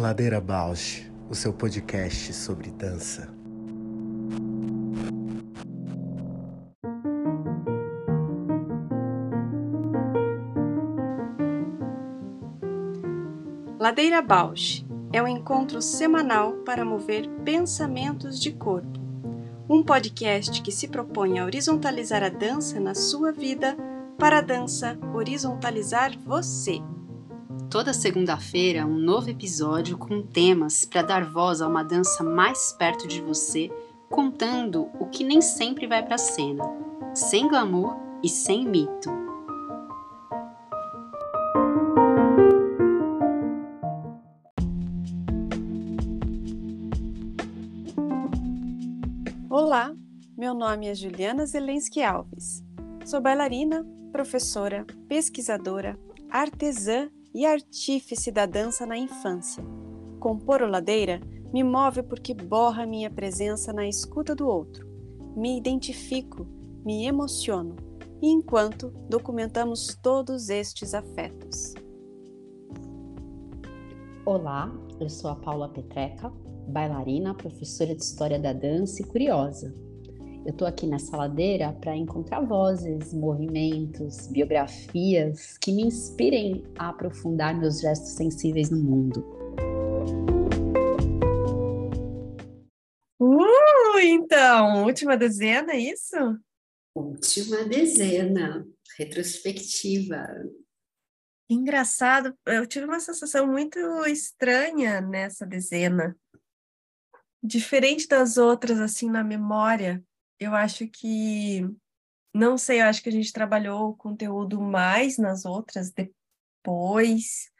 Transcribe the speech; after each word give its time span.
Ladeira 0.00 0.40
Bausch, 0.40 1.12
o 1.28 1.34
seu 1.34 1.52
podcast 1.52 2.32
sobre 2.32 2.70
dança. 2.70 3.28
Ladeira 13.78 14.22
Bausch 14.22 14.86
é 15.12 15.22
um 15.22 15.28
encontro 15.28 15.82
semanal 15.82 16.54
para 16.64 16.82
mover 16.82 17.28
pensamentos 17.44 18.40
de 18.40 18.52
corpo. 18.52 18.98
Um 19.68 19.82
podcast 19.82 20.62
que 20.62 20.72
se 20.72 20.88
propõe 20.88 21.40
a 21.40 21.44
horizontalizar 21.44 22.22
a 22.22 22.30
dança 22.30 22.80
na 22.80 22.94
sua 22.94 23.32
vida 23.32 23.76
para 24.18 24.38
a 24.38 24.40
dança 24.40 24.98
horizontalizar 25.12 26.18
você. 26.24 26.80
Toda 27.70 27.94
segunda-feira, 27.94 28.84
um 28.84 28.98
novo 28.98 29.30
episódio 29.30 29.96
com 29.96 30.20
temas 30.20 30.84
para 30.84 31.02
dar 31.02 31.24
voz 31.24 31.62
a 31.62 31.68
uma 31.68 31.84
dança 31.84 32.24
mais 32.24 32.72
perto 32.72 33.06
de 33.06 33.20
você, 33.20 33.70
contando 34.08 34.90
o 34.98 35.06
que 35.06 35.22
nem 35.22 35.40
sempre 35.40 35.86
vai 35.86 36.04
para 36.04 36.18
cena, 36.18 36.64
sem 37.14 37.46
glamour 37.46 37.94
e 38.24 38.28
sem 38.28 38.66
mito. 38.66 39.08
Olá, 49.48 49.94
meu 50.36 50.54
nome 50.54 50.88
é 50.88 50.94
Juliana 50.96 51.46
Zelensky 51.46 52.02
Alves. 52.02 52.64
Sou 53.04 53.20
bailarina, 53.20 53.86
professora, 54.10 54.84
pesquisadora, 55.08 55.96
artesã 56.28 57.08
e 57.34 57.46
artífice 57.46 58.30
da 58.30 58.46
dança 58.46 58.84
na 58.84 58.96
infância. 58.96 59.64
Compor 60.18 60.62
o 60.62 60.68
ladeira 60.68 61.20
me 61.52 61.64
move 61.64 62.02
porque 62.02 62.34
borra 62.34 62.86
minha 62.86 63.10
presença 63.10 63.72
na 63.72 63.86
escuta 63.86 64.34
do 64.34 64.46
outro. 64.46 64.86
Me 65.36 65.56
identifico, 65.56 66.46
me 66.84 67.06
emociono, 67.06 67.76
e 68.22 68.28
enquanto 68.28 68.90
documentamos 69.08 69.98
todos 70.00 70.48
estes 70.48 70.94
afetos. 70.94 71.74
Olá, 74.24 74.72
eu 75.00 75.08
sou 75.08 75.30
a 75.30 75.36
Paula 75.36 75.68
Petreca, 75.68 76.30
bailarina, 76.68 77.34
professora 77.34 77.94
de 77.94 78.02
História 78.02 78.38
da 78.38 78.52
Dança 78.52 79.02
e 79.02 79.06
curiosa. 79.06 79.74
Eu 80.42 80.52
estou 80.52 80.66
aqui 80.66 80.86
nessa 80.86 81.14
ladeira 81.18 81.70
para 81.74 81.94
encontrar 81.94 82.40
vozes, 82.40 83.12
movimentos, 83.12 84.26
biografias 84.28 85.58
que 85.58 85.70
me 85.70 85.82
inspirem 85.82 86.64
a 86.78 86.88
aprofundar 86.88 87.54
meus 87.54 87.80
gestos 87.80 88.12
sensíveis 88.12 88.70
no 88.70 88.78
mundo. 88.78 89.20
Uh, 93.20 93.98
então, 93.98 94.84
última 94.84 95.14
dezena, 95.14 95.74
é 95.74 95.78
isso? 95.78 96.16
Última 96.94 97.64
dezena, 97.64 98.66
retrospectiva. 98.96 100.26
Engraçado, 101.50 102.34
eu 102.46 102.66
tive 102.66 102.86
uma 102.86 103.00
sensação 103.00 103.46
muito 103.46 103.78
estranha 104.06 105.02
nessa 105.02 105.44
dezena. 105.44 106.16
Diferente 107.42 108.08
das 108.08 108.38
outras, 108.38 108.80
assim, 108.80 109.10
na 109.10 109.22
memória 109.22 110.02
eu 110.40 110.54
acho 110.54 110.88
que 110.88 111.62
não 112.34 112.56
sei, 112.56 112.80
eu 112.80 112.86
acho 112.86 113.02
que 113.02 113.08
a 113.08 113.12
gente 113.12 113.32
trabalhou 113.32 113.90
o 113.90 113.96
conteúdo 113.96 114.60
mais 114.60 115.18
nas 115.18 115.44
outras 115.44 115.92
depois. 115.92 117.50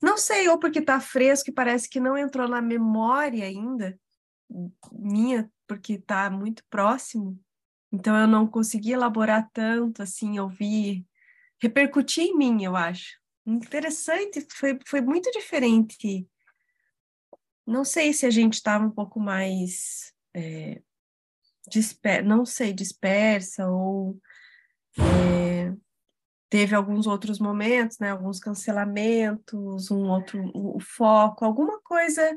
Não 0.00 0.16
sei, 0.16 0.48
ou 0.48 0.58
porque 0.58 0.80
tá 0.80 1.00
fresco 1.00 1.50
e 1.50 1.54
parece 1.54 1.88
que 1.88 2.00
não 2.00 2.16
entrou 2.16 2.48
na 2.48 2.62
memória 2.62 3.44
ainda 3.44 3.98
minha, 4.92 5.50
porque 5.66 5.98
tá 5.98 6.30
muito 6.30 6.62
próximo. 6.70 7.38
Então 7.92 8.16
eu 8.16 8.26
não 8.26 8.46
consegui 8.46 8.92
elaborar 8.92 9.48
tanto 9.52 10.02
assim, 10.02 10.38
ouvir, 10.38 11.04
repercutir 11.60 12.24
em 12.24 12.36
mim, 12.36 12.62
eu 12.64 12.76
acho. 12.76 13.18
Interessante, 13.44 14.46
foi, 14.50 14.78
foi 14.86 15.00
muito 15.00 15.30
diferente. 15.32 16.28
Não 17.66 17.84
sei 17.84 18.12
se 18.12 18.26
a 18.26 18.30
gente 18.30 18.54
estava 18.54 18.84
um 18.84 18.90
pouco 18.90 19.18
mais 19.18 20.12
é, 20.34 20.80
disper, 21.68 22.24
não 22.24 22.44
sei, 22.44 22.72
dispersa 22.72 23.68
ou 23.68 24.18
é, 24.98 25.72
teve 26.48 26.74
alguns 26.74 27.06
outros 27.06 27.38
momentos, 27.38 27.98
né, 27.98 28.10
alguns 28.10 28.38
cancelamentos, 28.38 29.90
um 29.90 30.08
outro 30.08 30.40
o, 30.54 30.76
o 30.76 30.80
foco, 30.80 31.44
alguma 31.44 31.80
coisa 31.80 32.34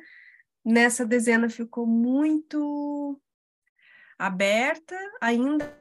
nessa 0.66 1.06
dezena 1.06 1.50
ficou 1.50 1.88
muito 1.88 3.20
aberta, 4.18 4.96
ainda 5.22 5.78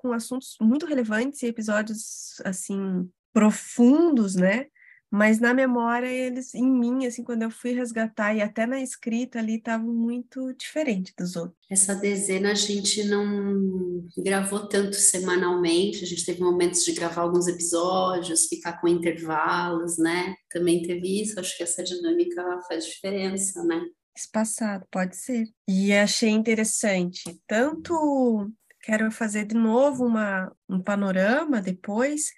com 0.00 0.12
assuntos 0.12 0.56
muito 0.60 0.86
relevantes 0.86 1.42
e 1.42 1.46
episódios 1.46 2.40
assim 2.44 3.10
profundos, 3.32 4.34
né? 4.34 4.66
Mas 5.10 5.40
na 5.40 5.52
memória 5.52 6.06
eles 6.06 6.54
em 6.54 6.70
mim 6.70 7.04
assim 7.04 7.24
quando 7.24 7.42
eu 7.42 7.50
fui 7.50 7.72
resgatar 7.72 8.34
e 8.34 8.40
até 8.40 8.64
na 8.64 8.80
escrita 8.80 9.40
ali 9.40 9.56
estavam 9.56 9.92
muito 9.92 10.52
diferente 10.54 11.12
dos 11.18 11.34
outros. 11.34 11.58
Essa 11.68 11.94
dezena 11.94 12.52
a 12.52 12.54
gente 12.54 13.02
não 13.04 14.06
gravou 14.18 14.68
tanto 14.68 14.94
semanalmente 14.94 16.04
a 16.04 16.06
gente 16.06 16.24
teve 16.24 16.40
momentos 16.40 16.84
de 16.84 16.92
gravar 16.92 17.22
alguns 17.22 17.48
episódios 17.48 18.46
ficar 18.46 18.80
com 18.80 18.86
intervalos 18.86 19.98
né? 19.98 20.34
Também 20.48 20.82
teve 20.82 21.22
isso 21.22 21.40
acho 21.40 21.56
que 21.56 21.62
essa 21.64 21.82
dinâmica 21.82 22.60
faz 22.68 22.86
diferença 22.86 23.64
né? 23.64 23.82
Espaçado 24.16 24.86
pode 24.90 25.16
ser. 25.16 25.44
E 25.66 25.92
achei 25.92 26.30
interessante 26.30 27.40
tanto 27.46 28.50
quero 28.82 29.10
fazer 29.10 29.44
de 29.44 29.54
novo 29.54 30.06
uma 30.06 30.52
um 30.68 30.80
panorama 30.80 31.60
depois 31.60 32.30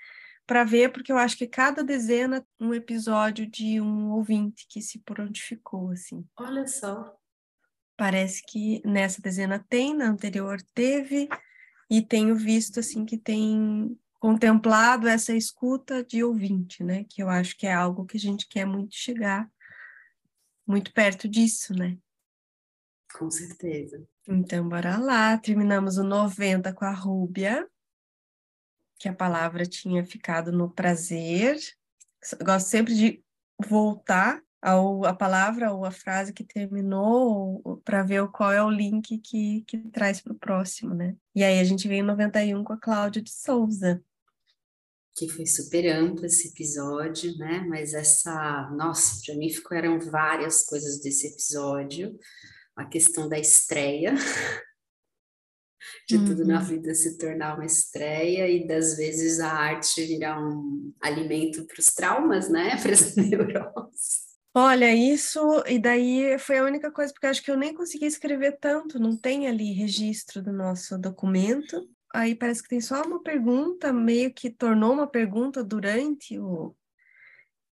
para 0.46 0.64
ver, 0.64 0.92
porque 0.92 1.12
eu 1.12 1.18
acho 1.18 1.36
que 1.36 1.46
cada 1.46 1.82
dezena 1.82 2.44
um 2.60 2.74
episódio 2.74 3.46
de 3.46 3.80
um 3.80 4.10
ouvinte 4.12 4.66
que 4.68 4.80
se 4.80 4.98
prontificou, 5.00 5.90
assim. 5.90 6.26
Olha 6.36 6.66
só. 6.66 7.14
Parece 7.96 8.42
que 8.46 8.82
nessa 8.84 9.22
dezena 9.22 9.64
tem, 9.68 9.94
na 9.94 10.06
anterior 10.06 10.60
teve, 10.74 11.28
e 11.90 12.02
tenho 12.02 12.34
visto, 12.34 12.80
assim, 12.80 13.04
que 13.04 13.18
tem 13.18 13.98
contemplado 14.18 15.08
essa 15.08 15.34
escuta 15.34 16.02
de 16.02 16.24
ouvinte, 16.24 16.82
né? 16.82 17.04
Que 17.08 17.22
eu 17.22 17.28
acho 17.28 17.56
que 17.56 17.66
é 17.66 17.72
algo 17.72 18.06
que 18.06 18.16
a 18.16 18.20
gente 18.20 18.48
quer 18.48 18.64
muito 18.64 18.94
chegar 18.94 19.50
muito 20.66 20.92
perto 20.92 21.28
disso, 21.28 21.74
né? 21.74 21.98
Com 23.12 23.30
certeza. 23.30 24.02
Então, 24.26 24.68
bora 24.68 24.96
lá. 24.96 25.36
Terminamos 25.36 25.98
o 25.98 26.04
90 26.04 26.72
com 26.72 26.84
a 26.84 26.92
Rúbia 26.92 27.68
que 29.02 29.08
a 29.08 29.12
palavra 29.12 29.66
tinha 29.66 30.06
ficado 30.06 30.52
no 30.52 30.70
prazer. 30.70 31.58
gosto 32.44 32.68
sempre 32.68 32.94
de 32.94 33.20
voltar 33.66 34.40
ao, 34.62 35.04
a 35.04 35.12
palavra 35.12 35.72
ou 35.72 35.84
a 35.84 35.90
frase 35.90 36.32
que 36.32 36.44
terminou 36.44 37.82
para 37.84 38.04
ver 38.04 38.24
qual 38.28 38.52
é 38.52 38.62
o 38.62 38.70
link 38.70 39.18
que, 39.18 39.62
que 39.62 39.76
traz 39.90 40.20
para 40.20 40.32
o 40.32 40.38
próximo, 40.38 40.94
né? 40.94 41.16
E 41.34 41.42
aí 41.42 41.58
a 41.58 41.64
gente 41.64 41.88
veio 41.88 42.04
em 42.04 42.06
91 42.06 42.62
com 42.62 42.72
a 42.74 42.78
Cláudia 42.78 43.20
de 43.20 43.32
Souza. 43.32 44.00
Que 45.16 45.28
foi 45.28 45.46
super 45.46 45.84
amplo 45.88 46.24
esse 46.24 46.50
episódio, 46.50 47.36
né? 47.38 47.66
Mas 47.68 47.94
essa, 47.94 48.70
nossa, 48.70 49.20
para 49.26 49.34
mim 49.34 49.50
ficaram 49.50 49.98
várias 49.98 50.64
coisas 50.64 51.00
desse 51.00 51.26
episódio. 51.26 52.16
A 52.76 52.84
questão 52.84 53.28
da 53.28 53.36
estreia, 53.36 54.14
de 56.12 56.18
uhum. 56.18 56.24
tudo 56.26 56.44
na 56.44 56.58
uhum. 56.58 56.64
vida 56.66 56.94
se 56.94 57.16
tornar 57.16 57.54
uma 57.54 57.64
estreia 57.64 58.46
e 58.48 58.66
das 58.66 58.96
vezes 58.96 59.40
a 59.40 59.50
arte 59.50 60.04
virar 60.04 60.38
um 60.38 60.92
alimento 61.00 61.64
para 61.64 61.80
os 61.80 61.86
traumas, 61.86 62.50
né? 62.50 62.76
Para 62.82 62.92
as 62.92 63.16
neuroses. 63.16 64.32
Olha, 64.54 64.94
isso, 64.94 65.40
e 65.66 65.78
daí 65.78 66.38
foi 66.38 66.58
a 66.58 66.64
única 66.64 66.90
coisa, 66.90 67.10
porque 67.10 67.26
acho 67.26 67.42
que 67.42 67.50
eu 67.50 67.56
nem 67.56 67.74
consegui 67.74 68.04
escrever 68.04 68.58
tanto, 68.60 69.00
não 69.00 69.16
tem 69.16 69.48
ali 69.48 69.72
registro 69.72 70.42
do 70.42 70.52
nosso 70.52 70.98
documento. 70.98 71.88
Aí 72.12 72.34
parece 72.34 72.62
que 72.62 72.68
tem 72.68 72.80
só 72.80 73.00
uma 73.02 73.22
pergunta, 73.22 73.90
meio 73.90 74.30
que 74.34 74.50
tornou 74.50 74.92
uma 74.92 75.06
pergunta 75.06 75.64
durante 75.64 76.38
o. 76.38 76.76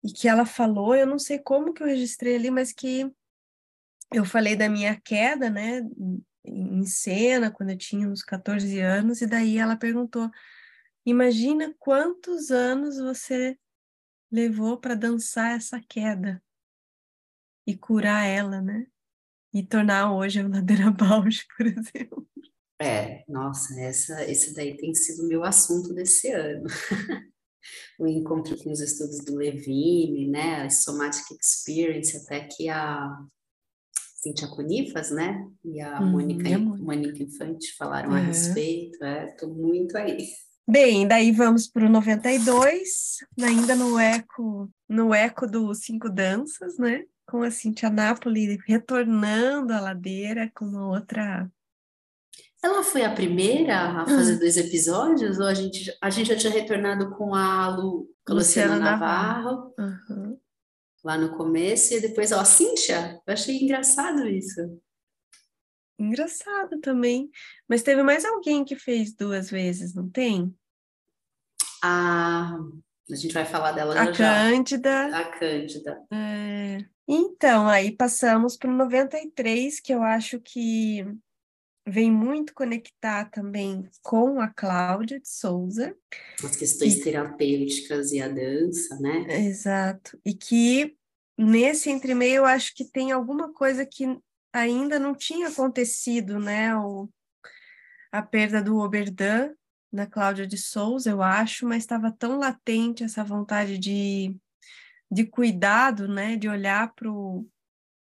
E 0.04 0.12
que 0.12 0.28
ela 0.28 0.44
falou, 0.44 0.94
eu 0.94 1.06
não 1.06 1.18
sei 1.18 1.38
como 1.38 1.72
que 1.72 1.82
eu 1.82 1.86
registrei 1.86 2.36
ali, 2.36 2.50
mas 2.50 2.70
que 2.72 3.10
eu 4.12 4.26
falei 4.26 4.54
da 4.54 4.68
minha 4.68 5.00
queda, 5.00 5.48
né, 5.48 5.80
em 6.46 6.84
cena 6.86 7.50
quando 7.50 7.70
eu 7.70 7.78
tinha 7.78 8.08
uns 8.08 8.22
14 8.22 8.78
anos, 8.80 9.20
e 9.20 9.26
daí 9.26 9.58
ela 9.58 9.76
perguntou: 9.76 10.30
Imagina 11.04 11.74
quantos 11.78 12.50
anos 12.50 12.98
você 12.98 13.58
levou 14.30 14.78
para 14.78 14.94
dançar 14.94 15.56
essa 15.56 15.80
queda 15.88 16.42
e 17.66 17.76
curar 17.76 18.26
ela, 18.26 18.60
né? 18.60 18.86
E 19.52 19.62
tornar 19.62 20.12
hoje 20.12 20.40
a 20.40 20.48
Ladeira 20.48 20.90
Bausch, 20.92 21.46
por 21.56 21.66
exemplo. 21.66 22.28
É, 22.80 23.24
nossa, 23.26 23.80
essa, 23.80 24.24
esse 24.30 24.54
daí 24.54 24.76
tem 24.76 24.94
sido 24.94 25.24
o 25.24 25.28
meu 25.28 25.44
assunto 25.44 25.94
desse 25.94 26.30
ano. 26.30 26.66
o 27.98 28.06
encontro 28.06 28.56
com 28.62 28.70
os 28.70 28.80
estudos 28.80 29.24
do 29.24 29.36
Levine, 29.36 30.28
né, 30.28 30.62
a 30.62 30.70
Somatic 30.70 31.24
Experience, 31.40 32.16
até 32.16 32.46
que 32.46 32.68
a 32.68 33.18
Cintia 34.26 34.48
Conifas, 34.48 35.12
né, 35.12 35.46
e 35.64 35.80
a 35.80 36.00
hum, 36.00 36.10
Mônica, 36.10 36.48
é 36.48 36.56
Mônica 36.56 37.22
Infante 37.22 37.72
falaram 37.76 38.12
a 38.12 38.18
respeito, 38.18 38.98
estou 39.04 39.50
é, 39.50 39.52
muito 39.52 39.96
aí. 39.96 40.26
Bem, 40.68 41.06
daí 41.06 41.30
vamos 41.30 41.68
para 41.68 41.86
o 41.86 41.88
92, 41.88 43.18
ainda 43.40 43.76
no 43.76 43.96
eco, 44.00 44.68
no 44.88 45.14
eco 45.14 45.46
do 45.46 45.72
Cinco 45.74 46.10
Danças, 46.10 46.76
né? 46.76 47.04
Com 47.24 47.42
a 47.42 47.52
Cintia 47.52 47.88
Napoli 47.88 48.58
retornando 48.66 49.72
à 49.72 49.80
ladeira 49.80 50.50
com 50.52 50.64
uma 50.64 50.88
outra. 50.88 51.48
Ela 52.60 52.82
foi 52.82 53.04
a 53.04 53.14
primeira 53.14 54.02
a 54.02 54.06
fazer 54.06 54.32
uhum. 54.32 54.38
dois 54.40 54.56
episódios? 54.56 55.38
Ou 55.38 55.46
a 55.46 55.54
gente, 55.54 55.96
a 56.02 56.10
gente 56.10 56.30
já 56.30 56.36
tinha 56.36 56.52
retornado 56.52 57.10
com 57.10 57.32
a 57.32 57.68
Lu, 57.68 58.08
com 58.26 58.34
Luciana, 58.34 58.74
Luciana 58.74 58.90
Navarro, 58.90 59.72
Navarro. 59.78 60.10
Uhum. 60.10 60.25
Lá 61.06 61.16
no 61.16 61.36
começo, 61.36 61.94
e 61.94 62.00
depois, 62.00 62.32
ó, 62.32 62.40
a 62.40 62.44
Cintia? 62.44 63.22
Eu 63.24 63.32
achei 63.32 63.62
engraçado 63.62 64.26
isso. 64.28 64.60
Engraçado 65.96 66.80
também. 66.80 67.30
Mas 67.68 67.84
teve 67.84 68.02
mais 68.02 68.24
alguém 68.24 68.64
que 68.64 68.74
fez 68.74 69.14
duas 69.14 69.48
vezes, 69.48 69.94
não 69.94 70.10
tem? 70.10 70.52
A, 71.80 72.58
a 73.08 73.14
gente 73.14 73.32
vai 73.32 73.44
falar 73.44 73.70
dela 73.70 73.94
a 73.94 74.12
já. 74.12 74.12
Cândida. 74.12 75.16
A 75.16 75.24
Cândida. 75.38 76.04
É... 76.12 76.84
Então, 77.06 77.68
aí 77.68 77.92
passamos 77.92 78.56
para 78.56 78.68
o 78.68 78.76
93, 78.76 79.78
que 79.78 79.94
eu 79.94 80.02
acho 80.02 80.40
que 80.40 81.06
vem 81.86 82.10
muito 82.10 82.52
conectar 82.52 83.26
também 83.26 83.88
com 84.02 84.40
a 84.40 84.48
Cláudia 84.48 85.20
de 85.20 85.28
Souza. 85.28 85.96
As 86.42 86.56
questões 86.56 86.96
e... 86.96 87.02
terapêuticas 87.02 88.10
e 88.10 88.20
a 88.20 88.28
dança, 88.28 88.98
né? 88.98 89.46
Exato. 89.46 90.18
E 90.24 90.34
que 90.34 90.96
nesse 91.38 91.88
entremeio 91.88 92.36
eu 92.36 92.44
acho 92.44 92.74
que 92.74 92.84
tem 92.84 93.12
alguma 93.12 93.52
coisa 93.52 93.86
que 93.86 94.18
ainda 94.52 94.98
não 94.98 95.14
tinha 95.14 95.48
acontecido, 95.48 96.40
né? 96.40 96.76
O, 96.76 97.08
a 98.10 98.20
perda 98.20 98.60
do 98.60 98.78
Oberdan 98.78 99.54
na 99.92 100.06
Cláudia 100.06 100.46
de 100.46 100.58
Souza, 100.58 101.10
eu 101.10 101.22
acho, 101.22 101.66
mas 101.66 101.84
estava 101.84 102.10
tão 102.10 102.38
latente 102.38 103.04
essa 103.04 103.22
vontade 103.22 103.78
de, 103.78 104.36
de 105.10 105.24
cuidado, 105.24 106.08
né? 106.08 106.36
De 106.36 106.48
olhar 106.48 106.92
para 106.94 107.10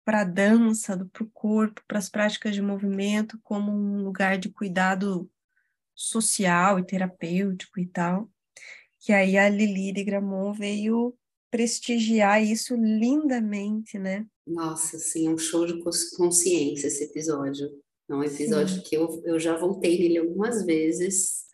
a 0.06 0.24
dança, 0.24 1.08
para 1.12 1.24
o 1.24 1.30
corpo, 1.30 1.82
para 1.88 1.98
as 1.98 2.08
práticas 2.08 2.54
de 2.54 2.62
movimento 2.62 3.38
como 3.42 3.72
um 3.72 4.02
lugar 4.02 4.38
de 4.38 4.50
cuidado 4.50 5.30
social 5.94 6.78
e 6.78 6.84
terapêutico 6.84 7.80
e 7.80 7.86
tal. 7.86 8.30
Que 9.00 9.12
aí 9.12 9.36
a 9.36 9.48
Lili 9.48 9.92
de 9.92 10.04
Gramont 10.04 10.58
veio 10.58 11.16
prestigiar 11.50 12.42
isso 12.42 12.74
lindamente, 12.74 13.98
né? 13.98 14.26
Nossa, 14.46 14.98
sim, 14.98 15.28
um 15.28 15.38
show 15.38 15.64
de 15.64 15.80
consciência 16.16 16.88
esse 16.88 17.04
episódio. 17.04 17.70
É 18.08 18.14
um 18.14 18.22
episódio 18.22 18.76
Sim. 18.76 18.82
que 18.82 18.96
eu, 18.96 19.22
eu 19.24 19.40
já 19.40 19.56
voltei 19.56 19.98
nele 19.98 20.18
algumas 20.18 20.64
vezes 20.64 21.44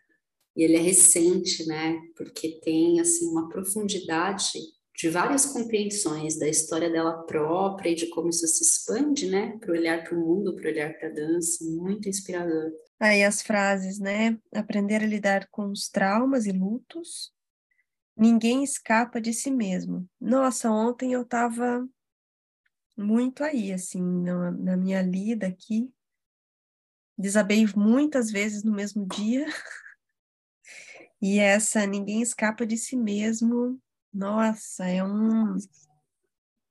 e 0.57 0.65
ele 0.65 0.77
é 0.77 0.81
recente, 0.81 1.65
né? 1.67 2.01
Porque 2.17 2.61
tem 2.61 3.01
assim 3.01 3.27
uma 3.29 3.49
profundidade 3.49 4.59
de 5.01 5.09
várias 5.09 5.47
compreensões 5.47 6.39
da 6.39 6.47
história 6.47 6.91
dela 6.91 7.23
própria 7.23 7.89
e 7.89 7.95
de 7.95 8.09
como 8.09 8.29
isso 8.29 8.47
se 8.47 8.63
expande, 8.63 9.31
né? 9.31 9.57
Para 9.59 9.73
olhar 9.73 10.05
para 10.05 10.15
o 10.15 10.21
mundo, 10.21 10.55
para 10.55 10.69
olhar 10.69 10.93
para 10.93 11.09
a 11.09 11.13
dança, 11.13 11.65
muito 11.65 12.07
inspirador. 12.07 12.71
Aí 12.99 13.25
as 13.25 13.41
frases, 13.41 13.99
né? 13.99 14.39
Aprender 14.55 15.03
a 15.03 15.07
lidar 15.07 15.49
com 15.51 15.71
os 15.71 15.89
traumas 15.89 16.45
e 16.45 16.53
lutos. 16.53 17.33
Ninguém 18.15 18.63
escapa 18.63 19.23
de 19.23 19.33
si 19.33 19.51
mesmo. 19.51 20.07
Nossa, 20.21 20.71
ontem 20.71 21.15
eu 21.15 21.23
estava 21.23 21.89
muito 22.95 23.43
aí, 23.43 23.73
assim, 23.73 24.03
na, 24.03 24.51
na 24.51 24.77
minha 24.77 25.01
lida 25.01 25.47
aqui. 25.47 25.91
Desabei 27.17 27.67
muitas 27.75 28.31
vezes 28.31 28.63
no 28.63 28.73
mesmo 28.73 29.07
dia. 29.07 29.47
E 31.23 31.39
essa 31.39 31.87
ninguém 31.87 32.23
escapa 32.23 32.65
de 32.65 32.79
si 32.79 32.97
mesmo. 32.97 33.79
Nossa, 34.13 34.87
é 34.87 35.03
um. 35.05 35.57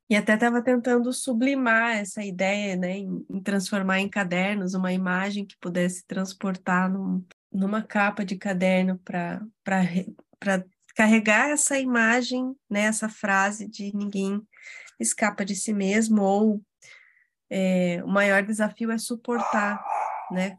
E 0.09 0.15
até 0.15 0.33
estava 0.33 0.62
tentando 0.62 1.13
sublimar 1.13 1.97
essa 1.97 2.24
ideia, 2.24 2.75
né, 2.75 2.97
em, 2.97 3.25
transformar 3.44 4.00
em 4.00 4.09
cadernos 4.09 4.74
uma 4.74 4.91
imagem 4.91 5.45
que 5.45 5.56
pudesse 5.59 6.03
transportar 6.06 6.91
num, 6.91 7.24
numa 7.51 7.83
capa 7.83 8.25
de 8.25 8.36
caderno 8.36 9.00
para 9.00 9.39
carregar 10.95 11.50
essa 11.50 11.77
imagem, 11.77 12.56
né, 12.69 12.81
essa 12.81 13.07
frase 13.07 13.68
de 13.68 13.95
ninguém 13.95 14.42
escapa 15.00 15.45
de 15.45 15.56
si 15.56 15.74
mesmo, 15.74 16.24
ou 16.24 16.62
é, 17.50 18.03
o 18.03 18.07
maior 18.07 18.44
desafio 18.44 18.92
é 18.92 18.97
suportar, 18.97 19.83
né? 20.31 20.57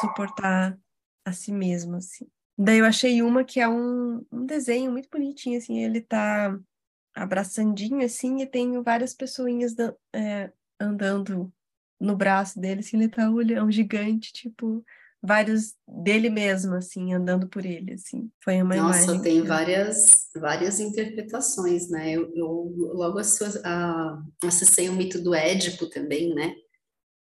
Suportar 0.00 0.78
a 1.24 1.32
si 1.32 1.52
mesmo, 1.52 1.96
assim. 1.96 2.26
Daí 2.62 2.78
eu 2.78 2.84
achei 2.84 3.22
uma 3.22 3.42
que 3.42 3.58
é 3.58 3.66
um, 3.66 4.22
um 4.30 4.44
desenho 4.44 4.92
muito 4.92 5.08
bonitinho, 5.10 5.56
assim, 5.56 5.82
ele 5.82 6.02
tá 6.02 6.54
abraçandinho, 7.14 8.04
assim, 8.04 8.42
e 8.42 8.46
tem 8.46 8.82
várias 8.82 9.14
pessoinhas 9.14 9.74
é, 10.14 10.52
andando 10.78 11.50
no 11.98 12.14
braço 12.14 12.60
dele, 12.60 12.80
assim, 12.80 12.98
ele 12.98 13.08
tá 13.08 13.30
olhando, 13.30 13.60
é 13.60 13.62
um 13.62 13.72
gigante, 13.72 14.30
tipo, 14.30 14.84
vários 15.22 15.74
dele 15.88 16.28
mesmo, 16.28 16.74
assim, 16.74 17.14
andando 17.14 17.48
por 17.48 17.64
ele, 17.64 17.94
assim. 17.94 18.30
Foi 18.44 18.60
uma 18.60 18.76
Nossa, 18.76 19.04
imagem. 19.04 19.22
tem 19.22 19.42
várias, 19.42 20.28
várias 20.36 20.80
interpretações, 20.80 21.88
né? 21.88 22.12
Eu, 22.12 22.30
eu 22.34 22.46
logo 22.92 23.18
acessei 23.18 24.90
o 24.90 24.92
mito 24.92 25.18
do 25.18 25.34
Édipo 25.34 25.86
também, 25.88 26.34
né? 26.34 26.54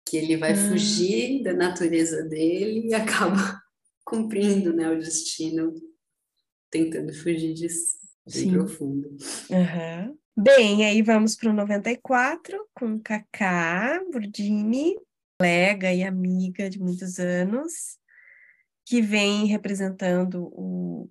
Que 0.07 0.17
ele 0.17 0.37
vai 0.37 0.51
ah. 0.51 0.69
fugir 0.69 1.41
da 1.41 1.53
natureza 1.53 2.21
dele 2.21 2.89
e 2.89 2.93
acaba 2.93 3.62
cumprindo, 4.13 4.73
né, 4.73 4.89
o 4.91 4.99
destino, 4.99 5.73
tentando 6.69 7.11
fugir 7.13 7.53
disso. 7.53 7.97
Bem 8.31 8.51
profundo. 8.51 9.09
Uhum. 9.49 10.17
Bem, 10.37 10.85
aí 10.85 11.01
vamos 11.01 11.35
para 11.35 11.49
o 11.49 11.53
94 11.53 12.67
com 12.73 12.99
Cacá 12.99 14.01
Burdini, 14.11 14.95
colega 15.37 15.91
e 15.91 16.03
amiga 16.03 16.69
de 16.69 16.79
muitos 16.79 17.19
anos, 17.19 17.97
que 18.85 19.01
vem 19.01 19.45
representando 19.45 20.49
o, 20.53 21.09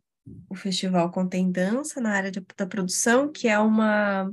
o 0.48 0.54
Festival 0.54 1.10
Contém 1.10 1.50
Dança 1.50 2.00
na 2.00 2.12
área 2.12 2.30
de, 2.30 2.44
da 2.56 2.66
produção, 2.66 3.30
que 3.30 3.46
é 3.46 3.58
uma, 3.58 4.32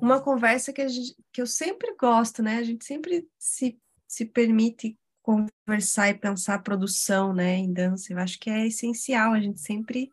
uma 0.00 0.20
conversa 0.22 0.72
que, 0.72 0.88
gente, 0.88 1.16
que 1.32 1.42
eu 1.42 1.46
sempre 1.46 1.94
gosto, 1.98 2.42
né? 2.42 2.58
A 2.58 2.62
gente 2.62 2.84
sempre 2.84 3.28
se, 3.38 3.78
se 4.08 4.24
permite 4.24 4.96
conversar 5.26 6.08
e 6.08 6.14
pensar 6.14 6.54
a 6.54 6.62
produção, 6.62 7.32
né, 7.34 7.56
em 7.56 7.72
dança. 7.72 8.12
Eu 8.12 8.18
acho 8.18 8.38
que 8.38 8.48
é 8.48 8.66
essencial 8.66 9.32
a 9.32 9.40
gente 9.40 9.60
sempre 9.60 10.10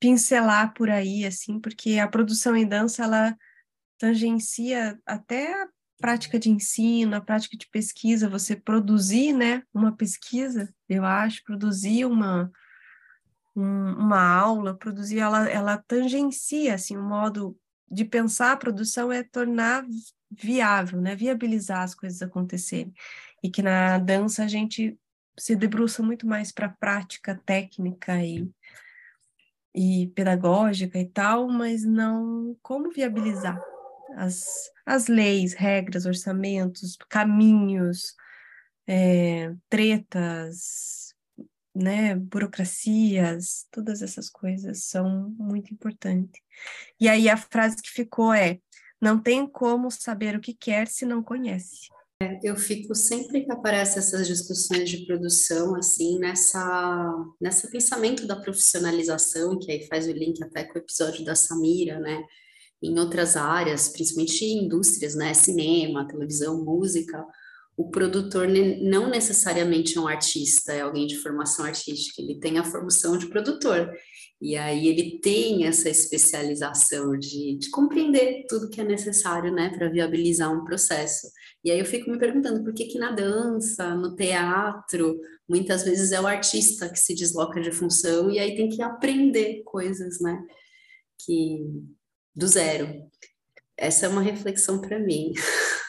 pincelar 0.00 0.74
por 0.74 0.90
aí, 0.90 1.24
assim, 1.24 1.60
porque 1.60 1.98
a 1.98 2.08
produção 2.08 2.56
em 2.56 2.66
dança, 2.66 3.04
ela 3.04 3.36
tangencia 3.96 4.98
até 5.06 5.62
a 5.62 5.68
prática 6.00 6.38
de 6.38 6.50
ensino, 6.50 7.16
a 7.16 7.20
prática 7.20 7.56
de 7.56 7.68
pesquisa, 7.68 8.28
você 8.28 8.56
produzir, 8.56 9.32
né, 9.32 9.62
uma 9.72 9.94
pesquisa, 9.96 10.72
eu 10.88 11.04
acho, 11.04 11.42
produzir 11.44 12.04
uma 12.04 12.50
um, 13.56 13.92
uma 13.94 14.22
aula, 14.22 14.76
produzir, 14.76 15.18
ela, 15.18 15.48
ela 15.48 15.78
tangencia, 15.78 16.74
assim, 16.74 16.96
o 16.96 17.02
modo 17.02 17.58
de 17.90 18.04
pensar 18.04 18.52
a 18.52 18.56
produção 18.56 19.10
é 19.10 19.24
tornar 19.24 19.84
viável, 20.30 21.00
né, 21.00 21.16
viabilizar 21.16 21.82
as 21.82 21.94
coisas 21.94 22.22
acontecerem, 22.22 22.92
e 23.42 23.50
que 23.50 23.62
na 23.62 23.98
dança 23.98 24.44
a 24.44 24.48
gente 24.48 24.98
se 25.38 25.54
debruça 25.54 26.02
muito 26.02 26.26
mais 26.26 26.50
para 26.50 26.66
a 26.66 26.76
prática 26.80 27.40
técnica 27.46 28.22
e, 28.22 28.50
e 29.74 30.08
pedagógica 30.14 30.98
e 30.98 31.08
tal, 31.08 31.48
mas 31.48 31.84
não 31.84 32.56
como 32.62 32.90
viabilizar 32.90 33.62
as, 34.16 34.44
as 34.84 35.06
leis, 35.06 35.54
regras, 35.54 36.06
orçamentos, 36.06 36.96
caminhos, 37.08 38.14
é, 38.86 39.54
tretas, 39.68 41.14
né, 41.74 42.16
burocracias, 42.16 43.66
todas 43.70 44.02
essas 44.02 44.28
coisas 44.28 44.84
são 44.84 45.30
muito 45.38 45.72
importantes. 45.72 46.40
E 47.00 47.08
aí 47.08 47.28
a 47.28 47.36
frase 47.36 47.76
que 47.76 47.90
ficou 47.90 48.34
é: 48.34 48.58
não 49.00 49.20
tem 49.20 49.46
como 49.46 49.90
saber 49.90 50.34
o 50.34 50.40
que 50.40 50.54
quer 50.54 50.88
se 50.88 51.04
não 51.04 51.22
conhece. 51.22 51.88
Eu 52.42 52.56
fico 52.56 52.94
sempre 52.96 53.44
que 53.44 53.52
aparecem 53.52 53.98
essas 53.98 54.26
discussões 54.26 54.90
de 54.90 55.06
produção, 55.06 55.76
assim, 55.76 56.18
nessa, 56.18 57.14
nessa 57.40 57.68
pensamento 57.68 58.26
da 58.26 58.34
profissionalização, 58.34 59.58
que 59.58 59.70
aí 59.70 59.86
faz 59.86 60.08
o 60.08 60.12
link 60.12 60.42
até 60.42 60.64
com 60.64 60.74
o 60.74 60.82
episódio 60.82 61.24
da 61.24 61.36
Samira, 61.36 62.00
né? 62.00 62.24
em 62.82 62.98
outras 62.98 63.36
áreas, 63.36 63.88
principalmente 63.88 64.44
indústrias, 64.44 65.14
né, 65.14 65.34
cinema, 65.34 66.06
televisão, 66.06 66.64
música, 66.64 67.24
o 67.76 67.90
produtor 67.90 68.48
não 68.48 69.08
necessariamente 69.08 69.96
é 69.96 70.00
um 70.00 70.08
artista, 70.08 70.72
é 70.72 70.80
alguém 70.80 71.06
de 71.06 71.16
formação 71.18 71.64
artística, 71.64 72.20
ele 72.20 72.38
tem 72.40 72.58
a 72.58 72.64
formação 72.64 73.16
de 73.16 73.26
produtor. 73.26 73.92
E 74.40 74.56
aí 74.56 74.86
ele 74.86 75.18
tem 75.20 75.66
essa 75.66 75.88
especialização 75.88 77.18
de, 77.18 77.56
de 77.58 77.70
compreender 77.70 78.44
tudo 78.48 78.70
que 78.70 78.80
é 78.80 78.84
necessário, 78.84 79.52
né, 79.52 79.70
para 79.70 79.88
viabilizar 79.88 80.52
um 80.52 80.64
processo. 80.64 81.28
E 81.64 81.70
aí 81.72 81.78
eu 81.80 81.84
fico 81.84 82.08
me 82.08 82.18
perguntando 82.18 82.62
por 82.62 82.72
que 82.72 82.84
que 82.84 82.98
na 82.98 83.10
dança, 83.10 83.96
no 83.96 84.14
teatro, 84.14 85.20
muitas 85.48 85.82
vezes 85.82 86.12
é 86.12 86.20
o 86.20 86.26
artista 86.26 86.88
que 86.88 86.98
se 86.98 87.14
desloca 87.16 87.60
de 87.60 87.72
função 87.72 88.30
e 88.30 88.38
aí 88.38 88.54
tem 88.54 88.68
que 88.68 88.80
aprender 88.80 89.62
coisas, 89.64 90.20
né, 90.20 90.40
que 91.24 91.66
do 92.34 92.46
zero. 92.46 93.08
Essa 93.76 94.06
é 94.06 94.08
uma 94.08 94.22
reflexão 94.22 94.80
para 94.80 95.00
mim. 95.00 95.32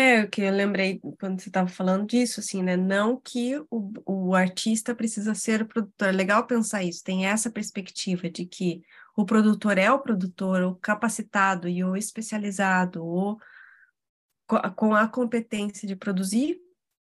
É, 0.00 0.22
o 0.22 0.30
que 0.30 0.42
eu 0.42 0.52
lembrei 0.52 1.00
quando 1.18 1.40
você 1.40 1.48
estava 1.48 1.68
falando 1.68 2.06
disso, 2.06 2.38
assim, 2.38 2.62
né? 2.62 2.76
Não 2.76 3.20
que 3.20 3.58
o, 3.68 3.92
o 4.06 4.32
artista 4.32 4.94
precisa 4.94 5.34
ser 5.34 5.62
o 5.62 5.66
produtor. 5.66 6.08
É 6.08 6.12
legal 6.12 6.46
pensar 6.46 6.84
isso, 6.84 7.02
tem 7.02 7.26
essa 7.26 7.50
perspectiva 7.50 8.30
de 8.30 8.46
que 8.46 8.80
o 9.16 9.24
produtor 9.24 9.76
é 9.76 9.90
o 9.90 9.98
produtor, 9.98 10.62
o 10.62 10.76
capacitado 10.76 11.68
e 11.68 11.82
o 11.82 11.96
especializado, 11.96 13.04
ou 13.04 13.40
com 14.76 14.94
a 14.94 15.08
competência 15.08 15.88
de 15.88 15.96
produzir, 15.96 16.60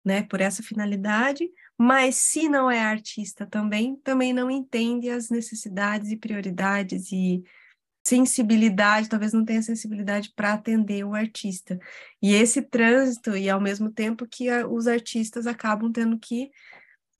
né, 0.05 0.21
por 0.21 0.39
essa 0.39 0.61
finalidade, 0.61 1.49
mas 1.75 2.17
se 2.17 2.47
não 2.47 2.69
é 2.69 2.79
artista 2.79 3.47
também, 3.47 3.95
também 4.03 4.33
não 4.33 4.51
entende 4.51 5.09
as 5.09 5.31
necessidades 5.31 6.11
e 6.11 6.17
prioridades 6.17 7.11
e 7.11 7.43
sensibilidade, 8.03 9.07
talvez 9.07 9.31
não 9.31 9.45
tenha 9.45 9.61
sensibilidade 9.61 10.33
para 10.35 10.53
atender 10.53 11.05
o 11.05 11.13
artista. 11.13 11.79
E 12.21 12.33
esse 12.33 12.61
trânsito, 12.61 13.35
e 13.37 13.49
ao 13.49 13.61
mesmo 13.61 13.89
tempo 13.89 14.27
que 14.27 14.49
a, 14.49 14.67
os 14.67 14.87
artistas 14.87 15.47
acabam 15.47 15.91
tendo 15.91 16.19
que 16.19 16.51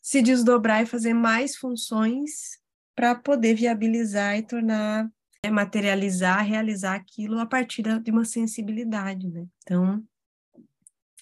se 0.02 0.22
desdobrar 0.22 0.84
e 0.84 0.86
fazer 0.86 1.14
mais 1.14 1.56
funções 1.56 2.60
para 2.94 3.16
poder 3.16 3.56
viabilizar 3.56 4.38
e 4.38 4.44
tornar, 4.44 5.10
né, 5.44 5.50
materializar, 5.50 6.46
realizar 6.46 6.96
aquilo 6.96 7.40
a 7.40 7.46
partir 7.46 7.82
de 7.82 8.12
uma 8.12 8.26
sensibilidade, 8.26 9.30
né? 9.30 9.46
Então. 9.64 10.04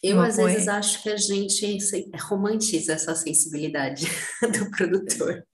Eu, 0.01 0.20
às 0.20 0.36
vezes, 0.38 0.68
acho 0.68 1.03
que 1.03 1.10
a 1.10 1.15
gente 1.15 1.77
romantiza 2.24 2.94
essa 2.94 3.13
sensibilidade 3.13 4.08
do 4.41 4.72
produtor. 4.72 5.46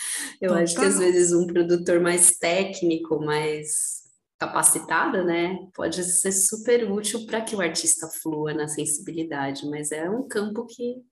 Eu 0.40 0.48
Total. 0.48 0.62
acho 0.62 0.74
que 0.76 0.84
às 0.84 0.98
vezes 0.98 1.32
um 1.32 1.46
produtor 1.46 2.00
mais 2.00 2.36
técnico, 2.36 3.18
mais 3.18 3.98
capacitado, 4.38 5.24
né, 5.24 5.58
pode 5.74 6.02
ser 6.04 6.30
super 6.30 6.88
útil 6.90 7.26
para 7.26 7.40
que 7.40 7.56
o 7.56 7.60
artista 7.60 8.06
flua 8.06 8.54
na 8.54 8.68
sensibilidade, 8.68 9.68
mas 9.68 9.90
é 9.90 10.08
um 10.08 10.28
campo 10.28 10.64
que 10.64 11.02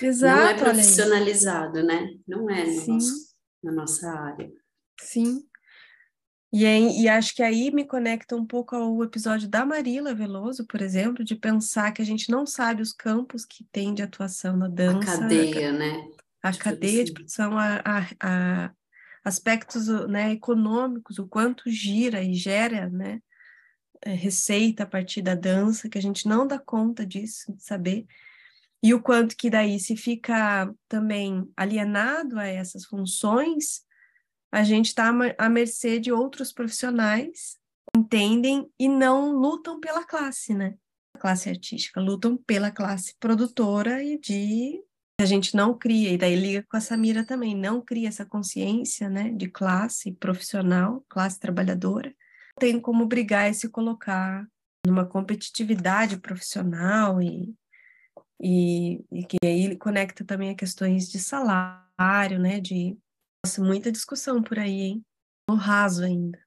Exato, 0.00 0.40
não 0.40 0.48
é 0.48 0.54
profissionalizado, 0.54 1.82
né? 1.82 2.08
Não 2.26 2.50
é 2.50 2.64
no 2.64 2.86
nosso, 2.86 3.12
na 3.62 3.72
nossa 3.72 4.10
área. 4.10 4.50
Sim. 5.00 5.44
E, 6.52 6.64
e 6.64 7.08
acho 7.08 7.34
que 7.34 7.42
aí 7.42 7.70
me 7.70 7.84
conecta 7.84 8.36
um 8.36 8.44
pouco 8.44 8.76
ao 8.76 9.02
episódio 9.02 9.48
da 9.48 9.64
Marila 9.64 10.14
Veloso, 10.14 10.66
por 10.66 10.82
exemplo, 10.82 11.24
de 11.24 11.34
pensar 11.34 11.92
que 11.92 12.02
a 12.02 12.04
gente 12.04 12.30
não 12.30 12.44
sabe 12.44 12.82
os 12.82 12.92
campos 12.92 13.46
que 13.46 13.64
tem 13.72 13.94
de 13.94 14.02
atuação 14.02 14.56
na 14.56 14.68
dança. 14.68 15.14
A 15.14 15.18
cadeia, 15.18 15.72
né? 15.72 16.08
A 16.42 16.52
cadeia 16.52 17.04
de 17.04 17.12
produção, 17.12 17.58
a, 17.58 17.82
a, 17.84 18.06
a 18.20 18.74
aspectos 19.24 19.86
né, 20.08 20.32
econômicos, 20.32 21.18
o 21.18 21.26
quanto 21.26 21.70
gira 21.70 22.22
e 22.22 22.34
gera 22.34 22.88
né, 22.88 23.20
é, 24.02 24.12
receita 24.12 24.82
a 24.82 24.86
partir 24.86 25.22
da 25.22 25.34
dança, 25.34 25.88
que 25.88 25.98
a 25.98 26.02
gente 26.02 26.26
não 26.26 26.46
dá 26.46 26.58
conta 26.58 27.06
disso, 27.06 27.52
de 27.52 27.62
saber, 27.62 28.06
e 28.82 28.92
o 28.92 29.00
quanto 29.00 29.36
que 29.36 29.48
daí 29.48 29.78
se 29.78 29.96
fica 29.96 30.74
também 30.88 31.48
alienado 31.56 32.38
a 32.38 32.46
essas 32.46 32.84
funções, 32.84 33.82
a 34.50 34.64
gente 34.64 34.86
está 34.86 35.12
à 35.38 35.48
mercê 35.48 36.00
de 36.00 36.10
outros 36.10 36.52
profissionais 36.52 37.62
entendem 37.96 38.70
e 38.78 38.88
não 38.88 39.32
lutam 39.32 39.78
pela 39.78 40.04
classe, 40.04 40.54
né? 40.54 40.76
A 41.14 41.18
classe 41.18 41.48
artística, 41.48 42.00
lutam 42.00 42.36
pela 42.36 42.70
classe 42.70 43.14
produtora 43.20 44.02
e 44.02 44.18
de 44.18 44.82
a 45.22 45.26
gente 45.26 45.56
não 45.56 45.76
cria, 45.76 46.10
e 46.10 46.18
daí 46.18 46.36
liga 46.36 46.64
com 46.68 46.76
a 46.76 46.80
Samira 46.80 47.24
também, 47.24 47.56
não 47.56 47.80
cria 47.80 48.08
essa 48.08 48.24
consciência, 48.24 49.08
né, 49.08 49.30
de 49.30 49.48
classe 49.48 50.12
profissional, 50.12 51.04
classe 51.08 51.38
trabalhadora, 51.38 52.14
tem 52.58 52.80
como 52.80 53.06
brigar 53.06 53.50
e 53.50 53.54
se 53.54 53.68
colocar 53.68 54.46
numa 54.86 55.06
competitividade 55.06 56.18
profissional 56.18 57.22
e, 57.22 57.54
e, 58.40 59.04
e 59.10 59.24
que 59.24 59.36
aí 59.44 59.76
conecta 59.76 60.24
também 60.24 60.50
a 60.50 60.56
questões 60.56 61.08
de 61.08 61.18
salário, 61.18 62.38
né, 62.38 62.60
de 62.60 62.96
nossa, 63.44 63.62
muita 63.62 63.90
discussão 63.90 64.42
por 64.42 64.58
aí, 64.58 64.80
hein, 64.82 65.04
no 65.48 65.54
raso 65.54 66.04
ainda. 66.04 66.38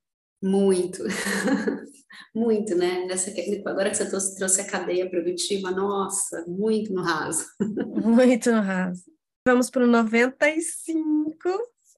Muito. 0.42 1.02
muito, 2.34 2.76
né? 2.76 3.06
Nessa, 3.06 3.32
agora 3.66 3.90
que 3.90 3.98
você 3.98 4.10
trouxe, 4.10 4.62
a 4.62 4.68
cadeia 4.68 5.10
produtiva, 5.10 5.72
nossa, 5.72 6.46
muito 6.48 6.94
no 6.94 7.02
raso. 7.02 7.46
Muito 8.04 8.52
no 8.52 8.62
raso. 8.62 9.04
Vamos 9.48 9.70
para 9.70 9.84
o 9.84 9.88
95, 9.88 11.34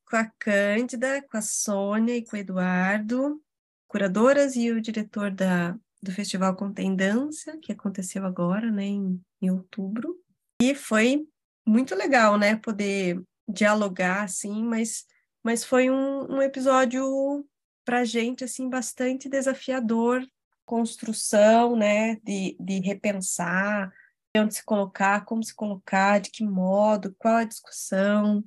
com 0.10 0.16
a 0.16 0.26
Cândida, 0.40 1.22
com 1.30 1.38
a 1.38 1.42
Sônia 1.42 2.16
e 2.16 2.26
com 2.26 2.36
o 2.36 2.40
Eduardo, 2.40 3.42
curadoras 3.88 4.56
e 4.56 4.72
o 4.72 4.82
diretor 4.82 5.32
da, 5.32 5.78
do 6.02 6.12
Festival 6.12 6.56
Contendência, 6.56 7.58
que 7.62 7.72
aconteceu 7.72 8.26
agora, 8.26 8.72
né, 8.72 8.84
em, 8.84 9.22
em 9.42 9.50
outubro. 9.50 10.16
E 10.62 10.76
foi 10.76 11.28
muito 11.66 11.96
legal, 11.96 12.38
né, 12.38 12.56
poder 12.56 13.22
dialogar, 13.48 14.24
assim, 14.24 14.64
mas, 14.64 15.06
mas 15.44 15.64
foi 15.64 15.90
um, 15.90 16.36
um 16.36 16.42
episódio 16.42 17.46
para 17.88 18.00
a 18.00 18.06
gente 18.06 18.44
assim 18.44 18.70
bastante 18.70 19.30
desafiador 19.30 20.22
construção 20.66 21.78
né 21.78 22.18
de, 22.18 22.58
de 22.60 22.82
repensar 22.82 23.90
onde 24.36 24.56
se 24.56 24.66
colocar 24.66 25.24
como 25.24 25.42
se 25.42 25.56
colocar 25.56 26.20
de 26.20 26.30
que 26.30 26.44
modo 26.44 27.16
qual 27.18 27.38
a 27.38 27.44
discussão. 27.46 28.44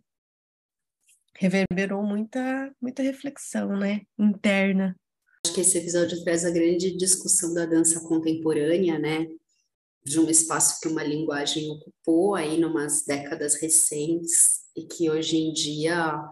Reverberou 1.34 2.02
muita 2.02 2.70
muita 2.78 3.02
reflexão 3.02 3.78
né 3.78 4.02
interna. 4.18 4.94
Acho 5.44 5.54
que 5.54 5.62
esse 5.62 5.78
episódio 5.78 6.22
traz 6.22 6.44
a 6.44 6.50
grande 6.50 6.94
discussão 6.94 7.54
da 7.54 7.64
dança 7.64 8.06
contemporânea 8.06 8.98
né 8.98 9.26
de 10.04 10.20
um 10.20 10.28
espaço 10.28 10.80
que 10.80 10.88
uma 10.88 11.02
linguagem 11.02 11.70
ocupou 11.70 12.34
aí 12.34 12.60
numas 12.60 13.04
décadas 13.06 13.54
recentes 13.54 14.60
e 14.76 14.84
que 14.84 15.10
hoje 15.10 15.38
em 15.38 15.52
dia 15.52 16.30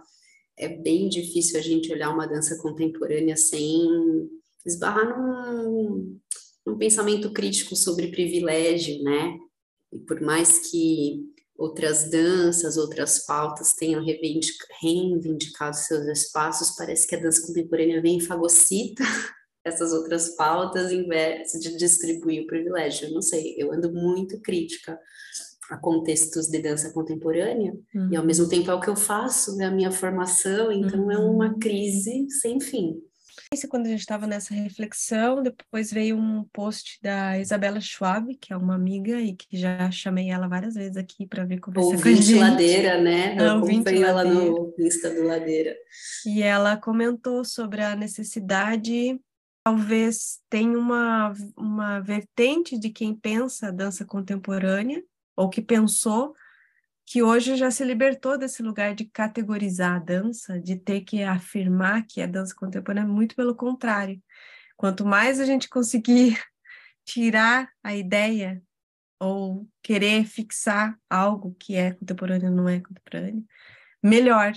é 0.59 0.69
bem 0.69 1.09
difícil 1.09 1.59
a 1.59 1.63
gente 1.63 1.93
olhar 1.93 2.13
uma 2.13 2.27
dança 2.27 2.57
contemporânea 2.61 3.37
sem 3.37 4.29
esbarrar 4.67 5.19
num, 5.19 6.19
num 6.67 6.77
pensamento 6.77 7.33
crítico 7.33 7.77
sobre 7.77 8.09
privilégio, 8.09 9.03
né? 9.03 9.39
E 9.93 9.99
por 10.01 10.21
mais 10.21 10.71
que 10.71 11.25
outras 11.57 12.11
danças, 12.11 12.77
outras 12.77 13.25
pautas 13.25 13.73
tenham 13.75 14.05
reivindicado 14.05 15.77
seus 15.77 16.07
espaços, 16.07 16.77
parece 16.77 17.07
que 17.07 17.15
a 17.15 17.21
dança 17.21 17.47
contemporânea 17.47 18.03
vem 18.03 18.19
e 18.19 18.25
fagocita 18.25 19.03
essas 19.65 19.93
outras 19.93 20.31
pautas 20.37 20.93
em 20.93 21.07
vez 21.07 21.53
de 21.53 21.77
distribuir 21.77 22.43
o 22.43 22.47
privilégio. 22.47 23.13
Não 23.13 23.23
sei, 23.23 23.55
eu 23.57 23.73
ando 23.73 23.93
muito 23.93 24.41
crítica 24.41 24.99
a 25.71 25.77
contextos 25.77 26.49
de 26.49 26.61
dança 26.61 26.93
contemporânea, 26.93 27.75
uhum. 27.95 28.09
e 28.11 28.17
ao 28.17 28.23
uhum. 28.23 28.27
mesmo 28.27 28.49
tempo 28.49 28.71
é 28.71 28.75
o 28.75 28.81
que 28.81 28.89
eu 28.89 28.97
faço, 28.97 29.61
é 29.61 29.65
a 29.65 29.71
minha 29.71 29.91
formação, 29.91 30.73
então 30.73 31.05
uhum. 31.05 31.11
é 31.11 31.19
uma 31.19 31.49
uhum. 31.49 31.59
crise 31.59 32.29
sem 32.31 32.61
fim. 32.61 33.01
Isso 33.53 33.69
quando 33.69 33.87
a 33.87 33.89
gente 33.89 34.01
estava 34.01 34.27
nessa 34.27 34.53
reflexão, 34.53 35.43
depois 35.43 35.91
veio 35.91 36.17
um 36.17 36.45
post 36.53 36.99
da 37.03 37.39
Isabela 37.39 37.81
Schwab, 37.81 38.35
que 38.35 38.53
é 38.53 38.57
uma 38.57 38.75
amiga 38.75 39.21
e 39.21 39.35
que 39.35 39.57
já 39.57 39.91
chamei 39.91 40.31
ela 40.31 40.47
várias 40.47 40.75
vezes 40.75 40.99
aqui 40.99 41.27
para 41.27 41.47
ver 41.47 41.59
conversar 41.59 41.89
Ouvinte 41.89 42.05
com 42.05 42.09
a 42.09 42.23
gente. 42.23 42.39
Ladeira, 42.39 43.01
né? 43.01 43.37
Eu 43.39 43.57
acompanhei 43.57 44.03
ela 44.03 44.23
no 44.25 44.75
Insta 44.79 45.15
do 45.15 45.23
Ladeira. 45.23 45.75
E 46.27 46.43
ela 46.43 46.77
comentou 46.77 47.43
sobre 47.43 47.81
a 47.81 47.97
necessidade 47.97 49.19
talvez 49.69 50.41
tenha 50.49 50.79
uma, 50.79 51.35
uma 51.55 52.01
vertente 52.01 52.79
de 52.79 52.89
quem 52.89 53.15
pensa 53.15 53.71
dança 53.71 54.03
contemporânea 54.03 55.03
ou 55.39 55.49
que 55.49 55.63
pensou 55.63 56.35
que 57.07 57.23
hoje 57.23 57.55
já 57.55 57.71
se 57.71 57.85
libertou 57.85 58.37
desse 58.37 58.61
lugar 58.61 58.93
de 58.93 59.05
categorizar 59.05 59.95
a 59.95 59.99
dança, 60.01 60.61
de 60.61 60.75
ter 60.75 61.03
que 61.03 61.23
afirmar 61.23 62.05
que 62.07 62.21
é 62.21 62.27
dança 62.27 62.53
contemporânea, 62.55 63.09
muito 63.09 63.37
pelo 63.37 63.55
contrário. 63.55 64.21
Quanto 64.77 65.07
mais 65.07 65.39
a 65.39 65.47
gente 65.47 65.69
conseguir 65.69 66.43
tirar 67.07 67.71
a 67.85 67.95
ideia 67.95 68.61
ou 69.21 69.69
querer 69.81 70.25
fixar 70.25 70.99
algo 71.09 71.55
que 71.55 71.77
é 71.77 71.93
contemporâneo 71.93 72.51
ou 72.51 72.57
não 72.57 72.69
é 72.69 72.81
contemporâneo, 72.81 73.47
melhor. 74.03 74.53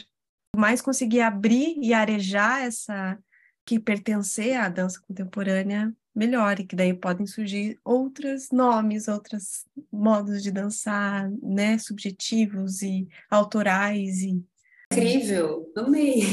Mais 0.55 0.81
conseguir 0.81 1.21
abrir 1.21 1.77
e 1.79 1.93
arejar 1.93 2.63
essa 2.63 3.17
que 3.65 3.79
pertencer 3.79 4.57
à 4.57 4.67
dança 4.67 4.99
contemporânea, 5.07 5.95
melhore, 6.13 6.65
que 6.65 6.75
daí 6.75 6.93
podem 6.93 7.25
surgir 7.25 7.79
outros 7.83 8.49
nomes, 8.51 9.07
outros 9.07 9.65
modos 9.91 10.43
de 10.43 10.51
dançar, 10.51 11.31
né, 11.41 11.77
subjetivos 11.77 12.81
e 12.81 13.07
autorais 13.29 14.21
e 14.21 14.43
Incrível, 14.91 15.71
amei. 15.77 16.23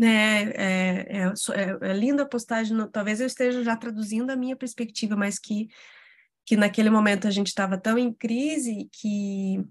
É, 0.00 0.06
é, 0.06 1.06
é, 1.08 1.22
é, 1.22 1.90
é 1.90 1.92
linda 1.92 2.22
a 2.24 2.28
postagem, 2.28 2.76
talvez 2.90 3.20
eu 3.20 3.26
esteja 3.26 3.62
já 3.62 3.76
traduzindo 3.76 4.30
a 4.30 4.36
minha 4.36 4.56
perspectiva, 4.56 5.16
mas 5.16 5.38
que, 5.38 5.68
que 6.44 6.56
naquele 6.56 6.90
momento 6.90 7.28
a 7.28 7.30
gente 7.30 7.48
estava 7.48 7.78
tão 7.78 7.96
em 7.96 8.12
crise 8.12 8.88
que 8.92 9.64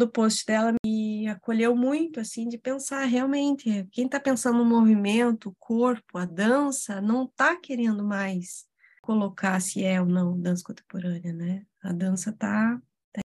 o 0.00 0.06
post 0.06 0.46
dela 0.46 0.72
me 0.84 1.26
acolheu 1.28 1.74
muito, 1.74 2.20
assim, 2.20 2.48
de 2.48 2.58
pensar 2.58 3.04
realmente, 3.06 3.86
quem 3.90 4.06
está 4.06 4.20
pensando 4.20 4.58
no 4.58 4.64
movimento, 4.64 5.48
o 5.48 5.56
corpo, 5.58 6.18
a 6.18 6.24
dança, 6.24 7.00
não 7.00 7.24
está 7.24 7.56
querendo 7.56 8.04
mais 8.04 8.67
colocar 9.08 9.58
se 9.58 9.82
é 9.82 9.98
ou 9.98 10.06
não 10.06 10.38
dança 10.38 10.62
contemporânea, 10.62 11.32
né? 11.32 11.64
A 11.82 11.94
dança 11.94 12.28
está 12.28 12.78
tá 13.10 13.22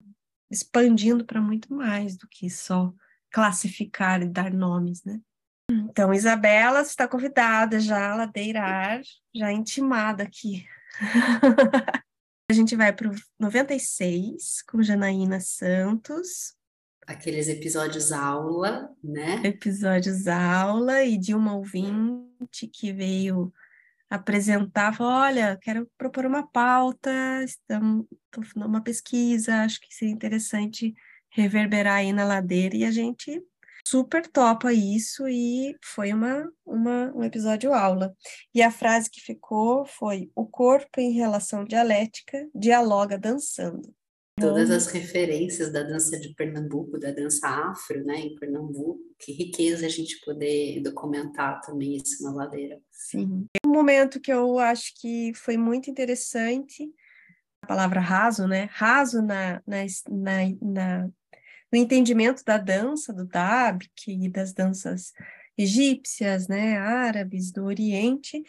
expandindo 0.48 1.24
para 1.24 1.40
muito 1.40 1.74
mais 1.74 2.16
do 2.16 2.28
que 2.28 2.48
só 2.48 2.94
classificar 3.32 4.22
e 4.22 4.28
dar 4.28 4.52
nomes, 4.52 5.02
né? 5.02 5.20
Então, 5.68 6.14
Isabela 6.14 6.82
está 6.82 7.08
convidada 7.08 7.80
já 7.80 8.12
a 8.12 8.14
ladeirar, 8.14 9.00
já 9.34 9.50
intimada 9.50 10.22
aqui. 10.22 10.64
a 12.48 12.54
gente 12.54 12.76
vai 12.76 12.92
para 12.92 13.10
o 13.10 13.14
96 13.40 14.62
com 14.70 14.84
Janaína 14.84 15.40
Santos. 15.40 16.54
Aqueles 17.08 17.48
episódios 17.48 18.12
aula, 18.12 18.88
né? 19.02 19.42
Episódios 19.42 20.28
aula 20.28 21.02
e 21.02 21.18
de 21.18 21.34
uma 21.34 21.56
ouvinte 21.56 22.68
que 22.68 22.92
veio 22.92 23.52
apresentar, 24.12 24.94
falou, 24.94 25.12
olha, 25.14 25.58
quero 25.62 25.90
propor 25.96 26.26
uma 26.26 26.46
pauta, 26.46 27.10
estou 27.44 28.06
fazendo 28.44 28.66
uma 28.66 28.82
pesquisa, 28.82 29.62
acho 29.62 29.80
que 29.80 29.94
seria 29.94 30.12
interessante 30.12 30.94
reverberar 31.30 31.96
aí 31.96 32.12
na 32.12 32.24
ladeira 32.24 32.76
e 32.76 32.84
a 32.84 32.90
gente 32.90 33.42
super 33.86 34.26
topa 34.28 34.70
isso 34.70 35.26
e 35.26 35.74
foi 35.82 36.12
uma, 36.12 36.46
uma, 36.64 37.10
um 37.16 37.24
episódio 37.24 37.72
aula. 37.72 38.14
E 38.54 38.60
a 38.62 38.70
frase 38.70 39.10
que 39.10 39.20
ficou 39.20 39.86
foi: 39.86 40.30
o 40.34 40.46
corpo 40.46 41.00
em 41.00 41.12
relação 41.12 41.64
dialética 41.64 42.46
dialoga 42.54 43.18
dançando. 43.18 43.94
Todas 44.40 44.70
as 44.70 44.86
referências 44.86 45.70
da 45.70 45.82
dança 45.82 46.18
de 46.18 46.34
Pernambuco, 46.34 46.98
da 46.98 47.10
dança 47.10 47.46
afro, 47.46 48.02
né, 48.04 48.18
em 48.18 48.34
Pernambuco, 48.34 49.00
que 49.18 49.32
riqueza 49.32 49.86
a 49.86 49.88
gente 49.88 50.18
poder 50.24 50.80
documentar 50.82 51.60
também 51.60 51.96
isso 51.96 52.22
na 52.22 52.32
ladeira. 52.32 52.80
Sim. 52.90 53.46
Um 53.64 53.70
momento 53.70 54.20
que 54.20 54.32
eu 54.32 54.58
acho 54.58 54.94
que 55.00 55.32
foi 55.34 55.56
muito 55.56 55.90
interessante, 55.90 56.90
a 57.60 57.66
palavra 57.66 58.00
raso, 58.00 58.48
né, 58.48 58.68
raso 58.72 59.20
na, 59.20 59.62
na, 59.66 59.84
na, 60.10 60.38
na 60.60 61.10
no 61.70 61.78
entendimento 61.78 62.44
da 62.44 62.58
dança, 62.58 63.14
do 63.14 63.26
Dabik 63.26 63.90
e 64.06 64.28
das 64.28 64.52
danças 64.52 65.12
egípcias, 65.56 66.46
né, 66.46 66.76
árabes, 66.76 67.50
do 67.50 67.64
Oriente, 67.64 68.42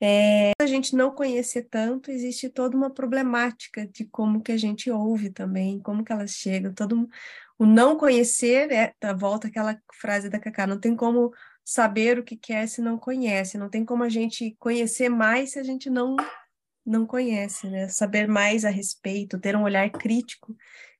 é, 0.00 0.52
a 0.60 0.66
gente 0.66 0.94
não 0.94 1.10
conhecer 1.12 1.64
tanto, 1.64 2.10
existe 2.10 2.48
toda 2.48 2.76
uma 2.76 2.90
problemática 2.90 3.86
de 3.86 4.04
como 4.04 4.42
que 4.42 4.52
a 4.52 4.56
gente 4.56 4.90
ouve 4.90 5.30
também, 5.30 5.80
como 5.80 6.04
que 6.04 6.12
elas 6.12 6.30
chegam, 6.30 6.72
todo 6.72 7.08
o 7.58 7.66
não 7.66 7.96
conhecer, 7.96 8.70
é, 8.70 8.94
volta 9.14 9.48
aquela 9.48 9.76
frase 10.00 10.28
da 10.28 10.38
Cacá, 10.38 10.66
não 10.66 10.78
tem 10.78 10.94
como 10.94 11.32
saber 11.64 12.18
o 12.18 12.22
que 12.22 12.36
quer 12.36 12.68
se 12.68 12.80
não 12.80 12.96
conhece, 12.96 13.58
não 13.58 13.68
tem 13.68 13.84
como 13.84 14.04
a 14.04 14.08
gente 14.08 14.56
conhecer 14.58 15.08
mais 15.08 15.52
se 15.52 15.58
a 15.58 15.62
gente 15.62 15.90
não 15.90 16.16
não 16.86 17.06
conhece, 17.06 17.68
né? 17.68 17.86
Saber 17.88 18.26
mais 18.26 18.64
a 18.64 18.70
respeito, 18.70 19.38
ter 19.38 19.54
um 19.54 19.62
olhar 19.62 19.90
crítico 19.90 20.56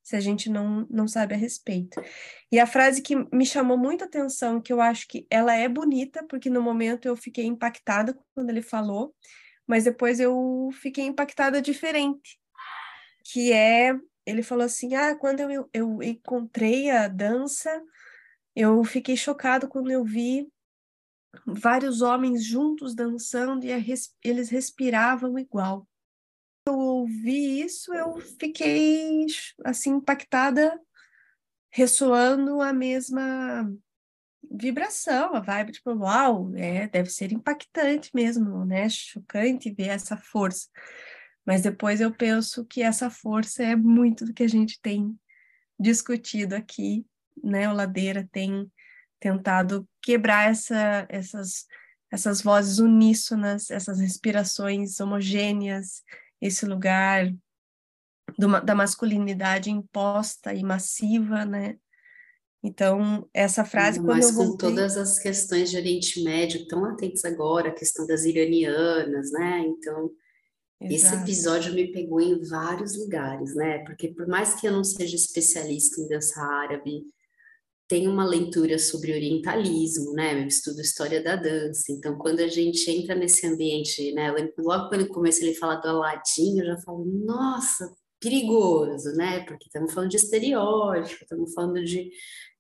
se 0.09 0.17
a 0.17 0.21
gente 0.21 0.49
não, 0.49 0.87
não 0.89 1.07
sabe 1.07 1.35
a 1.35 1.37
respeito. 1.37 2.03
E 2.51 2.59
a 2.59 2.67
frase 2.67 3.03
que 3.03 3.15
me 3.31 3.45
chamou 3.45 3.77
muita 3.77 4.07
atenção, 4.07 4.59
que 4.59 4.73
eu 4.73 4.81
acho 4.81 5.07
que 5.07 5.27
ela 5.29 5.55
é 5.55 5.69
bonita, 5.69 6.25
porque 6.25 6.49
no 6.49 6.63
momento 6.63 7.07
eu 7.07 7.15
fiquei 7.15 7.45
impactada 7.45 8.19
quando 8.35 8.49
ele 8.49 8.63
falou, 8.63 9.15
mas 9.67 9.85
depois 9.85 10.19
eu 10.19 10.71
fiquei 10.81 11.05
impactada 11.05 11.61
diferente, 11.61 12.41
que 13.23 13.53
é, 13.53 13.95
ele 14.25 14.43
falou 14.43 14.65
assim, 14.65 14.95
ah, 14.95 15.15
quando 15.15 15.41
eu, 15.41 15.69
eu 15.75 16.03
encontrei 16.03 16.91
a 16.91 17.07
dança, 17.07 17.71
eu 18.57 18.83
fiquei 18.85 19.15
chocado 19.15 19.69
quando 19.69 19.91
eu 19.91 20.03
vi 20.03 20.51
vários 21.47 22.01
homens 22.01 22.43
juntos 22.43 22.95
dançando 22.95 23.67
e 23.67 23.71
eles 24.25 24.49
respiravam 24.49 25.39
igual 25.39 25.87
eu 26.69 26.79
ouvi 26.79 27.63
isso, 27.63 27.93
eu 27.95 28.19
fiquei 28.39 29.27
assim 29.65 29.91
impactada, 29.91 30.79
ressoando 31.71 32.61
a 32.61 32.73
mesma 32.73 33.71
vibração, 34.51 35.35
a 35.35 35.41
vibe 35.41 35.73
tipo, 35.73 35.93
uau, 35.93 36.55
é, 36.57 36.89
deve 36.89 37.11
ser 37.11 37.33
impactante 37.33 38.11
mesmo, 38.15 38.65
né? 38.65 38.89
Chocante 38.89 39.73
ver 39.73 39.89
essa 39.89 40.17
força. 40.17 40.69
Mas 41.45 41.63
depois 41.63 42.01
eu 42.01 42.15
penso 42.15 42.65
que 42.65 42.83
essa 42.83 43.11
força 43.11 43.63
é 43.63 43.77
muito 43.77 44.25
do 44.25 44.35
que 44.35 44.43
a 44.43 44.49
gente 44.49 44.81
tem 44.81 45.19
discutido 45.79 46.55
aqui, 46.55 47.07
né? 47.43 47.69
O 47.69 47.75
Ladeira 47.75 48.29
tem 48.33 48.71
tentado 49.21 49.89
quebrar 50.03 50.51
essa, 50.51 51.07
essas, 51.09 51.67
essas 52.11 52.41
vozes 52.43 52.79
uníssonas, 52.79 53.71
essas 53.71 53.99
respirações 53.99 55.01
homogêneas, 55.01 56.03
esse 56.41 56.67
lugar 56.67 57.33
do, 58.39 58.61
da 58.61 58.75
masculinidade 58.75 59.71
imposta 59.71 60.53
e 60.55 60.63
massiva, 60.63 61.45
né? 61.45 61.77
Então, 62.63 63.29
essa 63.33 63.65
frase, 63.65 64.01
Mas 64.01 64.31
eu 64.31 64.35
voltei... 64.35 64.51
com 64.51 64.57
todas 64.57 64.97
as 64.97 65.19
questões 65.19 65.71
de 65.71 65.77
Oriente 65.77 66.23
Médio 66.25 66.67
tão 66.67 66.85
atentos 66.85 67.25
agora, 67.25 67.69
a 67.69 67.75
questão 67.75 68.07
das 68.07 68.25
iranianas, 68.25 69.31
né? 69.31 69.61
Então, 69.61 70.11
Exato. 70.81 71.15
esse 71.15 71.23
episódio 71.23 71.75
me 71.75 71.93
pegou 71.93 72.21
em 72.21 72.41
vários 72.43 72.99
lugares, 72.99 73.55
né? 73.55 73.79
Porque 73.85 74.09
por 74.09 74.27
mais 74.27 74.55
que 74.55 74.67
eu 74.67 74.73
não 74.73 74.83
seja 74.83 75.15
especialista 75.15 76.01
em 76.01 76.09
dança 76.09 76.41
árabe, 76.41 77.05
tem 77.89 78.07
uma 78.07 78.25
leitura 78.25 78.79
sobre 78.79 79.13
orientalismo, 79.15 80.13
né? 80.13 80.41
Eu 80.43 80.47
estudo 80.47 80.81
história 80.81 81.23
da 81.23 81.37
dança. 81.37 81.91
Então, 81.91 82.19
quando 82.19 82.41
a 82.41 82.49
gente 82.49 82.91
entra 82.91 83.15
nesse 83.15 83.47
ambiente, 83.47 84.13
né? 84.13 84.31
Logo 84.59 84.89
quando 84.89 85.03
eu 85.03 85.09
comecei 85.09 85.53
a 85.53 85.59
falar 85.59 85.77
do 85.77 85.89
Aladim, 85.89 86.59
eu 86.59 86.67
já 86.67 86.77
falo, 86.83 87.05
nossa, 87.05 87.91
perigoso, 88.21 89.13
né? 89.17 89.41
Porque 89.47 89.67
estamos 89.67 89.93
falando 89.95 90.11
de 90.11 90.17
estereótipo, 90.17 91.23
estamos 91.23 91.55
falando 91.55 91.83
de 91.83 92.11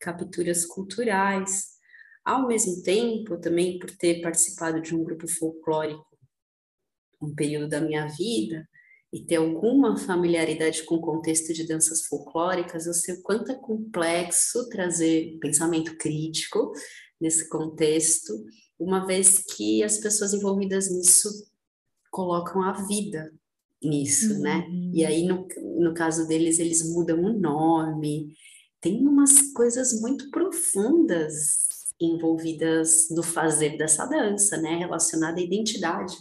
capturas 0.01 0.65
culturais. 0.65 1.77
Ao 2.25 2.47
mesmo 2.47 2.83
tempo, 2.83 3.39
também 3.39 3.79
por 3.79 3.91
ter 3.91 4.23
participado 4.23 4.81
de 4.81 4.95
um 4.95 5.05
grupo 5.05 5.29
folclórico 5.29 6.09
um 7.21 7.35
período 7.35 7.69
da 7.69 7.81
minha 7.81 8.07
vida, 8.07 8.69
e 9.13 9.25
ter 9.25 9.37
alguma 9.37 9.97
familiaridade 9.97 10.83
com 10.83 10.97
o 10.97 11.01
contexto 11.01 11.53
de 11.55 11.67
danças 11.67 12.07
folclóricas, 12.07 12.87
eu 12.87 12.93
sei 12.93 13.15
o 13.15 13.23
quanto 13.23 13.51
é 13.51 13.55
complexo 13.55 14.69
trazer 14.69 15.39
pensamento 15.41 15.97
crítico 15.97 16.73
nesse 17.21 17.49
contexto, 17.49 18.33
uma 18.79 19.07
vez 19.07 19.39
que 19.57 19.83
as 19.83 19.99
pessoas 19.99 20.35
envolvidas 20.35 20.91
nisso 20.91 21.29
colocam 22.11 22.63
a 22.63 22.73
vida 22.87 23.33
nisso, 23.83 24.39
né? 24.41 24.67
uhum. 24.69 24.91
né? 24.91 24.91
E 24.95 25.05
aí, 25.05 25.27
no, 25.27 25.47
no 25.81 25.95
caso 25.95 26.27
deles, 26.27 26.59
eles 26.59 26.93
mudam 26.93 27.23
o 27.23 27.39
nome, 27.39 28.35
tem 28.81 29.07
umas 29.07 29.53
coisas 29.53 30.01
muito 30.01 30.31
profundas 30.31 31.67
envolvidas 32.01 33.09
no 33.11 33.23
fazer 33.23 33.77
dessa 33.77 34.07
dança, 34.07 34.57
né? 34.59 34.77
Relacionada 34.77 35.41
à 35.41 35.43
identidade 35.43 36.15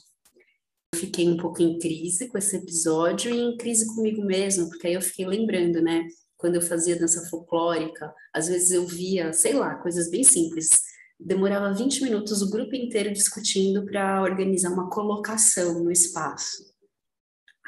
fiquei 0.97 1.27
um 1.29 1.37
pouco 1.37 1.61
em 1.61 1.77
crise 1.79 2.27
com 2.27 2.37
esse 2.37 2.57
episódio 2.57 3.33
e 3.33 3.39
em 3.39 3.57
crise 3.57 3.87
comigo 3.95 4.23
mesmo, 4.23 4.67
porque 4.69 4.87
aí 4.87 4.93
eu 4.93 5.01
fiquei 5.01 5.25
lembrando, 5.25 5.81
né? 5.81 6.05
Quando 6.35 6.55
eu 6.55 6.61
fazia 6.61 6.99
dança 6.99 7.27
folclórica, 7.29 8.13
às 8.33 8.47
vezes 8.47 8.71
eu 8.71 8.85
via, 8.85 9.33
sei 9.33 9.53
lá, 9.53 9.75
coisas 9.75 10.09
bem 10.09 10.23
simples. 10.23 10.81
Demorava 11.19 11.73
20 11.73 12.03
minutos 12.03 12.41
o 12.41 12.49
grupo 12.49 12.75
inteiro 12.75 13.11
discutindo 13.11 13.85
para 13.85 14.21
organizar 14.21 14.71
uma 14.71 14.89
colocação 14.89 15.83
no 15.83 15.91
espaço. 15.91 16.76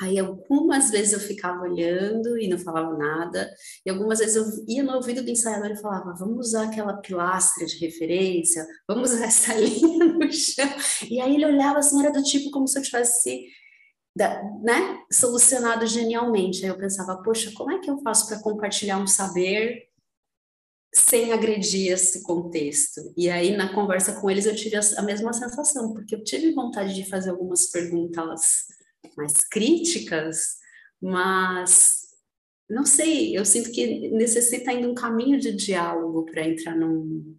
Aí 0.01 0.17
algumas 0.17 0.89
vezes 0.91 1.12
eu 1.12 1.19
ficava 1.19 1.62
olhando 1.63 2.38
e 2.38 2.47
não 2.47 2.57
falava 2.57 2.97
nada, 2.97 3.53
e 3.85 3.89
algumas 3.89 4.19
vezes 4.19 4.38
eu 4.38 4.45
ia 4.65 4.81
no 4.81 4.95
ouvido 4.95 5.21
do 5.21 5.29
ensaiador 5.29 5.71
e 5.71 5.81
falava: 5.81 6.15
vamos 6.17 6.47
usar 6.47 6.67
aquela 6.67 6.97
pilastra 6.97 7.65
de 7.65 7.77
referência, 7.79 8.65
vamos 8.88 9.12
usar 9.12 9.25
essa 9.25 9.53
linha 9.59 10.05
no 10.05 10.31
chão. 10.31 10.69
E 11.09 11.19
aí 11.19 11.35
ele 11.35 11.45
olhava 11.45 11.79
assim, 11.79 11.99
era 11.99 12.13
do 12.13 12.23
tipo 12.23 12.49
como 12.49 12.65
se 12.65 12.79
eu 12.79 12.83
tivesse 12.83 13.45
né, 14.63 14.99
solucionado 15.12 15.85
genialmente. 15.85 16.63
Aí 16.63 16.71
eu 16.71 16.77
pensava: 16.77 17.21
poxa, 17.21 17.51
como 17.53 17.71
é 17.71 17.79
que 17.79 17.89
eu 17.89 18.01
faço 18.01 18.27
para 18.27 18.39
compartilhar 18.39 18.97
um 18.99 19.07
saber 19.07 19.89
sem 20.95 21.33
agredir 21.33 21.91
esse 21.91 22.23
contexto? 22.23 23.13
E 23.17 23.29
aí 23.29 23.57
na 23.57 23.73
conversa 23.73 24.13
com 24.21 24.29
eles 24.29 24.45
eu 24.45 24.55
tive 24.55 24.77
a 24.77 25.01
mesma 25.01 25.33
sensação, 25.33 25.91
porque 25.91 26.15
eu 26.15 26.23
tive 26.23 26.53
vontade 26.53 26.95
de 26.95 27.09
fazer 27.09 27.31
algumas 27.31 27.69
perguntas 27.69 28.65
mais 29.19 29.34
críticas, 29.49 30.55
mas 31.01 32.08
não 32.69 32.86
sei, 32.86 33.38
eu 33.38 33.43
sinto 33.43 33.71
que 33.71 34.10
necessita 34.10 34.71
ainda 34.71 34.89
um 34.89 34.95
caminho 34.95 35.39
de 35.39 35.51
diálogo 35.51 36.25
para 36.25 36.47
entrar 36.47 36.75
num, 36.75 37.38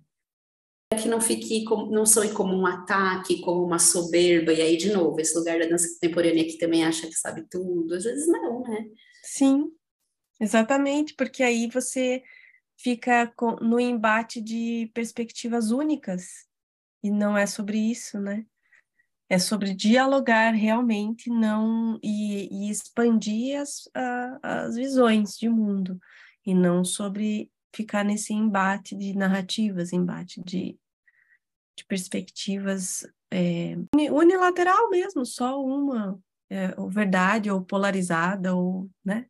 que 1.01 1.09
não 1.09 1.21
fique 1.21 1.65
não 1.91 2.05
soe 2.05 2.33
como 2.33 2.55
um 2.55 2.67
ataque, 2.67 3.41
como 3.41 3.65
uma 3.65 3.79
soberba, 3.79 4.53
e 4.53 4.61
aí 4.61 4.77
de 4.77 4.93
novo, 4.93 5.21
esse 5.21 5.37
lugar 5.39 5.59
da 5.59 5.67
dança 5.67 5.89
contemporânea 5.95 6.45
que 6.45 6.59
também 6.59 6.85
acha 6.85 7.07
que 7.07 7.15
sabe 7.15 7.47
tudo, 7.49 7.95
às 7.95 8.05
vezes 8.05 8.27
não, 8.29 8.63
né? 8.63 8.87
Sim, 9.23 9.73
exatamente, 10.39 11.15
porque 11.15 11.43
aí 11.43 11.69
você 11.69 12.23
fica 12.77 13.33
no 13.61 13.79
embate 13.81 14.41
de 14.41 14.91
perspectivas 14.93 15.71
únicas, 15.71 16.49
e 17.03 17.11
não 17.11 17.39
é 17.39 17.47
sobre 17.47 17.79
isso, 17.79 18.21
né? 18.21 18.45
É 19.31 19.39
sobre 19.39 19.73
dialogar 19.73 20.51
realmente, 20.51 21.31
não 21.31 22.01
e, 22.03 22.49
e 22.51 22.71
expandir 22.71 23.61
as, 23.61 23.89
a, 23.95 24.65
as 24.65 24.75
visões 24.75 25.39
de 25.39 25.49
mundo, 25.49 26.01
e 26.45 26.53
não 26.53 26.85
sobre 26.85 27.49
ficar 27.73 28.05
nesse 28.05 28.33
embate 28.33 28.97
de 28.97 29.15
narrativas, 29.17 29.93
embate 29.93 30.43
de, 30.43 30.77
de 31.79 31.85
perspectivas 31.87 33.07
é, 33.33 33.77
unilateral 34.11 34.91
mesmo, 34.91 35.25
só 35.25 35.63
uma, 35.65 36.21
é, 36.51 36.75
ou 36.77 36.91
verdade, 36.91 37.51
ou 37.51 37.63
polarizada, 37.63 38.55
ou, 38.55 38.91
né? 39.05 39.27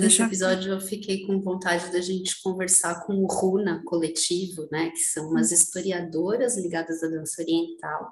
Nesse 0.00 0.22
episódio 0.22 0.72
eu 0.72 0.80
fiquei 0.80 1.26
com 1.26 1.38
vontade 1.38 1.92
da 1.92 2.00
gente 2.00 2.40
conversar 2.42 3.04
com 3.04 3.12
o 3.12 3.26
Runa 3.26 3.82
Coletivo, 3.84 4.66
né, 4.72 4.90
que 4.90 5.00
são 5.00 5.28
umas 5.28 5.50
hum. 5.50 5.54
historiadoras 5.54 6.56
ligadas 6.56 7.02
à 7.02 7.08
dança 7.08 7.42
oriental, 7.42 8.10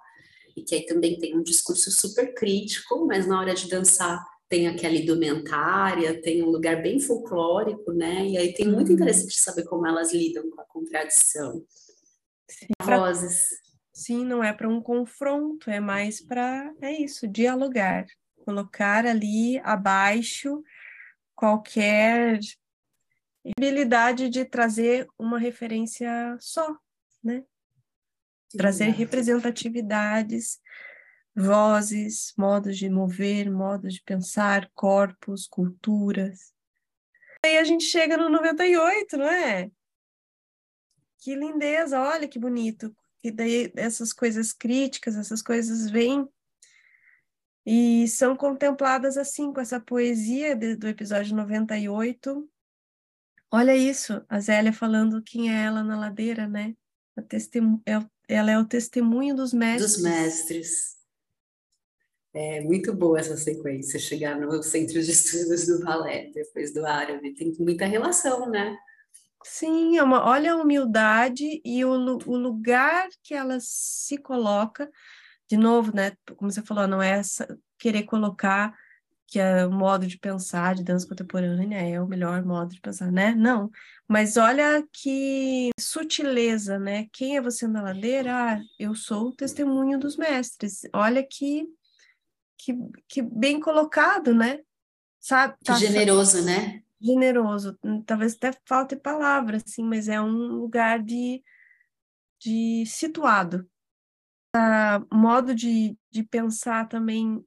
e 0.56 0.62
que 0.62 0.74
aí 0.74 0.86
também 0.86 1.18
tem 1.18 1.36
um 1.36 1.42
discurso 1.42 1.90
super 1.90 2.34
crítico, 2.34 3.06
mas 3.06 3.26
na 3.26 3.38
hora 3.38 3.54
de 3.54 3.68
dançar 3.68 4.24
tem 4.48 4.66
aquela 4.66 4.96
indumentária, 4.96 6.20
tem 6.20 6.42
um 6.42 6.50
lugar 6.50 6.82
bem 6.82 6.98
folclórico, 6.98 7.92
né? 7.92 8.26
E 8.26 8.36
aí 8.36 8.52
tem 8.52 8.66
muito 8.66 8.88
uhum. 8.88 8.94
interesse 8.94 9.26
de 9.26 9.38
saber 9.38 9.64
como 9.64 9.86
elas 9.86 10.12
lidam 10.12 10.50
com 10.50 10.60
a 10.60 10.64
contradição. 10.64 11.64
Sim, 12.48 12.66
Vozes. 12.82 13.42
Sim, 13.92 14.24
não 14.24 14.42
é 14.42 14.52
para 14.52 14.68
um 14.68 14.82
confronto, 14.82 15.70
é 15.70 15.78
mais 15.78 16.20
para, 16.20 16.72
é 16.80 16.90
isso, 17.00 17.28
dialogar. 17.28 18.06
Colocar 18.44 19.06
ali 19.06 19.58
abaixo 19.58 20.62
qualquer 21.36 22.40
habilidade 23.56 24.28
de 24.28 24.44
trazer 24.44 25.06
uma 25.18 25.38
referência 25.38 26.36
só, 26.40 26.76
né? 27.22 27.44
Trazer 28.56 28.90
representatividades 28.90 30.60
vozes, 31.34 32.32
modos 32.36 32.76
de 32.76 32.90
mover, 32.90 33.50
modos 33.50 33.94
de 33.94 34.02
pensar, 34.02 34.70
corpos, 34.74 35.46
culturas. 35.46 36.52
Aí 37.44 37.56
a 37.58 37.64
gente 37.64 37.84
chega 37.84 38.16
no 38.16 38.28
98, 38.28 39.16
não 39.16 39.28
é? 39.28 39.70
Que 41.18 41.34
lindeza, 41.34 42.00
olha 42.00 42.28
que 42.28 42.38
bonito. 42.38 42.94
E 43.22 43.30
daí 43.30 43.72
essas 43.76 44.12
coisas 44.12 44.52
críticas, 44.52 45.16
essas 45.16 45.42
coisas 45.42 45.90
vêm 45.90 46.28
e 47.64 48.08
são 48.08 48.34
contempladas 48.34 49.16
assim, 49.16 49.52
com 49.52 49.60
essa 49.60 49.78
poesia 49.78 50.56
de, 50.56 50.76
do 50.76 50.88
episódio 50.88 51.36
98. 51.36 52.48
Olha 53.50 53.76
isso, 53.76 54.24
a 54.28 54.40
Zélia 54.40 54.72
falando 54.72 55.22
quem 55.22 55.50
é 55.54 55.64
ela 55.64 55.82
na 55.82 55.98
ladeira, 55.98 56.46
né? 56.46 56.74
É, 57.86 57.98
ela 58.30 58.50
é 58.50 58.58
o 58.58 58.64
testemunho 58.64 59.34
dos 59.34 59.52
mestres. 59.52 59.92
Dos 59.94 60.02
mestres. 60.02 61.00
É 62.32 62.60
muito 62.60 62.94
boa 62.94 63.18
essa 63.18 63.36
sequência, 63.36 63.98
chegar 63.98 64.38
no 64.38 64.62
centro 64.62 65.02
de 65.02 65.10
estudos 65.10 65.66
do 65.66 65.84
balé, 65.84 66.30
depois 66.32 66.72
do 66.72 66.86
árabe, 66.86 67.34
tem 67.34 67.52
muita 67.58 67.86
relação, 67.86 68.48
né? 68.48 68.76
Sim, 69.42 69.96
é 69.96 70.02
uma, 70.02 70.24
olha 70.24 70.52
a 70.52 70.56
humildade 70.56 71.60
e 71.64 71.84
o, 71.84 71.90
o 71.90 72.36
lugar 72.36 73.08
que 73.22 73.34
ela 73.34 73.58
se 73.60 74.16
coloca, 74.18 74.88
de 75.48 75.56
novo, 75.56 75.94
né? 75.94 76.12
Como 76.36 76.50
você 76.50 76.62
falou, 76.62 76.86
não 76.86 77.02
é 77.02 77.10
essa, 77.10 77.58
querer 77.76 78.04
colocar 78.04 78.72
que 79.30 79.38
é 79.38 79.64
o 79.64 79.70
modo 79.70 80.08
de 80.08 80.18
pensar 80.18 80.74
de 80.74 80.82
dança 80.82 81.06
contemporânea 81.06 81.78
é 81.78 82.00
o 82.00 82.06
melhor 82.06 82.44
modo 82.44 82.74
de 82.74 82.80
pensar, 82.80 83.12
né? 83.12 83.32
Não, 83.32 83.70
mas 84.08 84.36
olha 84.36 84.84
que 84.92 85.70
sutileza, 85.78 86.80
né? 86.80 87.06
Quem 87.12 87.36
é 87.36 87.40
você 87.40 87.68
na 87.68 87.80
ladeira? 87.80 88.32
Ah, 88.34 88.60
eu 88.76 88.92
sou 88.92 89.28
o 89.28 89.34
testemunho 89.34 90.00
dos 90.00 90.16
mestres. 90.16 90.80
Olha 90.92 91.22
que 91.22 91.64
que, 92.58 92.74
que 93.08 93.22
bem 93.22 93.58
colocado, 93.58 94.34
né? 94.34 94.60
Sabe? 95.20 95.56
Tá, 95.64 95.74
generoso, 95.74 96.44
né? 96.44 96.82
Generoso. 97.00 97.78
Talvez 98.04 98.34
até 98.34 98.52
falte 98.66 98.96
palavra, 98.96 99.58
assim, 99.64 99.82
mas 99.84 100.08
é 100.08 100.20
um 100.20 100.58
lugar 100.58 101.02
de, 101.02 101.42
de 102.40 102.84
situado. 102.86 103.68
Uh, 104.54 105.14
modo 105.14 105.54
de, 105.54 105.96
de 106.10 106.24
pensar 106.24 106.88
também, 106.88 107.42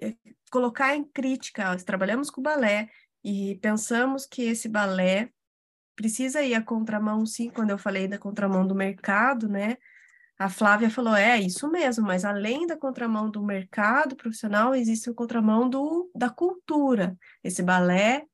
é, 0.00 0.14
colocar 0.48 0.94
em 0.96 1.04
crítica. 1.04 1.64
Nós 1.64 1.84
trabalhamos 1.84 2.30
com 2.30 2.42
balé 2.42 2.88
e 3.24 3.56
pensamos 3.56 4.26
que 4.26 4.42
esse 4.42 4.68
balé 4.68 5.30
precisa 5.94 6.42
ir 6.42 6.54
à 6.54 6.62
contramão, 6.62 7.26
sim, 7.26 7.50
quando 7.50 7.70
eu 7.70 7.78
falei 7.78 8.06
da 8.06 8.18
contramão 8.18 8.66
do 8.66 8.74
mercado, 8.74 9.48
né? 9.48 9.76
A 10.38 10.48
Flávia 10.48 10.88
falou: 10.88 11.14
é 11.16 11.40
isso 11.40 11.68
mesmo, 11.68 12.06
mas 12.06 12.24
além 12.24 12.66
da 12.66 12.76
contramão 12.76 13.28
do 13.28 13.42
mercado 13.42 14.14
profissional, 14.14 14.74
existe 14.74 15.10
a 15.10 15.14
contramão 15.14 15.68
do, 15.68 16.08
da 16.14 16.30
cultura. 16.30 17.16
Esse 17.42 17.62
balé 17.62 18.24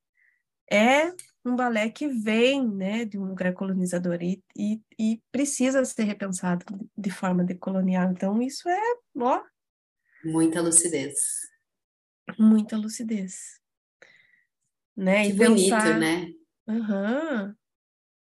é 0.70 1.12
um 1.44 1.56
balé 1.56 1.88
que 1.88 2.08
vem 2.08 2.66
né, 2.68 3.04
de 3.04 3.18
um 3.18 3.24
lugar 3.24 3.52
colonizador 3.54 4.22
e, 4.22 4.42
e, 4.56 4.80
e 4.98 5.22
precisa 5.30 5.84
ser 5.84 6.04
repensado 6.04 6.64
de 6.96 7.10
forma 7.10 7.44
decolonial. 7.44 8.10
Então, 8.10 8.40
isso 8.42 8.68
é, 8.68 8.80
ó. 9.18 9.42
Muita 10.24 10.60
lucidez. 10.60 11.14
Muita 12.38 12.76
lucidez. 12.76 13.60
Né? 14.96 15.24
Que 15.24 15.30
e 15.30 15.32
bonito, 15.34 15.70
pensar... 15.70 15.98
né? 15.98 16.32
Uhum. 16.66 17.54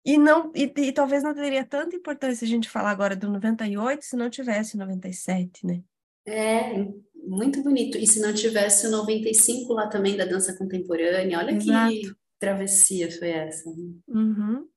E, 0.04 0.18
não, 0.18 0.52
e, 0.54 0.70
e, 0.76 0.92
talvez 0.92 1.22
não 1.22 1.35
teria 1.35 1.64
tanta 1.64 1.96
importância 1.96 2.44
a 2.44 2.48
gente 2.48 2.68
falar 2.68 2.90
agora 2.90 3.16
do 3.16 3.30
98 3.30 4.04
se 4.04 4.16
não 4.16 4.28
tivesse 4.28 4.76
97, 4.76 5.66
né? 5.66 5.83
É, 6.26 6.74
muito 7.14 7.62
bonito. 7.62 7.96
E 7.96 8.07
se 8.07 8.20
não 8.20 8.35
tivesse 8.35 8.87
o 8.87 8.90
95 8.90 9.72
lá 9.72 9.88
também 9.88 10.16
da 10.16 10.26
dança 10.26 10.57
contemporânea, 10.57 11.38
olha 11.38 11.52
Exato. 11.52 11.90
que 11.90 12.14
travessia 12.38 13.11
foi 13.18 13.30
essa. 13.30 13.70
Né? 13.70 13.94
Uhum. 14.09 14.68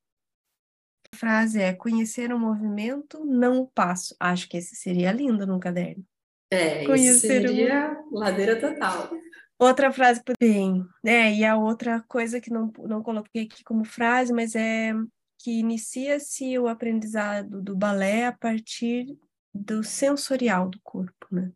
A 1.12 1.15
frase 1.15 1.62
é: 1.62 1.73
conhecer 1.73 2.32
o 2.32 2.39
movimento, 2.39 3.25
não 3.25 3.62
o 3.62 3.67
passo. 3.67 4.15
Acho 4.19 4.47
que 4.47 4.58
esse 4.58 4.75
seria 4.75 5.12
lindo 5.12 5.45
no 5.45 5.60
caderno. 5.60 6.06
É, 6.49 6.86
conhecer 6.86 7.12
isso 7.12 7.19
seria 7.27 7.99
o... 8.10 8.19
ladeira 8.19 8.60
total. 8.60 9.10
Outra 9.60 9.91
frase, 9.91 10.21
bem, 10.39 10.86
né? 11.03 11.33
E 11.33 11.43
a 11.43 11.57
outra 11.57 12.01
coisa 12.07 12.39
que 12.39 12.51
não, 12.51 12.71
não 12.83 13.01
coloquei 13.01 13.43
aqui 13.43 13.63
como 13.63 13.83
frase, 13.83 14.31
mas 14.31 14.55
é 14.55 14.93
que 15.39 15.60
inicia-se 15.60 16.57
o 16.60 16.67
aprendizado 16.67 17.62
do 17.62 17.75
balé 17.75 18.25
a 18.25 18.31
partir 18.31 19.17
do 19.53 19.83
sensorial 19.83 20.69
do 20.69 20.79
corpo, 20.83 21.27
né? 21.31 21.51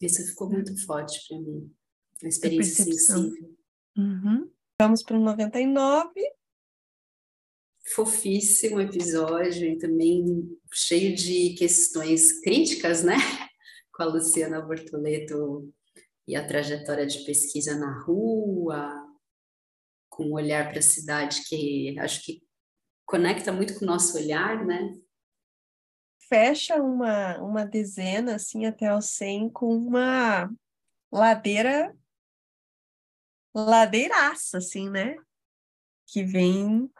Isso 0.00 0.24
ficou 0.26 0.50
muito 0.50 0.74
forte 0.84 1.20
para 1.28 1.38
mim, 1.38 1.70
a 2.22 2.28
experiência 2.28 2.84
sensível. 2.84 3.56
Uhum. 3.96 4.50
Vamos 4.80 5.02
para 5.02 5.16
o 5.16 5.20
99. 5.20 6.10
Fofíssimo 7.94 8.80
episódio 8.80 9.66
e 9.66 9.78
também 9.78 10.58
cheio 10.72 11.14
de 11.14 11.54
questões 11.54 12.40
críticas, 12.40 13.02
né? 13.02 13.16
Com 13.94 14.02
a 14.02 14.06
Luciana 14.06 14.60
Bortoleto 14.60 15.72
e 16.26 16.34
a 16.34 16.46
trajetória 16.46 17.06
de 17.06 17.24
pesquisa 17.24 17.76
na 17.76 18.02
rua, 18.02 19.04
com 20.08 20.24
um 20.24 20.34
olhar 20.34 20.68
para 20.68 20.78
a 20.78 20.82
cidade 20.82 21.42
que 21.48 21.98
acho 21.98 22.22
que 22.22 22.42
conecta 23.04 23.52
muito 23.52 23.78
com 23.78 23.84
o 23.84 23.88
nosso 23.88 24.16
olhar, 24.16 24.64
né? 24.64 24.94
Fecha 26.28 26.76
uma, 26.76 27.38
uma 27.38 27.64
dezena, 27.64 28.36
assim, 28.36 28.64
até 28.64 28.94
o 28.94 29.00
100, 29.00 29.50
com 29.50 29.76
uma 29.76 30.50
ladeira, 31.12 31.94
ladeiraça, 33.54 34.58
assim, 34.58 34.88
né? 34.88 35.16
Que 36.06 36.24
vem... 36.24 36.90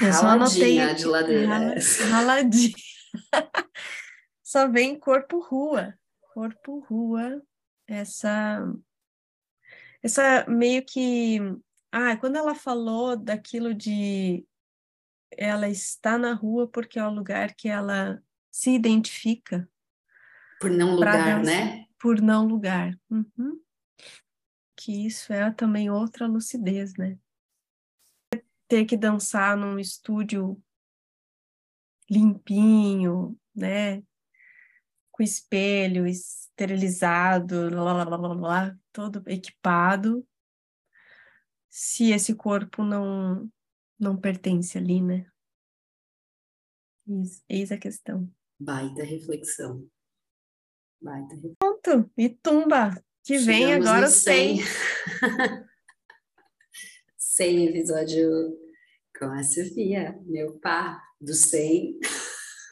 Eu 0.00 0.12
só 0.12 0.26
anotei 0.28 0.80
aqui, 0.80 0.94
de 0.96 1.04
ladeira. 1.04 1.76
Raladinha. 2.10 2.74
só 4.42 4.68
vem 4.68 4.98
corpo 4.98 5.38
rua. 5.38 5.94
Corpo 6.32 6.80
rua. 6.80 7.42
Essa... 7.86 8.60
Essa 10.02 10.46
meio 10.48 10.84
que... 10.84 11.38
Ah, 11.90 12.16
quando 12.16 12.36
ela 12.36 12.54
falou 12.54 13.16
daquilo 13.16 13.74
de 13.74 14.46
ela 15.36 15.68
está 15.68 16.18
na 16.18 16.34
rua 16.34 16.68
porque 16.68 16.98
é 16.98 17.06
o 17.06 17.10
lugar 17.10 17.54
que 17.54 17.68
ela 17.68 18.22
se 18.50 18.70
identifica. 18.70 19.68
Por 20.60 20.70
não 20.70 20.94
lugar, 20.94 21.42
né? 21.42 21.86
Por 21.98 22.20
não 22.20 22.46
lugar. 22.46 22.98
Uhum. 23.10 23.60
Que 24.76 25.06
isso 25.06 25.32
é 25.32 25.50
também 25.50 25.90
outra 25.90 26.26
lucidez, 26.26 26.94
né? 26.96 27.18
Ter 28.68 28.84
que 28.84 28.96
dançar 28.96 29.56
num 29.56 29.78
estúdio 29.78 30.62
limpinho, 32.10 33.38
né? 33.54 34.02
Com 35.22 35.24
espelho, 35.24 36.04
esterilizado, 36.04 37.72
lá, 37.72 37.92
lá, 37.92 38.04
lá, 38.04 38.34
lá, 38.34 38.78
todo 38.92 39.22
equipado, 39.28 40.26
se 41.70 42.10
esse 42.10 42.34
corpo 42.34 42.82
não 42.82 43.48
não 43.98 44.20
pertence 44.20 44.76
ali, 44.76 45.00
né? 45.00 45.30
Eis, 47.06 47.44
eis 47.48 47.70
a 47.70 47.78
questão. 47.78 48.28
Baita 48.58 49.04
reflexão. 49.04 49.88
Baita 51.00 51.36
reflexão. 51.36 51.56
Pronto, 51.60 52.10
e 52.18 52.28
tumba, 52.28 53.00
que 53.22 53.38
vem 53.38 53.66
Chegamos 53.66 53.86
agora 53.86 54.00
no 54.00 54.06
o 54.08 54.10
100. 54.10 54.58
100 57.16 57.66
episódio 57.68 58.58
com 59.16 59.26
a 59.26 59.44
Sofia, 59.44 60.20
meu 60.26 60.58
par 60.58 61.00
do 61.20 61.32
100. 61.32 62.00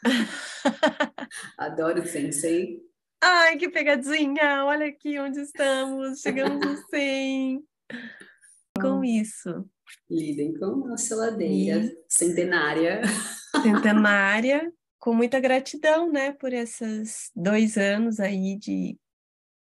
Adoro 1.57 2.01
o 2.01 2.05
100, 2.05 2.31
100. 2.31 2.81
Ai, 3.23 3.57
que 3.57 3.69
pegadinha! 3.69 4.65
Olha 4.65 4.87
aqui 4.87 5.19
onde 5.19 5.41
estamos, 5.41 6.21
chegamos 6.21 6.65
no 6.65 6.77
100. 6.89 7.63
Com 8.81 9.03
isso, 9.03 9.69
Lidem 10.09 10.57
com 10.57 10.87
nossa 10.87 11.15
ladeira 11.15 11.89
centenária. 12.07 13.01
centenária, 13.61 14.71
com 14.99 15.13
muita 15.13 15.39
gratidão, 15.39 16.11
né, 16.11 16.31
por 16.31 16.53
esses 16.53 17.31
dois 17.35 17.77
anos 17.77 18.19
aí 18.19 18.57
de 18.57 18.99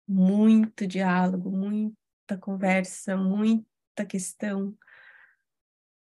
muito 0.08 0.88
diálogo, 0.88 1.52
muita 1.52 2.38
conversa, 2.40 3.16
muita 3.16 4.06
questão. 4.08 4.76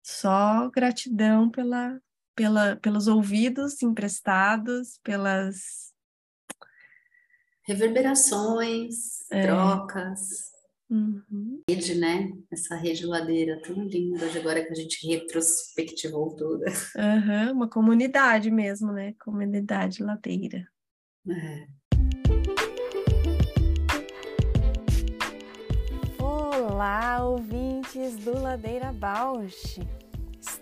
Só 0.02 0.70
gratidão 0.70 1.50
pela, 1.50 2.00
pela, 2.36 2.76
pelos 2.76 3.08
ouvidos 3.08 3.82
emprestados, 3.82 5.00
pelas 5.02 5.86
Reverberações, 7.66 9.28
É. 9.32 9.42
trocas, 9.42 10.54
Uhum. 10.88 11.62
rede, 11.68 11.96
né? 11.96 12.30
Essa 12.52 12.76
rede 12.76 13.04
ladeira 13.04 13.60
tão 13.60 13.82
linda, 13.82 14.28
de 14.28 14.38
agora 14.38 14.64
que 14.64 14.70
a 14.70 14.74
gente 14.74 15.04
retrospectivou 15.08 16.36
toda. 16.36 16.66
Aham, 16.96 17.52
uma 17.52 17.68
comunidade 17.68 18.52
mesmo, 18.52 18.92
né? 18.92 19.14
Comunidade 19.18 20.00
ladeira. 20.00 20.64
É. 21.28 21.66
Olá, 26.22 27.24
ouvintes 27.24 28.16
do 28.18 28.40
Ladeira 28.40 28.92
Bausch! 28.92 29.80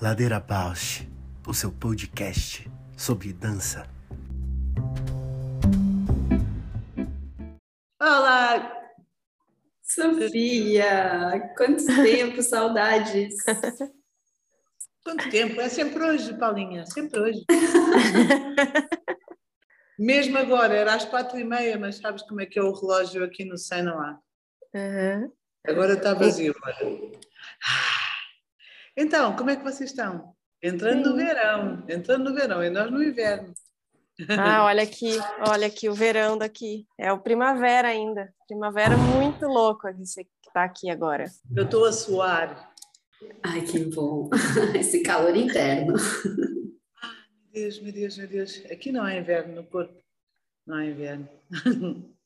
Ladeira 0.00 0.38
Bausch, 0.38 1.04
o 1.44 1.52
seu 1.52 1.72
podcast 1.72 2.70
sobre 2.96 3.32
dança. 3.32 3.84
Olá! 8.00 8.92
Sofia! 9.82 11.52
Quanto 11.56 11.84
tempo, 12.04 12.40
saudades! 12.42 13.34
Quanto 15.02 15.28
tempo? 15.30 15.60
É 15.60 15.68
sempre 15.68 16.04
hoje, 16.04 16.32
Paulinha, 16.38 16.86
sempre 16.86 17.18
hoje. 17.18 17.44
Mesmo 19.98 20.38
agora, 20.38 20.76
era 20.76 20.94
às 20.94 21.06
quatro 21.06 21.40
e 21.40 21.44
meia, 21.44 21.76
mas 21.76 21.96
sabes 21.96 22.22
como 22.22 22.40
é 22.40 22.46
que 22.46 22.56
é 22.56 22.62
o 22.62 22.72
relógio 22.72 23.24
aqui 23.24 23.44
no 23.44 23.58
SEM 23.58 23.82
não 23.82 24.00
há? 24.00 24.16
Aham. 24.72 25.32
Agora 25.66 25.94
está 25.94 26.14
vazio, 26.14 26.54
olha. 26.62 27.18
Então, 29.00 29.36
como 29.36 29.48
é 29.48 29.54
que 29.54 29.62
vocês 29.62 29.90
estão? 29.90 30.34
Entrando 30.60 31.10
no 31.10 31.16
Sim. 31.16 31.24
verão, 31.24 31.84
entrando 31.88 32.28
no 32.28 32.34
verão, 32.34 32.64
e 32.64 32.68
nós 32.68 32.90
no 32.90 33.00
inverno. 33.00 33.54
Ah, 34.36 34.64
olha 34.64 34.82
aqui, 34.82 35.16
olha 35.48 35.68
aqui 35.68 35.88
o 35.88 35.94
verão 35.94 36.36
daqui. 36.36 36.84
É 36.98 37.12
o 37.12 37.20
primavera 37.20 37.86
ainda. 37.86 38.34
Primavera 38.48 38.96
muito 38.96 39.46
louco 39.46 39.86
esse 39.86 40.24
que 40.24 40.52
tá 40.52 40.64
aqui 40.64 40.90
agora. 40.90 41.26
Eu 41.54 41.62
estou 41.62 41.84
a 41.84 41.92
suar. 41.92 42.74
Ai, 43.44 43.60
que 43.60 43.78
bom! 43.84 44.28
Esse 44.74 45.02
calor 45.04 45.36
interno. 45.36 45.94
Meu 45.94 47.52
Deus, 47.52 47.80
meu 47.80 47.92
Deus, 47.92 48.18
meu 48.18 48.28
Deus. 48.28 48.64
Aqui 48.68 48.90
não 48.90 49.04
há 49.04 49.14
inverno 49.14 49.54
no 49.54 49.64
corpo. 49.64 49.94
Não 50.66 50.76
há 50.76 50.84
inverno. 50.84 51.28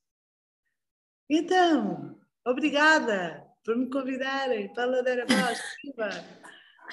Então, 1.34 2.18
obrigada 2.44 3.42
por 3.64 3.74
me 3.74 3.88
convidarem 3.88 4.70
para 4.74 4.82
a 4.82 4.86
Ladeira 4.86 5.24
Baixa. 5.24 5.62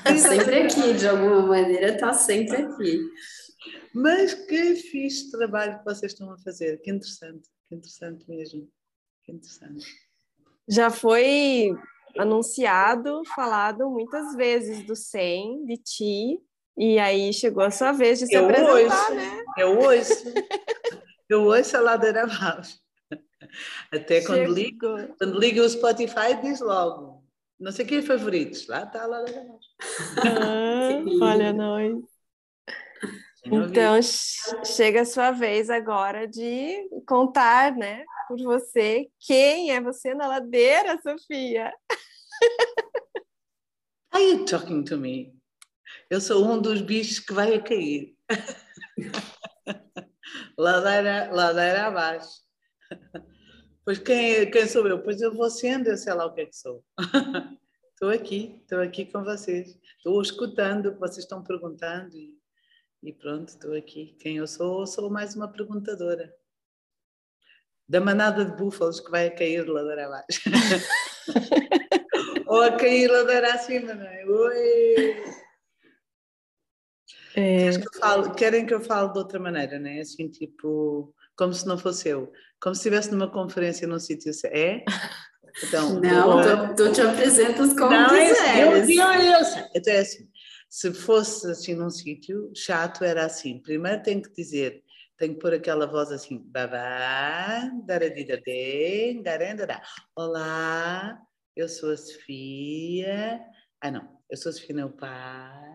Tá 0.03 0.11
a 0.11 0.17
sempre 0.17 0.63
aqui, 0.63 0.93
de 0.93 1.07
alguma 1.07 1.41
maneira, 1.41 1.97
tá 1.97 2.13
sempre 2.13 2.55
aqui. 2.57 2.99
Mas 3.93 4.33
que 4.33 4.75
fixe 4.75 5.31
trabalho 5.31 5.79
que 5.79 5.85
vocês 5.85 6.11
estão 6.13 6.31
a 6.31 6.37
fazer. 6.37 6.77
Que 6.81 6.91
interessante, 6.91 7.49
que 7.67 7.75
interessante 7.75 8.29
mesmo. 8.29 8.69
Que 9.23 9.31
interessante. 9.31 9.85
Já 10.67 10.89
foi 10.89 11.71
anunciado, 12.17 13.21
falado 13.35 13.89
muitas 13.89 14.35
vezes 14.35 14.85
do 14.85 14.95
100, 14.95 15.65
de 15.65 15.77
ti, 15.77 16.39
e 16.77 16.97
aí 16.99 17.33
chegou 17.33 17.63
a 17.63 17.71
sua 17.71 17.91
vez 17.91 18.19
de 18.19 18.27
se 18.27 18.33
Eu 18.33 18.45
apresentar, 18.45 18.79
ouço. 18.79 19.15
né? 19.15 19.43
Eu 19.57 19.79
ouço, 19.79 20.23
eu 21.27 21.43
ouço 21.43 21.77
a 21.77 21.81
ladeira 21.81 22.23
abaixo. 22.23 22.79
Até 23.91 24.21
quando 24.21 24.53
ligo, 24.53 24.87
quando 25.17 25.39
ligo 25.39 25.61
o 25.61 25.69
Spotify 25.69 26.39
diz 26.41 26.59
logo. 26.61 27.23
Não 27.59 27.71
sei 27.71 27.85
quem 27.85 27.97
é 27.97 28.01
favoritos. 28.01 28.67
Lá 28.67 28.83
está 28.83 29.03
a 29.03 29.07
ladeira 29.07 29.41
abaixo. 29.41 29.58
Ah, 30.23 31.03
olha 31.21 31.53
nós. 31.53 31.95
Então, 33.45 34.01
che- 34.01 34.65
chega 34.65 35.01
a 35.01 35.05
sua 35.05 35.31
vez 35.31 35.69
agora 35.69 36.27
de 36.27 36.87
contar, 37.07 37.75
né, 37.75 38.03
por 38.27 38.37
você, 38.43 39.07
quem 39.19 39.71
é 39.71 39.81
você 39.81 40.13
na 40.13 40.27
ladeira, 40.27 40.99
Sofia? 41.01 41.73
Are 44.11 44.21
you 44.23 44.45
talking 44.45 44.83
to 44.85 44.97
me? 44.97 45.33
Eu 46.09 46.21
sou 46.21 46.45
um 46.45 46.61
dos 46.61 46.81
bichos 46.81 47.19
que 47.19 47.33
vai 47.33 47.53
a 47.55 47.61
cair. 47.61 48.15
ladeira, 50.57 51.29
ladeira 51.31 51.87
abaixo. 51.87 52.41
Pois 53.83 53.97
quem, 53.99 54.49
quem 54.51 54.67
sou 54.67 54.87
eu? 54.87 55.01
Pois 55.01 55.21
eu 55.21 55.33
vou 55.33 55.49
sendo, 55.49 55.87
eu 55.89 55.97
sei 55.97 56.13
lá 56.13 56.25
o 56.25 56.33
que 56.33 56.41
é 56.41 56.45
que 56.45 56.55
sou. 56.55 56.83
Estou 58.01 58.11
aqui, 58.11 58.57
estou 58.61 58.79
aqui 58.79 59.05
com 59.07 59.25
vocês. 59.25 59.77
Estou 59.97 60.21
escutando 60.21 60.85
o 60.85 60.93
que 60.93 60.99
vocês 61.01 61.17
estão 61.25 61.43
perguntando 61.43 62.15
e, 62.15 62.33
e 63.03 63.11
pronto, 63.11 63.49
estou 63.49 63.73
aqui. 63.75 64.15
Quem 64.21 64.37
eu 64.37 64.47
sou? 64.47 64.87
Sou 64.87 65.09
mais 65.09 65.35
uma 65.35 65.51
perguntadora. 65.51 66.33
Da 67.89 67.99
manada 67.99 68.45
de 68.45 68.55
búfalos 68.55 69.01
que 69.01 69.11
vai 69.11 69.27
a 69.27 69.35
cair 69.35 69.65
de 69.65 69.69
ladeira 69.71 70.05
abaixo. 70.05 70.41
Ou 72.47 72.61
a 72.61 72.71
cair 72.77 73.11
ladeira 73.11 73.53
acima, 73.53 73.93
não 73.93 74.05
é? 74.07 74.25
Oi! 74.25 75.23
É, 77.35 77.69
que 77.71 77.85
eu 77.85 77.99
fale- 77.99 78.33
querem 78.35 78.65
que 78.65 78.73
eu 78.73 78.79
fale 78.79 79.11
de 79.11 79.19
outra 79.19 79.39
maneira, 79.41 79.77
não 79.77 79.89
é? 79.89 79.99
Assim, 79.99 80.29
tipo, 80.29 81.13
como 81.35 81.53
se 81.53 81.67
não 81.67 81.77
fosse 81.77 82.07
eu. 82.07 82.31
Como 82.61 82.73
se 82.73 82.79
estivesse 82.79 83.11
numa 83.11 83.29
conferência 83.29 83.85
num 83.85 83.99
sítio. 83.99 84.31
É? 84.53 84.85
Então, 85.63 85.99
Não, 85.99 86.41
eu- 86.41 86.75
tu, 86.75 86.85
tu 86.87 86.93
te 86.93 87.01
apresentas 87.01 87.73
como 87.73 87.91
não, 87.91 88.13
é 88.15 88.31
eu, 88.63 88.71
quiseres. 88.81 88.89
eu, 88.89 89.05
eu 89.13 89.43
sei. 89.45 89.63
Então 89.75 89.93
é 89.93 89.99
assim, 89.99 90.29
se 90.69 90.93
fosse 90.93 91.49
assim 91.49 91.73
num 91.75 91.89
sítio, 91.89 92.51
chato 92.55 93.03
era 93.03 93.25
assim. 93.25 93.59
Primeiro 93.61 94.01
tenho 94.03 94.21
que 94.21 94.31
dizer, 94.33 94.83
tenho 95.17 95.33
que 95.33 95.39
pôr 95.39 95.53
aquela 95.53 95.85
voz 95.87 96.11
assim, 96.11 96.37
babá, 96.45 97.69
daradidadê. 97.85 99.21
Olá, 100.15 101.19
eu 101.55 101.67
sou 101.67 101.91
a 101.91 101.97
Sofia. 101.97 103.41
Ah, 103.81 103.91
não, 103.91 104.07
eu 104.29 104.37
sou 104.37 104.49
a 104.49 104.53
Sofia, 104.53 104.75
meu 104.75 104.89
pai. 104.91 105.69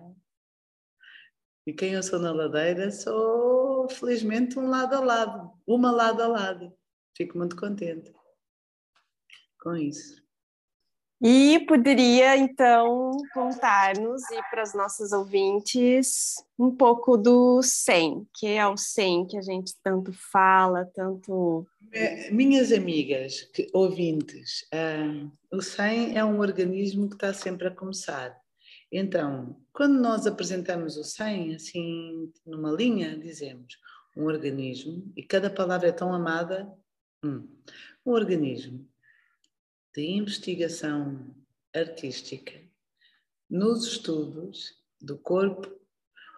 E 1.67 1.73
quem 1.73 1.95
eu 1.95 2.03
sou 2.03 2.19
na 2.19 2.31
ladeira, 2.33 2.91
sou 2.91 3.89
felizmente 3.89 4.59
um 4.59 4.69
lado 4.69 4.95
a 4.95 5.01
lado, 5.01 5.51
uma 5.67 5.91
lado 5.91 6.23
a 6.23 6.27
lado. 6.29 6.73
Fico 7.17 7.39
muito 7.39 7.57
contente 7.57 8.13
com 9.65 9.75
isso. 9.75 10.23
E 11.23 11.65
poderia, 11.67 12.37
então, 12.37 13.17
contar-nos 13.33 14.23
e 14.31 14.43
para 14.51 14.63
os 14.63 14.75
nossos 14.75 15.11
ouvintes 15.11 16.35
um 16.59 16.71
pouco 16.71 17.17
do 17.17 17.63
SEM, 17.63 18.27
que 18.35 18.47
é 18.47 18.67
o 18.69 18.77
SEM 18.77 19.27
que 19.27 19.39
a 19.39 19.41
gente 19.41 19.73
tanto 19.83 20.13
fala, 20.13 20.85
tanto. 20.95 21.67
Minhas 22.31 22.73
amigas 22.73 23.41
que, 23.55 23.71
ouvintes, 23.73 24.67
uh, 24.75 25.33
o 25.51 25.63
SEM 25.63 26.15
é 26.15 26.23
um 26.23 26.41
organismo 26.41 27.09
que 27.09 27.15
está 27.15 27.33
sempre 27.33 27.69
a 27.69 27.75
começar. 27.75 28.37
Então, 28.93 29.57
quando 29.73 29.99
nós 29.99 30.27
apresentamos 30.27 30.99
o 30.99 31.05
SEM, 31.05 31.55
assim, 31.55 32.31
numa 32.45 32.71
linha, 32.71 33.17
dizemos 33.17 33.79
um 34.15 34.25
organismo, 34.25 35.11
e 35.17 35.23
cada 35.23 35.49
palavra 35.49 35.89
é 35.89 35.93
tão 35.93 36.13
amada, 36.13 36.71
hum, 37.25 37.49
um 38.05 38.13
organismo 38.13 38.87
de 39.95 40.03
investigação 40.03 41.35
artística 41.73 42.53
nos 43.49 43.87
estudos 43.87 44.75
do 45.01 45.17
corpo, 45.17 45.71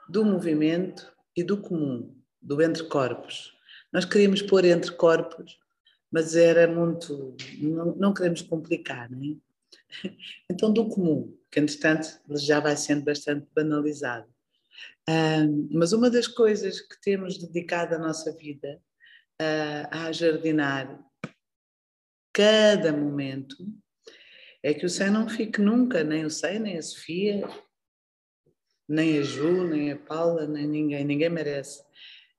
do 0.09 0.25
movimento 0.25 1.11
e 1.35 1.42
do 1.42 1.57
comum, 1.57 2.14
do 2.40 2.61
entre 2.61 2.85
corpos. 2.85 3.57
Nós 3.92 4.05
queríamos 4.05 4.42
pôr 4.42 4.64
entre 4.66 4.92
corpos, 4.92 5.59
mas 6.12 6.37
era 6.37 6.69
muito. 6.69 7.35
Não, 7.59 7.97
não 7.97 8.14
queremos 8.14 8.42
complicar, 8.42 9.11
não 9.11 9.23
é? 9.25 9.37
Então, 10.51 10.73
do 10.73 10.88
comum, 10.88 11.35
que 11.51 11.61
entretanto 11.61 12.21
já 12.31 12.61
vai 12.61 12.77
sendo 12.77 13.05
bastante 13.05 13.47
banalizado. 13.55 14.29
Um, 15.09 15.69
mas 15.73 15.92
uma 15.92 16.11
das 16.11 16.27
coisas 16.27 16.81
que 16.81 17.01
temos 17.01 17.38
dedicado 17.38 17.95
a 17.95 17.99
nossa 17.99 18.33
vida 18.33 18.83
uh, 19.40 19.88
a 19.90 20.12
jardinar 20.12 21.01
cada 22.37 22.92
momento, 22.92 23.57
é 24.62 24.75
que 24.75 24.85
o 24.85 24.90
Sei 24.90 25.09
não 25.09 25.27
fique 25.27 25.59
nunca, 25.59 26.05
nem 26.05 26.27
o 26.27 26.31
Sei, 26.31 26.59
nem 26.59 26.77
a 26.77 26.83
Sofia, 26.83 27.49
nem 28.87 29.18
a 29.18 29.22
Ju, 29.22 29.66
nem 29.66 29.92
a 29.92 29.96
Paula, 29.96 30.46
nem 30.46 30.66
ninguém, 30.66 31.03
ninguém 31.03 31.31
merece. 31.31 31.83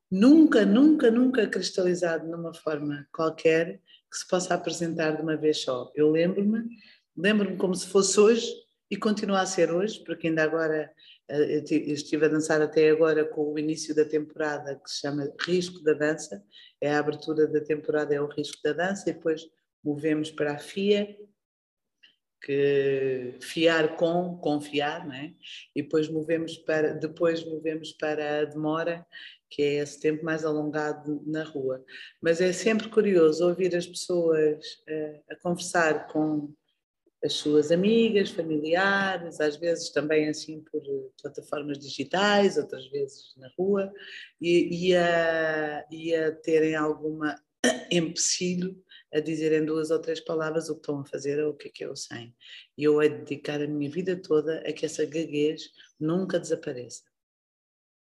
Nunca, 0.08 0.64
nunca, 0.64 1.10
nunca 1.10 1.48
cristalizado 1.48 2.28
numa 2.28 2.54
forma 2.54 3.08
qualquer 3.12 3.80
que 4.08 4.16
se 4.16 4.28
possa 4.28 4.54
apresentar 4.54 5.16
de 5.16 5.22
uma 5.22 5.36
vez 5.36 5.62
só. 5.62 5.90
Eu 5.96 6.12
lembro-me, 6.12 6.64
lembro-me 7.16 7.56
como 7.56 7.74
se 7.74 7.88
fosse 7.88 8.20
hoje 8.20 8.48
e 8.88 8.96
continua 8.96 9.40
a 9.40 9.46
ser 9.46 9.72
hoje, 9.72 10.00
porque 10.04 10.28
ainda 10.28 10.44
agora 10.44 10.92
eh, 11.28 11.64
eu 11.68 11.94
estive 11.94 12.26
a 12.26 12.28
dançar 12.28 12.62
até 12.62 12.88
agora 12.88 13.24
com 13.24 13.52
o 13.52 13.58
início 13.58 13.92
da 13.96 14.04
temporada 14.04 14.76
que 14.76 14.88
se 14.88 15.00
chama 15.00 15.28
Risco 15.40 15.82
da 15.82 15.92
Dança, 15.92 16.40
é 16.80 16.94
a 16.94 17.00
abertura 17.00 17.48
da 17.48 17.60
temporada, 17.60 18.14
é 18.14 18.20
o 18.20 18.28
Risco 18.28 18.62
da 18.62 18.72
Dança, 18.72 19.10
e 19.10 19.12
depois 19.12 19.42
movemos 19.88 20.30
para 20.30 20.52
a 20.52 20.58
FIA, 20.58 21.16
que 22.42 23.34
fiar 23.40 23.96
com, 23.96 24.36
confiar, 24.38 25.06
né? 25.06 25.34
e 25.74 25.82
depois 25.82 26.08
movemos 26.08 26.56
para, 26.58 26.92
depois 26.92 27.44
movemos 27.44 27.92
para 27.92 28.40
a 28.40 28.44
demora, 28.44 29.04
que 29.50 29.62
é 29.62 29.74
esse 29.76 29.98
tempo 29.98 30.24
mais 30.24 30.44
alongado 30.44 31.22
na 31.26 31.42
rua. 31.42 31.84
Mas 32.22 32.40
é 32.40 32.52
sempre 32.52 32.88
curioso 32.88 33.48
ouvir 33.48 33.74
as 33.74 33.86
pessoas 33.86 34.64
uh, 34.88 35.22
a 35.30 35.36
conversar 35.36 36.06
com 36.08 36.52
as 37.24 37.32
suas 37.32 37.72
amigas, 37.72 38.30
familiares, 38.30 39.40
às 39.40 39.56
vezes 39.56 39.90
também 39.90 40.28
assim 40.28 40.62
por 40.70 40.80
plataformas 41.20 41.78
digitais, 41.78 42.56
outras 42.56 42.88
vezes 42.90 43.34
na 43.36 43.50
rua, 43.58 43.92
e, 44.40 44.90
e, 44.90 44.96
a, 44.96 45.84
e 45.90 46.14
a 46.14 46.30
terem 46.30 46.76
alguma 46.76 47.34
empecilho 47.90 48.80
a 49.12 49.20
dizer 49.20 49.52
em 49.52 49.64
duas 49.64 49.90
ou 49.90 49.98
três 49.98 50.20
palavras 50.20 50.68
o 50.68 50.74
que 50.74 50.80
estão 50.80 51.00
a 51.00 51.06
fazer 51.06 51.42
ou 51.42 51.52
o 51.52 51.54
que 51.54 51.68
é 51.68 51.70
que 51.70 51.86
o 51.86 51.96
100. 51.96 52.34
E 52.76 52.84
eu 52.84 53.00
a 53.00 53.06
dedicar 53.06 53.60
a 53.62 53.66
minha 53.66 53.90
vida 53.90 54.16
toda 54.16 54.60
a 54.60 54.72
que 54.72 54.84
essa 54.84 55.04
gaguez 55.04 55.70
nunca 55.98 56.38
desapareça. 56.38 57.02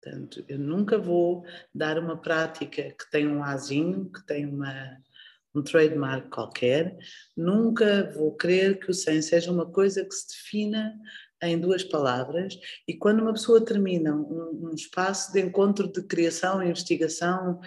Portanto, 0.01 0.43
eu 0.47 0.59
nunca 0.59 0.97
vou 0.97 1.45
dar 1.73 1.97
uma 1.97 2.17
prática 2.17 2.91
que 2.91 3.09
tem 3.09 3.27
um 3.27 3.43
azinho, 3.43 4.11
que 4.11 4.25
tem 4.25 4.45
uma, 4.45 4.97
um 5.55 5.63
trademark 5.63 6.29
qualquer, 6.29 6.97
nunca 7.35 8.11
vou 8.13 8.35
querer 8.35 8.79
que 8.79 8.91
o 8.91 8.93
100 8.93 9.21
seja 9.21 9.51
uma 9.51 9.65
coisa 9.65 10.03
que 10.03 10.13
se 10.13 10.27
defina 10.27 10.93
em 11.41 11.59
duas 11.59 11.83
palavras 11.83 12.57
e 12.87 12.95
quando 12.95 13.21
uma 13.21 13.33
pessoa 13.33 13.63
termina 13.63 14.13
um, 14.15 14.67
um 14.67 14.73
espaço 14.73 15.31
de 15.31 15.41
encontro 15.41 15.91
de 15.91 16.03
criação, 16.03 16.63
investigação, 16.63 17.59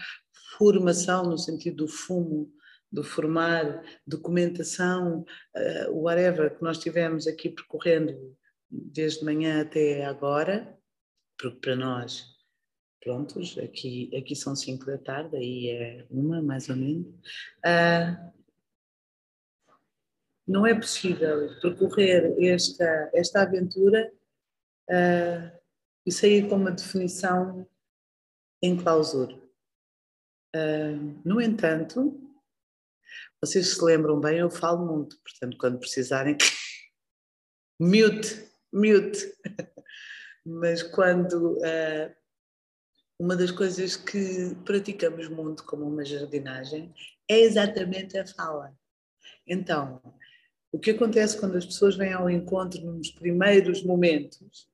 formação 0.56 1.24
no 1.24 1.38
sentido 1.38 1.84
do 1.84 1.88
fumo 1.88 2.50
do 2.90 3.02
formar, 3.02 3.82
documentação, 4.06 5.24
uh, 5.56 5.92
whatever 5.92 6.56
que 6.56 6.62
nós 6.62 6.78
tivemos 6.78 7.26
aqui 7.26 7.50
percorrendo 7.50 8.36
desde 8.70 9.24
manhã 9.24 9.62
até 9.62 10.04
agora, 10.04 10.76
porque 11.38 11.58
para 11.60 11.76
nós, 11.76 12.24
prontos, 13.00 13.58
aqui, 13.58 14.10
aqui 14.16 14.34
são 14.34 14.56
cinco 14.56 14.86
da 14.86 14.98
tarde, 14.98 15.36
aí 15.36 15.68
é 15.68 16.06
uma 16.10 16.42
mais 16.42 16.68
ou 16.68 16.76
menos, 16.76 17.06
uh, 17.64 18.32
não 20.46 20.64
é 20.64 20.74
possível 20.74 21.50
percorrer 21.60 22.34
esta, 22.40 23.10
esta 23.12 23.42
aventura 23.42 24.12
uh, 24.90 25.58
e 26.04 26.12
sair 26.12 26.48
com 26.48 26.54
uma 26.54 26.70
definição 26.70 27.66
em 28.62 28.76
clausura. 28.76 29.34
Uh, 30.54 31.20
no 31.24 31.40
entanto, 31.40 32.25
vocês 33.40 33.74
se 33.74 33.84
lembram 33.84 34.20
bem, 34.20 34.38
eu 34.38 34.50
falo 34.50 34.86
muito, 34.86 35.16
portanto, 35.22 35.56
quando 35.58 35.78
precisarem, 35.78 36.36
mute, 37.80 38.48
mute. 38.72 39.32
Mas 40.48 40.80
quando 40.82 41.54
uh, 41.58 42.14
uma 43.18 43.34
das 43.34 43.50
coisas 43.50 43.96
que 43.96 44.54
praticamos 44.64 45.28
muito 45.28 45.64
como 45.64 45.84
uma 45.86 46.04
jardinagem 46.04 46.94
é 47.28 47.40
exatamente 47.40 48.16
a 48.16 48.26
fala. 48.26 48.72
Então, 49.46 50.00
o 50.70 50.78
que 50.78 50.90
acontece 50.90 51.38
quando 51.38 51.56
as 51.56 51.66
pessoas 51.66 51.96
vêm 51.96 52.12
ao 52.12 52.30
encontro 52.30 52.80
nos 52.80 53.10
primeiros 53.10 53.82
momentos 53.82 54.68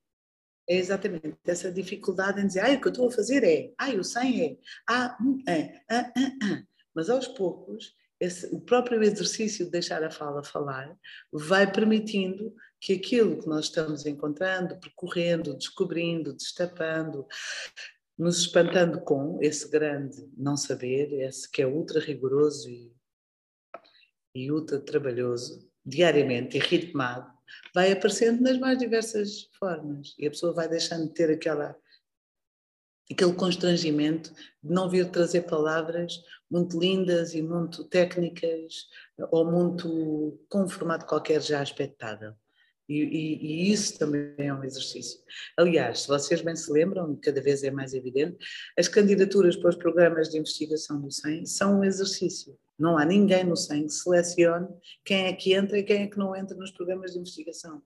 é 0.67 0.75
exatamente 0.75 1.37
essa 1.45 1.71
dificuldade 1.71 2.41
em 2.41 2.47
dizer, 2.47 2.61
ah, 2.61 2.73
o 2.73 2.81
que 2.81 2.87
eu 2.87 2.91
estou 2.91 3.07
a 3.07 3.11
fazer 3.11 3.43
é, 3.43 3.73
ah, 3.77 3.89
o 3.91 4.03
100 4.03 4.41
é, 4.41 4.57
ah, 4.89 5.17
é, 5.47 5.81
ah, 5.89 6.11
ah, 6.15 6.31
ah. 6.43 6.63
Mas 6.93 7.09
aos 7.09 7.27
poucos 7.27 7.95
esse, 8.23 8.47
o 8.55 8.61
próprio 8.61 9.03
exercício 9.03 9.65
de 9.65 9.71
deixar 9.71 10.01
a 10.01 10.09
fala 10.09 10.41
falar 10.43 10.97
vai 11.31 11.69
permitindo 11.69 12.55
que 12.79 12.93
aquilo 12.93 13.39
que 13.41 13.47
nós 13.47 13.65
estamos 13.65 14.05
encontrando, 14.05 14.79
percorrendo, 14.79 15.53
descobrindo, 15.53 16.33
destapando, 16.33 17.27
nos 18.17 18.39
espantando 18.39 19.01
com 19.01 19.39
esse 19.41 19.69
grande 19.69 20.25
não 20.37 20.55
saber, 20.55 21.11
esse 21.21 21.51
que 21.51 21.61
é 21.61 21.67
ultra 21.67 21.99
rigoroso 21.99 22.69
e, 22.69 22.93
e 24.33 24.51
ultra 24.51 24.79
trabalhoso, 24.79 25.69
diariamente 25.85 26.57
e 26.57 26.61
ritmado, 26.61 27.29
vai 27.75 27.91
aparecendo 27.91 28.41
nas 28.41 28.57
mais 28.57 28.77
diversas 28.77 29.49
formas. 29.59 30.15
E 30.17 30.25
a 30.27 30.29
pessoa 30.29 30.53
vai 30.53 30.69
deixando 30.69 31.07
de 31.07 31.13
ter 31.13 31.29
aquela 31.29 31.75
aquele 33.11 33.33
constrangimento 33.33 34.31
de 34.63 34.73
não 34.73 34.89
vir 34.89 35.09
trazer 35.09 35.41
palavras 35.41 36.21
muito 36.49 36.79
lindas 36.79 37.33
e 37.33 37.41
muito 37.41 37.83
técnicas 37.85 38.87
ou 39.31 39.49
muito 39.49 40.39
com 40.49 40.63
um 40.63 40.69
formato 40.69 41.05
qualquer 41.05 41.41
já 41.41 41.61
expectável. 41.61 42.33
E, 42.87 43.01
e, 43.01 43.35
e, 43.41 43.71
isso 43.71 43.97
também 43.97 44.33
é 44.37 44.53
um 44.53 44.63
exercício. 44.63 45.19
Aliás, 45.57 46.01
se 46.01 46.07
vocês 46.07 46.41
bem 46.41 46.55
se 46.55 46.71
lembram, 46.71 47.17
cada 47.21 47.41
vez 47.41 47.63
é 47.63 47.71
mais 47.71 47.93
evidente, 47.93 48.37
as 48.77 48.89
candidaturas 48.89 49.55
para 49.55 49.69
os 49.69 49.77
programas 49.77 50.29
de 50.29 50.37
investigação 50.37 50.99
do 51.01 51.09
SEM 51.09 51.45
são 51.45 51.79
um 51.79 51.83
exercício. 51.83 52.57
Não 52.77 52.97
há 52.97 53.05
ninguém 53.05 53.45
no 53.45 53.55
SEM 53.55 53.85
que 53.85 53.93
selecione 53.93 54.67
quem 55.05 55.27
é 55.27 55.33
que 55.33 55.53
entra 55.53 55.77
e 55.77 55.83
quem 55.83 56.03
é 56.03 56.07
que 56.07 56.17
não 56.17 56.35
entra 56.35 56.57
nos 56.57 56.71
programas 56.71 57.13
de 57.13 57.19
investigação. 57.19 57.81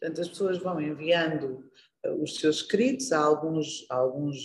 Portanto, 0.00 0.20
as 0.20 0.28
pessoas 0.28 0.58
vão 0.58 0.80
enviando 0.80 1.64
os 2.20 2.36
seus 2.36 2.56
escritos, 2.56 3.12
há, 3.12 3.18
alguns, 3.18 3.86
alguns, 3.88 4.36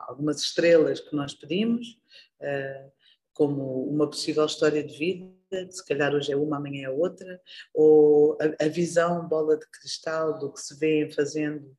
algumas 0.00 0.40
estrelas 0.40 1.00
que 1.00 1.14
nós 1.14 1.34
pedimos, 1.34 1.98
eh, 2.40 2.90
como 3.32 3.84
uma 3.88 4.08
possível 4.08 4.44
história 4.46 4.82
de 4.82 4.96
vida, 4.96 5.70
se 5.70 5.84
calhar 5.84 6.14
hoje 6.14 6.32
é 6.32 6.36
uma, 6.36 6.56
amanhã 6.56 6.86
é 6.86 6.90
outra, 6.90 7.40
ou 7.74 8.36
a, 8.40 8.64
a 8.64 8.68
visão, 8.68 9.28
bola 9.28 9.56
de 9.56 9.66
cristal 9.70 10.38
do 10.38 10.52
que 10.52 10.60
se 10.60 10.78
vê 10.78 11.10
fazendo 11.10 11.76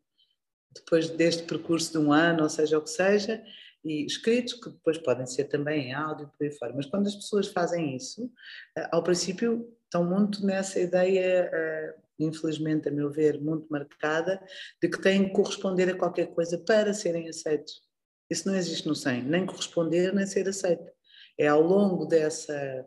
depois 0.74 1.10
deste 1.10 1.44
percurso 1.44 1.92
de 1.92 1.98
um 1.98 2.14
ano, 2.14 2.44
ou 2.44 2.50
seja, 2.50 2.78
o 2.78 2.82
que 2.82 2.90
seja, 2.90 3.44
e 3.84 4.06
escritos 4.06 4.54
que 4.54 4.70
depois 4.70 4.98
podem 4.98 5.26
ser 5.26 5.46
também 5.46 5.88
em 5.88 5.94
áudio 5.94 6.28
por 6.28 6.44
aí 6.44 6.52
fora. 6.52 6.74
Mas 6.76 6.86
quando 6.86 7.08
as 7.08 7.16
pessoas 7.16 7.48
fazem 7.48 7.96
isso, 7.96 8.32
eh, 8.78 8.88
ao 8.92 9.04
princípio 9.04 9.74
estão 9.86 10.04
muito 10.04 10.46
nessa 10.46 10.80
ideia 10.80 11.50
eh, 11.52 11.96
infelizmente, 12.20 12.90
a 12.90 12.92
meu 12.92 13.12
ver, 13.12 13.40
muito 13.42 13.68
marcada, 13.70 14.42
de 14.82 14.90
que 14.90 15.02
têm 15.02 15.28
que 15.28 15.34
corresponder 15.34 15.90
a 15.90 15.98
qualquer 15.98 16.28
coisa 16.28 16.58
para 16.58 16.94
serem 16.94 17.30
aceitos. 17.30 17.82
Isso 18.30 18.48
não 18.48 18.56
existe 18.56 18.88
no 18.88 18.96
100, 18.96 19.24
nem 19.24 19.46
corresponder, 19.46 20.14
nem 20.14 20.26
ser 20.26 20.48
aceito. 20.48 20.92
É 21.38 21.48
ao 21.48 21.62
longo 21.62 22.06
dessa 22.06 22.86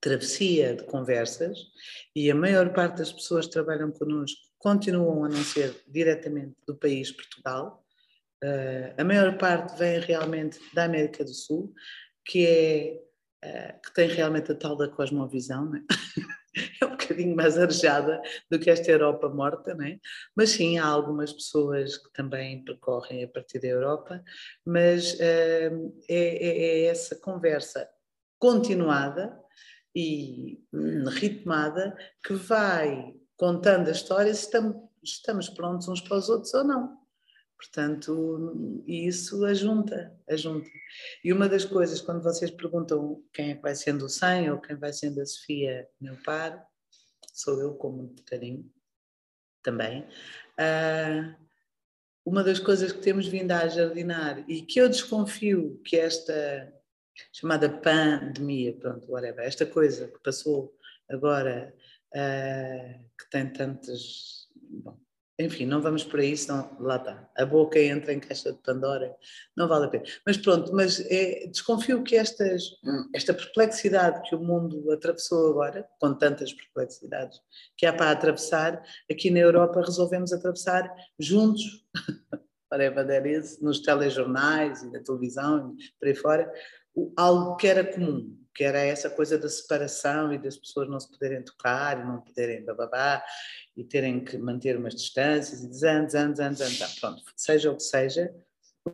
travessia 0.00 0.74
de 0.74 0.84
conversas 0.84 1.58
e 2.14 2.30
a 2.30 2.34
maior 2.34 2.72
parte 2.72 2.98
das 2.98 3.12
pessoas 3.12 3.46
que 3.46 3.52
trabalham 3.52 3.90
connosco 3.90 4.40
continuam 4.58 5.24
a 5.24 5.28
não 5.28 5.42
ser 5.42 5.74
diretamente 5.88 6.54
do 6.66 6.76
país 6.76 7.10
Portugal. 7.10 7.84
Uh, 8.42 8.94
a 8.96 9.04
maior 9.04 9.36
parte 9.36 9.78
vem 9.78 10.00
realmente 10.00 10.58
da 10.74 10.84
América 10.84 11.24
do 11.24 11.34
Sul, 11.34 11.74
que 12.24 12.46
é 12.46 13.00
uh, 13.44 13.80
que 13.82 13.92
tem 13.94 14.08
realmente 14.08 14.52
a 14.52 14.54
tal 14.54 14.76
da 14.76 14.88
cosmovisão, 14.88 15.74
é? 15.74 15.80
é 16.80 16.84
um 16.84 16.90
bocadinho 16.90 17.36
mais 17.36 17.56
arejada 17.56 18.20
do 18.50 18.58
que 18.58 18.70
esta 18.70 18.90
Europa 18.90 19.28
morta, 19.28 19.74
não 19.74 19.84
é? 19.84 19.98
Mas 20.34 20.50
sim, 20.50 20.78
há 20.78 20.86
algumas 20.86 21.32
pessoas 21.32 21.96
que 21.96 22.12
também 22.12 22.64
percorrem 22.64 23.24
a 23.24 23.28
partir 23.28 23.60
da 23.60 23.68
Europa, 23.68 24.22
mas 24.64 25.14
uh, 25.14 25.94
é, 26.08 26.84
é, 26.84 26.84
essa 26.86 27.16
conversa 27.16 27.88
continuada 28.38 29.38
e 29.94 30.62
ritmada 31.08 31.96
que 32.24 32.34
vai 32.34 33.14
contando 33.36 33.88
a 33.88 33.92
história 33.92 34.32
se 34.32 34.48
estamos 35.02 35.48
prontos 35.50 35.88
uns 35.88 36.00
para 36.00 36.16
os 36.16 36.28
outros 36.28 36.54
ou 36.54 36.64
não. 36.64 36.99
Portanto, 37.60 38.82
isso 38.86 39.44
ajunta, 39.44 40.18
ajunta. 40.26 40.70
E 41.22 41.30
uma 41.30 41.46
das 41.46 41.62
coisas, 41.62 42.00
quando 42.00 42.22
vocês 42.22 42.50
perguntam 42.50 43.22
quem 43.34 43.50
é 43.50 43.54
que 43.54 43.60
vai 43.60 43.74
sendo 43.74 44.06
o 44.06 44.08
100 44.08 44.52
ou 44.52 44.60
quem 44.60 44.76
vai 44.76 44.94
sendo 44.94 45.20
a 45.20 45.26
Sofia, 45.26 45.86
meu 46.00 46.16
par, 46.24 46.66
sou 47.34 47.60
eu 47.60 47.74
com 47.74 47.90
muito 47.90 48.24
carinho 48.24 48.64
também. 49.62 50.06
Uh, 50.58 51.34
uma 52.24 52.42
das 52.42 52.58
coisas 52.58 52.92
que 52.92 53.00
temos 53.00 53.26
vindo 53.26 53.52
a 53.52 53.68
jardinar 53.68 54.42
e 54.48 54.62
que 54.62 54.80
eu 54.80 54.88
desconfio 54.88 55.78
que 55.84 55.98
esta 55.98 56.72
chamada 57.30 57.68
pandemia, 57.68 58.74
pronto, 58.74 59.12
whatever, 59.12 59.44
esta 59.44 59.66
coisa 59.66 60.08
que 60.08 60.18
passou 60.20 60.74
agora, 61.10 61.74
uh, 62.14 63.04
que 63.18 63.30
tem 63.30 63.52
tantas. 63.52 64.48
Bom, 64.54 64.98
enfim, 65.40 65.64
não 65.64 65.80
vamos 65.80 66.04
por 66.04 66.20
aí, 66.20 66.36
senão 66.36 66.76
lá 66.78 66.96
está. 66.96 67.30
A 67.36 67.46
boca 67.46 67.80
entra 67.80 68.12
em 68.12 68.20
caixa 68.20 68.52
de 68.52 68.58
Pandora, 68.58 69.14
não 69.56 69.66
vale 69.66 69.86
a 69.86 69.88
pena. 69.88 70.04
Mas 70.26 70.36
pronto, 70.36 70.72
mas 70.74 71.00
é, 71.10 71.46
desconfio 71.46 72.02
que 72.02 72.16
estas, 72.16 72.62
esta 73.14 73.32
perplexidade 73.32 74.28
que 74.28 74.34
o 74.34 74.40
mundo 74.40 74.90
atravessou 74.92 75.50
agora, 75.50 75.88
com 75.98 76.14
tantas 76.14 76.52
perplexidades 76.52 77.40
que 77.76 77.86
há 77.86 77.92
para 77.92 78.10
atravessar, 78.10 78.82
aqui 79.10 79.30
na 79.30 79.40
Europa 79.40 79.80
resolvemos 79.80 80.32
atravessar 80.32 80.94
juntos, 81.18 81.86
whatever 82.70 83.06
that 83.06 83.28
is, 83.28 83.60
nos 83.60 83.80
telejornais 83.80 84.82
e 84.82 84.90
na 84.90 85.00
televisão 85.00 85.74
e 85.76 85.98
por 85.98 86.08
aí 86.08 86.14
fora, 86.14 86.52
algo 87.16 87.56
que 87.56 87.66
era 87.66 87.84
comum, 87.84 88.36
que 88.54 88.64
era 88.64 88.80
essa 88.80 89.08
coisa 89.08 89.38
da 89.38 89.48
separação 89.48 90.32
e 90.32 90.38
das 90.38 90.56
pessoas 90.56 90.88
não 90.88 90.98
se 90.98 91.10
poderem 91.10 91.42
tocar 91.42 92.00
e 92.00 92.04
não 92.04 92.20
poderem 92.20 92.64
bababá 92.64 93.24
e 93.76 93.84
terem 93.84 94.24
que 94.24 94.36
manter 94.36 94.76
umas 94.76 94.94
distâncias 94.94 95.62
e 95.62 95.86
anos, 95.86 96.14
anos, 96.14 96.40
anos, 96.40 96.60
anos, 96.60 97.00
pronto, 97.00 97.22
seja 97.36 97.70
o 97.70 97.76
que 97.76 97.82
seja, 97.82 98.34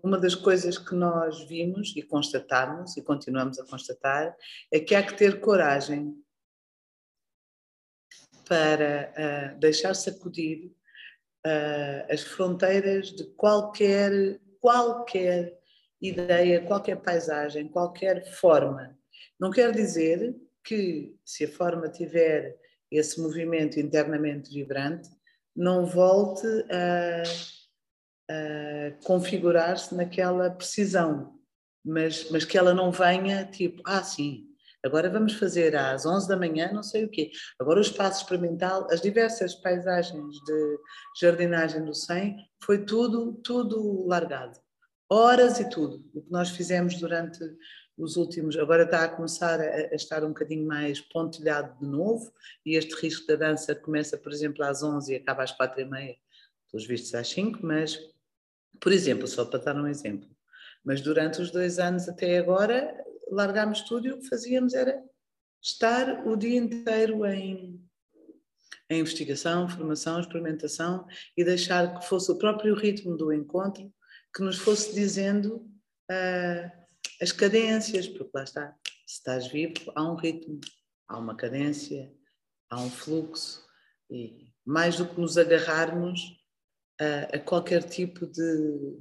uma 0.03 0.19
das 0.19 0.35
coisas 0.35 0.79
que 0.79 0.95
nós 0.95 1.47
vimos 1.49 1.95
e 1.97 2.03
constatamos 2.03 2.97
e 2.97 3.03
continuamos 3.03 3.59
a 3.59 3.67
constatar 3.67 4.37
é 4.71 4.81
que 4.81 4.95
há 4.95 5.03
que 5.03 5.15
ter 5.15 5.41
coragem 5.41 6.15
para 8.49 9.13
uh, 9.55 9.59
deixar 9.59 9.95
sacudir 9.95 10.73
uh, 11.47 12.13
as 12.13 12.23
fronteiras 12.23 13.13
de 13.13 13.25
qualquer 13.35 14.41
qualquer 14.61 15.57
ideia, 16.01 16.65
qualquer 16.67 16.97
paisagem, 16.97 17.69
qualquer 17.69 18.27
forma. 18.33 18.96
Não 19.39 19.51
quer 19.51 19.73
dizer 19.73 20.35
que, 20.65 21.15
se 21.25 21.45
a 21.45 21.49
forma 21.49 21.89
tiver 21.89 22.57
esse 22.91 23.21
movimento 23.21 23.79
internamente 23.79 24.51
vibrante, 24.51 25.09
não 25.55 25.87
volte 25.87 26.47
a, 26.71 27.23
a 28.31 28.91
configurar-se 29.05 29.95
naquela 29.95 30.51
precisão, 30.51 31.39
mas, 31.85 32.31
mas 32.31 32.45
que 32.45 32.59
ela 32.59 32.75
não 32.75 32.91
venha 32.91 33.45
tipo, 33.45 33.83
ah, 33.87 34.03
sim, 34.03 34.47
agora 34.85 35.11
vamos 35.11 35.35
fazer 35.35 35.77
às 35.77 36.05
11 36.05 36.29
da 36.29 36.37
manhã 36.37 36.73
não 36.73 36.83
sei 36.83 37.05
o 37.05 37.11
quê. 37.11 37.31
Agora 37.61 37.79
o 37.79 37.83
espaço 37.83 38.23
experimental, 38.23 38.87
as 38.91 39.01
diversas 39.01 39.55
paisagens 39.55 40.35
de 40.45 40.79
jardinagem 41.21 41.85
do 41.85 41.95
100, 41.95 42.37
foi 42.63 42.85
tudo, 42.85 43.35
tudo 43.43 44.07
largado 44.07 44.59
horas 45.11 45.61
e 45.61 45.69
tudo. 45.69 46.05
O 46.15 46.23
que 46.23 46.31
nós 46.31 46.51
fizemos 46.51 46.99
durante 46.99 47.39
os 47.97 48.17
últimos, 48.17 48.57
agora 48.57 48.83
está 48.83 49.05
a 49.05 49.09
começar 49.09 49.61
a, 49.61 49.65
a, 49.65 49.95
estar 49.95 50.23
um 50.23 50.29
bocadinho 50.29 50.67
mais 50.67 51.01
pontilhado 51.01 51.79
de 51.79 51.87
novo, 51.87 52.33
e 52.65 52.77
este 52.77 52.95
risco 52.95 53.27
da 53.27 53.37
dança 53.37 53.75
começa, 53.75 54.19
por 54.19 54.33
exemplo, 54.33 54.65
às 54.65 54.83
11 54.83 55.13
e 55.13 55.17
acaba 55.17 55.43
às 55.43 55.53
4 55.53 55.81
e 55.81 55.85
meia, 55.85 56.17
pelos 56.71 56.87
vistos 56.87 57.15
às 57.15 57.29
5, 57.29 57.61
mas, 57.63 57.99
por 58.81 58.93
exemplo, 58.93 59.27
só 59.27 59.45
para 59.45 59.61
dar 59.61 59.77
um 59.77 59.87
exemplo, 59.87 60.29
mas 60.85 61.01
durante 61.01 61.41
os 61.41 61.51
dois 61.51 61.79
anos 61.79 62.09
até 62.09 62.39
agora, 62.39 62.95
largámos 63.31 63.81
tudo 63.83 64.07
e 64.07 64.13
o 64.13 64.19
que 64.19 64.29
fazíamos 64.29 64.75
era 64.75 65.03
estar 65.63 66.27
o 66.27 66.37
dia 66.37 66.59
inteiro 66.59 67.25
em, 67.27 67.83
em 68.91 69.01
investigação, 69.01 69.69
formação, 69.69 70.21
experimentação 70.21 71.07
e 71.37 71.43
deixar 71.43 71.99
que 71.99 72.07
fosse 72.07 72.31
o 72.31 72.39
próprio 72.39 72.75
ritmo 72.75 73.17
do 73.17 73.33
encontro 73.33 73.93
que 74.35 74.43
nos 74.43 74.59
fosse 74.59 74.95
dizendo 74.95 75.57
uh, 76.11 76.86
as 77.21 77.33
cadências, 77.33 78.09
porque 78.09 78.31
lá 78.35 78.45
está, 78.45 78.75
se 79.07 79.19
estás 79.19 79.47
vivo, 79.49 79.75
há 79.95 80.03
um 80.03 80.15
ritmo, 80.15 80.61
há 81.09 81.19
uma 81.19 81.37
cadência, 81.37 82.13
há 82.71 82.81
um 82.81 82.91
fluxo, 82.91 83.65
e 84.11 84.53
mais 84.65 84.97
do 84.97 85.07
que 85.07 85.21
nos 85.21 85.39
agarrarmos 85.39 86.37
a, 87.01 87.37
a 87.37 87.41
qualquer 87.41 87.83
tipo 87.85 88.27
de, 88.27 88.99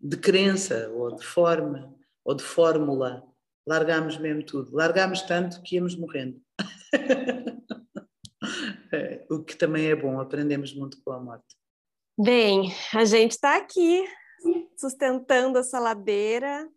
de 0.00 0.16
crença, 0.16 0.88
ou 0.90 1.14
de 1.14 1.24
forma, 1.24 1.94
ou 2.24 2.34
de 2.34 2.42
fórmula, 2.42 3.24
largámos 3.66 4.18
mesmo 4.18 4.44
tudo. 4.44 4.74
Largámos 4.74 5.22
tanto 5.22 5.62
que 5.62 5.76
íamos 5.76 5.96
morrendo. 5.96 6.40
o 9.30 9.42
que 9.42 9.56
também 9.56 9.90
é 9.90 9.96
bom, 9.96 10.20
aprendemos 10.20 10.74
muito 10.74 11.02
com 11.02 11.12
a 11.12 11.20
morte. 11.20 11.56
Bem, 12.18 12.72
a 12.94 13.04
gente 13.04 13.32
está 13.32 13.56
aqui 13.56 14.04
sustentando 14.76 15.58
essa 15.58 15.78
ladeira, 15.78 16.68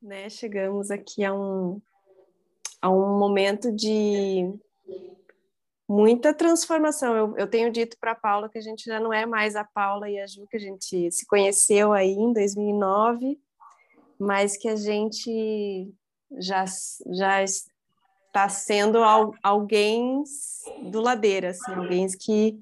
né? 0.00 0.28
Chegamos 0.30 0.90
aqui 0.90 1.24
a 1.24 1.34
um, 1.34 1.80
a 2.80 2.90
um 2.90 3.18
momento 3.18 3.70
de 3.72 4.52
muita 5.88 6.32
transformação. 6.32 7.16
Eu, 7.16 7.36
eu 7.36 7.46
tenho 7.48 7.70
dito 7.70 7.96
para 8.00 8.12
a 8.12 8.16
Paula 8.16 8.48
que 8.48 8.58
a 8.58 8.62
gente 8.62 8.84
já 8.84 9.00
não 9.00 9.12
é 9.12 9.26
mais 9.26 9.56
a 9.56 9.64
Paula 9.64 10.08
e 10.08 10.18
a 10.18 10.26
Ju, 10.26 10.46
que 10.46 10.56
a 10.56 10.60
gente 10.60 11.10
se 11.10 11.26
conheceu 11.26 11.92
aí 11.92 12.12
em 12.12 12.32
2009, 12.32 13.38
mas 14.18 14.56
que 14.56 14.68
a 14.68 14.76
gente 14.76 15.92
já, 16.38 16.64
já 17.12 17.42
está 17.42 18.48
sendo 18.48 18.98
alguém 19.42 20.22
do 20.90 21.00
ladeira, 21.00 21.50
assim, 21.50 21.72
alguém 21.72 22.06
que 22.06 22.58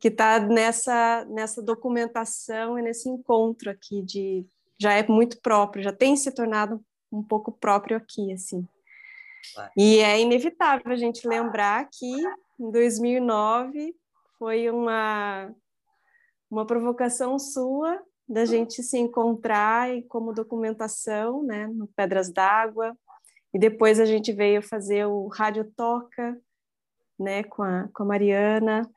que 0.00 0.08
está 0.08 0.38
nessa, 0.38 1.24
nessa 1.28 1.60
documentação 1.60 2.78
e 2.78 2.82
nesse 2.82 3.08
encontro 3.08 3.68
aqui 3.68 4.00
de 4.00 4.46
já 4.78 4.92
é 4.92 5.06
muito 5.06 5.40
próprio, 5.40 5.82
já 5.82 5.92
tem 5.92 6.16
se 6.16 6.30
tornado 6.32 6.80
um 7.10 7.22
pouco 7.22 7.52
próprio 7.52 7.96
aqui, 7.96 8.32
assim. 8.32 8.66
E 9.76 9.98
é 9.98 10.20
inevitável 10.20 10.92
a 10.92 10.96
gente 10.96 11.26
lembrar 11.26 11.88
que 11.90 12.12
em 12.60 12.70
2009 12.70 13.94
foi 14.38 14.70
uma 14.70 15.50
uma 16.50 16.66
provocação 16.66 17.38
sua 17.38 18.00
da 18.28 18.44
gente 18.44 18.82
se 18.82 18.98
encontrar 18.98 19.94
e 19.94 20.02
como 20.02 20.34
documentação, 20.34 21.42
né, 21.42 21.66
no 21.66 21.86
Pedras 21.88 22.30
d'Água, 22.30 22.96
e 23.54 23.58
depois 23.58 23.98
a 23.98 24.04
gente 24.04 24.32
veio 24.32 24.62
fazer 24.62 25.06
o 25.06 25.28
Rádio 25.28 25.64
Toca, 25.74 26.38
né, 27.18 27.42
com 27.44 27.62
a, 27.62 27.88
com 27.92 28.02
a 28.02 28.06
Mariana, 28.06 28.88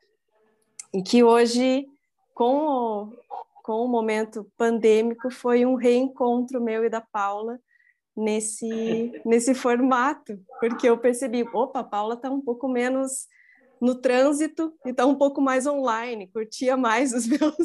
e 0.92 1.02
que 1.02 1.24
hoje, 1.24 1.86
com 2.34 2.58
o, 2.58 3.12
com 3.62 3.84
o 3.84 3.88
momento 3.88 4.50
pandêmico, 4.56 5.30
foi 5.30 5.64
um 5.64 5.74
reencontro 5.74 6.60
meu 6.60 6.84
e 6.84 6.90
da 6.90 7.00
Paula 7.00 7.58
nesse, 8.16 8.68
nesse 9.24 9.54
formato, 9.54 10.38
porque 10.60 10.88
eu 10.88 10.98
percebi, 10.98 11.42
opa, 11.52 11.80
a 11.80 11.84
Paula 11.84 12.14
está 12.14 12.30
um 12.30 12.40
pouco 12.40 12.68
menos 12.68 13.26
no 13.80 13.96
trânsito 13.96 14.72
e 14.86 14.90
está 14.90 15.04
um 15.06 15.14
pouco 15.14 15.40
mais 15.40 15.66
online, 15.66 16.30
curtia 16.30 16.76
mais 16.76 17.12
os 17.12 17.26
meus, 17.28 17.58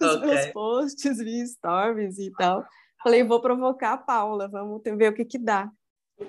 os 0.00 0.14
okay. 0.16 0.20
meus 0.28 0.46
posts, 0.52 1.18
via 1.18 1.46
stories 1.46 2.18
e 2.18 2.30
tal. 2.32 2.64
Falei, 3.02 3.24
vou 3.24 3.40
provocar 3.40 3.92
a 3.92 3.98
Paula, 3.98 4.48
vamos 4.48 4.82
ver 4.82 5.12
o 5.12 5.14
que 5.14 5.24
que 5.24 5.38
dá. 5.38 5.70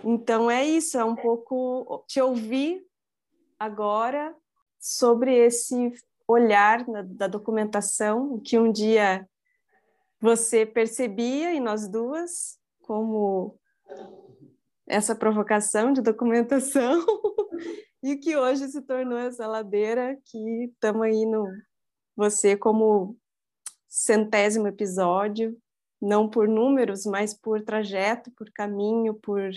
Então 0.03 0.49
é 0.49 0.63
isso, 0.63 0.97
é 0.97 1.03
um 1.03 1.15
pouco 1.15 2.03
te 2.07 2.21
ouvir 2.21 2.83
agora 3.57 4.35
sobre 4.79 5.35
esse 5.35 5.93
olhar 6.29 6.87
na, 6.87 7.01
da 7.01 7.27
documentação, 7.27 8.39
que 8.39 8.59
um 8.59 8.71
dia 8.71 9.27
você 10.21 10.63
percebia 10.63 11.51
em 11.51 11.59
nós 11.59 11.87
duas, 11.87 12.59
como 12.81 13.57
essa 14.85 15.15
provocação 15.15 15.91
de 15.91 16.01
documentação 16.01 17.03
e 18.03 18.15
que 18.15 18.37
hoje 18.37 18.67
se 18.67 18.81
tornou 18.83 19.17
essa 19.17 19.47
ladeira 19.47 20.19
que 20.25 20.65
estamos 20.65 21.01
aí 21.01 21.25
no 21.25 21.47
você 22.15 22.55
como 22.55 23.17
centésimo 23.87 24.67
episódio, 24.67 25.57
não 25.99 26.29
por 26.29 26.47
números, 26.47 27.05
mas 27.05 27.33
por 27.33 27.63
trajeto, 27.63 28.29
por 28.31 28.51
caminho, 28.51 29.15
por 29.15 29.49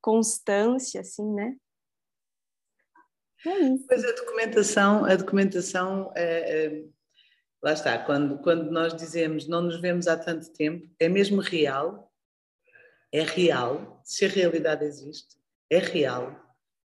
constância, 0.00 1.00
assim, 1.00 1.26
né? 1.32 1.56
É. 3.46 3.76
Pois 3.86 4.04
a 4.04 4.12
documentação, 4.12 5.04
a 5.04 5.14
documentação 5.14 6.12
é, 6.14 6.66
é, 6.66 6.84
lá 7.62 7.72
está, 7.72 7.98
quando, 7.98 8.38
quando 8.38 8.70
nós 8.70 8.94
dizemos 8.94 9.46
não 9.46 9.62
nos 9.62 9.80
vemos 9.80 10.08
há 10.08 10.16
tanto 10.16 10.52
tempo, 10.52 10.88
é 10.98 11.08
mesmo 11.08 11.40
real, 11.40 12.12
é 13.12 13.22
real, 13.22 14.00
se 14.04 14.24
a 14.24 14.28
realidade 14.28 14.84
existe, 14.84 15.36
é 15.70 15.78
real. 15.78 16.36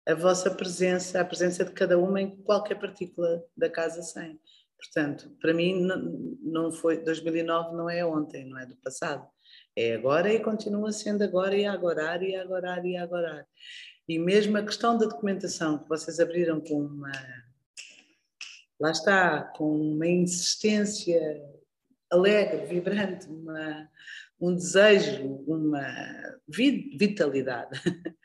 A 0.06 0.14
vossa 0.14 0.50
presença, 0.50 1.20
a 1.20 1.24
presença 1.24 1.64
de 1.64 1.72
cada 1.72 1.98
uma 1.98 2.20
em 2.20 2.42
qualquer 2.42 2.78
partícula 2.78 3.44
da 3.56 3.70
casa 3.70 4.02
100. 4.02 4.40
Portanto, 4.76 5.30
para 5.40 5.52
mim 5.52 5.82
não, 5.82 6.36
não 6.42 6.72
foi 6.72 6.98
2009 7.04 7.76
não 7.76 7.88
é 7.88 8.04
ontem, 8.04 8.48
não 8.48 8.58
é 8.58 8.66
do 8.66 8.76
passado. 8.76 9.26
É 9.76 9.94
agora 9.94 10.32
e 10.32 10.40
continua 10.40 10.90
sendo 10.90 11.22
agora 11.22 11.54
e 11.56 11.66
agora 11.66 12.22
e 12.24 12.34
agora 12.34 12.80
e 12.86 12.96
agora. 12.96 13.46
E 14.10 14.18
mesmo 14.18 14.58
a 14.58 14.64
questão 14.64 14.98
da 14.98 15.06
documentação 15.06 15.78
que 15.78 15.88
vocês 15.88 16.18
abriram 16.18 16.60
com 16.60 16.80
uma 16.80 17.12
lá 18.80 18.90
está, 18.90 19.40
com 19.40 19.92
uma 19.92 20.08
insistência 20.08 21.48
alegre, 22.10 22.66
vibrante, 22.66 23.28
uma, 23.28 23.88
um 24.40 24.52
desejo, 24.52 25.44
uma 25.46 25.86
vitalidade. 26.48 27.80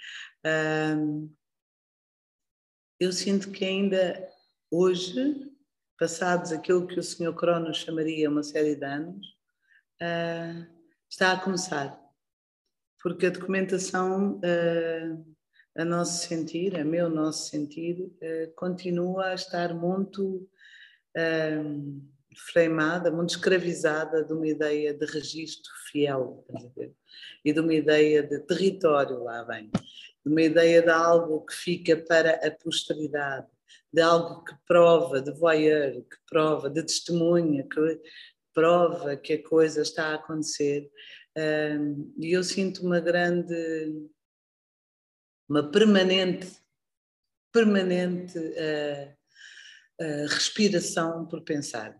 eu 3.00 3.14
sinto 3.14 3.52
que 3.52 3.64
ainda 3.64 4.28
hoje 4.72 5.54
passados 6.00 6.52
aquilo 6.52 6.88
que 6.88 7.00
o 7.00 7.04
Sr. 7.04 7.36
Cronos 7.36 7.78
chamaria 7.78 8.28
uma 8.28 8.42
série 8.42 8.76
de 8.76 8.86
anos, 8.86 9.28
uh, 10.02 10.66
está 11.08 11.34
a 11.34 11.40
começar. 11.40 11.96
Porque 13.04 13.28
a 13.28 13.30
documentação, 13.30 14.40
uh, 14.40 15.35
a 15.76 15.84
nosso 15.84 16.28
sentir, 16.28 16.80
a 16.80 16.86
meu 16.86 17.10
nosso 17.10 17.50
sentir, 17.50 18.02
uh, 18.02 18.54
continua 18.56 19.28
a 19.28 19.34
estar 19.36 19.74
muito 19.74 20.48
freimada, 22.52 23.10
muito 23.10 23.30
escravizada 23.30 24.24
de 24.24 24.34
uma 24.34 24.48
ideia 24.48 24.94
de 24.94 25.06
registro 25.06 25.72
fiel, 25.90 26.46
e 27.44 27.54
de 27.54 27.60
uma 27.60 27.74
ideia 27.74 28.22
de 28.22 28.40
território 28.40 29.24
lá 29.24 29.44
vem, 29.44 29.70
de 29.70 30.32
uma 30.32 30.42
ideia 30.42 30.82
de 30.82 30.90
algo 30.90 31.46
que 31.46 31.56
fica 31.56 31.96
para 31.96 32.32
a 32.46 32.52
posteridade, 32.52 33.48
de 33.94 34.02
algo 34.02 34.44
que 34.44 34.54
prova, 34.68 35.22
de 35.22 35.32
voyeur, 35.32 35.94
que 35.94 36.18
prova, 36.30 36.70
de 36.70 36.84
testemunha, 36.84 37.64
que 37.64 38.02
prova 38.54 39.16
que 39.16 39.34
a 39.34 39.44
coisa 39.44 39.82
está 39.82 40.08
a 40.08 40.16
acontecer. 40.16 40.90
e 42.18 42.32
eu 42.32 42.44
sinto 42.44 42.86
uma 42.86 43.00
grande, 43.00 44.10
uma 45.48 45.70
permanente, 45.72 46.48
permanente 47.52 48.38
uh, 48.38 49.14
uh, 50.02 50.28
respiração 50.28 51.26
por 51.28 51.42
pensar. 51.44 52.00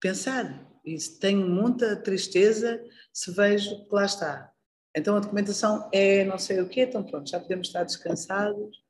Pensar. 0.00 0.70
E 0.84 0.96
tenho 1.20 1.48
muita 1.48 1.96
tristeza 1.96 2.82
se 3.12 3.30
vejo 3.32 3.86
que 3.86 3.94
lá 3.94 4.04
está. 4.04 4.52
Então 4.94 5.16
a 5.16 5.20
documentação 5.20 5.88
é 5.92 6.24
não 6.24 6.38
sei 6.38 6.60
o 6.60 6.68
quê, 6.68 6.82
então 6.82 7.04
pronto, 7.04 7.30
já 7.30 7.38
podemos 7.38 7.68
estar 7.68 7.84
descansados 7.84 8.82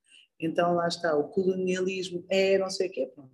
então 0.42 0.74
lá 0.74 0.88
está, 0.88 1.16
o 1.16 1.28
colonialismo 1.28 2.26
é 2.28 2.58
não 2.58 2.68
sei 2.68 2.88
o 2.88 2.90
quê, 2.90 3.10
pronto. 3.14 3.30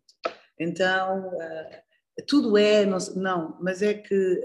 Então 0.60 1.28
uh, 1.28 2.24
tudo 2.26 2.58
é, 2.58 2.84
não, 2.84 2.98
não, 3.16 3.58
mas 3.60 3.80
é 3.80 3.94
que 3.94 4.42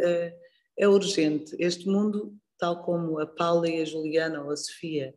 é 0.77 0.87
urgente. 0.87 1.55
Este 1.59 1.87
mundo, 1.87 2.35
tal 2.57 2.83
como 2.83 3.19
a 3.19 3.27
Paula 3.27 3.67
e 3.67 3.81
a 3.81 3.85
Juliana 3.85 4.41
ou 4.41 4.51
a 4.51 4.55
Sofia, 4.55 5.13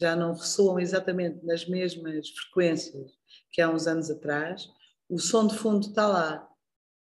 já 0.00 0.14
não 0.14 0.34
ressoam 0.34 0.78
exatamente 0.78 1.44
nas 1.44 1.66
mesmas 1.66 2.28
frequências 2.30 3.12
que 3.50 3.60
há 3.60 3.70
uns 3.70 3.86
anos 3.86 4.10
atrás, 4.10 4.68
o 5.08 5.18
som 5.18 5.46
de 5.46 5.56
fundo 5.56 5.88
está 5.88 6.06
lá. 6.06 6.48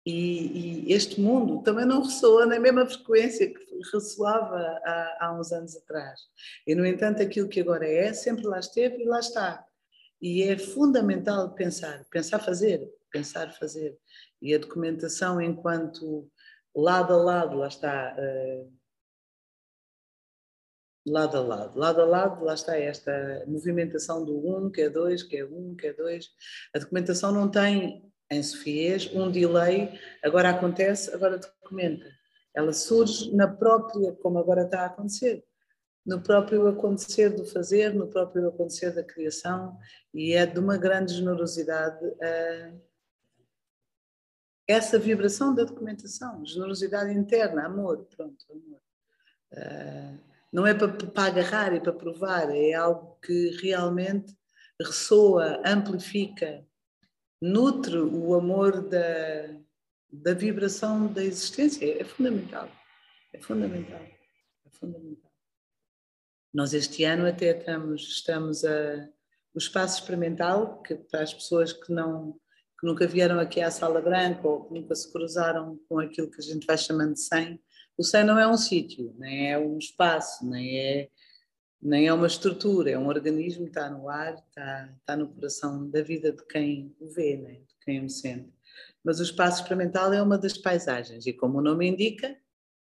E, 0.05 0.85
e, 0.89 0.93
este 0.93 1.19
mundo 1.19 1.63
também 1.63 1.85
não 1.85 2.03
ressoa 2.03 2.45
na 2.45 2.59
mesma 2.59 2.85
frequência 2.85 3.51
que 3.53 3.79
ressoava 3.93 4.57
há, 4.83 5.17
há, 5.21 5.39
uns 5.39 5.51
anos 5.53 5.75
atrás. 5.77 6.19
E, 6.67 6.75
no 6.75 6.85
entanto, 6.85 7.21
aquilo 7.21 7.47
que 7.47 7.61
agora 7.61 7.87
é, 7.87 8.11
sempre 8.11 8.45
lá 8.45 8.59
esteve 8.59 9.01
e 9.01 9.05
lá 9.05 9.19
está. 9.19 9.65
E 10.21 10.43
é 10.43 10.57
fundamental 10.57 11.53
pensar, 11.53 12.05
pensar 12.11 12.39
fazer, 12.39 12.89
pensar 13.11 13.53
fazer. 13.53 13.97
E 14.41 14.53
a 14.53 14.57
documentação 14.57 15.41
enquanto 15.41 16.29
lado 16.75 17.13
a 17.13 17.17
lado, 17.17 17.57
lá 17.57 17.67
está, 17.67 18.15
uh, 18.17 18.73
lado 21.05 21.37
a 21.37 21.41
lado, 21.41 21.77
lado 21.77 22.01
a 22.01 22.05
lado, 22.05 22.43
lá 22.43 22.53
está 22.53 22.77
esta 22.77 23.43
movimentação 23.47 24.23
do 24.23 24.37
um, 24.47 24.69
que 24.69 24.81
é 24.81 24.89
dois, 24.89 25.21
que 25.21 25.37
é 25.37 25.45
um, 25.45 25.75
que 25.75 25.87
é 25.87 25.93
dois. 25.93 26.29
A 26.73 26.79
documentação 26.79 27.31
não 27.31 27.49
tem 27.49 28.11
em 28.31 28.41
Sofias, 28.41 29.09
um 29.13 29.29
delay, 29.29 29.99
agora 30.23 30.49
acontece, 30.49 31.13
agora 31.13 31.37
documenta. 31.37 32.05
Ela 32.55 32.73
surge 32.73 33.35
na 33.35 33.47
própria, 33.47 34.13
como 34.13 34.39
agora 34.39 34.63
está 34.63 34.81
a 34.81 34.85
acontecer, 34.85 35.43
no 36.05 36.21
próprio 36.21 36.67
acontecer 36.67 37.29
do 37.29 37.45
fazer, 37.45 37.93
no 37.93 38.07
próprio 38.07 38.47
acontecer 38.47 38.91
da 38.91 39.03
criação, 39.03 39.77
e 40.13 40.33
é 40.33 40.45
de 40.45 40.59
uma 40.59 40.77
grande 40.77 41.13
generosidade 41.13 42.05
uh, 42.05 42.81
essa 44.67 44.97
vibração 44.97 45.53
da 45.53 45.63
documentação, 45.63 46.45
generosidade 46.45 47.13
interna, 47.13 47.65
amor, 47.65 48.07
pronto, 48.15 48.45
amor. 48.49 48.81
Uh, 49.51 50.32
não 50.53 50.67
é 50.67 50.73
para, 50.73 50.87
para 50.87 51.23
agarrar 51.23 51.73
e 51.73 51.81
para 51.81 51.91
provar, 51.91 52.55
é 52.55 52.73
algo 52.73 53.17
que 53.19 53.49
realmente 53.61 54.37
ressoa, 54.79 55.59
amplifica, 55.65 56.63
nutre 57.41 57.97
o 57.97 58.35
amor 58.35 58.87
da, 58.87 59.59
da 60.11 60.33
vibração 60.33 61.11
da 61.11 61.23
existência. 61.23 61.99
É 61.99 62.03
fundamental. 62.03 62.69
É 63.33 63.41
fundamental. 63.41 63.99
É 63.99 64.69
fundamental. 64.69 65.31
Nós 66.53 66.73
este 66.73 67.03
ano 67.03 67.27
até 67.27 67.57
estamos, 67.57 68.01
estamos 68.03 68.63
a 68.63 69.09
o 69.55 69.59
espaço 69.59 69.99
experimental, 69.99 70.81
que 70.81 70.95
para 70.95 71.21
as 71.21 71.33
pessoas 71.33 71.71
que 71.71 71.91
não 71.91 72.39
que 72.79 72.87
nunca 72.87 73.07
vieram 73.07 73.39
aqui 73.39 73.61
à 73.61 73.71
Sala 73.71 74.01
Branca 74.01 74.45
ou 74.45 74.65
que 74.65 74.73
nunca 74.73 74.93
se 74.93 75.09
cruzaram 75.11 75.79
com 75.87 75.99
aquilo 75.99 76.29
que 76.29 76.41
a 76.41 76.43
gente 76.43 76.65
vai 76.65 76.77
chamando 76.77 77.13
de 77.13 77.21
100, 77.21 77.61
o 77.97 78.03
100 78.03 78.23
não 78.23 78.39
é 78.39 78.47
um 78.47 78.57
sítio, 78.57 79.13
nem 79.17 79.51
é 79.51 79.57
um 79.57 79.77
espaço, 79.77 80.45
nem 80.47 80.79
é 80.79 81.09
nem 81.83 82.07
é 82.07 82.13
uma 82.13 82.27
estrutura, 82.27 82.91
é 82.91 82.97
um 82.97 83.07
organismo, 83.07 83.67
está 83.67 83.89
no 83.89 84.07
ar, 84.07 84.35
está, 84.35 84.89
está 84.99 85.17
no 85.17 85.27
coração 85.27 85.89
da 85.89 86.01
vida 86.01 86.31
de 86.31 86.41
quem 86.47 86.95
o 86.97 87.07
vê, 87.07 87.35
né? 87.35 87.55
de 87.55 87.75
quem 87.83 88.05
o 88.05 88.09
sente. 88.09 88.49
Mas 89.03 89.19
o 89.19 89.23
espaço 89.23 89.61
experimental 89.61 90.13
é 90.13 90.21
uma 90.21 90.37
das 90.37 90.57
paisagens 90.57 91.27
e, 91.27 91.33
como 91.33 91.57
o 91.57 91.61
nome 91.61 91.85
indica, 91.85 92.37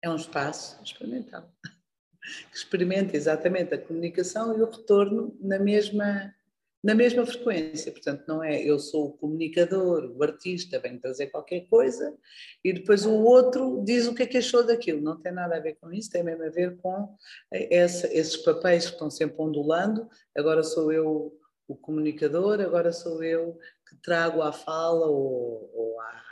é 0.02 0.10
um 0.10 0.16
espaço 0.16 0.78
experimental 0.84 1.50
que 2.50 2.56
experimenta 2.56 3.16
exatamente 3.16 3.72
a 3.72 3.78
comunicação 3.78 4.56
e 4.58 4.60
o 4.60 4.70
retorno 4.70 5.34
na 5.40 5.58
mesma 5.58 6.34
na 6.82 6.94
mesma 6.94 7.24
frequência. 7.24 7.92
Portanto, 7.92 8.24
não 8.26 8.42
é 8.42 8.60
eu 8.60 8.78
sou 8.78 9.06
o 9.06 9.12
comunicador, 9.12 10.12
o 10.16 10.22
artista, 10.22 10.80
vem 10.80 10.98
trazer 10.98 11.28
qualquer 11.28 11.60
coisa 11.68 12.16
e 12.64 12.72
depois 12.72 13.06
o 13.06 13.12
outro 13.12 13.82
diz 13.84 14.06
o 14.06 14.14
que 14.14 14.24
é 14.24 14.26
que 14.26 14.38
achou 14.38 14.66
daquilo. 14.66 15.00
Não 15.00 15.20
tem 15.20 15.32
nada 15.32 15.56
a 15.56 15.60
ver 15.60 15.76
com 15.80 15.92
isso, 15.92 16.10
tem 16.10 16.22
mesmo 16.22 16.44
a 16.44 16.50
ver 16.50 16.76
com 16.78 17.14
essa, 17.52 18.12
esses 18.12 18.36
papéis 18.36 18.86
que 18.86 18.92
estão 18.92 19.10
sempre 19.10 19.36
ondulando. 19.38 20.08
Agora 20.36 20.62
sou 20.62 20.92
eu 20.92 21.38
o 21.68 21.76
comunicador, 21.76 22.60
agora 22.60 22.92
sou 22.92 23.22
eu 23.22 23.58
que 23.88 23.96
trago 24.02 24.42
à 24.42 24.52
fala 24.52 25.06
ou, 25.06 25.70
ou 25.72 26.00
à 26.00 26.31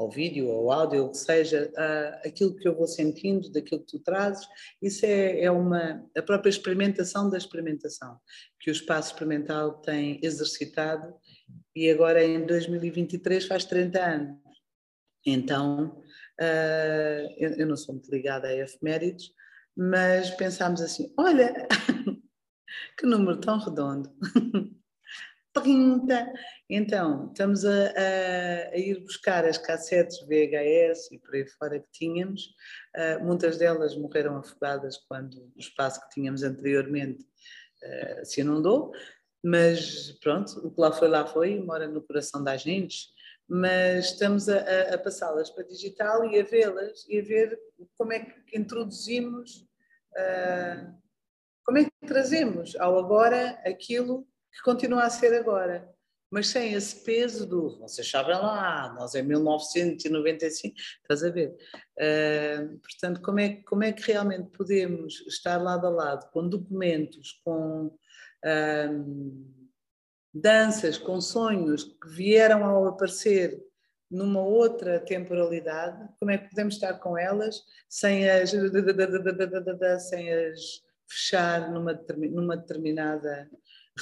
ao 0.00 0.10
vídeo, 0.10 0.50
ao 0.50 0.72
áudio, 0.72 1.04
o 1.04 1.10
que 1.10 1.18
seja, 1.18 1.70
aquilo 2.24 2.56
que 2.56 2.66
eu 2.66 2.74
vou 2.74 2.86
sentindo, 2.86 3.50
daquilo 3.50 3.82
que 3.82 3.98
tu 3.98 3.98
trazes, 3.98 4.48
isso 4.80 5.04
é, 5.04 5.42
é 5.42 5.50
uma, 5.50 6.02
a 6.16 6.22
própria 6.22 6.48
experimentação 6.48 7.28
da 7.28 7.36
experimentação 7.36 8.18
que 8.58 8.70
o 8.70 8.72
espaço 8.72 9.12
experimental 9.12 9.74
tem 9.82 10.18
exercitado 10.22 11.14
e 11.76 11.90
agora 11.90 12.24
em 12.24 12.46
2023 12.46 13.46
faz 13.46 13.66
30 13.66 14.02
anos. 14.02 14.38
Então, 15.26 16.02
uh, 16.40 17.34
eu, 17.36 17.50
eu, 17.58 17.66
não 17.66 17.76
sou 17.76 17.94
muito 17.94 18.10
ligada 18.10 18.48
a 18.48 18.56
efemérides, 18.56 19.30
mas 19.76 20.30
pensámos 20.30 20.80
assim, 20.80 21.12
olha, 21.18 21.68
que 22.98 23.04
número 23.04 23.38
tão 23.38 23.58
redondo. 23.58 24.10
30. 25.52 26.32
Então, 26.68 27.28
estamos 27.28 27.64
a, 27.64 27.70
a, 27.70 28.70
a, 28.72 28.78
ir 28.78 29.00
buscar 29.00 29.44
as 29.44 29.58
cassetes 29.58 30.20
VHS 30.20 31.10
e 31.12 31.18
por 31.18 31.34
aí 31.34 31.46
fora 31.46 31.80
que 31.80 31.90
tínhamos. 31.92 32.54
Uh, 32.96 33.24
muitas 33.24 33.58
delas 33.58 33.96
morreram 33.96 34.36
afogadas 34.36 34.96
quando 35.08 35.34
o 35.34 35.58
espaço 35.58 36.00
que 36.02 36.10
tínhamos 36.10 36.42
anteriormente 36.42 37.22
uh, 37.22 38.24
se 38.24 38.40
inundou, 38.40 38.92
mas 39.42 40.12
pronto, 40.20 40.66
o 40.66 40.70
que 40.70 40.80
lá 40.80 40.92
foi, 40.92 41.08
lá 41.08 41.26
foi, 41.26 41.58
mora 41.60 41.88
no 41.88 42.02
coração 42.02 42.42
da 42.44 42.56
gente. 42.56 43.08
Mas 43.48 44.12
estamos 44.12 44.48
a, 44.48 44.94
a 44.94 44.98
passá-las 44.98 45.50
para 45.50 45.64
digital 45.64 46.24
e 46.24 46.38
a 46.38 46.44
vê-las 46.44 47.04
e 47.08 47.18
a 47.18 47.22
ver 47.22 47.58
como 47.98 48.12
é 48.12 48.20
que 48.20 48.56
introduzimos, 48.56 49.66
uh, 50.12 50.94
como 51.64 51.78
é 51.78 51.84
que 51.84 52.06
trazemos 52.06 52.76
ao 52.76 52.96
agora 52.96 53.60
aquilo 53.64 54.29
que 54.52 54.62
continua 54.62 55.04
a 55.04 55.10
ser 55.10 55.34
agora, 55.34 55.88
mas 56.30 56.48
sem 56.48 56.74
esse 56.74 56.94
peso 57.04 57.44
do 57.44 57.78
vocês 57.80 58.08
sabem 58.08 58.36
lá, 58.36 58.94
nós 58.94 59.14
em 59.14 59.22
1995, 59.22 60.74
estás 61.02 61.24
a 61.24 61.30
ver? 61.30 61.56
Uh, 61.98 62.78
portanto, 62.78 63.20
como 63.20 63.40
é, 63.40 63.56
como 63.64 63.82
é 63.82 63.92
que 63.92 64.12
realmente 64.12 64.48
podemos 64.50 65.20
estar 65.26 65.56
lado 65.56 65.86
a 65.86 65.90
lado 65.90 66.30
com 66.30 66.48
documentos, 66.48 67.40
com 67.44 67.86
uh, 67.86 69.54
danças, 70.32 70.96
com 70.96 71.20
sonhos 71.20 71.82
que 71.82 72.08
vieram 72.08 72.64
ao 72.64 72.86
aparecer 72.86 73.60
numa 74.08 74.40
outra 74.40 75.00
temporalidade, 75.00 76.08
como 76.18 76.30
é 76.30 76.38
que 76.38 76.48
podemos 76.48 76.74
estar 76.74 76.94
com 76.94 77.18
elas 77.18 77.62
sem 77.88 78.28
as, 78.28 78.50
sem 80.08 80.32
as 80.32 80.82
fechar 81.08 81.72
numa, 81.72 81.92
numa 82.30 82.56
determinada 82.56 83.50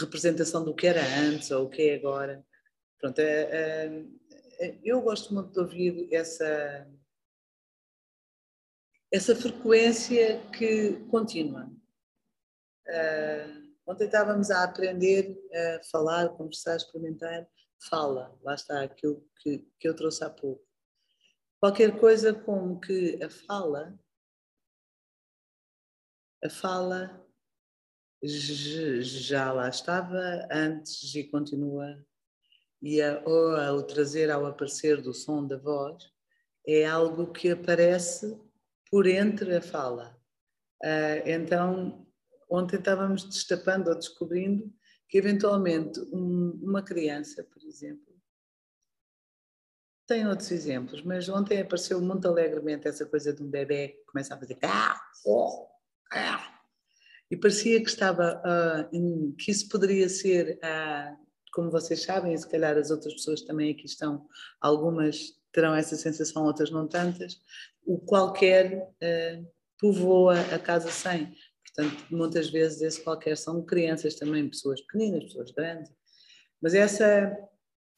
representação 0.01 0.65
do 0.65 0.75
que 0.75 0.87
era 0.87 1.03
antes 1.21 1.51
ou 1.51 1.67
o 1.67 1.71
que 1.71 1.91
é 1.91 1.95
agora. 1.95 2.45
Pronto, 2.99 3.19
é, 3.19 4.05
é, 4.59 4.79
eu 4.83 5.01
gosto 5.01 5.33
muito 5.33 5.53
de 5.53 5.61
ouvir 5.61 6.13
essa, 6.13 6.89
essa 9.13 9.37
frequência 9.37 10.41
que 10.51 10.95
continua. 11.11 11.71
Uh, 12.87 13.75
ontem 13.87 14.07
estávamos 14.07 14.51
a 14.51 14.65
aprender 14.65 15.39
a 15.53 15.85
falar, 15.85 16.31
conversar, 16.31 16.77
experimentar. 16.77 17.49
Fala, 17.89 18.37
lá 18.43 18.55
está 18.55 18.83
aquilo 18.83 19.25
que, 19.41 19.59
que 19.79 19.89
eu 19.89 19.95
trouxe 19.95 20.25
há 20.25 20.31
pouco. 20.31 20.67
Qualquer 21.61 21.99
coisa 21.99 22.35
como 22.35 22.81
que 22.81 23.23
a 23.23 23.31
fala, 23.31 23.97
a 26.43 26.51
fala 26.51 27.28
já 28.23 29.53
lá 29.53 29.69
estava 29.69 30.47
antes 30.51 31.15
e 31.15 31.25
continua. 31.25 32.05
E 32.81 33.01
a, 33.03 33.23
ou 33.25 33.79
o 33.79 33.83
trazer 33.83 34.31
ao 34.31 34.47
aparecer 34.47 35.01
do 35.01 35.13
som 35.13 35.47
da 35.47 35.57
voz 35.57 36.05
é 36.67 36.87
algo 36.87 37.33
que 37.33 37.51
aparece 37.51 38.39
por 38.91 39.07
entre 39.07 39.57
a 39.57 39.63
fala. 39.63 40.17
Uh, 40.83 41.27
então, 41.27 42.07
ontem 42.49 42.77
estávamos 42.77 43.25
destapando 43.25 43.91
ou 43.91 43.97
descobrindo 43.97 44.73
que, 45.09 45.19
eventualmente, 45.19 45.99
um, 46.13 46.59
uma 46.63 46.83
criança, 46.83 47.43
por 47.43 47.63
exemplo, 47.63 48.09
tem 50.07 50.27
outros 50.27 50.51
exemplos, 50.51 51.03
mas 51.03 51.29
ontem 51.29 51.61
apareceu 51.61 52.01
muito 52.01 52.27
alegremente 52.27 52.89
essa 52.89 53.05
coisa 53.05 53.33
de 53.33 53.43
um 53.43 53.51
bebê 53.51 53.89
que 53.89 54.05
começa 54.07 54.35
a 54.35 54.39
fazer 54.39 54.59
ah, 54.63 54.99
oh, 55.27 55.69
ah, 56.13 56.58
e 57.31 57.37
parecia 57.37 57.83
que 57.83 57.89
estava, 57.89 58.41
uh, 58.45 59.35
que 59.37 59.51
isso 59.51 59.69
poderia 59.69 60.09
ser, 60.09 60.59
uh, 60.59 61.17
como 61.53 61.71
vocês 61.71 62.03
sabem, 62.03 62.33
e 62.33 62.39
se 62.39 62.49
calhar 62.49 62.77
as 62.77 62.91
outras 62.91 63.15
pessoas 63.15 63.43
também 63.43 63.71
aqui 63.71 63.87
estão, 63.87 64.27
algumas 64.61 65.37
terão 65.53 65.75
essa 65.75 65.97
sensação, 65.97 66.45
outras 66.45 66.71
não 66.71 66.87
tantas, 66.87 67.41
o 67.85 67.99
qualquer 67.99 68.89
uh, 69.03 69.47
povoa 69.79 70.41
a 70.55 70.59
casa 70.59 70.91
sem. 70.91 71.35
Portanto, 71.67 72.07
muitas 72.11 72.51
vezes 72.51 72.81
esse 72.81 73.03
qualquer 73.03 73.37
são 73.37 73.63
crianças 73.63 74.15
também, 74.15 74.49
pessoas 74.49 74.81
pequeninas, 74.83 75.25
pessoas 75.25 75.51
grandes. 75.51 75.93
Mas 76.61 76.75
essa 76.75 77.37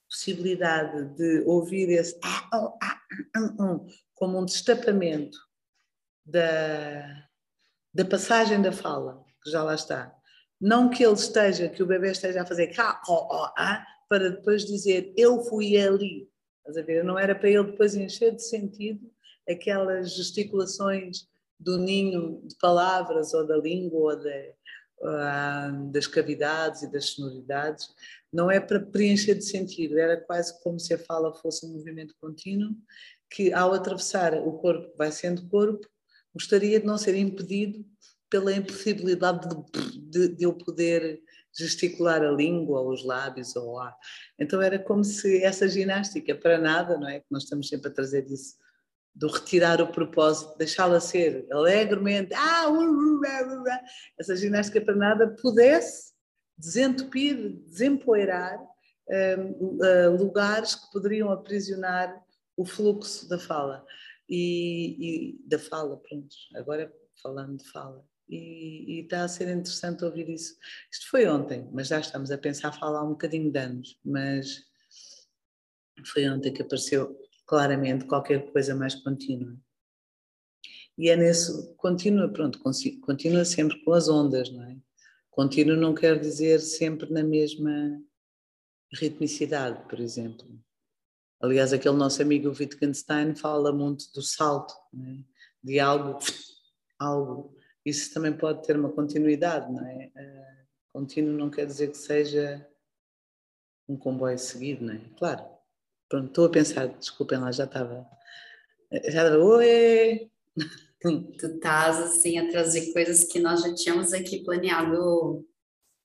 possibilidade 0.09 1.15
de 1.17 1.45
ouvir 1.47 1.89
esse 1.91 2.19
ah, 2.23 2.51
oh, 2.53 2.79
ah, 2.83 3.01
um, 3.37 3.65
um, 3.65 3.87
como 4.15 4.39
um 4.41 4.45
destapamento 4.45 5.39
da, 6.27 7.30
da 7.93 8.05
passagem 8.05 8.61
da 8.63 8.73
fala, 8.73 9.25
que 9.43 9.51
já 9.51 9.63
lá 9.63 9.75
está. 9.75 10.15
Não 10.61 10.91
que 10.91 11.05
ele 11.05 11.15
esteja, 11.15 11.69
que 11.69 11.83
o 11.83 11.87
bebê 11.87 12.13
esteja 12.13 12.43
a 12.43 12.47
fazer 12.47 12.69
cá, 12.69 13.01
ó, 13.09 13.45
ó, 13.45 13.53
ah, 13.57 13.85
para 14.09 14.31
depois 14.31 14.65
dizer 14.65 15.13
eu 15.17 15.43
fui 15.45 15.77
ali. 15.77 16.29
Estás 16.59 16.77
a 16.77 16.83
ver? 16.83 17.03
Não 17.03 17.19
era 17.19 17.35
para 17.35 17.49
ele 17.49 17.71
depois 17.71 17.95
encher 17.95 18.35
de 18.35 18.43
sentido 18.43 19.11
aquelas 19.49 20.15
gesticulações 20.15 21.27
do 21.59 21.79
ninho 21.79 22.43
de 22.45 22.57
palavras 22.57 23.35
ou 23.35 23.47
da 23.47 23.57
língua 23.57 24.13
ou 24.13 24.17
de, 24.17 24.55
uh, 25.01 25.91
das 25.91 26.07
cavidades 26.07 26.83
e 26.83 26.93
das 26.93 27.07
sonoridades. 27.07 27.89
Não 28.33 28.51
é 28.51 28.61
para 28.61 28.81
preencher 28.81 29.35
de 29.35 29.45
sentido, 29.45 29.99
era 29.99 30.17
quase 30.17 30.63
como 30.63 30.79
se 30.79 30.95
a 30.95 30.99
fala 30.99 31.35
fosse 31.35 31.67
um 31.67 31.73
movimento 31.73 32.15
contínuo 32.21 32.71
que, 33.29 33.53
ao 33.53 33.73
atravessar 33.73 34.35
o 34.35 34.53
corpo, 34.59 34.93
vai 34.97 35.11
sendo 35.11 35.49
corpo, 35.49 35.87
gostaria 36.33 36.81
de 36.81 36.87
não 36.87 36.99
ser 36.99 37.15
impedido 37.15 37.85
pela 38.29 38.53
impossibilidade 38.53 39.49
de, 39.49 40.01
de, 40.01 40.29
de, 40.37 40.45
eu 40.45 40.53
poder 40.53 41.21
gesticular 41.57 42.23
a 42.23 42.31
língua, 42.31 42.81
ou 42.81 42.93
os 42.93 43.05
lábios, 43.05 43.57
ou 43.57 43.81
a. 43.81 43.95
Então 44.39 44.63
era 44.63 44.79
como 44.79 45.03
se 45.03 45.43
essa 45.43 45.69
ginástica, 45.69 46.35
para 46.35 46.57
nada, 46.57 46.97
não 46.97 47.09
é? 47.09 47.19
Que 47.19 47.27
nós 47.31 47.43
estamos 47.43 47.69
sempre 47.69 47.89
a 47.89 47.93
trazer 47.93 48.25
isso, 48.31 48.57
do 49.13 49.27
retirar 49.27 49.81
o 49.83 49.89
propósito, 49.89 50.57
deixá-la 50.57 51.01
ser 51.01 51.45
alegremente, 51.51 52.33
ah, 52.33 52.69
uh, 52.69 52.79
uh, 52.79 53.21
uh, 53.21 53.65
essa 54.19 54.37
ginástica 54.37 54.81
para 54.81 54.95
nada 54.95 55.37
pudesse 55.43 56.13
desentupir, 56.57 57.59
desempoeirar 57.67 58.57
um, 59.09 59.79
uh, 59.79 60.17
lugares 60.17 60.77
que 60.77 60.93
poderiam 60.93 61.33
aprisionar 61.33 62.23
o 62.57 62.65
fluxo 62.65 63.29
da 63.29 63.39
fala 63.39 63.85
e, 64.31 64.97
e 65.01 65.49
da 65.49 65.59
fala, 65.59 65.97
pronto, 65.97 66.35
agora 66.55 66.95
falando 67.21 67.59
de 67.59 67.69
fala. 67.69 68.07
E, 68.29 69.01
está 69.01 69.25
a 69.25 69.29
ser 69.29 69.49
interessante 69.49 70.05
ouvir 70.05 70.29
isso. 70.29 70.57
Isto 70.93 71.11
foi 71.11 71.27
ontem, 71.27 71.69
mas 71.73 71.89
já 71.89 71.99
estamos 71.99 72.31
a 72.31 72.39
pensar 72.39 72.71
falar 72.73 73.03
um 73.03 73.11
bocadinho 73.11 73.51
de 73.51 73.59
anos, 73.59 73.99
mas 74.05 74.65
foi 76.07 76.29
ontem 76.29 76.53
que 76.53 76.63
apareceu 76.63 77.19
claramente 77.45 78.05
qualquer 78.05 78.53
coisa 78.53 78.75
mais 78.75 78.95
contínua. 78.95 79.59
E 80.97 81.09
é 81.09 81.17
nesse, 81.17 81.75
continua, 81.77 82.29
pronto, 82.33 82.61
continua 83.01 83.45
sempre 83.45 83.83
com 83.83 83.93
as 83.93 84.09
ondas, 84.09 84.51
não 84.51 84.63
é? 84.63 84.77
Contínuo 85.31 85.77
não 85.77 85.95
quer 85.95 86.21
dizer 86.21 86.61
sempre 86.61 87.11
na 87.11 87.25
mesma 87.25 88.01
ritmicidade, 88.93 89.89
por 89.89 89.99
exemplo. 89.99 90.47
Aliás, 91.41 91.73
aquele 91.73 91.97
nosso 91.97 92.21
amigo 92.21 92.51
Wittgenstein 92.51 93.35
fala 93.35 93.73
muito 93.73 94.13
do 94.13 94.21
salto, 94.21 94.75
é? 94.95 95.25
de 95.65 95.81
algo, 95.81 96.19
algo. 96.99 97.57
Isso 97.85 98.13
também 98.13 98.37
pode 98.37 98.63
ter 98.67 98.77
uma 98.77 98.91
continuidade, 98.91 99.73
não 99.73 99.87
é? 99.87 100.11
Uh, 100.15 100.67
contínuo 100.93 101.33
não 101.33 101.49
quer 101.49 101.65
dizer 101.65 101.89
que 101.89 101.97
seja 101.97 102.69
um 103.89 103.97
comboio 103.97 104.39
seguido, 104.39 104.85
não 104.85 104.95
é? 104.95 105.01
Claro. 105.19 105.45
Pronto, 106.11 106.27
estou 106.27 106.45
a 106.45 106.51
pensar, 106.51 106.89
desculpem 106.89 107.39
lá, 107.39 107.51
já 107.51 107.65
estava. 107.65 108.07
Já 108.93 109.25
estava, 109.25 109.39
oi! 109.39 110.31
Tu 111.03 111.47
estás 111.47 111.99
assim 111.99 112.37
a 112.37 112.51
trazer 112.51 112.93
coisas 112.93 113.25
que 113.25 113.41
nós 113.41 113.63
já 113.63 113.75
tínhamos 113.75 114.13
aqui 114.13 114.45
planeado 114.45 115.49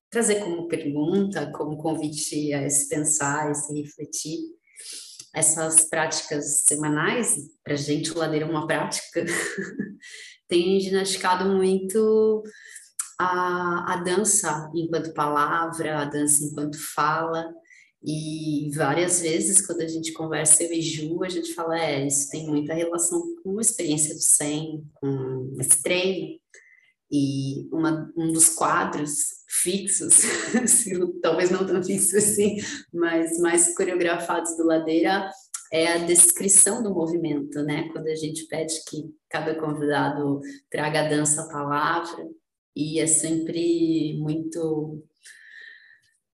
trazer 0.09 0.39
como 0.39 0.69
pergunta, 0.69 1.51
como 1.51 1.75
convite 1.75 2.53
a 2.53 2.69
se 2.69 2.88
pensar, 2.88 3.51
a 3.51 3.53
se 3.53 3.73
refletir 3.73 4.39
essas 5.36 5.89
práticas 5.89 6.63
semanais, 6.63 7.36
para 7.63 7.75
gente 7.75 8.11
o 8.11 8.17
Ladeira 8.17 8.45
é 8.45 8.49
uma 8.49 8.65
prática, 8.65 9.25
tem 10.47 10.79
ginasticado 10.79 11.45
muito 11.49 12.43
a, 13.19 13.93
a 13.93 13.97
dança 13.97 14.71
enquanto 14.73 15.13
palavra, 15.13 15.99
a 15.99 16.05
dança 16.05 16.43
enquanto 16.43 16.77
fala, 16.93 17.53
e 18.07 18.69
várias 18.75 19.21
vezes, 19.21 19.65
quando 19.65 19.81
a 19.81 19.88
gente 19.88 20.13
conversa, 20.13 20.63
eu 20.63 20.71
e 20.71 20.81
Ju, 20.81 21.23
a 21.23 21.29
gente 21.29 21.53
fala, 21.53 21.79
é, 21.79 22.05
isso 22.05 22.29
tem 22.29 22.45
muita 22.47 22.73
relação 22.73 23.21
com 23.43 23.57
a 23.57 23.61
experiência 23.61 24.13
do 24.13 24.21
SEM, 24.21 24.86
com 24.93 25.51
esse 25.59 25.81
treino, 25.81 26.39
e 27.11 27.67
uma, 27.71 28.11
um 28.15 28.31
dos 28.31 28.49
quadros 28.49 29.43
fixos, 29.61 30.21
talvez 31.21 31.49
não 31.49 31.65
tão 31.65 31.83
fixos 31.83 32.13
assim, 32.13 32.57
mas 32.93 33.39
mais 33.39 33.75
coreografados 33.75 34.55
do 34.57 34.65
Ladeira, 34.65 35.29
é 35.71 35.87
a 35.87 35.97
descrição 35.97 36.83
do 36.83 36.93
movimento, 36.93 37.61
né? 37.63 37.89
Quando 37.91 38.07
a 38.07 38.15
gente 38.15 38.47
pede 38.47 38.73
que 38.87 39.09
cada 39.29 39.55
convidado 39.55 40.39
traga 40.69 41.01
a 41.01 41.09
dança 41.09 41.41
à 41.41 41.47
palavra, 41.49 42.25
e 42.75 42.99
é 42.99 43.07
sempre 43.07 44.17
muito 44.19 45.03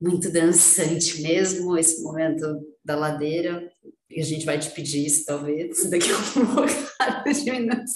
muito 0.00 0.30
dançante 0.30 1.22
mesmo, 1.22 1.76
esse 1.76 2.02
momento 2.02 2.44
da 2.84 2.96
ladeira. 2.96 3.66
E 4.10 4.20
a 4.20 4.24
gente 4.24 4.44
vai 4.44 4.58
te 4.58 4.70
pedir 4.70 5.06
isso, 5.06 5.24
talvez, 5.24 5.84
daqui 5.90 6.10
a 6.10 6.38
um 6.38 6.54
bocado 6.54 7.44
minutos. 7.44 7.92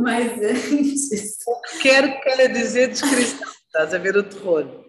Mas 0.00 0.32
antes. 0.42 1.38
Quero 1.80 2.08
que 2.08 2.20
quer 2.20 2.52
dizer 2.52 2.90
descrição, 2.90 3.48
estás 3.68 3.94
a 3.94 3.98
ver 3.98 4.16
o 4.16 4.22
terror. 4.22 4.84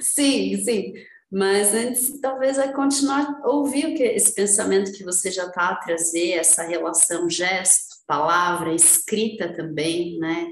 sim, 0.00 0.56
sim. 0.64 0.94
Mas 1.30 1.72
antes, 1.74 2.20
talvez, 2.20 2.58
é 2.58 2.72
continuar 2.72 3.40
a 3.42 3.48
ouvir 3.48 3.94
que, 3.94 4.02
esse 4.02 4.34
pensamento 4.34 4.92
que 4.92 5.04
você 5.04 5.30
já 5.30 5.46
está 5.46 5.68
a 5.68 5.76
trazer, 5.76 6.32
essa 6.32 6.64
relação 6.64 7.30
gesto, 7.30 7.94
palavra, 8.06 8.74
escrita 8.74 9.52
também, 9.52 10.18
né? 10.18 10.48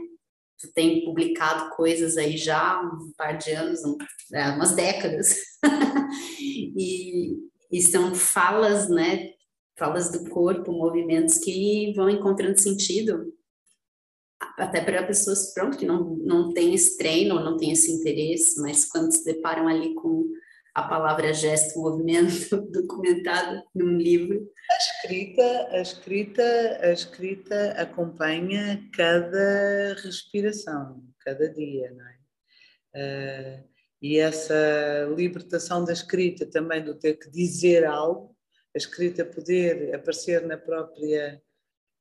Tu 0.60 0.72
tem 0.72 1.04
publicado 1.04 1.70
coisas 1.70 2.16
aí 2.16 2.36
já 2.36 2.74
há 2.74 2.80
um 2.80 3.12
par 3.16 3.36
de 3.38 3.50
anos, 3.52 3.84
um, 3.84 3.96
é, 4.32 4.50
umas 4.50 4.72
décadas. 4.72 5.36
e, 6.40 7.36
e 7.72 7.82
são 7.82 8.14
falas, 8.14 8.88
né? 8.88 9.30
Falas 9.76 10.10
do 10.10 10.28
corpo, 10.30 10.72
movimentos 10.72 11.38
que 11.38 11.92
vão 11.94 12.08
encontrando 12.08 12.60
sentido 12.60 13.32
até 14.56 14.80
para 14.80 15.06
pessoas 15.06 15.52
pronto 15.52 15.76
que 15.76 15.86
não 15.86 16.16
não 16.16 16.52
têm 16.52 16.74
esse 16.74 16.96
treino, 16.96 17.40
não 17.40 17.56
têm 17.56 17.72
esse 17.72 17.90
interesse, 17.90 18.60
mas 18.60 18.84
quando 18.84 19.12
se 19.12 19.24
deparam 19.24 19.68
ali 19.68 19.94
com 19.94 20.28
a 20.74 20.82
palavra 20.82 21.34
gesto, 21.34 21.80
movimento 21.80 22.60
documentado 22.70 23.64
num 23.74 23.96
livro. 23.96 24.48
A 24.70 24.76
escrita, 24.76 25.68
a 25.72 25.80
escrita, 25.80 26.78
a 26.82 26.92
escrita 26.92 27.72
acompanha 27.72 28.88
cada 28.94 29.94
respiração, 29.94 31.02
cada 31.20 31.48
dia, 31.48 31.90
não 31.90 32.06
é? 32.06 32.18
Uh, 32.94 33.68
e 34.00 34.18
essa 34.18 34.54
libertação 35.16 35.84
da 35.84 35.92
escrita 35.92 36.46
também 36.46 36.84
do 36.84 36.94
ter 36.94 37.14
que 37.14 37.28
dizer 37.28 37.84
algo, 37.84 38.36
a 38.74 38.78
escrita 38.78 39.24
poder 39.24 39.92
aparecer 39.94 40.46
na 40.46 40.56
própria 40.56 41.42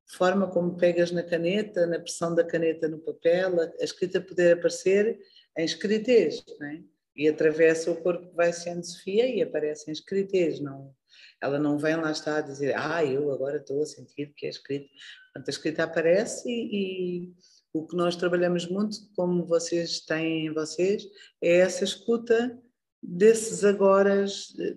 forma 0.08 0.50
como 0.50 0.78
pegas 0.78 1.12
na 1.12 1.24
caneta, 1.24 1.86
na 1.86 2.00
pressão 2.00 2.34
da 2.34 2.44
caneta 2.44 2.88
no 2.88 3.00
papel, 3.00 3.60
a 3.62 3.84
escrita 3.84 4.22
poder 4.22 4.54
aparecer 4.54 5.20
em 5.58 5.66
escritez, 5.66 6.44
é? 6.62 6.82
e 7.16 7.28
atravessa 7.28 7.92
o 7.92 8.02
corpo 8.02 8.30
que 8.30 8.36
vai 8.36 8.54
sendo 8.54 8.86
Sofia 8.86 9.28
e 9.28 9.42
aparece 9.42 9.90
em 9.90 9.94
escritez, 9.94 10.60
não, 10.60 10.94
ela 11.42 11.60
não 11.60 11.78
vem 11.78 11.96
lá 11.96 12.12
estar 12.12 12.38
a 12.38 12.42
dizer, 12.42 12.76
ah, 12.78 13.04
eu 13.04 13.32
agora 13.32 13.58
estou 13.58 13.82
a 13.82 13.86
sentir 13.86 14.34
que 14.36 14.46
é 14.46 14.50
escrito. 14.50 14.88
Portanto, 15.34 15.48
a 15.48 15.52
escrita 15.52 15.84
aparece 15.84 16.50
e, 16.50 17.26
e 17.26 17.34
o 17.74 17.86
que 17.86 17.96
nós 17.96 18.16
trabalhamos 18.16 18.68
muito, 18.68 18.98
como 19.16 19.46
vocês 19.46 20.00
têm 20.02 20.48
em 20.48 20.54
vocês, 20.54 21.08
é 21.42 21.58
essa 21.58 21.84
escuta 21.84 22.58
desses 23.02 23.64
agora, 23.64 24.26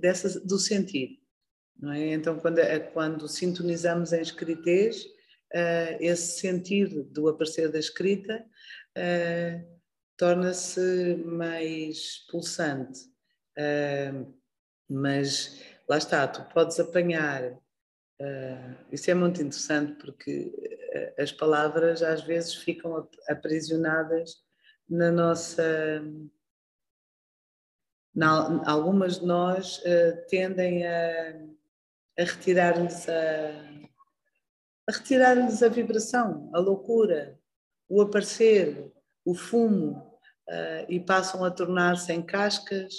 dessa, 0.00 0.40
do 0.40 0.58
sentir. 0.58 1.20
Não 1.78 1.92
é? 1.92 2.12
Então, 2.12 2.38
quando, 2.38 2.58
quando 2.92 3.26
sintonizamos 3.26 4.12
em 4.12 4.20
escritez, 4.20 5.06
uh, 5.54 5.96
esse 6.00 6.40
sentido 6.40 7.04
do 7.04 7.28
aparecer 7.28 7.70
da 7.70 7.78
escrita 7.78 8.44
uh, 8.96 9.80
torna-se 10.16 11.16
mais 11.24 12.24
pulsante. 12.30 13.00
Uh, 13.58 14.32
mas 14.88 15.62
lá 15.88 15.98
está, 15.98 16.26
tu 16.26 16.42
podes 16.52 16.78
apanhar. 16.80 17.56
Isso 18.92 19.10
é 19.10 19.14
muito 19.14 19.40
interessante 19.40 19.94
porque 19.94 20.52
as 21.16 21.32
palavras 21.32 22.02
às 22.02 22.22
vezes 22.22 22.54
ficam 22.54 23.08
aprisionadas 23.26 24.42
na 24.86 25.10
nossa. 25.10 26.02
Na, 28.14 28.62
algumas 28.68 29.20
de 29.20 29.26
nós 29.26 29.82
tendem 30.28 30.86
a, 30.86 31.40
a 32.18 32.24
retirar-lhes 32.24 33.08
a, 33.08 33.69
a 34.90 34.92
retirar-lhes 34.92 35.62
a 35.62 35.68
vibração, 35.68 36.50
a 36.52 36.58
loucura, 36.58 37.38
o 37.88 38.02
aparecer, 38.02 38.92
o 39.24 39.34
fumo, 39.34 39.98
uh, 40.48 40.84
e 40.88 40.98
passam 40.98 41.44
a 41.44 41.50
tornar-se 41.50 42.12
em 42.12 42.20
cascas 42.20 42.92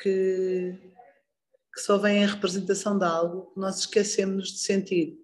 que, 0.00 0.76
que 1.72 1.80
só 1.80 1.96
vêm 1.96 2.24
a 2.24 2.26
representação 2.26 2.98
de 2.98 3.04
algo 3.04 3.52
que 3.52 3.60
nós 3.60 3.78
esquecemos 3.78 4.48
de 4.48 4.58
sentir. 4.58 5.16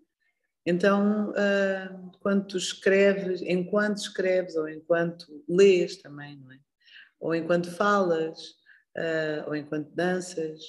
Então, 0.65 1.31
uh, 1.31 2.13
quando 2.21 2.57
escreves, 2.57 3.43
enquanto 3.43 3.99
escreves 3.99 4.55
ou 4.55 4.69
enquanto 4.69 5.27
lês 5.49 5.97
também, 5.97 6.41
é? 6.53 6.59
ou 7.19 7.35
enquanto 7.35 7.73
falas, 7.73 8.39
uh, 8.97 9.49
ou 9.49 9.57
enquanto 9.57 9.91
danças, 9.97 10.61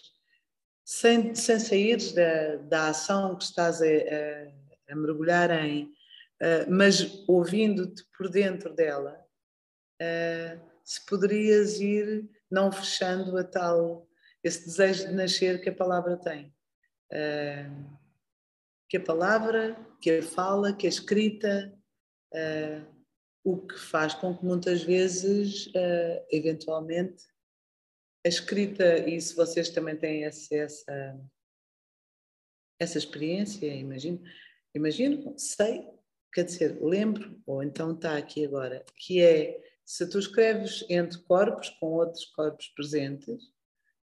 sem, 0.84 1.36
sem 1.36 1.60
saíres 1.60 2.14
da, 2.14 2.56
da 2.56 2.88
ação 2.88 3.36
que 3.36 3.44
estás 3.44 3.80
a, 3.80 3.86
a, 3.86 4.59
a 4.90 4.96
mergulhar 4.96 5.52
em, 5.52 5.86
uh, 5.86 6.70
mas 6.70 7.24
ouvindo-te 7.28 8.04
por 8.18 8.30
dentro 8.30 8.74
dela, 8.74 9.20
uh, 10.02 10.70
se 10.84 11.06
poderias 11.06 11.80
ir 11.80 12.30
não 12.50 12.72
fechando 12.72 13.38
a 13.38 13.44
tal, 13.44 14.08
esse 14.44 14.66
desejo 14.66 15.08
de 15.08 15.14
nascer 15.14 15.62
que 15.62 15.70
a 15.70 15.76
palavra 15.76 16.18
tem. 16.18 16.54
Uh, 17.12 18.00
que 18.90 18.98
a 18.98 19.04
palavra, 19.04 19.78
que 20.02 20.12
a 20.12 20.24
fala, 20.24 20.74
que 20.74 20.88
a 20.88 20.90
escrita, 20.90 21.72
o 23.44 23.58
que 23.68 23.78
faz 23.78 24.16
com 24.16 24.36
que 24.36 24.44
muitas 24.44 24.82
vezes, 24.82 25.72
eventualmente, 26.32 27.24
a 28.26 28.30
escrita, 28.30 28.98
e 29.08 29.22
se 29.22 29.36
vocês 29.36 29.70
também 29.70 29.96
têm 29.96 30.26
acesso 30.26 30.84
a 30.90 31.16
essa 32.80 32.98
experiência, 32.98 33.68
imagino, 33.68 34.24
imagino, 34.74 35.34
sei, 35.38 35.88
quer 36.34 36.44
dizer, 36.44 36.78
lembro, 36.82 37.42
ou 37.46 37.64
então 37.64 37.94
está 37.94 38.18
aqui 38.18 38.46
agora, 38.46 38.84
que 38.96 39.22
é 39.22 39.60
se 39.86 40.08
tu 40.08 40.20
escreves 40.20 40.86
entre 40.88 41.18
corpos, 41.20 41.70
com 41.80 41.88
outros 41.94 42.26
corpos 42.26 42.68
presentes, 42.76 43.46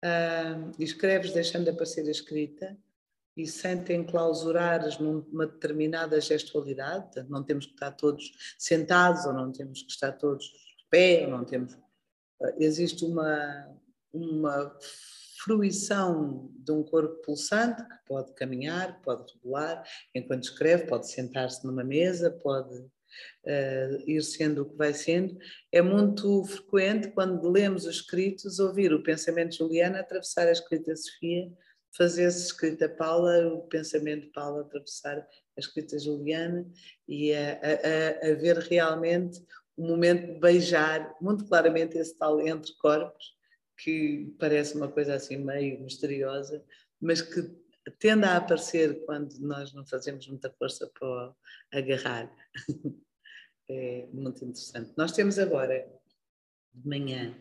uh, 0.04 0.70
e 0.78 0.84
escreves 0.84 1.32
deixando 1.32 1.64
de 1.64 1.70
aparecer 1.70 2.06
a 2.06 2.10
escrita, 2.10 2.76
e 3.36 3.46
sem 3.46 3.82
te 3.82 3.94
enclausurares 3.94 4.98
numa 4.98 5.46
determinada 5.46 6.20
gestualidade, 6.20 7.04
portanto, 7.04 7.30
não 7.30 7.42
temos 7.42 7.64
que 7.64 7.72
estar 7.72 7.92
todos 7.92 8.54
sentados, 8.58 9.24
ou 9.24 9.32
não 9.32 9.50
temos 9.50 9.82
que 9.82 9.90
estar 9.90 10.12
todos 10.12 10.44
de 10.44 10.84
pé, 10.90 11.24
ou 11.24 11.30
não 11.30 11.44
temos. 11.44 11.72
Uh, 11.72 12.54
existe 12.58 13.04
uma, 13.04 13.74
uma 14.12 14.76
fruição 15.44 16.50
de 16.58 16.72
um 16.72 16.82
corpo 16.82 17.22
pulsante 17.22 17.82
que 17.82 17.96
pode 18.06 18.32
caminhar, 18.34 19.00
pode 19.02 19.32
rebolar, 19.34 19.82
enquanto 20.14 20.44
escreve, 20.44 20.86
pode 20.86 21.10
sentar-se 21.10 21.66
numa 21.66 21.82
mesa, 21.84 22.30
pode 22.30 22.76
uh, 22.76 24.02
ir 24.06 24.22
sendo 24.22 24.62
o 24.62 24.70
que 24.70 24.76
vai 24.76 24.92
sendo. 24.92 25.38
É 25.72 25.80
muito 25.80 26.44
frequente, 26.44 27.08
quando 27.08 27.48
lemos 27.48 27.86
os 27.86 27.96
escritos, 27.96 28.58
ouvir 28.58 28.92
o 28.92 29.02
pensamento 29.02 29.52
de 29.52 29.58
Juliana 29.58 30.00
atravessar 30.00 30.46
a 30.46 30.52
escrita 30.52 30.94
Sofia, 30.94 31.50
fazer-se 31.96 32.46
escrita 32.46 32.88
Paula, 32.88 33.48
o 33.48 33.62
pensamento 33.62 34.26
de 34.26 34.32
Paula 34.32 34.60
atravessar 34.62 35.18
a 35.18 35.60
escrita 35.60 35.98
Juliana 35.98 36.66
e 37.08 37.32
a, 37.34 37.52
a, 37.52 38.30
a 38.30 38.34
ver 38.34 38.58
realmente 38.58 39.44
o 39.76 39.86
momento 39.86 40.34
de 40.34 40.38
beijar 40.38 41.16
muito 41.20 41.46
claramente 41.46 41.96
esse 41.96 42.16
tal 42.16 42.40
entre 42.40 42.72
corpos, 42.76 43.39
que 43.82 44.34
parece 44.38 44.76
uma 44.76 44.88
coisa 44.88 45.14
assim 45.14 45.36
meio 45.36 45.80
misteriosa, 45.80 46.62
mas 47.00 47.22
que 47.22 47.42
tende 47.98 48.24
a 48.24 48.36
aparecer 48.36 49.04
quando 49.04 49.32
nós 49.40 49.72
não 49.72 49.86
fazemos 49.86 50.26
muita 50.28 50.50
força 50.50 50.90
para 50.98 51.34
agarrar. 51.72 52.30
é 53.68 54.06
muito 54.12 54.44
interessante. 54.44 54.92
Nós 54.96 55.12
temos 55.12 55.38
agora, 55.38 55.86
de 56.74 56.88
manhã, 56.88 57.34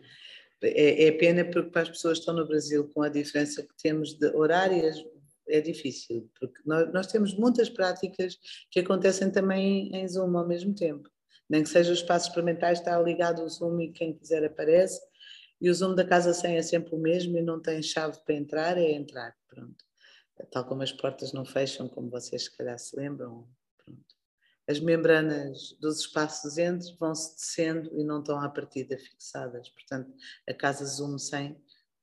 é, 0.62 1.06
é, 1.06 1.12
pena 1.12 1.44
porque 1.44 1.70
para 1.70 1.82
as 1.82 1.90
pessoas 1.90 2.18
que 2.18 2.22
estão 2.22 2.34
no 2.34 2.46
Brasil, 2.46 2.88
com 2.88 3.02
a 3.02 3.08
diferença 3.08 3.62
que 3.62 3.74
temos 3.82 4.14
de 4.14 4.26
horárias, 4.34 5.02
é 5.48 5.60
difícil, 5.60 6.30
porque 6.38 6.60
nós, 6.64 6.92
nós 6.92 7.06
temos 7.06 7.34
muitas 7.34 7.68
práticas 7.68 8.38
que 8.70 8.80
acontecem 8.80 9.30
também 9.30 9.90
em 9.94 10.06
Zoom 10.06 10.36
ao 10.36 10.46
mesmo 10.46 10.74
tempo. 10.74 11.08
Nem 11.48 11.64
que 11.64 11.68
seja 11.68 11.90
o 11.90 11.94
espaço 11.94 12.28
experimental, 12.28 12.72
está 12.72 13.00
ligado 13.00 13.42
ao 13.42 13.48
Zoom 13.48 13.80
e 13.80 13.90
quem 13.90 14.16
quiser 14.16 14.44
aparece. 14.44 15.00
E 15.60 15.68
o 15.68 15.74
Zoom 15.74 15.94
da 15.94 16.04
Casa 16.04 16.32
100 16.32 16.56
é 16.56 16.62
sempre 16.62 16.94
o 16.94 16.98
mesmo 16.98 17.36
e 17.36 17.42
não 17.42 17.60
tem 17.60 17.82
chave 17.82 18.18
para 18.24 18.34
entrar, 18.34 18.78
é 18.78 18.92
entrar, 18.92 19.36
pronto 19.48 19.84
tal 20.46 20.64
como 20.64 20.82
as 20.82 20.92
portas 20.92 21.32
não 21.32 21.44
fecham, 21.44 21.88
como 21.88 22.10
vocês 22.10 22.44
se 22.44 22.56
calhar 22.56 22.78
se 22.78 22.96
lembram. 22.96 23.48
Pronto. 23.84 24.04
As 24.68 24.78
membranas 24.78 25.76
dos 25.80 26.00
espaços 26.00 26.56
entre 26.58 26.94
vão-se 26.98 27.34
descendo 27.34 27.90
e 27.98 28.04
não 28.04 28.20
estão 28.20 28.40
à 28.40 28.48
partida 28.48 28.96
fixadas. 28.96 29.68
Portanto, 29.68 30.12
a 30.48 30.54
casa 30.54 30.84
Zoom 30.84 31.18
100 31.18 31.60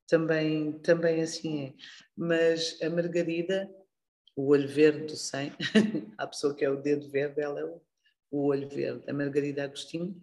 também, 0.07 0.73
também 0.79 1.21
assim 1.21 1.65
é. 1.67 1.73
Mas 2.15 2.77
a 2.81 2.89
Margarida, 2.89 3.69
o 4.35 4.49
olho 4.49 4.67
verde 4.67 5.05
do 5.05 5.15
100, 5.15 5.53
a 6.17 6.27
pessoa 6.27 6.53
que 6.53 6.65
é 6.65 6.69
o 6.69 6.81
dedo 6.81 7.09
verde, 7.09 7.41
ela 7.41 7.59
é 7.59 7.65
o, 7.65 7.81
o 8.29 8.47
Olho 8.47 8.67
Verde, 8.67 9.03
a 9.09 9.13
Margarida 9.13 9.63
Agostinho, 9.63 10.21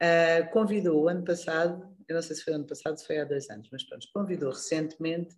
uh, 0.00 0.50
convidou 0.52 1.08
ano 1.08 1.24
passado, 1.24 1.96
eu 2.10 2.14
não 2.14 2.22
sei 2.22 2.36
se 2.36 2.42
foi 2.42 2.54
ano 2.54 2.66
passado, 2.66 2.98
se 2.98 3.06
foi 3.06 3.18
há 3.18 3.24
dois 3.24 3.48
anos, 3.50 3.68
mas 3.70 3.84
pronto, 3.84 4.06
convidou 4.12 4.50
recentemente 4.50 5.36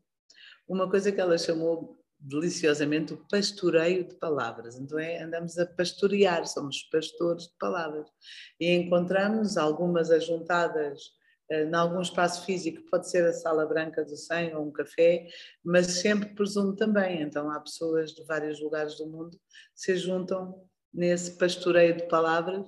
uma 0.67 0.89
coisa 0.89 1.13
que 1.13 1.21
ela 1.21 1.37
chamou 1.37 2.03
deliciosamente 2.19 3.13
o 3.13 3.27
pastoreio 3.29 4.05
de 4.05 4.15
palavras. 4.15 4.77
Então 4.77 4.99
é, 4.99 5.23
andamos 5.23 5.59
a 5.59 5.67
pastorear, 5.67 6.47
somos 6.47 6.83
pastores 6.85 7.49
de 7.49 7.55
palavras. 7.59 8.09
E 8.61 8.71
encontramos 8.71 9.57
algumas 9.57 10.11
ajuntadas 10.11 11.01
uh, 11.51 11.55
em 11.55 11.75
algum 11.75 12.01
espaço 12.01 12.47
físico, 12.47 12.89
pode 12.91 13.11
ser 13.11 13.25
a 13.27 13.33
sala 13.33 13.67
branca 13.67 14.05
do 14.05 14.17
100 14.17 14.55
ou 14.55 14.69
um 14.69 14.73
café, 14.73 15.27
mas 15.65 15.87
sempre 16.01 16.33
presumo 16.35 16.77
também. 16.77 17.23
Então 17.23 17.51
há 17.51 17.59
pessoas 17.61 18.13
de 18.13 18.25
vários 18.25 18.61
lugares 18.61 18.97
do 18.97 19.07
mundo 19.09 19.37
que 19.37 19.41
se 19.75 19.97
juntam 19.97 20.63
nesse 20.95 21.37
pastoreio 21.37 21.97
de 21.97 22.07
palavras 22.07 22.65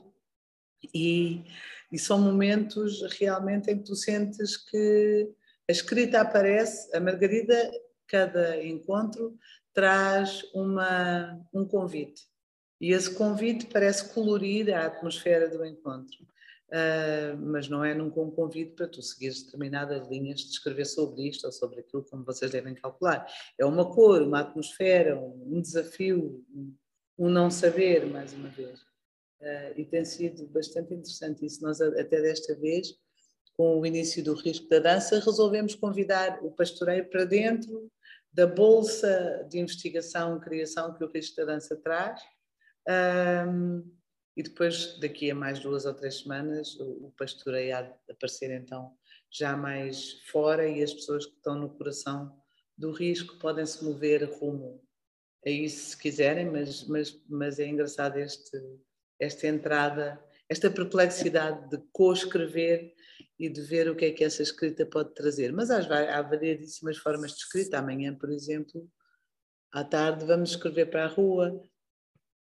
e, 0.93 1.45
e 1.95 1.99
são 1.99 2.21
momentos 2.21 3.03
realmente 3.21 3.71
em 3.71 3.79
que 3.79 3.85
tu 3.85 3.95
sentes 3.95 4.57
que 4.57 5.31
a 5.69 5.71
escrita 5.71 6.21
aparece, 6.21 6.95
a 6.95 6.99
Margarida 6.99 7.71
cada 8.09 8.61
encontro 8.65 9.39
traz 9.73 10.43
uma, 10.53 11.41
um 11.55 11.65
convite. 11.65 12.23
E 12.81 12.91
esse 12.91 13.15
convite 13.15 13.67
parece 13.67 14.13
colorir 14.13 14.75
a 14.75 14.87
atmosfera 14.87 15.49
do 15.49 15.65
encontro. 15.65 16.27
Uh, 16.67 17.39
mas 17.39 17.69
não 17.69 17.85
é 17.85 17.95
nunca 17.95 18.19
um 18.21 18.31
convite 18.33 18.73
para 18.73 18.89
tu 18.89 19.01
seguires 19.01 19.45
determinadas 19.45 20.09
linhas 20.09 20.41
de 20.41 20.51
escrever 20.51 20.87
sobre 20.87 21.29
isto 21.29 21.45
ou 21.45 21.53
sobre 21.53 21.79
aquilo, 21.79 22.03
como 22.03 22.25
vocês 22.25 22.51
devem 22.51 22.75
calcular. 22.75 23.25
É 23.57 23.65
uma 23.65 23.89
cor, 23.95 24.21
uma 24.21 24.41
atmosfera, 24.41 25.17
um 25.17 25.61
desafio, 25.61 26.45
um 27.17 27.29
não 27.29 27.53
saber, 27.53 28.05
mais 28.07 28.33
uma 28.33 28.49
vez. 28.49 28.81
Uh, 29.45 29.79
e 29.79 29.85
tem 29.85 30.05
sido 30.05 30.47
bastante 30.47 30.95
interessante 30.95 31.45
isso. 31.45 31.63
Nós, 31.63 31.79
até 31.81 32.23
desta 32.23 32.55
vez, 32.55 32.95
com 33.57 33.79
o 33.79 33.85
início 33.85 34.25
do 34.25 34.33
risco 34.33 34.67
da 34.71 34.79
dança, 34.79 35.21
resolvemos 35.21 35.75
convidar 35.75 36.43
o 36.43 36.51
pastoreio 36.51 37.09
para 37.11 37.25
dentro 37.25 37.91
da 38.33 38.47
bolsa 38.47 39.47
de 39.49 39.59
investigação 39.59 40.37
e 40.37 40.41
criação 40.41 40.95
que 40.95 41.05
o 41.05 41.11
Risco 41.11 41.37
da 41.37 41.45
Dança 41.45 41.77
traz. 41.77 42.21
Um, 43.49 43.95
e 44.37 44.43
depois, 44.43 44.99
daqui 44.99 45.31
a 45.31 45.35
mais 45.35 45.61
duas 45.61 45.85
ou 45.85 45.95
três 45.95 46.21
semanas, 46.21 46.75
o, 46.81 47.07
o 47.07 47.15
pastoreio 47.17 47.77
há 47.77 47.83
de 47.83 47.95
aparecer 48.11 48.51
então 48.51 48.93
já 49.31 49.57
mais 49.57 50.21
fora 50.31 50.69
e 50.69 50.83
as 50.83 50.93
pessoas 50.93 51.27
que 51.27 51.37
estão 51.37 51.55
no 51.55 51.71
coração 51.71 52.37
do 52.77 52.91
risco 52.91 53.39
podem 53.39 53.65
se 53.65 53.85
mover 53.85 54.25
rumo 54.41 54.83
a 55.47 55.51
isso 55.51 55.91
se 55.91 55.99
quiserem, 55.99 56.51
mas, 56.51 56.85
mas, 56.89 57.23
mas 57.29 57.59
é 57.59 57.67
engraçado 57.67 58.17
este, 58.19 58.59
esta 59.19 59.47
entrada, 59.47 60.23
esta 60.49 60.71
perplexidade 60.71 61.69
de 61.71 61.83
co-escrever 61.93 62.95
e 63.39 63.49
de 63.49 63.61
ver 63.63 63.89
o 63.89 63.97
que 63.97 64.07
é 64.07 64.11
que 64.11 64.25
essa 64.25 64.43
escrita 64.43 64.87
pode 64.87 65.15
trazer. 65.15 65.53
Mas 65.53 65.71
há, 65.71 65.79
há 66.17 66.23
variedíssimas 66.23 66.99
formas 66.99 67.33
de 67.33 67.39
escrita. 67.39 67.79
Amanhã, 67.79 68.15
por 68.15 68.31
exemplo, 68.31 68.89
à 69.73 69.83
tarde, 69.83 70.25
vamos 70.25 70.51
escrever 70.51 70.87
para 70.87 71.05
a 71.05 71.09
rua. 71.09 71.61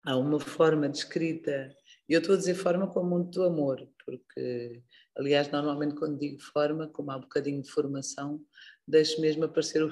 Há 0.04 0.16
uma 0.16 0.38
forma 0.38 0.88
de 0.88 0.98
escrita. 0.98 1.74
E 2.08 2.12
eu 2.12 2.20
estou 2.20 2.34
a 2.34 2.38
dizer 2.38 2.54
forma 2.54 2.86
com 2.86 3.02
muito 3.02 3.42
amor, 3.42 3.88
porque, 4.04 4.82
aliás, 5.16 5.50
normalmente 5.50 5.94
quando 5.94 6.18
digo 6.18 6.40
forma, 6.42 6.86
como 6.88 7.10
há 7.10 7.16
um 7.16 7.22
bocadinho 7.22 7.62
de 7.62 7.70
formação, 7.70 8.44
deixo 8.86 9.20
mesmo 9.22 9.44
aparecer 9.44 9.82
o 9.82 9.90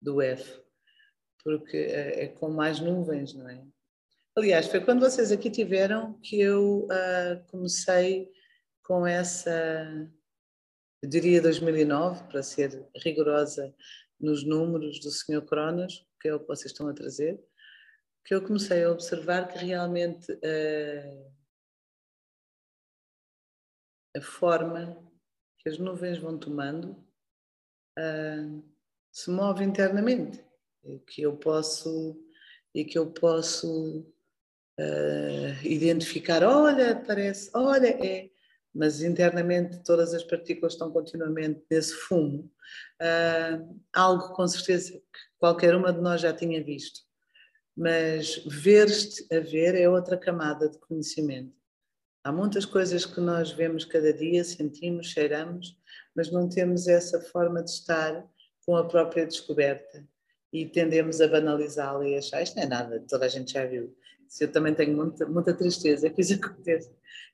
do 0.00 0.22
F, 0.22 0.62
porque 1.44 1.76
é, 1.76 2.24
é 2.24 2.28
com 2.28 2.48
mais 2.48 2.80
nuvens, 2.80 3.34
não 3.34 3.48
é? 3.48 3.62
Aliás, 4.38 4.66
foi 4.66 4.84
quando 4.84 5.00
vocês 5.00 5.32
aqui 5.32 5.50
tiveram 5.50 6.12
que 6.20 6.38
eu 6.38 6.80
uh, 6.84 7.42
comecei 7.50 8.30
com 8.82 9.06
essa, 9.06 9.50
eu 11.02 11.08
diria 11.08 11.40
2009, 11.40 12.24
para 12.24 12.42
ser 12.42 12.86
rigorosa 13.02 13.74
nos 14.20 14.44
números 14.44 15.00
do 15.00 15.10
Sr. 15.10 15.42
Cronas, 15.46 16.06
que 16.20 16.28
é 16.28 16.34
o 16.34 16.40
que 16.40 16.48
vocês 16.48 16.70
estão 16.70 16.86
a 16.86 16.92
trazer, 16.92 17.42
que 18.26 18.34
eu 18.34 18.42
comecei 18.42 18.84
a 18.84 18.92
observar 18.92 19.48
que 19.48 19.64
realmente 19.64 20.30
uh, 20.30 21.32
a 24.14 24.20
forma 24.20 25.02
que 25.60 25.70
as 25.70 25.78
nuvens 25.78 26.18
vão 26.18 26.38
tomando 26.38 26.90
uh, 27.98 28.62
se 29.10 29.30
move 29.30 29.64
internamente 29.64 30.44
que 31.06 31.22
eu 31.22 31.38
posso 31.38 32.22
e 32.74 32.84
que 32.84 32.98
eu 32.98 33.10
posso 33.10 34.14
uh, 34.80 35.66
identificar 35.66 36.42
olha 36.42 36.96
parece 37.06 37.50
olha 37.54 37.88
é 37.88 38.30
mas 38.76 39.02
internamente 39.02 39.82
todas 39.82 40.12
as 40.12 40.22
partículas 40.22 40.74
estão 40.74 40.90
continuamente 40.90 41.64
nesse 41.70 41.94
fumo. 41.94 42.52
Uh, 43.00 43.80
algo 43.94 44.34
com 44.34 44.46
certeza 44.46 44.92
que 44.92 45.18
qualquer 45.38 45.74
uma 45.74 45.92
de 45.92 46.00
nós 46.00 46.20
já 46.20 46.32
tinha 46.32 46.62
visto, 46.62 47.00
mas 47.74 48.36
ver-te 48.44 49.26
a 49.34 49.40
ver 49.40 49.74
é 49.74 49.88
outra 49.88 50.18
camada 50.18 50.68
de 50.68 50.78
conhecimento. 50.78 51.56
Há 52.22 52.30
muitas 52.30 52.66
coisas 52.66 53.06
que 53.06 53.20
nós 53.20 53.50
vemos 53.50 53.84
cada 53.84 54.12
dia, 54.12 54.44
sentimos, 54.44 55.06
cheiramos, 55.06 55.78
mas 56.14 56.30
não 56.30 56.46
temos 56.46 56.86
essa 56.86 57.20
forma 57.20 57.62
de 57.62 57.70
estar 57.70 58.28
com 58.66 58.76
a 58.76 58.86
própria 58.86 59.24
descoberta 59.24 60.06
e 60.52 60.66
tendemos 60.66 61.20
a 61.20 61.28
banalizá-la 61.28 62.06
e 62.06 62.16
achar 62.16 62.42
isto 62.42 62.56
não 62.56 62.64
é 62.64 62.66
nada, 62.66 63.04
toda 63.08 63.24
a 63.24 63.28
gente 63.28 63.52
já 63.52 63.64
viu. 63.64 63.96
Se 64.28 64.44
eu 64.44 64.52
também 64.52 64.74
tenho 64.74 64.96
muita, 64.96 65.26
muita 65.26 65.54
tristeza 65.54 66.10
que 66.10 66.20
isso 66.20 66.34
aconteça 66.42 66.90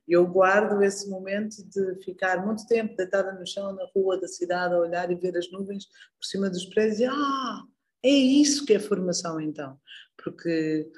eu 0.06 0.26
guardo 0.26 0.82
esse 0.82 1.08
momento 1.08 1.56
de 1.68 2.02
ficar 2.04 2.44
muito 2.44 2.66
tempo 2.66 2.96
deitada 2.96 3.32
no 3.32 3.46
chão, 3.46 3.72
na 3.72 3.86
rua 3.94 4.20
da 4.20 4.26
cidade, 4.26 4.74
a 4.74 4.78
olhar 4.78 5.10
e 5.10 5.14
ver 5.14 5.36
as 5.36 5.50
nuvens 5.50 5.86
por 5.86 6.24
cima 6.24 6.50
dos 6.50 6.64
prédios 6.66 7.00
e, 7.00 7.04
ah, 7.06 7.62
é 8.02 8.10
isso 8.10 8.66
que 8.66 8.74
é 8.74 8.80
formação 8.80 9.40
então. 9.40 9.78
Porque 10.22 10.90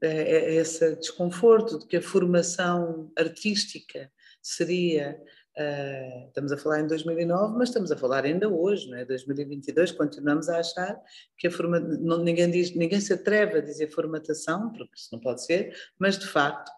é, 0.00 0.08
é 0.08 0.54
esse 0.54 0.96
desconforto 0.96 1.78
de 1.80 1.86
que 1.86 1.96
a 1.96 2.02
formação 2.02 3.10
artística 3.16 4.10
seria 4.40 5.20
Uh, 5.58 6.26
estamos 6.28 6.52
a 6.52 6.56
falar 6.58 6.80
em 6.80 6.86
2009, 6.86 7.56
mas 7.56 7.70
estamos 7.70 7.90
a 7.90 7.96
falar 7.96 8.26
ainda 8.26 8.46
hoje, 8.46 8.90
não 8.90 8.98
é? 8.98 9.06
2022, 9.06 9.90
continuamos 9.92 10.50
a 10.50 10.58
achar 10.58 11.00
que 11.38 11.46
a 11.46 11.50
forma, 11.50 11.80
ninguém, 11.80 12.46
ninguém 12.48 13.00
se 13.00 13.14
atreve 13.14 13.58
a 13.58 13.62
dizer 13.62 13.90
formatação, 13.90 14.70
porque 14.74 14.94
isso 14.94 15.08
não 15.12 15.18
pode 15.18 15.42
ser, 15.42 15.74
mas 15.98 16.18
de 16.18 16.26
facto 16.26 16.70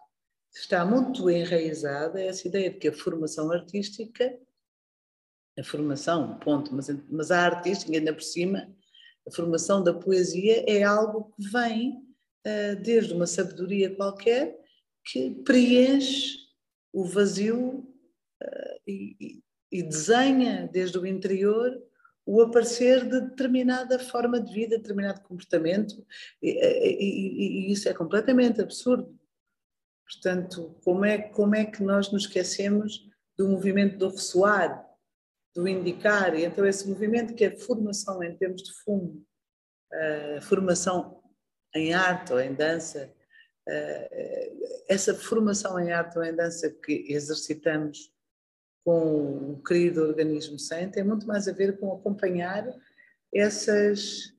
está 0.55 0.85
muito 0.85 1.29
enraizada 1.29 2.21
essa 2.21 2.47
ideia 2.47 2.69
de 2.69 2.77
que 2.77 2.87
a 2.87 2.93
formação 2.93 3.51
artística, 3.51 4.33
a 5.57 5.63
formação, 5.63 6.39
ponto, 6.39 6.73
mas, 6.73 6.87
mas 7.09 7.31
a 7.31 7.41
artística, 7.41 7.91
ainda 7.91 8.13
por 8.13 8.23
cima, 8.23 8.73
a 9.27 9.31
formação 9.31 9.83
da 9.83 9.93
poesia 9.93 10.63
é 10.65 10.83
algo 10.83 11.33
que 11.35 11.49
vem 11.49 11.97
uh, 12.47 12.81
desde 12.81 13.13
uma 13.13 13.27
sabedoria 13.27 13.93
qualquer 13.93 14.57
que 15.03 15.31
preenche 15.43 16.37
o 16.93 17.03
vazio 17.03 17.88
e, 18.87 19.41
e 19.71 19.83
desenha 19.83 20.67
desde 20.71 20.97
o 20.97 21.05
interior 21.05 21.81
o 22.25 22.41
aparecer 22.41 23.07
de 23.09 23.21
determinada 23.21 23.97
forma 23.97 24.39
de 24.39 24.53
vida, 24.53 24.77
determinado 24.77 25.21
comportamento, 25.21 26.05
e, 26.39 26.51
e, 26.51 27.69
e, 27.69 27.71
isso 27.71 27.89
é 27.89 27.93
completamente 27.93 28.61
absurdo. 28.61 29.17
Portanto, 30.05 30.75
como 30.83 31.05
é, 31.05 31.17
como 31.17 31.55
é 31.55 31.65
que 31.65 31.81
nós 31.81 32.11
nos 32.11 32.23
esquecemos 32.23 33.09
do 33.35 33.47
movimento 33.47 33.97
do 33.97 34.09
ressoar, 34.09 34.87
do 35.55 35.67
indicar? 35.67 36.35
E 36.35 36.45
então, 36.45 36.67
esse 36.67 36.87
movimento 36.87 37.33
que 37.33 37.45
é 37.45 37.57
formação 37.57 38.21
em 38.21 38.35
termos 38.37 38.61
de 38.61 38.73
fumo, 38.73 39.25
uh, 39.91 40.41
formação 40.41 41.23
em 41.75 41.95
arte 41.95 42.31
ou 42.31 42.39
em 42.39 42.53
dança, 42.53 43.11
uh, 43.67 44.85
essa 44.87 45.15
formação 45.15 45.79
em 45.79 45.91
arte 45.91 46.15
ou 46.15 46.23
em 46.23 46.35
dança 46.35 46.69
que 46.69 47.05
exercitamos 47.07 48.11
com 48.83 49.53
o 49.53 49.63
querido 49.63 50.01
organismo 50.01 50.57
sem 50.57 50.89
tem 50.89 51.03
muito 51.03 51.27
mais 51.27 51.47
a 51.47 51.51
ver 51.51 51.79
com 51.79 51.93
acompanhar 51.93 52.65
essas, 53.33 54.33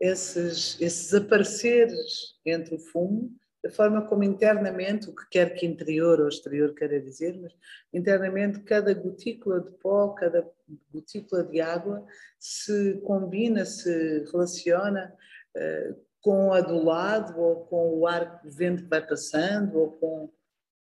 esses, 0.00 0.80
esses 0.80 1.12
apareceres 1.14 2.36
entre 2.46 2.76
o 2.76 2.78
fumo 2.78 3.30
da 3.62 3.70
forma 3.70 4.06
como 4.06 4.22
internamente, 4.22 5.10
o 5.10 5.14
que 5.14 5.28
quer 5.30 5.54
que 5.54 5.66
interior 5.66 6.20
ou 6.20 6.28
exterior 6.28 6.74
queira 6.74 7.00
dizer, 7.00 7.36
mas 7.40 7.52
internamente 7.92 8.60
cada 8.60 8.94
gotícula 8.94 9.60
de 9.60 9.70
pó, 9.72 10.10
cada 10.10 10.48
gotícula 10.92 11.42
de 11.42 11.60
água 11.60 12.06
se 12.38 13.00
combina, 13.00 13.64
se 13.64 14.24
relaciona 14.30 15.12
uh, 15.56 16.08
com 16.20 16.52
a 16.52 16.60
do 16.60 16.82
lado, 16.84 17.40
ou 17.40 17.64
com 17.66 17.98
o 17.98 18.06
ar 18.06 18.40
o 18.44 18.50
vento 18.50 18.88
vai 18.88 19.04
passando, 19.04 19.76
ou 19.76 19.92
com, 19.92 20.32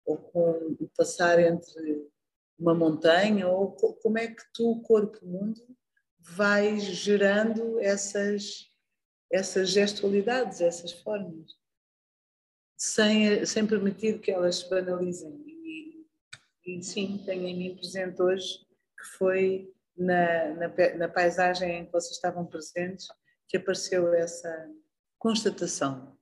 ou 0.05 0.17
com 0.19 0.77
o 0.79 0.91
passar 0.97 1.41
entre 1.41 2.07
uma 2.59 2.75
montanha, 2.75 3.49
ou 3.49 3.73
como 4.03 4.19
é 4.19 4.27
que 4.29 4.43
tu, 4.53 4.81
corpo 4.83 5.25
mundo, 5.25 5.61
vais 6.19 6.83
gerando 6.83 7.79
essas, 7.81 8.71
essas 9.31 9.71
gestualidades, 9.71 10.61
essas 10.61 10.93
formas. 10.93 11.53
sem, 12.77 13.45
sem 13.45 13.67
permitir 13.67 14.21
que 14.21 14.31
elas 14.31 14.57
se 14.57 14.71
banalizem. 14.71 15.33
E, 15.47 16.07
e 16.67 16.83
sim, 16.83 17.23
tenho 17.25 17.47
em 17.47 17.57
mim 17.57 17.77
presente 17.77 18.21
hoje 18.21 18.59
que 18.99 19.05
foi 19.17 19.73
na, 19.97 20.55
na, 20.55 20.95
na 20.97 21.09
paisagem 21.09 21.79
em 21.79 21.87
que 21.87 21.93
vocês 21.93 22.15
estavam 22.15 22.47
presentes 22.47 23.09
que 23.49 23.57
apareceu 23.57 24.13
essa 24.15 24.71
constatação 25.19 26.17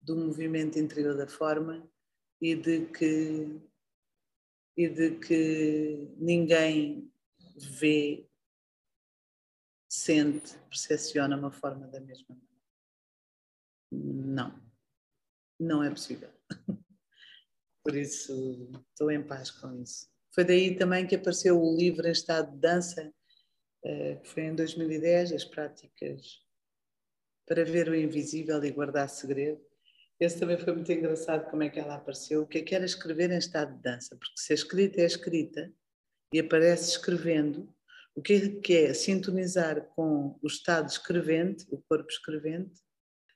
do 0.00 0.16
movimento 0.16 0.78
interior 0.78 1.16
da 1.16 1.26
forma 1.26 1.88
e 2.40 2.54
de 2.54 2.86
que 2.86 3.60
e 4.76 4.88
de 4.88 5.18
que 5.18 6.08
ninguém 6.16 7.12
vê, 7.56 8.26
sente, 9.88 10.56
percepciona 10.68 11.36
uma 11.36 11.50
forma 11.50 11.86
da 11.86 12.00
mesma 12.00 12.34
maneira. 12.34 12.52
Não, 13.92 14.62
não 15.60 15.82
é 15.82 15.90
possível. 15.90 16.30
Por 17.84 17.96
isso 17.96 18.70
estou 18.90 19.10
em 19.10 19.22
paz 19.22 19.50
com 19.50 19.74
isso. 19.82 20.08
Foi 20.34 20.44
daí 20.44 20.76
também 20.76 21.06
que 21.06 21.14
apareceu 21.14 21.60
o 21.60 21.76
livro 21.76 22.06
em 22.06 22.12
estado 22.12 22.52
de 22.52 22.58
dança, 22.58 23.12
eh, 23.84 24.16
que 24.16 24.28
foi 24.28 24.44
em 24.44 24.54
2010, 24.54 25.32
as 25.32 25.44
práticas 25.44 26.42
para 27.46 27.64
ver 27.64 27.88
o 27.88 27.94
invisível 27.94 28.64
e 28.64 28.70
guardar 28.70 29.08
segredo. 29.08 29.60
Esse 30.22 30.38
também 30.38 30.56
foi 30.56 30.72
muito 30.72 30.92
engraçado 30.92 31.50
como 31.50 31.64
é 31.64 31.68
que 31.68 31.80
ela 31.80 31.96
apareceu. 31.96 32.42
O 32.42 32.46
que 32.46 32.58
é 32.58 32.62
que 32.62 32.76
era 32.76 32.84
escrever 32.84 33.32
em 33.32 33.38
estado 33.38 33.74
de 33.74 33.82
dança? 33.82 34.16
Porque 34.16 34.34
se 34.36 34.52
a 34.52 34.54
escrita 34.54 35.00
é 35.00 35.04
escrita 35.04 35.72
e 36.32 36.38
aparece 36.38 36.90
escrevendo, 36.90 37.68
o 38.14 38.22
que 38.22 38.32
é 38.34 38.60
que 38.60 38.76
é 38.76 38.94
sintonizar 38.94 39.84
com 39.96 40.38
o 40.40 40.46
estado 40.46 40.88
escrevente, 40.88 41.66
o 41.72 41.82
corpo 41.88 42.08
escrevente, 42.08 42.80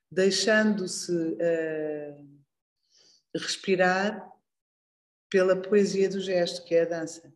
deixando-se 0.08 1.12
uh, 1.12 2.42
respirar 3.34 4.32
pela 5.28 5.60
poesia 5.60 6.08
do 6.08 6.20
gesto, 6.20 6.64
que 6.64 6.76
é 6.76 6.82
a 6.82 6.88
dança. 6.88 7.34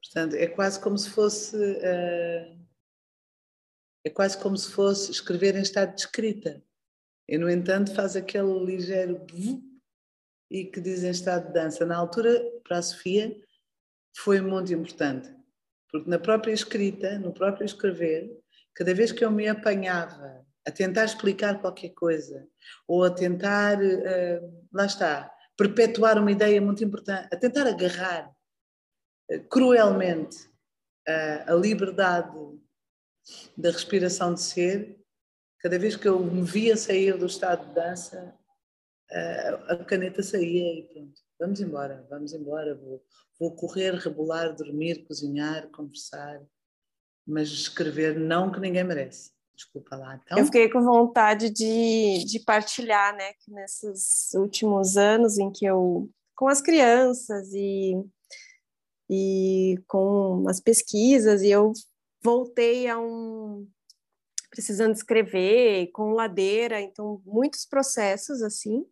Portanto, 0.00 0.36
é 0.36 0.46
quase 0.46 0.80
como 0.80 0.96
se 0.96 1.10
fosse 1.10 1.56
uh, 1.56 2.62
é 4.04 4.10
quase 4.10 4.38
como 4.38 4.56
se 4.56 4.70
fosse 4.70 5.10
escrever 5.10 5.56
em 5.56 5.62
estado 5.62 5.92
de 5.92 6.02
escrita. 6.02 6.62
E, 7.28 7.38
no 7.38 7.48
entanto, 7.48 7.94
faz 7.94 8.16
aquele 8.16 8.64
ligeiro 8.64 9.24
e 10.50 10.64
que 10.66 10.80
diz 10.80 11.02
em 11.02 11.10
estado 11.10 11.46
de 11.46 11.54
dança. 11.54 11.86
Na 11.86 11.96
altura, 11.96 12.42
para 12.62 12.78
a 12.78 12.82
Sofia, 12.82 13.34
foi 14.14 14.40
muito 14.40 14.72
importante, 14.72 15.34
porque 15.90 16.08
na 16.08 16.18
própria 16.18 16.52
escrita, 16.52 17.18
no 17.18 17.32
próprio 17.32 17.64
escrever, 17.64 18.30
cada 18.74 18.94
vez 18.94 19.12
que 19.12 19.24
eu 19.24 19.30
me 19.30 19.48
apanhava 19.48 20.44
a 20.66 20.70
tentar 20.70 21.04
explicar 21.04 21.60
qualquer 21.60 21.90
coisa, 21.90 22.46
ou 22.86 23.04
a 23.04 23.10
tentar, 23.10 23.78
uh, 23.80 24.68
lá 24.72 24.86
está, 24.86 25.32
perpetuar 25.56 26.18
uma 26.18 26.30
ideia 26.30 26.60
muito 26.60 26.84
importante, 26.84 27.28
a 27.32 27.36
tentar 27.36 27.66
agarrar 27.66 28.30
uh, 29.30 29.48
cruelmente 29.48 30.36
uh, 31.08 31.52
a 31.52 31.54
liberdade 31.54 32.36
da 33.56 33.70
respiração 33.70 34.34
de 34.34 34.42
ser, 34.42 35.01
cada 35.62 35.78
vez 35.78 35.94
que 35.94 36.08
eu 36.08 36.18
me 36.18 36.42
via 36.42 36.76
sair 36.76 37.16
do 37.16 37.26
estado 37.26 37.68
de 37.68 37.74
dança, 37.74 38.36
a 39.68 39.76
caneta 39.84 40.22
saía 40.22 40.80
e 40.80 40.82
pronto, 40.82 41.20
vamos 41.38 41.60
embora, 41.60 42.06
vamos 42.10 42.32
embora, 42.32 42.74
vou, 42.74 43.02
vou 43.38 43.54
correr, 43.54 43.94
rebolar, 43.94 44.54
dormir, 44.56 45.04
cozinhar, 45.06 45.70
conversar, 45.70 46.42
mas 47.24 47.48
escrever 47.48 48.18
não 48.18 48.50
que 48.50 48.58
ninguém 48.58 48.82
merece. 48.82 49.30
Desculpa 49.54 49.94
lá. 49.94 50.20
Então... 50.24 50.38
Eu 50.38 50.46
fiquei 50.46 50.68
com 50.68 50.82
vontade 50.82 51.50
de, 51.50 52.24
de 52.24 52.40
partilhar, 52.40 53.14
né, 53.14 53.32
que 53.34 53.52
nesses 53.52 54.30
últimos 54.34 54.96
anos 54.96 55.38
em 55.38 55.52
que 55.52 55.64
eu, 55.64 56.10
com 56.34 56.48
as 56.48 56.60
crianças 56.60 57.52
e, 57.52 57.94
e 59.08 59.76
com 59.86 60.44
as 60.48 60.58
pesquisas, 60.58 61.42
e 61.42 61.50
eu 61.50 61.72
voltei 62.24 62.88
a 62.88 62.98
um 62.98 63.68
precisando 64.52 64.94
escrever 64.94 65.90
com 65.92 66.12
ladeira, 66.12 66.78
então 66.78 67.22
muitos 67.24 67.64
processos 67.64 68.42
assim. 68.42 68.84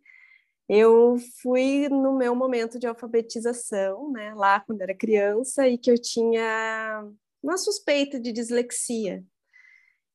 Eu 0.66 1.16
fui 1.42 1.88
no 1.88 2.16
meu 2.16 2.34
momento 2.34 2.78
de 2.78 2.86
alfabetização, 2.86 4.10
né, 4.10 4.32
lá 4.34 4.60
quando 4.60 4.80
era 4.80 4.94
criança 4.96 5.68
e 5.68 5.76
que 5.76 5.90
eu 5.90 6.00
tinha 6.00 7.06
uma 7.42 7.58
suspeita 7.58 8.18
de 8.18 8.32
dislexia. 8.32 9.22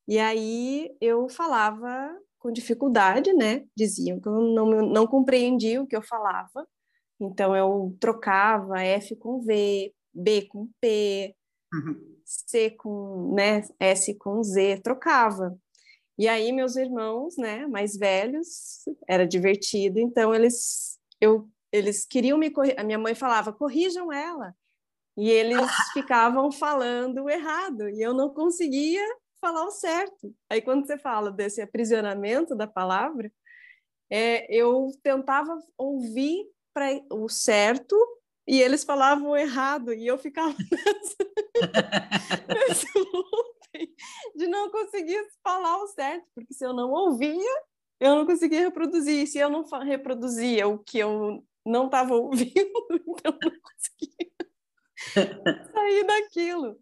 E 0.08 0.18
aí 0.18 0.96
eu 1.00 1.30
falava 1.30 2.10
com 2.40 2.52
dificuldade, 2.52 3.34
né? 3.34 3.66
Diziam 3.76 4.20
que 4.20 4.28
eu 4.28 4.34
não, 4.34 4.66
não 4.88 5.08
compreendia 5.08 5.82
o 5.82 5.88
que 5.88 5.96
eu 5.96 6.02
falava. 6.02 6.68
Então 7.20 7.56
eu 7.56 7.96
trocava 8.00 8.82
F 8.82 9.16
com 9.16 9.42
V, 9.42 9.94
B 10.14 10.48
com 10.48 10.70
P, 10.80 11.36
uhum. 11.74 12.15
C 12.26 12.72
com, 12.72 13.34
né, 13.36 13.64
S 13.80 14.14
com 14.16 14.44
Z, 14.44 14.82
trocava. 14.84 15.58
E 16.18 16.28
aí 16.28 16.52
meus 16.52 16.76
irmãos, 16.76 17.38
né, 17.38 17.68
mais 17.68 17.98
velhos, 17.98 18.86
era 19.08 19.28
divertido, 19.28 20.00
então 20.00 20.34
eles 20.34 21.00
eu 21.22 21.50
eles 21.72 22.06
queriam 22.06 22.38
me 22.38 22.50
corrigir, 22.50 22.80
a 22.80 22.84
minha 22.84 23.00
mãe 23.00 23.16
falava: 23.16 23.54
"Corrijam 23.54 24.12
ela". 24.12 24.56
E 25.18 25.30
eles 25.30 25.60
ficavam 25.94 26.52
falando 26.52 27.30
errado, 27.30 27.90
e 27.90 28.02
eu 28.02 28.14
não 28.14 28.30
conseguia 28.34 29.04
falar 29.42 29.66
o 29.66 29.72
certo. 29.72 30.34
Aí 30.50 30.62
quando 30.62 30.86
você 30.88 30.98
fala 30.98 31.32
desse 31.32 31.62
aprisionamento 31.62 32.56
da 32.56 32.68
palavra, 32.68 33.32
é, 34.10 34.54
eu 34.54 34.92
tentava 35.04 35.60
ouvir 35.78 36.46
para 36.74 37.02
o 37.12 37.30
certo 37.30 37.96
e 38.48 38.62
eles 38.62 38.84
falavam 38.84 39.36
errado 39.36 39.94
e 39.94 40.06
eu 40.06 40.18
ficava 40.18 40.56
nesse 42.50 42.88
de 44.36 44.48
não 44.48 44.70
conseguir 44.70 45.26
falar 45.44 45.78
o 45.78 45.88
certo, 45.88 46.26
porque 46.34 46.54
se 46.54 46.66
eu 46.66 46.74
não 46.74 46.92
ouvia, 46.92 47.62
eu 48.00 48.16
não 48.16 48.26
conseguia 48.26 48.62
reproduzir. 48.62 49.24
E 49.24 49.28
se 49.28 49.38
eu 49.38 49.50
não 49.50 49.64
reproduzia 49.82 50.68
o 50.68 50.78
que 50.80 51.00
eu 51.00 51.44
não 51.66 51.86
estava 51.86 52.16
ouvindo, 52.16 52.54
então 53.08 53.38
eu 53.42 53.52
não 53.52 53.60
conseguia 53.62 54.28
sair 55.74 56.04
daquilo. 56.06 56.78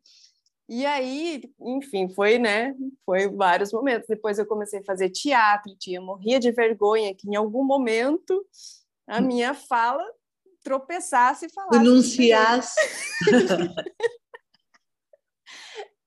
E 0.68 0.86
aí, 0.86 1.52
enfim, 1.60 2.10
foi, 2.10 2.40
né? 2.40 2.74
Foi 3.06 3.30
vários 3.30 3.72
momentos. 3.72 4.08
Depois 4.08 4.40
eu 4.40 4.46
comecei 4.46 4.80
a 4.80 4.86
fazer 4.86 5.10
teatro, 5.10 5.76
tinha 5.78 6.02
morria 6.02 6.40
de 6.40 6.52
vergonha 6.52 7.14
que 7.14 7.30
em 7.30 7.36
algum 7.36 7.64
momento 7.64 8.46
a 9.06 9.20
minha 9.20 9.54
fala 9.54 10.04
tropeçasse 10.64 11.46
e 11.46 11.54
falasse. 11.54 11.80
Pronunciasse. 11.80 12.80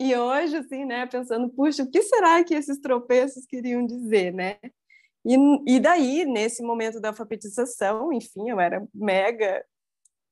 e 0.00 0.16
hoje, 0.16 0.57
assim, 0.57 0.84
né, 0.84 1.07
pensando, 1.07 1.48
puxa, 1.50 1.82
o 1.82 1.90
que 1.90 2.02
será 2.02 2.42
que 2.42 2.54
esses 2.54 2.80
tropeços 2.80 3.44
queriam 3.46 3.86
dizer, 3.86 4.32
né? 4.32 4.59
E, 5.24 5.36
e 5.66 5.80
daí, 5.80 6.24
nesse 6.24 6.62
momento 6.62 7.00
da 7.00 7.09
alfabetização, 7.09 8.12
enfim, 8.12 8.48
eu 8.48 8.61
era 8.61 8.86
mega 8.94 9.64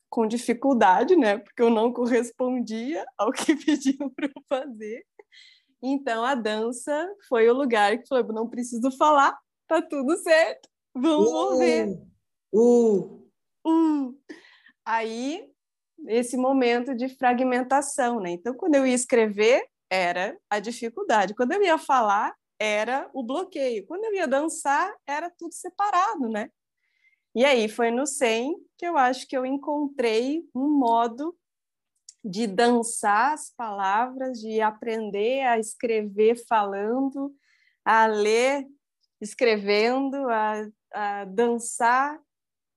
com 0.09 0.29
dificuldade, 0.29 1.17
né? 1.17 1.39
Porque 1.39 1.61
eu 1.61 1.69
não 1.69 1.93
correspondia 1.93 3.05
ao 3.19 3.33
que 3.33 3.57
pediam 3.67 4.09
para 4.11 4.27
eu 4.27 4.43
fazer. 4.49 5.05
Então 5.83 6.25
a 6.25 6.37
dança 6.37 7.07
foi 7.29 7.49
o 7.49 7.53
lugar 7.53 7.99
que 7.99 8.07
falou: 8.07 8.33
não 8.33 8.49
preciso 8.49 8.91
falar, 8.93 9.37
tá 9.67 9.83
tudo 9.83 10.17
certo, 10.19 10.69
vamos 10.95 11.29
uh, 11.29 11.33
mover. 11.33 12.01
Uh, 12.55 13.24
uh. 13.67 14.15
Aí, 14.85 15.49
esse 16.07 16.37
momento 16.37 16.95
de 16.95 17.09
fragmentação, 17.09 18.21
né? 18.21 18.33
Então, 18.33 18.55
quando 18.55 18.75
eu 18.75 18.87
ia 18.87 18.95
escrever, 18.95 19.67
era 19.91 20.37
a 20.51 20.59
dificuldade. 20.59 21.35
Quando 21.35 21.53
eu 21.53 21.63
ia 21.63 21.79
falar, 21.79 22.35
era 22.59 23.09
o 23.13 23.23
bloqueio. 23.23 23.87
Quando 23.87 24.05
eu 24.05 24.15
ia 24.15 24.29
dançar, 24.29 24.95
era 25.07 25.31
tudo 25.31 25.53
separado, 25.53 26.29
né? 26.29 26.51
E 27.35 27.45
aí 27.45 27.69
foi 27.69 27.91
no 27.91 28.07
100 28.07 28.55
que 28.79 28.87
eu 28.87 28.97
acho 28.97 29.27
que 29.27 29.37
eu 29.37 29.45
encontrei 29.45 30.43
um 30.55 30.69
modo 30.79 31.37
de 32.25 32.47
dançar 32.47 33.35
as 33.35 33.51
palavras, 33.51 34.39
de 34.39 34.61
aprender 34.61 35.43
a 35.43 35.59
escrever 35.59 36.37
falando, 36.47 37.35
a 37.85 38.07
ler 38.07 38.67
escrevendo, 39.21 40.17
a, 40.31 40.67
a 40.93 41.25
dançar 41.25 42.19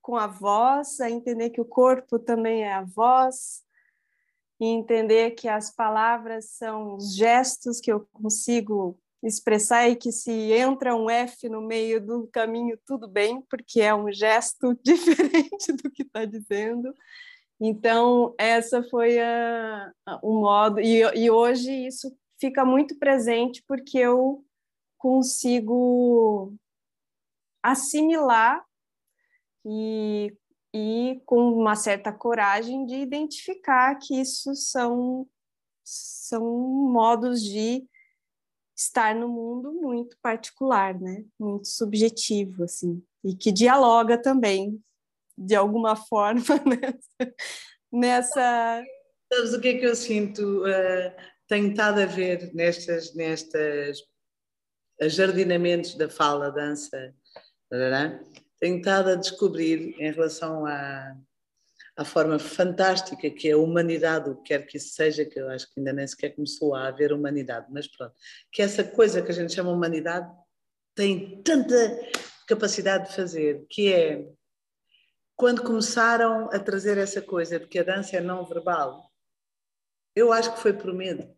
com 0.08 0.16
a 0.16 0.26
voz, 0.26 1.01
a 1.01 1.12
entender 1.12 1.49
que 1.49 1.60
o 1.60 1.66
corpo 1.66 2.18
também 2.18 2.64
é 2.64 2.72
a 2.72 2.82
voz, 2.82 3.62
e 4.58 4.66
entender 4.66 5.32
que 5.32 5.49
as 5.49 5.70
palavras 5.70 6.51
são 6.51 6.95
os 6.95 7.14
gestos 7.14 7.82
que 7.82 7.91
eu 7.91 8.08
consigo 8.14 8.97
expressar 9.22 9.89
e 9.89 9.97
que 9.97 10.14
se 10.14 10.32
entra 10.32 10.95
um 10.95 11.10
F 11.10 11.49
no 11.49 11.62
meio 11.62 11.99
do 11.99 12.26
caminho, 12.28 12.80
tudo 12.86 13.05
bem, 13.05 13.41
porque 13.49 13.82
é 13.82 13.93
um 13.93 14.10
gesto 14.10 14.74
diferente 14.82 15.74
do 15.74 15.91
que 15.91 16.03
está 16.03 16.24
dizendo. 16.24 16.93
Então, 17.60 18.34
essa 18.38 18.82
foi 18.84 19.20
a, 19.20 19.91
a, 20.05 20.20
o 20.24 20.39
modo, 20.39 20.80
e, 20.80 21.01
e 21.01 21.30
hoje 21.30 21.70
isso 21.86 22.18
fica 22.39 22.64
muito 22.64 22.97
presente 22.97 23.62
porque 23.68 23.97
eu 23.97 24.41
consigo 24.97 26.53
assimilar 27.62 28.66
e, 29.68 30.34
e 30.74 31.22
com 31.26 31.51
uma 31.51 31.76
certa 31.76 32.11
coragem 32.11 32.86
de 32.86 32.95
identificar 32.95 33.95
que 33.95 34.15
isso 34.15 34.55
são, 34.55 35.28
são 35.84 36.43
modos 36.43 37.43
de 37.43 37.86
estar 38.76 39.13
no 39.13 39.28
mundo 39.28 39.74
muito 39.74 40.18
particular, 40.22 40.97
né? 40.97 41.26
Muito 41.38 41.68
subjetivo, 41.68 42.63
assim, 42.63 43.03
e 43.24 43.36
que 43.36 43.51
dialoga 43.51 44.18
também, 44.18 44.82
de 45.38 45.55
alguma 45.55 45.95
forma, 46.07 46.41
nessa... 46.65 47.36
nessa... 47.91 48.86
Sabes 49.34 49.53
o 49.53 49.59
que 49.59 49.68
é 49.68 49.78
que 49.80 49.86
eu 49.86 49.95
sinto? 49.95 50.63
Uh, 50.63 51.68
estado 51.68 51.99
a 51.99 52.05
ver 52.05 52.53
nestas, 52.53 53.13
nestas 53.13 53.99
jardinamentos 55.01 55.95
da 55.95 56.09
fala, 56.09 56.49
dança, 56.49 57.13
tenho 58.60 58.78
estado 58.78 59.10
a 59.10 59.16
descobrir 59.16 59.95
em 59.99 60.12
relação 60.12 60.66
à, 60.66 61.16
à 61.95 62.05
forma 62.05 62.39
fantástica 62.39 63.30
que 63.30 63.49
é 63.49 63.53
a 63.53 63.58
humanidade, 63.58 64.30
o 64.30 64.36
que 64.36 64.49
quer 64.49 64.66
que 64.66 64.78
isso 64.78 64.93
seja, 64.93 65.26
que 65.26 65.39
eu 65.39 65.49
acho 65.49 65.66
que 65.74 65.80
ainda 65.80 65.93
nem 65.93 66.08
sequer 66.08 66.36
começou 66.36 66.76
a 66.76 66.88
haver 66.88 67.12
humanidade, 67.14 67.68
mas 67.70 67.88
pronto, 67.88 68.14
que 68.51 68.62
essa 68.62 68.84
coisa 68.84 69.22
que 69.22 69.32
a 69.32 69.34
gente 69.34 69.53
chama 69.53 69.72
humanidade 69.72 70.32
tem 70.95 71.41
tanta 71.43 71.76
capacidade 72.47 73.10
de 73.10 73.16
fazer, 73.16 73.66
que 73.70 73.93
é 73.93 74.28
quando 75.36 75.62
começaram 75.62 76.49
a 76.51 76.60
trazer 76.60 76.97
essa 76.97 77.22
coisa 77.22 77.60
de 77.60 77.68
que 77.68 77.78
a 77.78 77.84
dança 77.84 78.18
é 78.18 78.22
não 78.22 78.43
verbal, 78.43 79.12
eu 80.16 80.34
acho 80.34 80.51
que 80.55 80.60
foi 80.60 80.74
por 80.74 80.91
medo. 80.91 81.32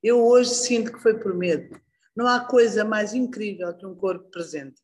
Eu 0.00 0.24
hoje 0.24 0.50
sinto 0.50 0.92
que 0.92 1.00
foi 1.00 1.18
por 1.18 1.34
medo. 1.34 1.80
Não 2.14 2.28
há 2.28 2.46
coisa 2.46 2.84
mais 2.84 3.12
incrível 3.12 3.76
que 3.76 3.84
um 3.84 3.96
corpo 3.96 4.30
presente. 4.30 4.83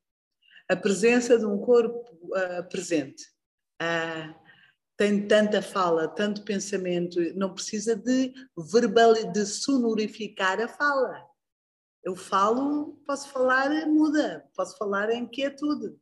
A 0.70 0.76
presença 0.76 1.36
de 1.38 1.44
um 1.44 1.58
corpo 1.58 2.08
uh, 2.26 2.68
presente. 2.68 3.24
Uh, 3.82 4.34
tem 4.96 5.26
tanta 5.26 5.62
fala, 5.62 6.06
tanto 6.06 6.44
pensamento, 6.44 7.18
não 7.34 7.54
precisa 7.54 7.96
de 7.96 8.34
verbal, 8.70 9.14
de 9.14 9.46
sonorificar 9.46 10.60
a 10.60 10.68
fala. 10.68 11.26
Eu 12.04 12.14
falo, 12.14 13.02
posso 13.06 13.30
falar 13.30 13.70
muda, 13.86 14.46
posso 14.54 14.76
falar 14.76 15.10
em 15.10 15.26
quietude, 15.26 15.96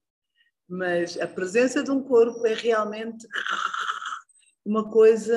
mas 0.69 1.17
a 1.19 1.27
presença 1.27 1.83
de 1.83 1.91
um 1.91 2.03
corpo 2.03 2.45
é 2.47 2.55
realmente 2.55 3.27
uma 4.65 4.91
coisa 4.91 5.35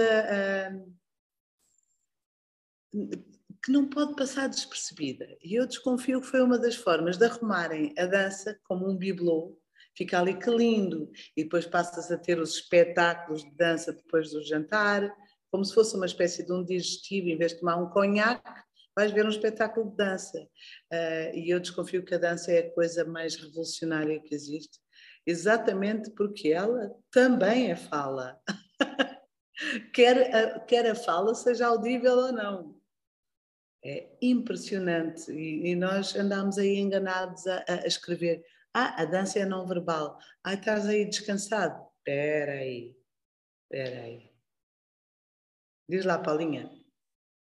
uh, 2.93 3.30
que 3.63 3.71
não 3.71 3.87
pode 3.87 4.15
passar 4.15 4.47
despercebida. 4.47 5.27
E 5.43 5.55
eu 5.55 5.67
desconfio 5.67 6.19
que 6.19 6.27
foi 6.27 6.41
uma 6.41 6.57
das 6.57 6.75
formas 6.75 7.17
de 7.17 7.25
arrumarem 7.25 7.93
a 7.97 8.05
dança 8.05 8.59
como 8.63 8.89
um 8.89 8.97
bibelô, 8.97 9.57
fica 9.95 10.19
ali 10.19 10.37
que 10.37 10.49
lindo, 10.49 11.11
e 11.37 11.43
depois 11.43 11.65
passas 11.65 12.11
a 12.11 12.17
ter 12.17 12.39
os 12.39 12.55
espetáculos 12.55 13.43
de 13.43 13.55
dança 13.55 13.93
depois 13.93 14.31
do 14.31 14.43
jantar, 14.43 15.13
como 15.51 15.63
se 15.63 15.73
fosse 15.73 15.95
uma 15.95 16.05
espécie 16.05 16.45
de 16.45 16.51
um 16.51 16.63
digestivo, 16.63 17.27
em 17.27 17.37
vez 17.37 17.51
de 17.51 17.59
tomar 17.59 17.75
um 17.75 17.89
conhaque, 17.89 18.49
vais 18.95 19.11
ver 19.11 19.25
um 19.25 19.29
espetáculo 19.29 19.91
de 19.91 19.97
dança. 19.97 20.39
Uh, 20.91 21.35
e 21.35 21.49
eu 21.49 21.59
desconfio 21.59 22.03
que 22.03 22.15
a 22.15 22.17
dança 22.17 22.51
é 22.51 22.59
a 22.59 22.71
coisa 22.71 23.05
mais 23.05 23.35
revolucionária 23.35 24.19
que 24.21 24.33
existe, 24.33 24.79
exatamente 25.25 26.09
porque 26.11 26.49
ela 26.49 26.91
também 27.11 27.69
é 27.69 27.75
fala. 27.75 28.39
quer, 29.93 30.35
a, 30.35 30.59
quer 30.61 30.89
a 30.89 30.95
fala 30.95 31.35
seja 31.35 31.67
audível 31.67 32.13
ou 32.13 32.31
não. 32.31 32.80
É 33.83 34.07
impressionante 34.21 35.31
e, 35.31 35.71
e 35.71 35.75
nós 35.75 36.15
andamos 36.15 36.57
aí 36.59 36.77
enganados 36.77 37.47
a, 37.47 37.65
a, 37.67 37.87
escrever. 37.87 38.43
Ah, 38.73 39.01
a 39.01 39.05
dança 39.05 39.39
é 39.39 39.45
não 39.45 39.67
verbal. 39.67 40.19
Ah, 40.43 40.53
estás 40.53 40.85
aí 40.85 41.05
descansado. 41.05 41.83
Espera 41.97 42.53
aí, 42.53 42.95
espera 43.63 44.03
aí. 44.03 44.31
Diz 45.89 46.05
lá, 46.05 46.19
Paulinha. 46.19 46.69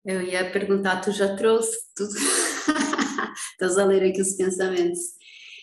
Eu 0.05 0.23
ia 0.23 0.51
perguntar, 0.51 1.03
tu 1.03 1.13
já 1.13 1.37
trouxe 1.37 1.79
tudo? 1.95 2.15
Estás 3.53 3.77
a 3.77 3.85
ler 3.85 4.03
aqui 4.03 4.23
os 4.23 4.33
pensamentos. 4.33 4.99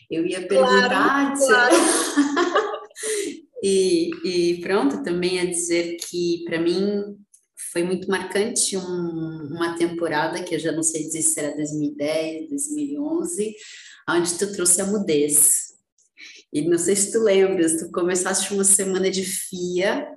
Eu 0.10 0.26
ia 0.26 0.48
perguntar. 0.48 0.90
Claro, 0.90 1.40
claro. 1.40 1.76
e, 3.64 4.12
e 4.24 4.62
pronto, 4.62 5.04
também 5.04 5.40
a 5.40 5.46
dizer 5.46 5.98
que 5.98 6.44
para 6.46 6.62
mim 6.62 7.18
foi 7.72 7.84
muito 7.84 8.10
marcante 8.10 8.78
um, 8.78 9.48
uma 9.52 9.76
temporada 9.78 10.44
que 10.44 10.56
eu 10.56 10.60
já 10.60 10.72
não 10.72 10.84
sei 10.84 11.04
dizer 11.04 11.22
se 11.22 11.40
era 11.40 11.56
2010, 11.56 12.50
2011, 12.50 13.56
onde 14.10 14.38
tu 14.38 14.52
trouxe 14.52 14.82
a 14.82 14.86
mudez. 14.86 15.68
E 16.52 16.62
não 16.62 16.78
sei 16.78 16.96
se 16.96 17.12
tu 17.12 17.20
lembras, 17.20 17.80
tu 17.80 17.92
começaste 17.92 18.54
uma 18.54 18.64
semana 18.64 19.12
de 19.12 19.24
FIA 19.24 20.08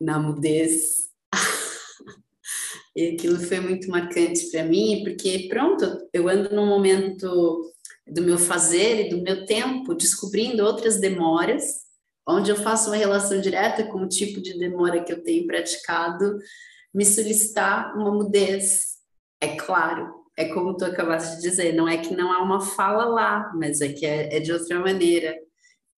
na 0.00 0.18
mudez. 0.18 1.08
e 2.96 3.10
aquilo 3.10 3.38
foi 3.40 3.60
muito 3.60 3.88
marcante 3.88 4.50
para 4.50 4.64
mim, 4.64 5.02
porque 5.04 5.46
pronto, 5.48 5.84
eu 6.12 6.28
ando 6.28 6.54
num 6.54 6.66
momento 6.66 7.72
do 8.06 8.22
meu 8.22 8.36
fazer 8.36 9.06
e 9.06 9.08
do 9.10 9.22
meu 9.22 9.46
tempo 9.46 9.94
descobrindo 9.94 10.64
outras 10.64 11.00
demoras 11.00 11.83
onde 12.26 12.50
eu 12.50 12.56
faço 12.56 12.90
uma 12.90 12.96
relação 12.96 13.40
direta 13.40 13.84
com 13.84 13.98
o 13.98 14.08
tipo 14.08 14.40
de 14.40 14.58
demora 14.58 15.02
que 15.02 15.12
eu 15.12 15.22
tenho 15.22 15.46
praticado, 15.46 16.38
me 16.92 17.04
solicitar 17.04 17.96
uma 17.96 18.10
mudez. 18.10 18.94
É 19.40 19.56
claro, 19.56 20.24
é 20.36 20.46
como 20.46 20.76
tu 20.76 20.84
acabaste 20.84 21.36
de 21.36 21.42
dizer, 21.42 21.74
não 21.74 21.88
é 21.88 21.98
que 21.98 22.14
não 22.14 22.32
há 22.32 22.42
uma 22.42 22.60
fala 22.60 23.04
lá, 23.04 23.52
mas 23.54 23.80
é 23.80 23.92
que 23.92 24.06
é, 24.06 24.36
é 24.36 24.40
de 24.40 24.52
outra 24.52 24.78
maneira. 24.80 25.36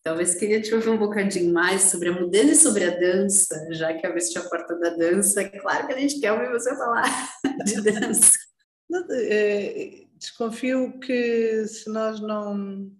Talvez 0.02 0.34
queria 0.34 0.60
te 0.60 0.74
ouvir 0.74 0.90
um 0.90 0.98
bocadinho 0.98 1.52
mais 1.52 1.82
sobre 1.82 2.10
a 2.10 2.12
mudez 2.12 2.50
e 2.50 2.54
sobre 2.54 2.84
a 2.84 2.90
dança, 2.90 3.68
já 3.72 3.92
que 3.92 4.06
abriste 4.06 4.38
a 4.38 4.42
porta 4.42 4.78
da 4.78 4.90
dança. 4.90 5.42
É 5.42 5.48
claro 5.48 5.86
que 5.86 5.92
a 5.92 5.98
gente 5.98 6.20
quer 6.20 6.32
ouvir 6.32 6.50
você 6.50 6.76
falar 6.76 7.04
de 7.64 7.82
dança. 7.82 8.32
É, 9.10 10.04
desconfio 10.16 10.98
que 11.00 11.66
se 11.66 11.90
nós 11.90 12.20
não 12.20 12.90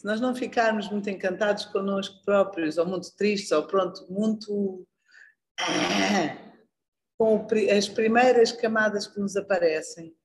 se 0.00 0.06
nós 0.06 0.18
não 0.18 0.34
ficarmos 0.34 0.88
muito 0.88 1.10
encantados 1.10 1.66
connosco 1.66 2.24
próprios, 2.24 2.78
ou 2.78 2.86
muito 2.86 3.14
tristes, 3.16 3.52
ou 3.52 3.66
pronto, 3.66 4.10
muito 4.10 4.88
ah, 5.58 6.54
com 7.18 7.46
as 7.76 7.86
primeiras 7.86 8.50
camadas 8.50 9.06
que 9.06 9.20
nos 9.20 9.36
aparecem, 9.36 10.16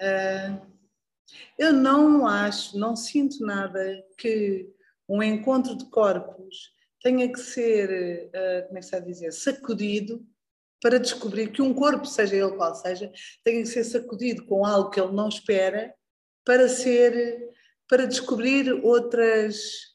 ah, 0.00 0.64
eu 1.58 1.72
não 1.72 2.28
acho, 2.28 2.78
não 2.78 2.94
sinto 2.94 3.44
nada 3.44 4.04
que 4.16 4.70
um 5.08 5.20
encontro 5.20 5.76
de 5.76 5.90
corpos 5.90 6.72
tenha 7.02 7.28
que 7.32 7.40
ser, 7.40 8.30
ah, 8.32 8.66
como 8.68 8.78
é 8.78 8.80
que 8.80 8.86
se 8.86 8.94
a 8.94 9.00
dizer, 9.00 9.32
sacudido 9.32 10.24
para 10.80 11.00
descobrir 11.00 11.50
que 11.50 11.60
um 11.60 11.74
corpo, 11.74 12.06
seja 12.06 12.36
ele 12.36 12.56
qual 12.56 12.72
seja, 12.72 13.10
tenha 13.42 13.62
que 13.62 13.68
ser 13.68 13.82
sacudido 13.82 14.46
com 14.46 14.64
algo 14.64 14.90
que 14.90 15.00
ele 15.00 15.12
não 15.12 15.28
espera 15.28 15.92
para 16.44 16.68
ser 16.68 17.57
para 17.88 18.06
descobrir 18.06 18.70
outras, 18.84 19.94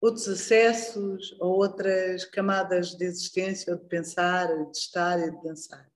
outros 0.00 0.28
acessos 0.28 1.36
ou 1.40 1.56
outras 1.56 2.24
camadas 2.24 2.94
de 2.94 3.04
existência, 3.04 3.72
ou 3.72 3.78
de 3.78 3.86
pensar, 3.86 4.48
de 4.70 4.76
estar 4.76 5.18
e 5.20 5.30
de 5.30 5.42
dançar. 5.42 5.88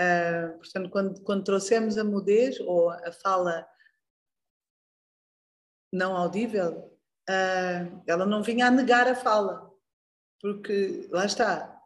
Uh, 0.00 0.56
portanto, 0.58 0.90
quando, 0.90 1.22
quando 1.22 1.44
trouxemos 1.44 1.98
a 1.98 2.04
mudez 2.04 2.58
ou 2.60 2.90
a 2.90 3.12
fala 3.12 3.68
não 5.92 6.16
audível, 6.16 6.96
uh, 7.28 8.02
ela 8.06 8.24
não 8.24 8.42
vinha 8.42 8.66
a 8.66 8.70
negar 8.70 9.08
a 9.08 9.14
fala, 9.14 9.70
porque 10.40 11.08
lá 11.10 11.26
está. 11.26 11.76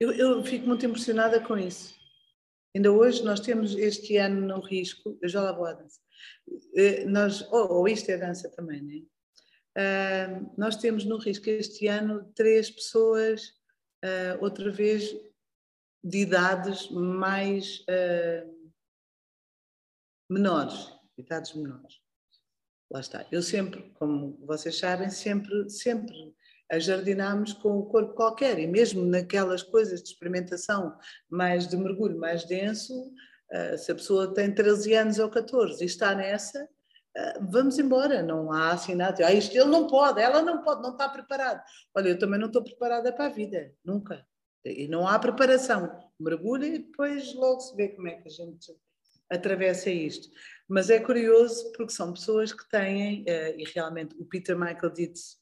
Eu, 0.00 0.12
eu 0.12 0.44
fico 0.44 0.66
muito 0.66 0.84
impressionada 0.84 1.40
com 1.40 1.56
isso. 1.56 1.94
Ainda 2.74 2.90
hoje 2.90 3.22
nós 3.22 3.38
temos 3.38 3.76
este 3.76 4.16
ano 4.16 4.40
no 4.46 4.60
risco, 4.60 5.16
eu 5.20 5.28
já 5.28 5.42
lá 5.42 5.52
vou 5.52 5.66
à 5.66 5.74
dança, 5.74 6.00
nós, 7.06 7.42
ou, 7.52 7.72
ou 7.72 7.88
isto 7.88 8.10
é 8.10 8.16
dança 8.16 8.50
também, 8.50 8.82
né? 8.82 9.02
Uh, 9.74 10.52
nós 10.58 10.76
temos 10.76 11.04
no 11.04 11.16
risco 11.16 11.48
este 11.48 11.86
ano 11.86 12.30
três 12.34 12.70
pessoas, 12.70 13.42
uh, 14.04 14.42
outra 14.42 14.70
vez, 14.70 15.14
de 16.04 16.18
idades 16.18 16.90
mais 16.90 17.80
uh, 17.80 18.72
menores, 20.28 20.92
idades 21.16 21.54
menores. 21.54 22.02
Lá 22.90 23.00
está. 23.00 23.26
Eu 23.32 23.40
sempre, 23.40 23.90
como 23.94 24.38
vocês 24.44 24.78
sabem, 24.78 25.08
sempre, 25.08 25.70
sempre 25.70 26.34
ajardinamos 26.70 27.54
com 27.54 27.78
o 27.78 27.86
corpo 27.86 28.14
qualquer 28.14 28.58
e 28.58 28.66
mesmo 28.66 29.04
naquelas 29.04 29.62
coisas 29.62 30.02
de 30.02 30.08
experimentação 30.10 30.98
mais 31.30 31.66
de 31.66 31.76
mergulho 31.76 32.18
mais 32.18 32.44
denso, 32.44 33.12
ah, 33.52 33.76
se 33.76 33.92
a 33.92 33.94
pessoa 33.94 34.32
tem 34.32 34.52
13 34.52 34.94
anos 34.94 35.18
ou 35.18 35.28
14 35.28 35.82
e 35.82 35.86
está 35.86 36.14
nessa, 36.14 36.68
ah, 37.16 37.38
vamos 37.50 37.78
embora, 37.78 38.22
não 38.22 38.50
há 38.52 38.74
nada. 38.94 39.26
Ah, 39.26 39.32
isto 39.32 39.54
ele 39.54 39.66
não 39.66 39.86
pode, 39.86 40.20
ela 40.20 40.42
não 40.42 40.62
pode, 40.62 40.82
não 40.82 40.92
está 40.92 41.08
preparada. 41.08 41.62
Olha, 41.94 42.08
eu 42.08 42.18
também 42.18 42.40
não 42.40 42.46
estou 42.46 42.64
preparada 42.64 43.12
para 43.12 43.26
a 43.26 43.30
vida, 43.30 43.72
nunca. 43.84 44.26
E 44.64 44.88
não 44.88 45.06
há 45.06 45.18
preparação. 45.18 45.90
Mergulha 46.18 46.66
e 46.66 46.78
depois 46.78 47.34
logo 47.34 47.60
se 47.60 47.76
vê 47.76 47.88
como 47.88 48.08
é 48.08 48.12
que 48.12 48.28
a 48.28 48.30
gente 48.30 48.72
atravessa 49.28 49.90
isto. 49.90 50.28
Mas 50.68 50.88
é 50.88 51.00
curioso 51.00 51.72
porque 51.72 51.92
são 51.92 52.12
pessoas 52.12 52.52
que 52.52 52.66
têm, 52.68 53.22
uh, 53.22 53.58
e 53.58 53.64
realmente 53.74 54.14
o 54.18 54.24
Peter 54.24 54.56
Michael 54.56 54.90
Dietz, 54.90 55.41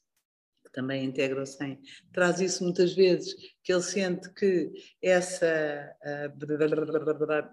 que 0.71 0.75
também 0.75 1.05
integra 1.05 1.43
o 1.43 1.45
SEM, 1.45 1.79
traz 2.13 2.39
isso 2.39 2.63
muitas 2.63 2.93
vezes, 2.93 3.35
que 3.63 3.73
ele 3.73 3.81
sente 3.81 4.33
que 4.33 4.71
essa 5.01 5.93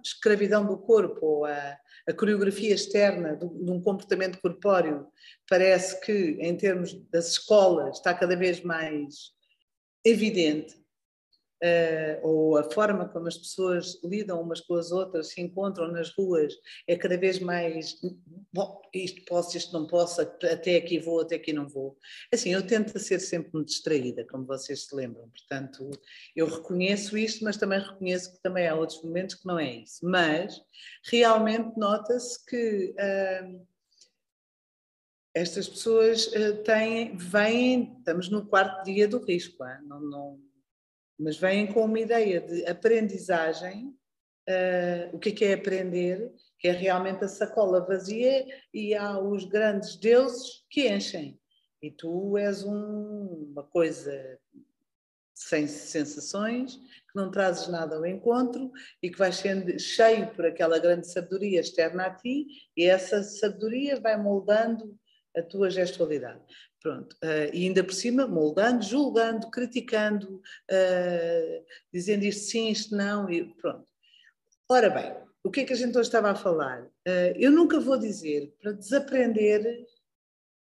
escravidão 0.04 0.64
do 0.64 0.78
corpo 0.78 1.26
ou 1.26 1.44
a, 1.44 1.76
a 2.08 2.12
coreografia 2.12 2.74
externa 2.74 3.36
de 3.36 3.44
um 3.44 3.80
comportamento 3.80 4.40
corpóreo 4.40 5.08
parece 5.48 6.00
que, 6.00 6.38
em 6.40 6.56
termos 6.56 6.94
das 7.10 7.32
escolas, 7.32 7.96
está 7.96 8.14
cada 8.14 8.36
vez 8.36 8.62
mais 8.62 9.32
evidente 10.04 10.78
uh, 11.62 12.26
ou 12.26 12.56
a 12.56 12.64
forma 12.70 13.08
como 13.08 13.28
as 13.28 13.36
pessoas 13.36 14.00
lidam 14.04 14.40
umas 14.40 14.60
com 14.60 14.74
as 14.74 14.90
outras, 14.90 15.28
se 15.28 15.40
encontram 15.40 15.88
nas 15.88 16.10
ruas, 16.10 16.54
é 16.86 16.96
cada 16.96 17.16
vez 17.16 17.38
mais 17.38 17.96
bom, 18.52 18.80
isto 18.94 19.24
posso, 19.24 19.56
isto 19.56 19.72
não 19.72 19.86
posso, 19.86 20.20
até 20.20 20.76
aqui 20.76 20.98
vou, 20.98 21.20
até 21.20 21.36
aqui 21.36 21.52
não 21.52 21.68
vou. 21.68 21.96
Assim, 22.32 22.52
eu 22.52 22.66
tento 22.66 22.98
ser 22.98 23.20
sempre 23.20 23.64
distraída, 23.64 24.26
como 24.26 24.46
vocês 24.46 24.86
se 24.86 24.94
lembram, 24.94 25.28
portanto, 25.28 25.90
eu 26.34 26.46
reconheço 26.46 27.16
isto, 27.16 27.44
mas 27.44 27.56
também 27.56 27.80
reconheço 27.80 28.34
que 28.34 28.42
também 28.42 28.66
há 28.66 28.74
outros 28.74 29.02
momentos 29.02 29.34
que 29.34 29.46
não 29.46 29.58
é 29.58 29.76
isso. 29.76 29.98
Mas 30.02 30.60
realmente 31.04 31.76
nota-se 31.76 32.44
que. 32.46 32.94
Uh, 32.98 33.68
estas 35.34 35.68
pessoas 35.68 36.26
uh, 36.28 36.62
têm, 36.64 37.16
vêm, 37.16 37.96
estamos 37.98 38.28
no 38.28 38.46
quarto 38.46 38.84
dia 38.84 39.06
do 39.06 39.24
risco, 39.24 39.64
não, 39.86 40.00
não, 40.00 40.40
mas 41.18 41.36
vêm 41.36 41.66
com 41.66 41.84
uma 41.84 41.98
ideia 41.98 42.40
de 42.40 42.64
aprendizagem. 42.66 43.94
Uh, 44.48 45.14
o 45.14 45.18
que 45.18 45.30
é, 45.30 45.32
que 45.32 45.44
é 45.44 45.52
aprender? 45.54 46.32
Que 46.58 46.68
é 46.68 46.72
realmente 46.72 47.24
a 47.24 47.28
sacola 47.28 47.84
vazia 47.84 48.46
e 48.72 48.94
há 48.94 49.18
os 49.18 49.44
grandes 49.44 49.96
deuses 49.96 50.64
que 50.70 50.88
enchem. 50.88 51.38
E 51.82 51.90
tu 51.90 52.36
és 52.36 52.64
um, 52.64 53.50
uma 53.52 53.62
coisa 53.62 54.38
sem 55.34 55.68
sensações, 55.68 56.76
que 56.76 57.14
não 57.14 57.30
trazes 57.30 57.68
nada 57.68 57.96
ao 57.96 58.04
encontro 58.04 58.72
e 59.00 59.08
que 59.08 59.18
vais 59.18 59.36
sendo 59.36 59.78
cheio 59.78 60.34
por 60.34 60.44
aquela 60.44 60.80
grande 60.80 61.06
sabedoria 61.06 61.60
externa 61.60 62.06
a 62.06 62.14
ti, 62.14 62.46
e 62.76 62.84
essa 62.84 63.22
sabedoria 63.22 64.00
vai 64.00 64.20
moldando 64.20 64.98
a 65.36 65.42
tua 65.42 65.70
gestualidade. 65.70 66.40
Pronto, 66.80 67.14
uh, 67.24 67.52
e 67.52 67.66
ainda 67.66 67.82
por 67.82 67.92
cima, 67.92 68.26
moldando, 68.26 68.84
julgando, 68.84 69.50
criticando, 69.50 70.36
uh, 70.36 71.64
dizendo 71.92 72.24
isto 72.24 72.50
sim, 72.50 72.68
isto 72.68 72.94
não, 72.94 73.28
e 73.28 73.52
pronto. 73.54 73.90
Ora 74.70 74.88
bem, 74.88 75.16
o 75.42 75.50
que 75.50 75.60
é 75.60 75.64
que 75.64 75.72
a 75.72 75.76
gente 75.76 75.98
hoje 75.98 76.08
estava 76.08 76.30
a 76.30 76.36
falar? 76.36 76.84
Uh, 76.84 77.34
eu 77.36 77.50
nunca 77.50 77.80
vou 77.80 77.98
dizer 77.98 78.54
para 78.60 78.72
desaprender, 78.72 79.86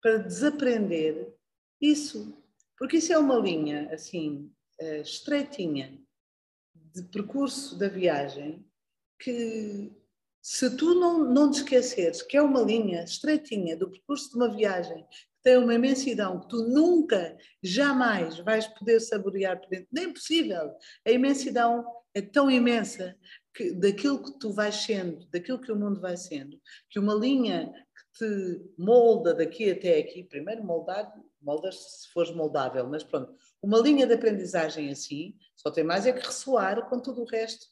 para 0.01 0.19
desaprender 0.19 1.33
isso, 1.81 2.33
porque 2.77 2.97
isso 2.97 3.11
é 3.11 3.17
uma 3.17 3.35
linha, 3.35 3.89
assim, 3.91 4.49
estreitinha, 5.03 5.99
de 6.73 7.03
percurso 7.03 7.77
da 7.77 7.89
viagem, 7.89 8.65
que 9.19 9.91
se 10.41 10.75
tu 10.77 10.95
não, 10.95 11.25
não 11.25 11.51
te 11.51 11.57
esqueceres 11.57 12.21
que 12.21 12.37
é 12.37 12.41
uma 12.41 12.61
linha 12.61 13.03
estreitinha 13.03 13.75
do 13.75 13.89
percurso 13.89 14.29
de 14.29 14.35
uma 14.37 14.55
viagem 14.55 15.05
tem 15.43 15.57
uma 15.57 15.73
imensidão 15.73 16.39
que 16.39 16.49
tu 16.49 16.67
nunca, 16.67 17.37
jamais 17.61 18.39
vais 18.39 18.67
poder 18.67 18.99
saborear 18.99 19.59
por 19.59 19.69
dentro. 19.69 19.87
Nem 19.91 20.05
é 20.05 20.13
possível. 20.13 20.71
A 21.05 21.11
imensidão 21.11 21.85
é 22.13 22.21
tão 22.21 22.49
imensa 22.49 23.17
que 23.53 23.71
daquilo 23.71 24.23
que 24.23 24.37
tu 24.39 24.51
vais 24.51 24.75
sendo, 24.75 25.25
daquilo 25.31 25.59
que 25.59 25.71
o 25.71 25.75
mundo 25.75 25.99
vai 25.99 26.17
sendo, 26.17 26.59
que 26.89 26.99
uma 26.99 27.13
linha 27.13 27.71
que 27.71 28.19
te 28.19 28.61
molda 28.77 29.33
daqui 29.33 29.71
até 29.71 29.97
aqui, 29.99 30.23
primeiro 30.23 30.63
moldar, 30.63 31.13
moldas 31.41 31.75
se 31.75 32.09
fores 32.11 32.31
moldável, 32.31 32.87
mas 32.87 33.03
pronto, 33.03 33.33
uma 33.61 33.79
linha 33.79 34.05
de 34.05 34.13
aprendizagem 34.13 34.89
assim, 34.89 35.35
só 35.55 35.71
tem 35.71 35.83
mais 35.83 36.05
é 36.05 36.13
que 36.13 36.25
ressoar 36.25 36.89
com 36.89 36.99
tudo 36.99 37.21
o 37.21 37.27
resto 37.27 37.67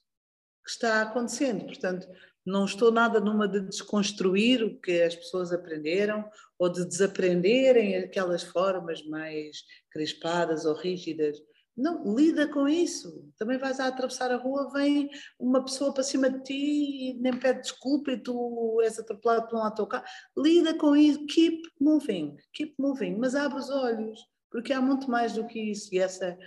que 0.64 0.72
está 0.72 1.02
acontecendo. 1.02 1.66
Portanto, 1.66 2.08
não 2.48 2.64
estou 2.64 2.94
nada 2.94 3.20
numa 3.20 3.46
de 3.46 3.60
desconstruir 3.60 4.64
o 4.64 4.80
que 4.80 5.02
as 5.02 5.14
pessoas 5.14 5.52
aprenderam 5.52 6.24
ou 6.58 6.70
de 6.70 6.86
desaprenderem 6.86 7.98
aquelas 7.98 8.42
formas 8.42 9.06
mais 9.06 9.58
crispadas 9.92 10.66
ou 10.66 10.74
rígidas. 10.74 11.38
Não, 11.76 12.16
lida 12.16 12.48
com 12.48 12.66
isso. 12.66 13.30
Também 13.38 13.58
vais 13.58 13.82
a 13.82 13.88
atravessar 13.88 14.32
a 14.32 14.38
rua, 14.38 14.72
vem 14.72 15.10
uma 15.38 15.64
pessoa 15.64 15.94
para 15.94 16.04
cima 16.04 16.30
de 16.30 16.42
ti 16.44 16.54
e 16.54 17.14
nem 17.20 17.38
pede 17.38 17.64
desculpa 17.64 18.14
e 18.14 18.18
tu 18.18 18.80
és 18.82 18.98
atropelado 18.98 19.50
por 19.50 19.60
um 19.60 19.64
autocarro. 19.64 20.06
Lida 20.38 20.74
com 20.74 20.96
isso. 20.96 21.26
Keep 21.28 21.62
moving, 21.82 22.38
keep 22.54 22.74
moving. 22.80 23.18
Mas 23.18 23.36
abre 23.36 23.60
os 23.60 23.70
olhos, 23.70 24.26
porque 24.50 24.72
há 24.72 24.80
muito 24.80 25.12
mais 25.12 25.34
do 25.34 25.46
que 25.46 25.60
isso. 25.60 25.94
E 25.94 26.00
essa, 26.00 26.38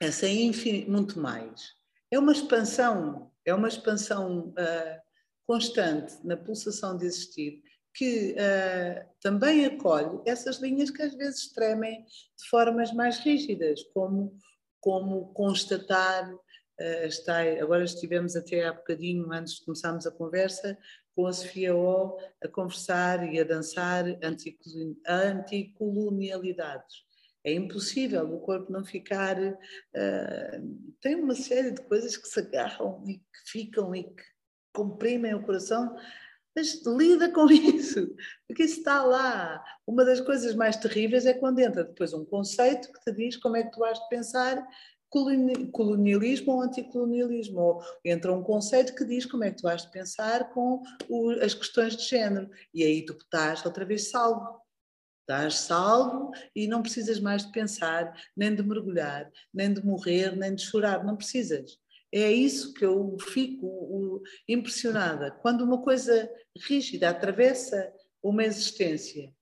essa 0.00 0.26
é 0.26 0.86
muito 0.88 1.20
mais. 1.20 1.74
É 2.10 2.18
uma 2.18 2.32
expansão 2.32 3.33
é 3.44 3.54
uma 3.54 3.68
expansão 3.68 4.48
uh, 4.48 5.00
constante 5.46 6.14
na 6.24 6.36
pulsação 6.36 6.96
de 6.96 7.06
existir 7.06 7.62
que 7.94 8.32
uh, 8.32 9.06
também 9.20 9.64
acolhe 9.66 10.20
essas 10.26 10.58
linhas 10.58 10.90
que 10.90 11.00
às 11.00 11.14
vezes 11.14 11.52
tremem 11.52 12.02
de 12.02 12.48
formas 12.50 12.92
mais 12.92 13.20
rígidas, 13.20 13.84
como, 13.94 14.36
como 14.80 15.32
constatar, 15.32 16.28
uh, 16.34 17.06
está, 17.06 17.42
agora 17.62 17.84
estivemos 17.84 18.34
até 18.34 18.66
há 18.66 18.72
bocadinho, 18.72 19.32
antes 19.32 19.54
de 19.54 19.64
começarmos 19.64 20.06
a 20.06 20.10
conversa, 20.10 20.76
com 21.14 21.28
a 21.28 21.32
Sofia 21.32 21.76
O 21.76 22.18
a 22.42 22.48
conversar 22.48 23.32
e 23.32 23.38
a 23.38 23.44
dançar 23.44 24.04
anticolonialidades. 25.06 27.04
É 27.44 27.52
impossível 27.52 28.24
o 28.32 28.40
corpo 28.40 28.72
não 28.72 28.84
ficar. 28.84 29.38
Uh, 29.38 30.94
tem 31.00 31.14
uma 31.16 31.34
série 31.34 31.72
de 31.72 31.82
coisas 31.82 32.16
que 32.16 32.26
se 32.26 32.40
agarram 32.40 33.04
e 33.06 33.18
que 33.18 33.50
ficam 33.50 33.94
e 33.94 34.04
que 34.04 34.22
comprimem 34.72 35.34
o 35.34 35.42
coração, 35.42 35.94
mas 36.56 36.82
lida 36.86 37.30
com 37.30 37.46
isso, 37.52 38.14
porque 38.46 38.64
isso 38.64 38.78
está 38.78 39.04
lá. 39.04 39.62
Uma 39.86 40.04
das 40.04 40.20
coisas 40.20 40.54
mais 40.54 40.76
terríveis 40.76 41.26
é 41.26 41.34
quando 41.34 41.60
entra 41.60 41.84
depois 41.84 42.12
um 42.12 42.24
conceito 42.24 42.90
que 42.92 43.00
te 43.00 43.12
diz 43.12 43.36
como 43.36 43.56
é 43.56 43.62
que 43.62 43.72
tu 43.72 43.84
has 43.84 43.98
de 43.98 44.08
pensar 44.08 44.66
colonialismo 45.72 46.54
ou 46.54 46.62
anticolonialismo, 46.62 47.60
ou 47.60 47.82
entra 48.04 48.32
um 48.32 48.42
conceito 48.42 48.94
que 48.94 49.04
diz 49.04 49.24
como 49.24 49.44
é 49.44 49.50
que 49.50 49.58
tu 49.58 49.68
has 49.68 49.82
de 49.82 49.92
pensar 49.92 50.52
com 50.52 50.82
o, 51.08 51.30
as 51.40 51.54
questões 51.54 51.96
de 51.96 52.02
género, 52.04 52.50
e 52.72 52.82
aí 52.82 53.04
tu 53.04 53.12
estás 53.12 53.64
outra 53.64 53.84
vez 53.84 54.10
salvo. 54.10 54.63
Estás 55.24 55.60
salvo 55.60 56.32
e 56.54 56.68
não 56.68 56.82
precisas 56.82 57.18
mais 57.18 57.46
de 57.46 57.50
pensar, 57.50 58.14
nem 58.36 58.54
de 58.54 58.62
mergulhar, 58.62 59.30
nem 59.54 59.72
de 59.72 59.82
morrer, 59.82 60.36
nem 60.36 60.54
de 60.54 60.62
chorar, 60.62 61.02
não 61.02 61.16
precisas. 61.16 61.78
É 62.12 62.30
isso 62.30 62.74
que 62.74 62.84
eu 62.84 63.16
fico 63.18 64.22
impressionada. 64.46 65.30
Quando 65.30 65.62
uma 65.62 65.80
coisa 65.80 66.30
rígida 66.54 67.08
atravessa 67.08 67.90
uma 68.22 68.44
existência, 68.44 69.34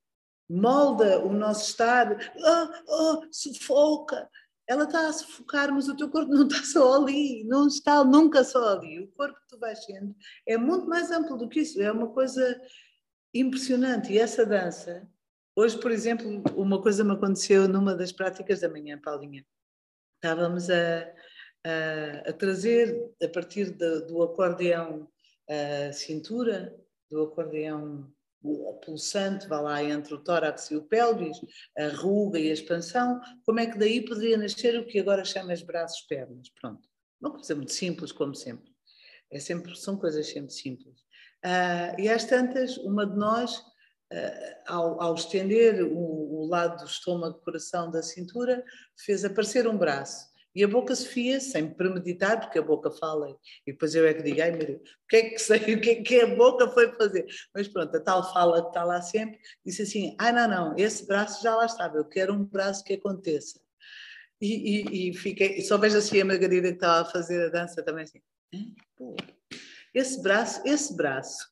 molda 0.49 1.19
o 1.19 1.33
nosso 1.33 1.71
estar, 1.71 2.17
oh, 2.39 2.93
oh, 2.93 3.27
sufoca. 3.33 4.31
Ela 4.69 4.85
está 4.85 5.09
a 5.09 5.13
sufocar, 5.13 5.73
mas 5.73 5.89
o 5.89 5.97
teu 5.97 6.09
corpo 6.09 6.33
não 6.33 6.47
está 6.47 6.63
só 6.63 6.95
ali, 6.95 7.43
não 7.45 7.67
está 7.67 8.05
nunca 8.05 8.45
só 8.45 8.79
ali. 8.79 9.01
O 9.01 9.09
corpo 9.09 9.35
que 9.35 9.49
tu 9.49 9.59
vais 9.59 9.85
sendo 9.85 10.15
é 10.47 10.57
muito 10.57 10.87
mais 10.87 11.11
amplo 11.11 11.37
do 11.37 11.49
que 11.49 11.61
isso, 11.61 11.83
é 11.83 11.91
uma 11.91 12.09
coisa 12.09 12.61
impressionante. 13.35 14.13
E 14.13 14.19
essa 14.19 14.47
dança 14.47 15.11
Hoje, 15.55 15.79
por 15.79 15.91
exemplo, 15.91 16.43
uma 16.57 16.81
coisa 16.81 17.05
me 17.05 17.13
aconteceu 17.13 17.69
numa 17.69 17.95
das 17.95 18.11
práticas 18.11 18.61
da 18.61 18.71
manhã, 18.71 18.99
Paulinha. 18.99 19.45
Estávamos 20.15 20.71
a, 20.71 21.13
a, 21.65 22.31
a 22.31 22.33
trazer, 22.33 23.13
a 23.23 23.29
partir 23.29 23.71
de, 23.71 24.01
do 24.07 24.23
acordeão, 24.23 25.07
cintura, 25.93 26.75
do 27.11 27.25
acordeão 27.25 28.11
pulsante, 28.85 29.47
vá 29.47 29.61
lá 29.61 29.85
entre 29.85 30.15
o 30.15 30.19
tórax 30.19 30.71
e 30.71 30.77
o 30.77 30.83
pelvis, 30.83 31.39
a 31.79 31.89
ruga 31.89 32.39
e 32.39 32.49
a 32.49 32.53
expansão, 32.53 33.21
como 33.45 33.61
é 33.61 33.67
que 33.67 33.79
daí 33.79 34.05
poderia 34.05 34.39
nascer 34.39 34.79
o 34.79 34.87
que 34.87 34.99
agora 34.99 35.25
chamas 35.25 35.63
braços, 35.63 36.01
pernas, 36.07 36.49
pronto. 36.61 36.89
Uma 37.21 37.31
coisa 37.31 37.55
muito 37.55 37.73
simples, 37.73 38.11
como 38.11 38.35
sempre. 38.35 38.73
É 39.31 39.39
sempre 39.39 39.77
são 39.77 39.97
coisas 39.97 40.27
sempre 40.27 40.53
simples. 40.53 41.01
Uh, 41.45 42.01
e 42.01 42.09
às 42.09 42.25
tantas, 42.25 42.77
uma 42.79 43.07
de 43.07 43.17
nós 43.17 43.63
ao, 44.67 45.01
ao, 45.01 45.15
estender 45.15 45.83
o, 45.83 46.43
o, 46.43 46.47
lado 46.47 46.83
do 46.83 46.89
estômago, 46.89 47.41
coração 47.45 47.91
da 47.91 48.03
cintura, 48.03 48.65
fez 48.97 49.25
aparecer 49.25 49.67
um 49.67 49.77
braço. 49.77 50.31
E 50.55 50.63
a 50.63 50.69
boca 50.69 50.95
Sofia, 50.95 51.41
sem 51.41 51.73
premeditar, 51.73 52.39
porque 52.39 52.59
a 52.59 52.63
boca 52.63 52.91
fala, 52.91 53.31
e 53.67 53.73
depois 53.73 53.95
eu 53.95 54.07
é 54.07 54.13
que 54.13 54.23
digo, 54.23 54.43
ai 54.43 54.51
meu 54.51 54.67
Deus, 54.67 54.81
o 54.81 55.07
que 55.09 55.17
é 55.17 55.31
que 55.31 55.39
sei, 55.39 55.59
o 55.75 55.81
que 55.81 55.91
é 55.91 56.03
que 56.03 56.21
a 56.21 56.35
boca 56.35 56.69
foi 56.69 56.93
fazer? 56.93 57.27
Mas 57.55 57.69
pronto, 57.69 57.97
a 57.97 58.01
tal 58.01 58.33
fala 58.33 58.61
que 58.61 58.69
está 58.69 58.85
lá 58.85 59.01
sempre, 59.01 59.39
disse 59.65 59.83
assim, 59.83 60.15
ah 60.19 60.31
não, 60.31 60.49
não, 60.49 60.77
esse 60.77 61.07
braço 61.07 61.43
já 61.43 61.57
lá 61.57 61.65
estava, 61.65 61.97
eu 61.97 62.05
quero 62.05 62.35
um 62.35 62.45
braço 62.45 62.85
que 62.85 62.93
aconteça. 62.95 63.61
E, 64.41 65.07
e, 65.07 65.11
e 65.11 65.15
fiquei, 65.15 65.63
só 65.63 65.79
vejo 65.79 65.97
assim 65.97 66.21
a 66.21 66.25
Margarida 66.25 66.69
que 66.69 66.75
estava 66.75 67.09
a 67.09 67.11
fazer 67.11 67.47
a 67.47 67.49
dança 67.49 67.83
também 67.83 68.05
assim, 68.05 68.21
esse 69.95 70.23
braço, 70.23 70.63
esse 70.67 70.97
braço, 70.97 71.51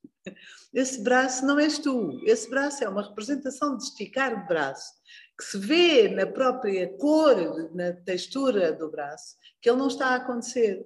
Esse 0.73 1.03
braço 1.03 1.45
não 1.45 1.59
és 1.59 1.79
tu, 1.79 2.21
esse 2.25 2.49
braço 2.49 2.85
é 2.85 2.89
uma 2.89 3.03
representação 3.03 3.77
de 3.77 3.85
esticar 3.85 4.33
o 4.33 4.47
braço, 4.47 4.93
que 5.37 5.45
se 5.45 5.59
vê 5.59 6.09
na 6.09 6.27
própria 6.27 6.87
cor, 6.99 7.75
na 7.75 7.93
textura 7.93 8.73
do 8.73 8.91
braço, 8.91 9.37
que 9.61 9.69
ele 9.69 9.79
não 9.79 9.89
está 9.89 10.09
a 10.09 10.17
acontecer. 10.17 10.85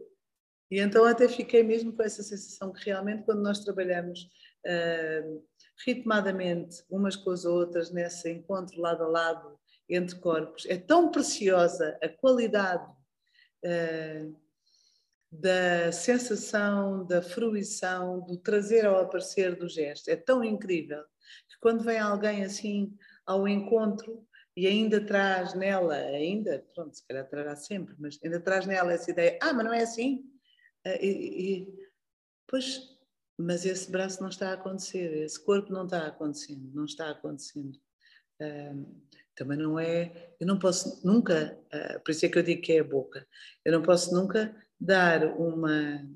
E 0.71 0.81
então 0.81 1.05
até 1.05 1.29
fiquei 1.29 1.63
mesmo 1.63 1.93
com 1.93 2.03
essa 2.03 2.23
sensação 2.23 2.73
que 2.73 2.85
realmente 2.87 3.25
quando 3.25 3.43
nós 3.43 3.61
trabalhamos 3.61 4.29
uh, 4.67 5.45
ritmadamente 5.85 6.83
umas 6.89 7.17
com 7.17 7.31
as 7.31 7.45
outras, 7.45 7.91
nesse 7.91 8.31
encontro 8.31 8.81
lado 8.81 9.03
a 9.03 9.09
lado 9.09 9.59
entre 9.89 10.19
corpos, 10.19 10.65
é 10.67 10.79
tão 10.79 11.11
preciosa 11.11 11.99
a 12.03 12.09
qualidade 12.09 12.91
uh, 13.65 14.44
da 15.41 15.91
sensação, 15.91 17.07
da 17.07 17.21
fruição, 17.21 18.21
do 18.21 18.37
trazer 18.37 18.87
ao 18.87 19.01
aparecer 19.01 19.57
do 19.57 19.69
gesto. 19.69 20.09
É 20.09 20.17
tão 20.17 20.45
incrível 20.45 21.03
que 21.49 21.59
quando 21.61 21.83
vem 21.83 21.99
alguém 21.99 22.45
assim 22.45 22.97
ao 23.27 23.49
encontro 23.49 24.27
e 24.57 24.67
ainda 24.67 25.05
traz 25.05 25.55
nela, 25.55 25.97
ainda, 25.97 26.65
pronto, 26.75 26.95
se 26.95 27.05
calhar 27.07 27.29
trará 27.29 27.57
sempre, 27.57 27.95
mas 27.99 28.19
ainda 28.23 28.41
traz 28.41 28.67
nela 28.67 28.93
essa 28.93 29.11
ideia, 29.11 29.39
ah, 29.43 29.53
mas 29.53 29.65
não 29.65 29.73
é 29.73 29.83
assim? 29.83 30.25
Ah, 30.87 30.97
e, 31.01 31.09
e, 31.09 31.89
pois, 32.47 32.97
mas 33.37 33.67
esse 33.67 33.91
braço 33.91 34.23
não 34.23 34.29
está 34.29 34.51
a 34.51 34.55
acontecer, 34.55 35.25
esse 35.25 35.43
corpo 35.45 35.73
não 35.73 35.85
está 35.85 36.07
acontecendo, 36.07 36.71
não 36.73 36.85
está 36.85 37.11
acontecendo. 37.11 37.79
Também 39.35 39.59
não 39.59 39.79
é, 39.79 40.35
eu 40.39 40.47
não 40.47 40.59
posso 40.59 41.05
nunca, 41.05 41.59
uh, 41.67 42.01
por 42.05 42.13
isso 42.13 42.25
é 42.25 42.29
que 42.29 42.39
eu 42.39 42.43
digo 42.43 42.63
que 42.63 42.73
é 42.73 42.81
a 42.81 42.85
boca, 42.85 43.27
eu 43.65 43.73
não 43.73 43.83
posso 43.83 44.15
nunca 44.15 44.55
dar 44.81 45.39
uma, 45.39 46.07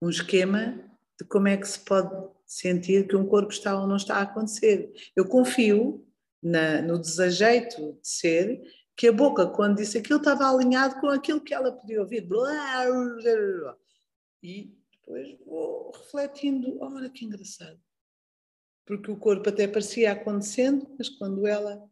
um 0.00 0.08
esquema 0.08 0.78
de 1.18 1.26
como 1.26 1.48
é 1.48 1.56
que 1.56 1.66
se 1.66 1.78
pode 1.80 2.28
sentir 2.46 3.06
que 3.06 3.16
um 3.16 3.26
corpo 3.26 3.52
está 3.52 3.78
ou 3.78 3.86
não 3.86 3.96
está 3.96 4.16
a 4.16 4.22
acontecer. 4.22 4.92
Eu 5.14 5.26
confio 5.26 6.06
na, 6.42 6.82
no 6.82 6.98
desajeito 6.98 7.98
de 8.00 8.08
ser 8.08 8.62
que 8.96 9.08
a 9.08 9.12
boca, 9.12 9.46
quando 9.46 9.76
disse 9.76 9.98
aquilo, 9.98 10.18
estava 10.18 10.50
alinhado 10.50 11.00
com 11.00 11.08
aquilo 11.08 11.40
que 11.40 11.54
ela 11.54 11.72
podia 11.72 12.00
ouvir. 12.00 12.28
E 14.42 14.76
depois 14.90 15.38
vou 15.46 15.92
refletindo, 15.92 16.78
olha 16.80 17.08
que 17.08 17.24
engraçado. 17.24 17.80
Porque 18.84 19.10
o 19.10 19.16
corpo 19.16 19.48
até 19.48 19.68
parecia 19.68 20.12
acontecendo, 20.12 20.86
mas 20.98 21.08
quando 21.08 21.46
ela 21.46 21.88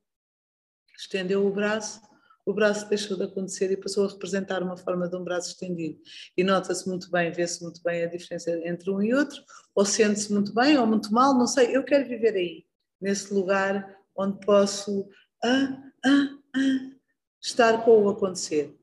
estendeu 0.97 1.47
o 1.47 1.53
braço, 1.53 2.01
o 2.49 2.55
braço 2.55 2.89
deixou 2.89 3.15
de 3.15 3.25
acontecer 3.25 3.70
e 3.70 3.77
passou 3.77 4.07
a 4.07 4.09
representar 4.09 4.62
uma 4.62 4.75
forma 4.75 5.07
de 5.07 5.15
um 5.15 5.23
braço 5.23 5.51
estendido. 5.51 6.01
E 6.35 6.43
nota-se 6.43 6.89
muito 6.89 7.11
bem, 7.11 7.31
vê-se 7.31 7.62
muito 7.62 7.83
bem 7.83 8.03
a 8.03 8.07
diferença 8.07 8.51
entre 8.66 8.91
um 8.91 9.03
e 9.03 9.12
outro, 9.12 9.43
ou 9.75 9.85
sente-se 9.85 10.33
muito 10.33 10.55
bem 10.55 10.79
ou 10.79 10.87
muito 10.87 11.12
mal, 11.12 11.35
não 11.35 11.47
sei. 11.47 11.77
Eu 11.77 11.85
quero 11.85 12.09
viver 12.09 12.35
aí, 12.35 12.65
nesse 12.99 13.35
lugar 13.35 13.95
onde 14.16 14.41
posso 14.47 15.07
ah, 15.45 15.77
ah, 16.07 16.29
ah, 16.57 16.91
estar 17.39 17.85
com 17.85 18.03
o 18.03 18.09
acontecer. 18.09 18.75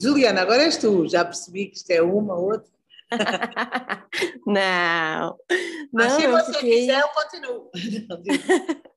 Juliana, 0.00 0.40
agora 0.40 0.62
és 0.62 0.78
tu, 0.78 1.06
já 1.06 1.22
percebi 1.22 1.66
que 1.66 1.76
isto 1.76 1.90
é 1.90 2.00
uma, 2.00 2.38
outra. 2.38 2.72
não, 4.46 5.36
Mas 5.92 6.12
não, 6.12 6.20
se 6.20 6.26
você 6.26 6.58
quiser, 6.58 7.00
eu 7.00 7.08
continuo. 7.08 7.70
Não, 8.08 8.89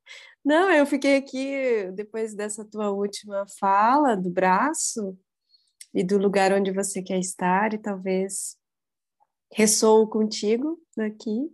eu 0.52 0.84
fiquei 0.84 1.16
aqui 1.16 1.90
depois 1.92 2.34
dessa 2.34 2.64
tua 2.64 2.90
última 2.90 3.46
fala 3.58 4.14
do 4.14 4.30
braço 4.30 5.18
e 5.94 6.04
do 6.04 6.18
lugar 6.18 6.52
onde 6.52 6.70
você 6.70 7.02
quer 7.02 7.18
estar 7.18 7.72
e 7.72 7.78
talvez 7.78 8.56
ressoo 9.52 10.06
contigo 10.08 10.78
daqui, 10.96 11.48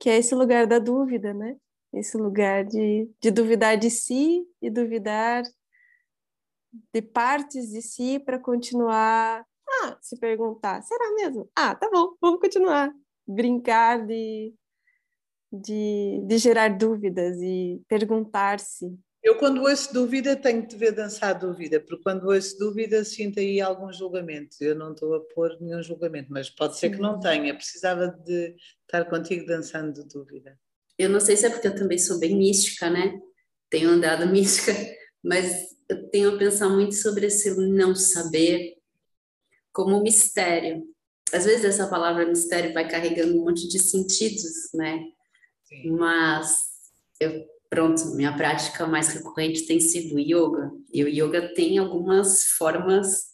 que 0.00 0.08
é 0.08 0.16
esse 0.16 0.34
lugar 0.34 0.66
da 0.66 0.78
dúvida, 0.78 1.34
né? 1.34 1.56
Esse 1.92 2.16
lugar 2.16 2.64
de, 2.64 3.10
de 3.20 3.30
duvidar 3.30 3.76
de 3.76 3.90
si 3.90 4.46
e 4.62 4.70
duvidar 4.70 5.42
de 6.92 7.02
partes 7.02 7.68
de 7.68 7.82
si 7.82 8.18
para 8.18 8.38
continuar 8.38 9.44
ah, 9.84 9.96
se 10.00 10.18
perguntar, 10.18 10.82
será 10.82 11.12
mesmo? 11.14 11.50
Ah, 11.56 11.74
tá 11.74 11.90
bom, 11.90 12.14
vamos 12.20 12.40
continuar. 12.40 12.92
Brincar 13.26 14.06
de 14.06 14.54
de, 15.52 16.22
de 16.26 16.38
gerar 16.38 16.76
dúvidas 16.76 17.36
e 17.40 17.82
perguntar-se. 17.88 18.98
Eu, 19.22 19.36
quando 19.36 19.62
ouço 19.62 19.94
dúvida, 19.94 20.34
tenho 20.34 20.66
de 20.66 20.74
ver 20.74 20.90
dançar 20.90 21.38
dúvida, 21.38 21.78
porque 21.78 22.02
quando 22.02 22.28
ouço 22.28 22.58
dúvida, 22.58 23.04
sinto 23.04 23.38
aí 23.38 23.60
algum 23.60 23.92
julgamento. 23.92 24.56
Eu 24.60 24.74
não 24.74 24.92
estou 24.92 25.14
a 25.14 25.20
pôr 25.20 25.56
nenhum 25.60 25.80
julgamento, 25.80 26.32
mas 26.32 26.50
pode 26.50 26.76
ser 26.76 26.90
que 26.90 26.98
não 26.98 27.20
tenha. 27.20 27.54
Precisava 27.54 28.08
de 28.08 28.56
estar 28.80 29.04
contigo 29.04 29.46
dançando 29.46 30.04
dúvida. 30.08 30.58
Eu 30.98 31.08
não 31.08 31.20
sei 31.20 31.36
se 31.36 31.46
é 31.46 31.50
porque 31.50 31.68
eu 31.68 31.74
também 31.74 31.98
sou 31.98 32.18
bem 32.18 32.36
mística, 32.36 32.90
né? 32.90 33.16
Tenho 33.70 33.90
andado 33.90 34.26
mística, 34.30 34.72
mas 35.22 35.68
eu 35.88 36.08
tenho 36.10 36.34
a 36.34 36.38
pensar 36.38 36.68
muito 36.68 36.96
sobre 36.96 37.26
esse 37.26 37.54
não 37.68 37.94
saber 37.94 38.76
como 39.72 40.02
mistério. 40.02 40.82
Às 41.32 41.44
vezes 41.44 41.64
essa 41.64 41.88
palavra 41.88 42.26
mistério 42.26 42.74
vai 42.74 42.88
carregando 42.88 43.38
um 43.38 43.44
monte 43.44 43.68
de 43.68 43.78
sentidos, 43.78 44.70
né? 44.74 45.00
Mas 45.84 46.56
eu, 47.20 47.44
pronto, 47.70 48.14
minha 48.14 48.36
prática 48.36 48.86
mais 48.86 49.08
recorrente 49.08 49.66
tem 49.66 49.80
sido 49.80 50.18
yoga. 50.18 50.70
E 50.92 51.02
o 51.04 51.08
yoga 51.08 51.52
tem 51.54 51.78
algumas 51.78 52.44
formas 52.44 53.32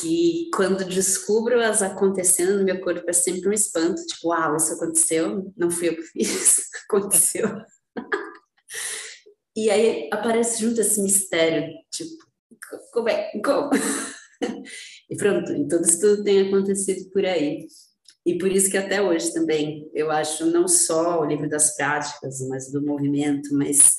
que 0.00 0.50
quando 0.54 0.84
descubro 0.84 1.60
as 1.60 1.82
acontecendo 1.82 2.58
no 2.58 2.64
meu 2.64 2.80
corpo 2.80 3.08
é 3.08 3.12
sempre 3.12 3.48
um 3.48 3.52
espanto, 3.52 4.04
tipo, 4.06 4.28
uau, 4.28 4.56
isso 4.56 4.72
aconteceu, 4.74 5.52
não 5.56 5.70
fui 5.70 5.88
eu 5.88 5.96
que 5.96 6.02
fiz, 6.02 6.68
aconteceu. 6.88 7.48
e 9.56 9.70
aí 9.70 10.08
aparece 10.12 10.60
junto 10.60 10.80
esse 10.80 11.02
mistério, 11.02 11.72
tipo, 11.90 12.24
como 12.92 13.08
é? 13.08 13.30
Como? 13.44 13.70
e 15.10 15.16
pronto, 15.16 15.52
então 15.52 15.80
isso 15.80 16.00
tudo 16.00 16.22
tem 16.24 16.48
acontecido 16.48 17.10
por 17.10 17.24
aí. 17.24 17.66
E 18.26 18.36
por 18.36 18.50
isso 18.50 18.70
que 18.70 18.76
até 18.76 19.00
hoje 19.00 19.32
também 19.32 19.88
eu 19.94 20.10
acho 20.10 20.46
não 20.46 20.68
só 20.68 21.20
o 21.20 21.24
livro 21.24 21.48
das 21.48 21.76
práticas, 21.76 22.46
mas 22.48 22.70
do 22.70 22.84
movimento, 22.84 23.54
mas 23.54 23.96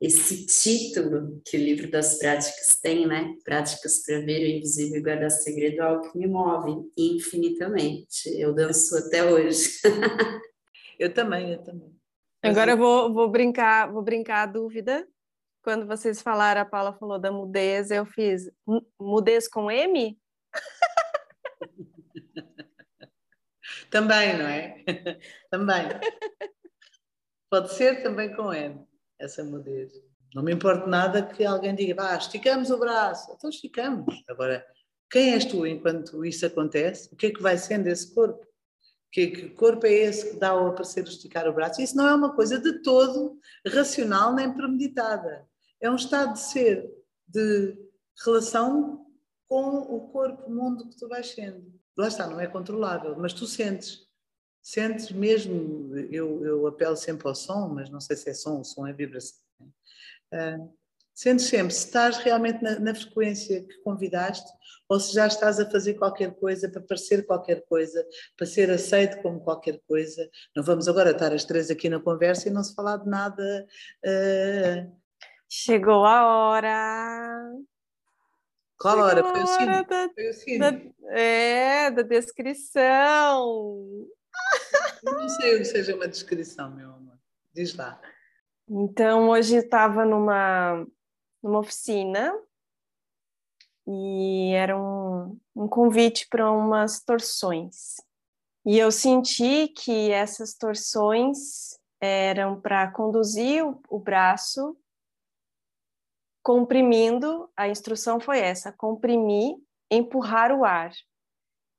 esse 0.00 0.46
título 0.46 1.40
que 1.44 1.56
o 1.56 1.60
livro 1.60 1.88
das 1.88 2.18
práticas 2.18 2.78
tem, 2.82 3.06
né? 3.06 3.36
Práticas 3.44 4.02
para 4.04 4.18
ver 4.18 4.42
o 4.42 4.56
invisível 4.56 4.98
e 4.98 5.02
guardar 5.02 5.30
segredo 5.30 5.76
é 5.76 5.80
algo 5.80 6.10
que 6.10 6.18
me 6.18 6.26
move 6.26 6.90
infinitamente. 6.98 8.28
Eu 8.36 8.52
danço 8.52 8.96
até 8.96 9.24
hoje. 9.24 9.68
eu 10.98 11.14
também, 11.14 11.52
eu 11.52 11.62
também. 11.62 11.92
Agora 12.42 12.72
eu 12.72 12.76
vou, 12.76 13.14
vou 13.14 13.30
brincar, 13.30 13.92
vou 13.92 14.02
brincar 14.02 14.42
a 14.42 14.46
dúvida. 14.46 15.06
Quando 15.62 15.86
vocês 15.86 16.20
falaram, 16.20 16.62
a 16.62 16.64
Paula 16.64 16.92
falou 16.92 17.20
da 17.20 17.30
mudez, 17.30 17.92
eu 17.92 18.04
fiz 18.04 18.50
mudez 19.00 19.46
com 19.46 19.70
M? 19.70 20.18
Também, 23.92 24.38
não 24.38 24.46
é? 24.46 24.82
também. 25.50 25.86
Pode 27.50 27.74
ser 27.74 28.02
também 28.02 28.34
com 28.34 28.50
N, 28.50 28.82
essa 29.20 29.44
mudez. 29.44 29.92
Não 30.34 30.42
me 30.42 30.50
importa 30.50 30.86
nada 30.86 31.22
que 31.22 31.44
alguém 31.44 31.74
diga, 31.74 31.94
vá, 31.94 32.16
esticamos 32.16 32.70
o 32.70 32.78
braço. 32.78 33.30
Então 33.32 33.50
esticamos. 33.50 34.24
Agora, 34.26 34.64
quem 35.10 35.34
és 35.34 35.44
tu 35.44 35.66
enquanto 35.66 36.24
isso 36.24 36.46
acontece? 36.46 37.12
O 37.12 37.16
que 37.16 37.26
é 37.26 37.30
que 37.32 37.42
vai 37.42 37.58
sendo 37.58 37.86
esse 37.86 38.14
corpo? 38.14 38.46
Que, 39.12 39.26
que 39.26 39.50
corpo 39.50 39.84
é 39.84 39.92
esse 39.92 40.30
que 40.30 40.36
dá 40.38 40.48
ao 40.48 40.68
aparecer 40.68 41.04
esticar 41.04 41.46
o 41.46 41.52
braço? 41.52 41.82
Isso 41.82 41.94
não 41.94 42.08
é 42.08 42.14
uma 42.14 42.34
coisa 42.34 42.58
de 42.58 42.80
todo 42.80 43.38
racional 43.66 44.34
nem 44.34 44.54
premeditada. 44.54 45.46
É 45.82 45.90
um 45.90 45.96
estado 45.96 46.32
de 46.32 46.40
ser, 46.40 46.90
de 47.28 47.76
relação 48.24 49.04
com 49.46 49.80
o 49.80 50.08
corpo, 50.08 50.46
o 50.46 50.50
mundo 50.50 50.88
que 50.88 50.96
tu 50.96 51.06
vais 51.06 51.26
sendo 51.26 51.81
lá 51.96 52.08
está, 52.08 52.26
não 52.26 52.40
é 52.40 52.46
controlável, 52.46 53.16
mas 53.18 53.32
tu 53.32 53.46
sentes, 53.46 54.06
sentes 54.62 55.10
mesmo, 55.10 55.96
eu, 56.10 56.44
eu 56.44 56.66
apelo 56.66 56.96
sempre 56.96 57.28
ao 57.28 57.34
som, 57.34 57.68
mas 57.68 57.90
não 57.90 58.00
sei 58.00 58.16
se 58.16 58.30
é 58.30 58.34
som, 58.34 58.60
o 58.60 58.64
som 58.64 58.86
é 58.86 58.92
vibração. 58.92 59.40
Uh, 60.32 60.72
sentes 61.14 61.46
sempre 61.46 61.74
se 61.74 61.86
estás 61.86 62.16
realmente 62.18 62.62
na, 62.62 62.78
na, 62.78 62.94
frequência 62.94 63.62
que 63.62 63.78
convidaste 63.82 64.50
ou 64.88 64.98
se 64.98 65.12
já 65.14 65.26
estás 65.26 65.60
a 65.60 65.70
fazer 65.70 65.94
qualquer 65.94 66.34
coisa 66.34 66.70
para 66.70 66.80
parecer 66.80 67.26
qualquer 67.26 67.64
coisa, 67.66 68.06
para 68.36 68.46
ser 68.46 68.70
aceito 68.70 69.20
como 69.22 69.40
qualquer 69.40 69.80
coisa. 69.86 70.28
Não 70.56 70.62
vamos 70.62 70.88
agora 70.88 71.10
estar 71.10 71.32
as 71.32 71.44
três 71.44 71.70
aqui 71.70 71.88
na 71.88 72.00
conversa 72.00 72.48
e 72.48 72.52
não 72.52 72.64
se 72.64 72.74
falar 72.74 72.96
de 72.98 73.08
nada. 73.08 73.66
Uh... 74.04 75.02
Chegou 75.48 76.06
a 76.06 76.26
hora. 76.26 77.52
Qual 78.82 78.98
hora? 78.98 79.22
Foi 79.22 79.42
o 79.42 79.46
sino? 79.46 79.84
Da, 79.84 80.08
Foi 80.12 80.28
o. 80.28 80.58
Da, 80.58 81.16
é, 81.16 81.90
da 81.92 82.02
descrição. 82.02 83.76
Eu 85.04 85.12
não 85.12 85.28
sei 85.28 85.54
o 85.54 85.58
que 85.58 85.64
seja 85.64 85.94
uma 85.94 86.08
descrição, 86.08 86.74
meu 86.74 86.90
amor. 86.90 87.16
Diz 87.54 87.76
lá. 87.76 88.00
Então, 88.68 89.28
hoje 89.28 89.54
estava 89.54 90.04
numa, 90.04 90.84
numa 91.40 91.60
oficina 91.60 92.36
e 93.86 94.52
era 94.52 94.76
um, 94.76 95.38
um 95.54 95.68
convite 95.68 96.26
para 96.28 96.50
umas 96.50 97.00
torções. 97.04 98.00
E 98.66 98.78
eu 98.78 98.90
senti 98.90 99.68
que 99.68 100.10
essas 100.10 100.54
torções 100.54 101.78
eram 102.00 102.60
para 102.60 102.90
conduzir 102.90 103.64
o, 103.64 103.80
o 103.88 103.98
braço 104.00 104.76
comprimindo, 106.42 107.50
a 107.56 107.68
instrução 107.68 108.18
foi 108.18 108.40
essa, 108.40 108.72
comprimir, 108.72 109.56
empurrar 109.90 110.52
o 110.52 110.64
ar, 110.64 110.90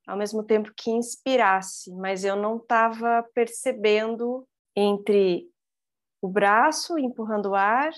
ao 0.08 0.18
mesmo 0.18 0.44
tempo 0.44 0.74
que 0.76 0.92
inspirasse, 0.92 1.92
mas 1.96 2.24
eu 2.24 2.36
não 2.36 2.58
estava 2.58 3.24
percebendo 3.34 4.48
entre 4.76 5.48
o 6.22 6.28
braço 6.28 6.98
empurrando 6.98 7.50
o 7.50 7.56
ar 7.56 7.92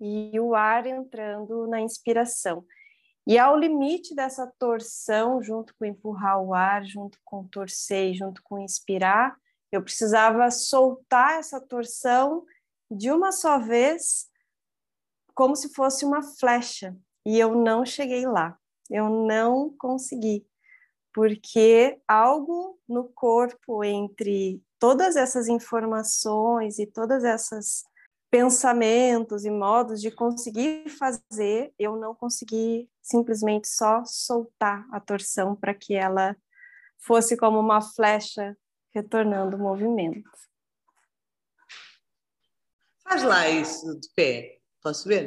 e 0.00 0.38
o 0.38 0.54
ar 0.54 0.86
entrando 0.86 1.66
na 1.66 1.80
inspiração. 1.80 2.64
E 3.26 3.36
ao 3.36 3.58
limite 3.58 4.14
dessa 4.14 4.50
torção, 4.58 5.42
junto 5.42 5.74
com 5.76 5.84
empurrar 5.84 6.40
o 6.40 6.54
ar, 6.54 6.84
junto 6.84 7.18
com 7.24 7.46
torcer, 7.46 8.14
junto 8.14 8.42
com 8.42 8.58
inspirar, 8.58 9.36
eu 9.70 9.82
precisava 9.82 10.50
soltar 10.50 11.38
essa 11.38 11.60
torção 11.60 12.44
de 12.90 13.10
uma 13.10 13.32
só 13.32 13.58
vez, 13.58 14.28
como 15.38 15.54
se 15.54 15.72
fosse 15.72 16.04
uma 16.04 16.20
flecha. 16.20 16.96
E 17.24 17.38
eu 17.38 17.54
não 17.54 17.86
cheguei 17.86 18.26
lá. 18.26 18.58
Eu 18.90 19.08
não 19.08 19.72
consegui. 19.78 20.44
Porque 21.14 22.00
algo 22.08 22.76
no 22.88 23.04
corpo 23.04 23.84
entre 23.84 24.60
todas 24.80 25.14
essas 25.14 25.46
informações 25.46 26.80
e 26.80 26.86
todas 26.88 27.22
essas 27.22 27.84
pensamentos 28.28 29.44
e 29.44 29.50
modos 29.50 30.00
de 30.00 30.10
conseguir 30.10 30.88
fazer, 30.88 31.72
eu 31.78 31.94
não 31.96 32.16
consegui 32.16 32.90
simplesmente 33.00 33.68
só 33.68 34.04
soltar 34.04 34.88
a 34.90 34.98
torção 34.98 35.54
para 35.54 35.72
que 35.72 35.94
ela 35.94 36.36
fosse 36.98 37.36
como 37.36 37.60
uma 37.60 37.80
flecha 37.80 38.58
retornando 38.92 39.56
o 39.56 39.60
movimento. 39.60 40.28
Faz 43.04 43.22
lá 43.22 43.48
isso 43.48 43.98
de 44.00 44.08
pé, 44.16 44.57
posso 44.82 45.08
ver? 45.08 45.26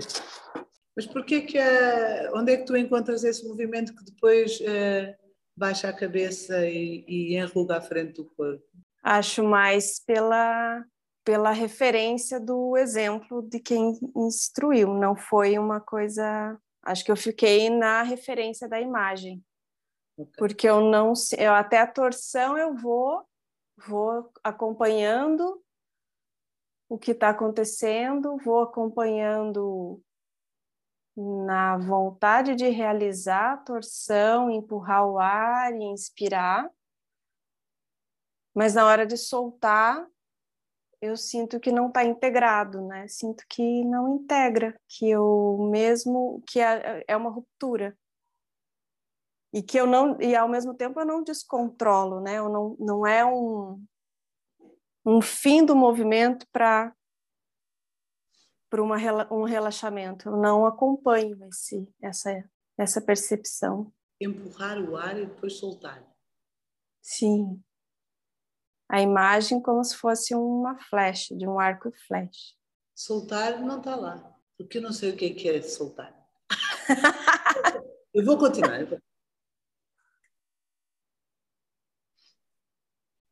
Mas 0.95 1.05
porquê 1.05 1.41
que 1.41 1.57
uh, 1.57 2.35
onde 2.35 2.53
é 2.53 2.57
que 2.57 2.65
tu 2.65 2.75
encontras 2.75 3.23
esse 3.23 3.47
movimento 3.47 3.95
que 3.95 4.03
depois 4.03 4.59
uh, 4.59 5.15
baixa 5.55 5.89
a 5.89 5.93
cabeça 5.93 6.65
e, 6.65 7.05
e 7.07 7.35
enruga 7.37 7.77
a 7.77 7.81
frente 7.81 8.13
do 8.13 8.25
corpo? 8.25 8.63
Acho 9.03 9.43
mais 9.43 9.99
pela 9.99 10.83
pela 11.23 11.51
referência 11.51 12.39
do 12.39 12.75
exemplo 12.75 13.41
de 13.43 13.59
quem 13.59 13.99
instruiu, 14.15 14.93
não 14.93 15.15
foi 15.15 15.57
uma 15.57 15.79
coisa. 15.79 16.57
Acho 16.83 17.05
que 17.05 17.11
eu 17.11 17.15
fiquei 17.15 17.69
na 17.69 18.01
referência 18.01 18.67
da 18.67 18.81
imagem, 18.81 19.43
porque 20.37 20.67
eu 20.67 20.81
não, 20.81 21.13
eu 21.37 21.53
até 21.53 21.79
a 21.79 21.87
torção 21.87 22.57
eu 22.57 22.75
vou, 22.75 23.23
vou 23.87 24.31
acompanhando 24.43 25.61
o 26.91 26.97
que 26.97 27.11
está 27.11 27.29
acontecendo, 27.29 28.35
vou 28.43 28.59
acompanhando 28.63 30.03
na 31.15 31.77
vontade 31.77 32.53
de 32.53 32.67
realizar 32.67 33.53
a 33.53 33.57
torção, 33.57 34.51
empurrar 34.51 35.07
o 35.07 35.17
ar 35.17 35.73
e 35.73 35.85
inspirar, 35.85 36.69
mas 38.53 38.73
na 38.73 38.85
hora 38.85 39.05
de 39.05 39.15
soltar 39.15 40.05
eu 41.01 41.15
sinto 41.15 41.61
que 41.61 41.71
não 41.71 41.87
está 41.87 42.03
integrado, 42.03 42.85
né? 42.85 43.07
Sinto 43.07 43.45
que 43.47 43.85
não 43.85 44.15
integra, 44.15 44.77
que 44.89 45.09
eu 45.09 45.69
mesmo 45.71 46.43
que 46.45 46.59
é, 46.59 47.05
é 47.07 47.15
uma 47.15 47.29
ruptura 47.29 47.97
e 49.53 49.63
que 49.63 49.77
eu 49.77 49.87
não 49.87 50.19
e 50.21 50.35
ao 50.35 50.49
mesmo 50.49 50.73
tempo 50.73 50.99
eu 50.99 51.05
não 51.05 51.23
descontrolo, 51.23 52.19
né? 52.19 52.37
Eu 52.37 52.49
não 52.49 52.75
não 52.77 53.07
é 53.07 53.25
um 53.25 53.81
um 55.05 55.21
fim 55.21 55.65
do 55.65 55.75
movimento 55.75 56.45
para 56.51 56.95
para 58.69 58.81
um 58.81 59.43
relaxamento. 59.43 60.29
Eu 60.29 60.37
não 60.37 60.65
acompanho 60.65 61.37
esse 61.45 61.87
essa 62.01 62.49
essa 62.77 63.01
percepção. 63.01 63.91
Empurrar 64.19 64.77
o 64.79 64.95
ar 64.95 65.19
e 65.19 65.25
depois 65.25 65.57
soltar. 65.57 66.03
Sim 67.01 67.61
a 68.91 69.01
imagem 69.01 69.61
como 69.61 69.81
se 69.85 69.95
fosse 69.95 70.35
uma 70.35 70.77
flecha, 70.89 71.33
de 71.33 71.47
um 71.47 71.57
arco 71.57 71.87
e 71.87 71.97
flecha. 72.07 72.53
Soltar 72.93 73.61
não 73.61 73.77
está 73.77 73.95
lá, 73.95 74.37
porque 74.57 74.79
eu 74.79 74.81
não 74.81 74.91
sei 74.91 75.11
o 75.11 75.15
que 75.15 75.27
é 75.27 75.33
que 75.33 75.49
é 75.49 75.61
soltar. 75.61 76.13
eu 78.13 78.25
vou 78.25 78.37
continuar. 78.37 78.79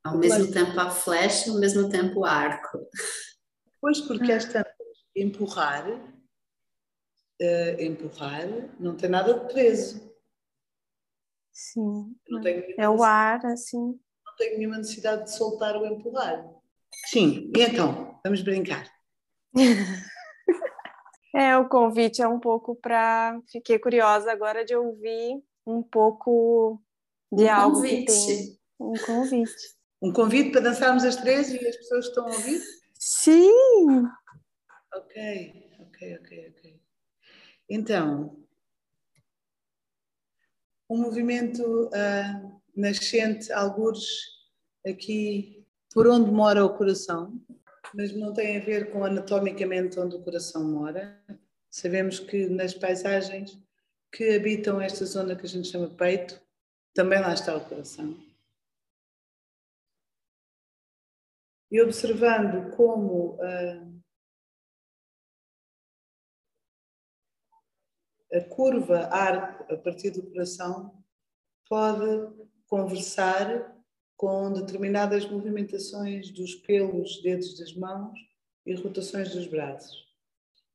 Ao 0.03 0.17
mesmo 0.17 0.45
Mas... 0.45 0.51
tempo 0.51 0.79
a 0.79 0.89
flecha, 0.89 1.51
ao 1.51 1.59
mesmo 1.59 1.89
tempo 1.89 2.21
o 2.21 2.25
arco. 2.25 2.79
Pois, 3.81 4.01
porque 4.01 4.31
esta 4.31 4.65
empurrar, 5.15 5.89
uh, 5.89 7.81
empurrar, 7.81 8.47
não 8.79 8.95
tem 8.95 9.09
nada 9.09 9.33
de 9.33 9.53
preso. 9.53 10.09
Sim. 11.51 12.15
é 12.77 12.87
o 12.89 13.03
ar, 13.03 13.45
assim 13.45 13.99
tenho 14.39 14.57
nenhuma 14.57 14.77
necessidade 14.77 15.25
de 15.25 15.35
soltar 15.35 15.75
ou 15.75 15.85
empurrar. 15.85 16.49
Sim, 17.07 17.51
e 17.55 17.61
então, 17.61 18.19
vamos 18.23 18.41
brincar. 18.41 18.89
é, 21.35 21.57
o 21.57 21.67
convite 21.67 22.21
é 22.21 22.27
um 22.27 22.39
pouco 22.39 22.75
para. 22.75 23.39
Fiquei 23.51 23.77
curiosa 23.77 24.31
agora 24.31 24.63
de 24.63 24.75
ouvir 24.75 25.43
um 25.67 25.83
pouco 25.83 26.81
de 27.31 27.43
um 27.43 27.51
algo 27.51 27.75
convite. 27.75 28.05
que 28.05 28.05
tem. 28.05 28.59
Um 28.79 28.93
convite. 29.05 29.78
Um 30.01 30.13
convite 30.13 30.51
para 30.51 30.61
dançarmos 30.61 31.03
as 31.03 31.17
três 31.17 31.49
e 31.51 31.67
as 31.67 31.75
pessoas 31.75 32.05
estão 32.05 32.25
a 32.25 32.31
ouvir? 32.31 32.61
Sim! 32.97 33.51
Ok, 34.95 35.69
ok, 35.79 36.17
ok, 36.17 36.53
ok. 36.55 36.81
Então, 37.69 38.39
um 40.89 40.97
movimento 40.97 41.61
uh, 41.87 42.61
nascente, 42.75 43.51
algures 43.51 44.05
aqui 44.87 45.65
por 45.93 46.07
onde 46.07 46.31
mora 46.31 46.63
o 46.63 46.77
coração, 46.77 47.39
mas 47.93 48.15
não 48.15 48.33
tem 48.33 48.57
a 48.57 48.63
ver 48.63 48.91
com 48.91 49.03
anatomicamente 49.03 49.99
onde 49.99 50.15
o 50.15 50.23
coração 50.23 50.63
mora. 50.63 51.21
Sabemos 51.69 52.19
que 52.19 52.47
nas 52.47 52.73
paisagens 52.73 53.59
que 54.11 54.35
habitam 54.35 54.81
esta 54.81 55.05
zona 55.05 55.35
que 55.35 55.45
a 55.45 55.49
gente 55.49 55.67
chama 55.67 55.89
peito, 55.89 56.41
também 56.93 57.19
lá 57.19 57.33
está 57.33 57.55
o 57.55 57.65
coração. 57.65 58.28
E 61.71 61.81
observando 61.81 62.75
como 62.75 63.35
uh, 63.35 64.01
a 68.33 68.41
curva 68.49 69.07
arco 69.11 69.71
a 69.71 69.77
partir 69.77 70.11
do 70.11 70.23
coração 70.23 71.03
pode 71.67 72.33
conversar 72.67 73.75
com 74.17 74.51
determinadas 74.51 75.29
movimentações 75.29 76.31
dos 76.31 76.55
pelos, 76.55 77.21
dedos 77.21 77.57
das 77.57 77.73
mãos 77.73 78.19
e 78.65 78.73
rotações 78.75 79.33
dos 79.33 79.47
braços. 79.47 80.07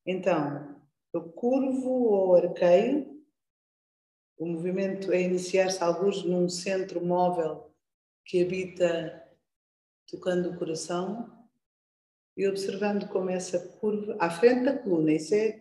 Então, 0.07 0.81
eu 1.13 1.31
curvo 1.33 1.91
ou 1.91 2.37
arqueio, 2.37 3.23
o 4.37 4.47
movimento 4.47 5.13
é 5.13 5.21
iniciar-se 5.23 5.83
alguns 5.83 6.25
num 6.25 6.49
centro 6.49 7.05
móvel 7.05 7.73
que 8.25 8.43
habita 8.43 9.24
tocando 10.09 10.51
o 10.51 10.59
coração 10.59 11.33
e 12.37 12.47
observando 12.49 13.09
como 13.09 13.31
essa 13.31 13.59
curva, 13.79 14.17
à 14.19 14.29
frente 14.31 14.65
da 14.65 14.77
coluna, 14.77 15.13
isso 15.13 15.35
é, 15.35 15.61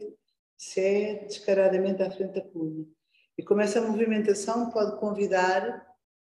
isso 0.57 0.79
é 0.79 1.25
descaradamente 1.25 2.01
à 2.01 2.09
frente 2.09 2.33
da 2.33 2.41
coluna, 2.41 2.85
e 3.37 3.43
como 3.43 3.61
essa 3.61 3.81
movimentação 3.81 4.69
pode 4.71 4.99
convidar 4.99 5.87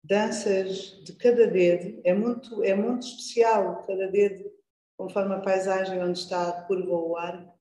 danças 0.03 1.03
de 1.03 1.13
cada 1.13 1.47
dedo, 1.47 2.01
é 2.03 2.13
muito, 2.13 2.63
é 2.63 2.75
muito 2.75 3.07
especial 3.07 3.83
cada 3.87 4.07
dedo, 4.07 4.51
conforme 4.97 5.35
a 5.35 5.41
paisagem 5.41 6.01
onde 6.01 6.19
está 6.19 6.49
a 6.49 6.61
curva 6.63 6.91
ou 6.91 7.11
o 7.11 7.17
ar, 7.17 7.53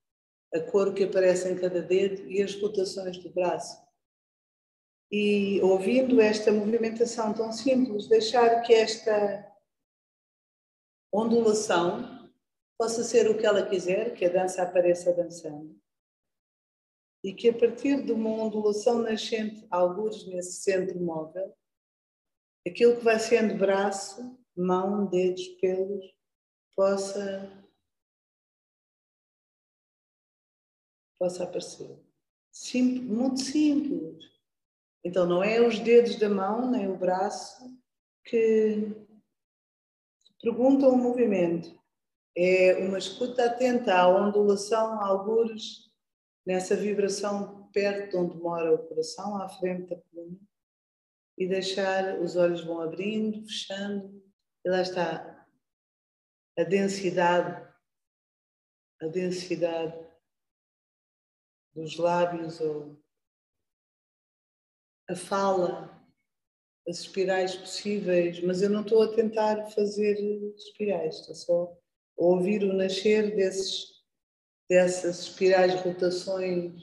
a 0.54 0.60
cor 0.60 0.94
que 0.94 1.04
aparece 1.04 1.48
em 1.48 1.56
cada 1.56 1.82
dedo 1.82 2.30
e 2.30 2.42
as 2.42 2.54
rotações 2.60 3.18
do 3.18 3.30
braço. 3.30 3.82
E 5.10 5.60
ouvindo 5.62 6.20
esta 6.20 6.52
movimentação 6.52 7.32
tão 7.32 7.50
simples, 7.50 8.08
deixar 8.08 8.62
que 8.62 8.72
esta 8.72 9.53
ondulação 11.14 12.30
possa 12.76 13.04
ser 13.04 13.30
o 13.30 13.38
que 13.38 13.46
ela 13.46 13.64
quiser, 13.64 14.14
que 14.14 14.24
a 14.24 14.32
dança 14.32 14.62
apareça 14.62 15.12
dançando. 15.14 15.80
E 17.22 17.32
que 17.32 17.48
a 17.48 17.58
partir 17.58 18.04
de 18.04 18.12
uma 18.12 18.30
ondulação 18.30 18.98
nascente, 18.98 19.66
alguns 19.70 20.26
nesse 20.26 20.62
centro 20.62 20.98
móvel, 21.00 21.56
aquilo 22.66 22.96
que 22.96 23.04
vai 23.04 23.18
sendo 23.18 23.56
braço, 23.56 24.38
mão, 24.56 25.06
dedos, 25.06 25.46
pelos, 25.60 26.04
possa, 26.74 27.50
possa 31.18 31.44
aparecer. 31.44 31.98
Simples, 32.52 33.02
muito 33.08 33.40
simples. 33.40 34.24
Então, 35.04 35.26
não 35.26 35.42
é 35.42 35.60
os 35.60 35.78
dedos 35.78 36.16
da 36.16 36.28
mão, 36.28 36.70
nem 36.70 36.90
o 36.90 36.96
braço 36.96 37.64
que 38.24 39.03
Pergunta 40.44 40.86
ou 40.86 40.94
movimento? 40.94 41.74
É 42.36 42.76
uma 42.76 42.98
escuta 42.98 43.46
atenta 43.46 43.94
à 43.94 44.06
ondulação, 44.06 45.02
algures, 45.02 45.90
nessa 46.46 46.76
vibração 46.76 47.70
perto 47.72 48.10
de 48.10 48.16
onde 48.18 48.36
mora 48.36 48.74
o 48.74 48.86
coração, 48.86 49.40
à 49.40 49.48
frente 49.48 49.88
da 49.88 49.96
coluna, 49.96 50.38
e 51.38 51.48
deixar, 51.48 52.20
os 52.20 52.36
olhos 52.36 52.62
vão 52.62 52.82
abrindo, 52.82 53.46
fechando, 53.46 54.22
e 54.62 54.68
lá 54.68 54.82
está 54.82 55.48
a 56.58 56.62
densidade, 56.62 57.66
a 59.00 59.06
densidade 59.06 60.06
dos 61.74 61.96
lábios 61.96 62.60
ou 62.60 63.02
a 65.08 65.16
fala, 65.16 65.93
as 66.88 67.00
espirais 67.00 67.54
possíveis, 67.56 68.42
mas 68.42 68.62
eu 68.62 68.70
não 68.70 68.82
estou 68.82 69.02
a 69.02 69.14
tentar 69.14 69.66
fazer 69.70 70.14
espirais, 70.56 71.16
estou 71.20 71.34
só 71.34 71.62
a 72.18 72.24
ouvir 72.24 72.62
o 72.62 72.72
nascer 72.72 73.34
desses, 73.34 74.02
dessas 74.68 75.20
espirais, 75.20 75.74
rotações 75.80 76.82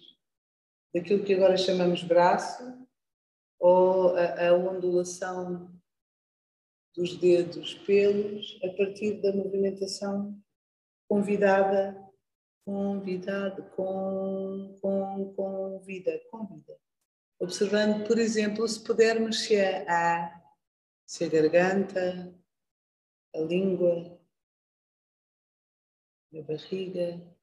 daquilo 0.93 1.23
que 1.23 1.33
agora 1.33 1.55
chamamos 1.55 2.03
braço, 2.03 2.63
ou 3.59 4.15
a, 4.15 4.49
a 4.49 4.53
ondulação 4.53 5.71
dos 6.95 7.15
dedos 7.17 7.75
pelos 7.75 8.59
a 8.63 8.69
partir 8.75 9.21
da 9.21 9.31
movimentação 9.31 10.37
convidada, 11.07 11.95
convidado, 12.65 13.63
com, 13.75 14.77
com, 14.81 15.33
convida, 15.35 16.19
convida. 16.29 16.77
Observando, 17.41 18.07
por 18.07 18.19
exemplo, 18.19 18.67
se 18.67 18.83
pudermos 18.83 19.39
se 19.39 19.59
a, 19.59 20.29
se 21.07 21.23
a 21.23 21.27
garganta, 21.27 22.39
a 23.33 23.39
língua, 23.39 24.21
a 26.35 26.41
barriga, 26.43 27.35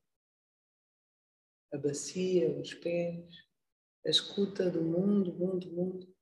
a 1.73 1.79
bacia, 1.79 2.49
os 2.61 2.73
pés, 2.75 3.45
a 4.07 4.09
escuta 4.09 4.71
do 4.71 4.83
mundo, 4.83 5.35
mundo, 5.35 5.69
mundo, 5.73 6.17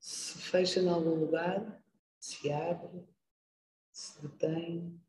se 0.00 0.36
fecha 0.38 0.80
em 0.80 0.88
algum 0.88 1.14
lugar, 1.14 1.80
se 2.18 2.50
abre, 2.50 3.06
se 3.92 4.20
detém. 4.22 5.00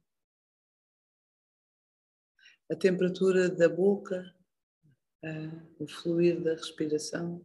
A 2.69 2.75
temperatura 2.75 3.49
da 3.49 3.67
boca, 3.67 4.31
o 5.79 5.87
fluir 5.87 6.39
da 6.43 6.51
respiração. 6.51 7.43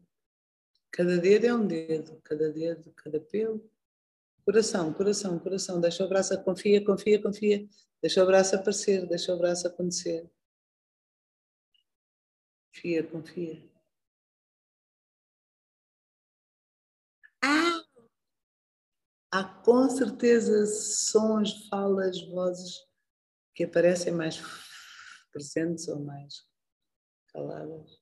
Cada 0.92 1.18
dedo 1.18 1.46
é 1.46 1.54
um 1.54 1.66
dedo, 1.66 2.20
cada 2.22 2.52
dedo, 2.52 2.92
cada 2.92 3.20
pelo. 3.20 3.70
Coração, 4.44 4.92
coração, 4.92 5.38
coração. 5.38 5.80
Deixa 5.80 6.04
o 6.04 6.08
braço, 6.08 6.42
confia, 6.42 6.84
confia, 6.84 7.22
confia. 7.22 7.68
Deixa 8.02 8.22
o 8.22 8.26
braço 8.26 8.56
aparecer, 8.56 9.06
deixa 9.06 9.32
o 9.32 9.38
braço 9.38 9.66
acontecer. 9.66 10.28
Confia, 12.72 13.06
confia. 13.06 13.70
Ah! 17.42 17.84
Há 19.30 19.44
com 19.44 19.88
certeza 19.88 20.66
sons, 20.66 21.68
falas, 21.68 22.20
vozes 22.28 22.84
que 23.54 23.64
aparecem 23.64 24.12
mais 24.12 24.40
presentes 25.30 25.86
ou 25.88 26.00
mais 26.00 26.44
caladas. 27.28 27.99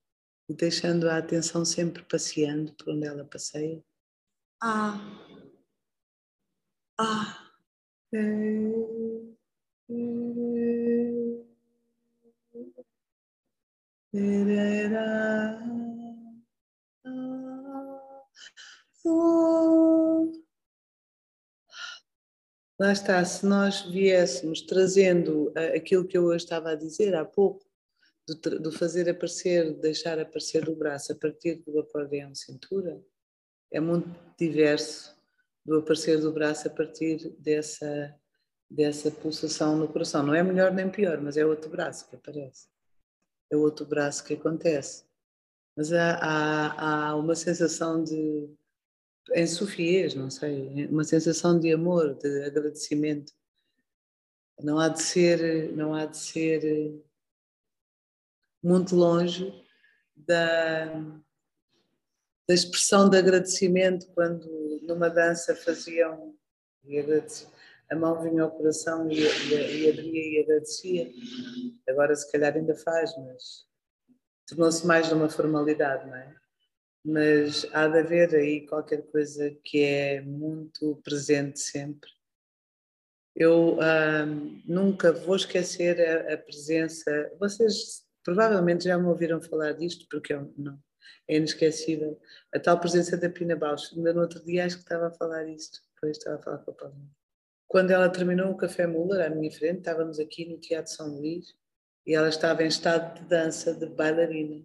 E 0.48 0.54
deixando 0.54 1.08
a 1.10 1.18
atenção 1.18 1.64
sempre 1.64 2.02
passeando 2.04 2.72
por 2.74 2.94
onde 2.94 3.06
ela 3.06 3.24
passeia. 3.24 3.84
Ah! 4.62 4.98
Ah! 6.98 7.52
É. 8.14 8.88
Lá 22.80 22.92
está, 22.92 23.24
se 23.24 23.44
nós 23.44 23.82
viéssemos 23.82 24.62
trazendo 24.62 25.52
aquilo 25.76 26.06
que 26.06 26.16
eu 26.16 26.24
hoje 26.24 26.44
estava 26.44 26.70
a 26.70 26.74
dizer 26.74 27.14
há 27.14 27.24
pouco, 27.24 27.67
do, 28.34 28.60
do 28.60 28.72
fazer 28.72 29.08
aparecer, 29.08 29.72
deixar 29.74 30.18
aparecer 30.18 30.68
o 30.68 30.76
braço 30.76 31.12
a 31.12 31.16
partir 31.16 31.62
do 31.66 31.78
acordeão 31.78 32.34
cintura, 32.34 33.02
é 33.72 33.80
muito 33.80 34.08
diverso 34.38 35.16
do 35.64 35.78
aparecer 35.78 36.20
do 36.20 36.32
braço 36.32 36.68
a 36.68 36.70
partir 36.70 37.30
dessa, 37.38 38.14
dessa 38.70 39.10
pulsação 39.10 39.76
no 39.76 39.88
coração. 39.88 40.22
Não 40.22 40.34
é 40.34 40.42
melhor 40.42 40.72
nem 40.72 40.90
pior, 40.90 41.20
mas 41.20 41.36
é 41.36 41.44
outro 41.44 41.70
braço 41.70 42.08
que 42.08 42.16
aparece. 42.16 42.68
É 43.50 43.56
outro 43.56 43.86
braço 43.86 44.24
que 44.24 44.34
acontece. 44.34 45.04
Mas 45.76 45.92
há, 45.92 46.14
há, 46.14 47.08
há 47.08 47.16
uma 47.16 47.34
sensação 47.34 48.02
de 48.02 48.50
em 49.34 49.46
Sofias, 49.46 50.14
não 50.14 50.30
sei, 50.30 50.86
uma 50.86 51.04
sensação 51.04 51.58
de 51.58 51.72
amor, 51.72 52.14
de 52.14 52.44
agradecimento. 52.44 53.32
Não 54.62 54.78
há 54.78 54.88
de 54.88 55.02
ser, 55.02 55.70
não 55.76 55.94
há 55.94 56.06
de 56.06 56.16
ser 56.16 57.04
muito 58.62 58.94
longe 58.96 59.52
da, 60.16 60.86
da 62.46 62.54
expressão 62.54 63.08
de 63.08 63.16
agradecimento 63.16 64.06
quando 64.14 64.46
numa 64.82 65.08
dança 65.08 65.54
faziam 65.54 66.34
e 66.84 66.98
a 67.90 67.96
mão 67.96 68.22
vinha 68.22 68.42
ao 68.42 68.50
coração 68.50 69.10
e, 69.10 69.20
e, 69.20 69.84
e 69.84 69.90
abria 69.90 70.40
e 70.40 70.42
agradecia. 70.42 71.10
Agora 71.88 72.14
se 72.14 72.30
calhar 72.30 72.54
ainda 72.54 72.74
faz, 72.74 73.14
mas 73.16 73.66
tornou-se 74.46 74.86
mais 74.86 75.10
uma 75.12 75.28
formalidade, 75.28 76.06
não 76.06 76.16
é? 76.16 76.38
mas 77.04 77.66
há 77.72 77.88
de 77.88 77.98
haver 77.98 78.34
aí 78.34 78.66
qualquer 78.66 79.02
coisa 79.10 79.50
que 79.64 79.82
é 79.82 80.20
muito 80.20 81.00
presente 81.02 81.58
sempre. 81.58 82.10
Eu 83.34 83.78
nunca 84.66 85.12
vou 85.12 85.36
esquecer 85.36 86.00
a, 86.00 86.34
a, 86.34 86.36
presença. 86.36 87.32
Vocês 87.38 88.04
provavelmente 88.28 88.84
já 88.84 88.98
me 88.98 89.06
ouviram 89.06 89.40
falar 89.40 89.72
disto, 89.72 90.06
porque 90.10 90.34
eu 90.34 90.52
não, 90.58 90.78
é 91.26 91.38
inesquecível. 91.38 92.20
A 92.54 92.60
tal 92.60 92.78
presença 92.78 93.16
da 93.16 93.30
Pina 93.30 93.56
Bausch. 93.56 93.90
Ainda 93.96 94.12
no 94.12 94.20
outro 94.20 94.44
dia 94.44 94.66
acho 94.66 94.76
que 94.76 94.82
estava 94.82 95.06
a 95.06 95.10
falar 95.10 95.48
isto, 95.48 95.80
depois 95.94 96.18
estava 96.18 96.36
a 96.36 96.42
falar 96.42 96.58
com 96.58 96.70
a 96.70 96.74
Paulinha. 96.74 97.10
Quando 97.66 97.90
ela 97.90 98.06
terminou 98.10 98.50
o 98.50 98.56
Café 98.56 98.86
Muller, 98.86 99.24
à 99.24 99.30
minha 99.34 99.50
frente, 99.50 99.78
estávamos 99.78 100.20
aqui 100.20 100.44
no 100.44 100.58
Teatro 100.58 100.92
São 100.92 101.08
Luís 101.08 101.54
e 102.06 102.14
ela 102.14 102.28
estava 102.28 102.62
em 102.62 102.66
estado 102.66 103.18
de 103.18 103.26
dança, 103.26 103.72
de 103.72 103.86
bailarina. 103.86 104.62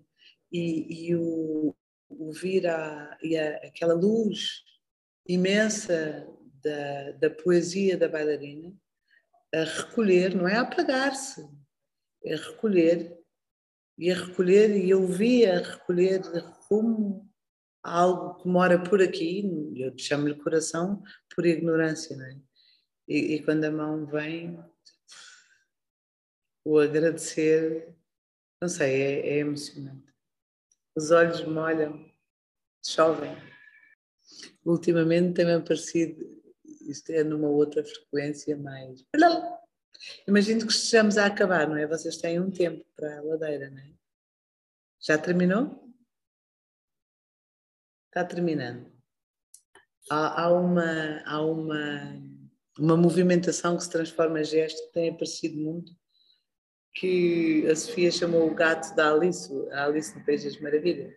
E, 0.51 1.07
e 1.07 1.15
o, 1.15 1.73
ouvir 2.09 2.67
a, 2.67 3.17
e 3.23 3.37
a, 3.37 3.55
aquela 3.59 3.93
luz 3.93 4.61
imensa 5.25 6.27
da, 6.61 7.11
da 7.13 7.29
poesia 7.29 7.97
da 7.97 8.09
bailarina 8.09 8.73
a 9.55 9.63
recolher, 9.63 10.35
não 10.35 10.49
é 10.49 10.57
apagar-se, 10.57 11.47
é 12.25 12.35
recolher 12.35 13.22
e 13.97 14.11
a 14.11 14.15
recolher 14.15 14.75
e 14.75 14.89
eu 14.89 15.07
via 15.07 15.59
recolher 15.59 16.21
rumo 16.69 17.29
a 17.83 17.99
algo 17.99 18.41
que 18.41 18.47
mora 18.47 18.81
por 18.81 19.01
aqui, 19.01 19.71
eu 19.75 19.93
chamo-lhe 19.97 20.35
coração 20.35 21.03
por 21.35 21.45
ignorância, 21.45 22.15
não 22.15 22.25
é? 22.25 22.37
E, 23.07 23.35
e 23.35 23.43
quando 23.43 23.65
a 23.65 23.71
mão 23.71 24.05
vem, 24.05 24.57
o 26.65 26.79
agradecer, 26.79 27.93
não 28.61 28.69
sei, 28.69 29.01
é, 29.01 29.29
é 29.29 29.37
emocionante 29.39 30.13
os 30.95 31.11
olhos 31.11 31.43
molham, 31.45 32.05
chovem. 32.85 33.35
Ultimamente 34.65 35.33
tem-me 35.33 35.53
aparecido, 35.53 36.23
isto 36.87 37.11
é 37.11 37.23
numa 37.23 37.49
outra 37.49 37.83
frequência 37.83 38.55
mais. 38.57 39.03
Imagino 40.27 40.65
que 40.65 40.73
estejamos 40.73 41.17
a 41.17 41.25
acabar, 41.25 41.67
não 41.67 41.77
é? 41.77 41.87
Vocês 41.87 42.17
têm 42.17 42.39
um 42.39 42.51
tempo 42.51 42.85
para 42.95 43.19
a 43.19 43.21
ladeira, 43.21 43.69
não 43.69 43.79
é? 43.79 43.91
Já 45.01 45.17
terminou? 45.17 45.91
Está 48.07 48.23
terminando. 48.23 48.91
Há, 50.09 50.43
há, 50.43 50.53
uma, 50.53 51.23
há 51.25 51.41
uma, 51.41 52.21
uma 52.77 52.97
movimentação 52.97 53.77
que 53.77 53.83
se 53.83 53.89
transforma 53.89 54.41
em 54.41 54.45
gesto 54.45 54.85
que 54.87 54.93
tem 54.93 55.09
aparecido 55.09 55.57
muito 55.57 55.95
que 56.93 57.67
a 57.69 57.75
Sofia 57.75 58.11
chamou 58.11 58.49
o 58.49 58.53
gato 58.53 58.95
da 58.95 59.11
Alice, 59.11 59.51
a 59.71 59.85
Alice 59.85 60.17
no 60.17 60.23
País 60.25 60.43
das 60.43 60.59
Maravilhas, 60.59 61.13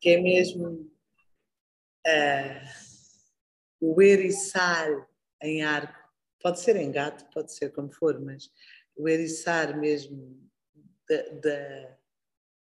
que 0.00 0.10
é 0.10 0.20
mesmo 0.20 0.88
uh, 2.06 2.68
o 3.80 4.00
eriçar 4.00 4.88
em 5.42 5.64
arco. 5.64 5.97
Pode 6.40 6.60
ser 6.60 6.76
em 6.76 6.90
gato, 6.90 7.24
pode 7.32 7.52
ser 7.52 7.72
como 7.72 7.92
for, 7.92 8.20
mas 8.20 8.50
o 8.96 9.08
eriçar 9.08 9.76
mesmo 9.78 10.38
da, 11.08 11.22
da, 11.40 11.96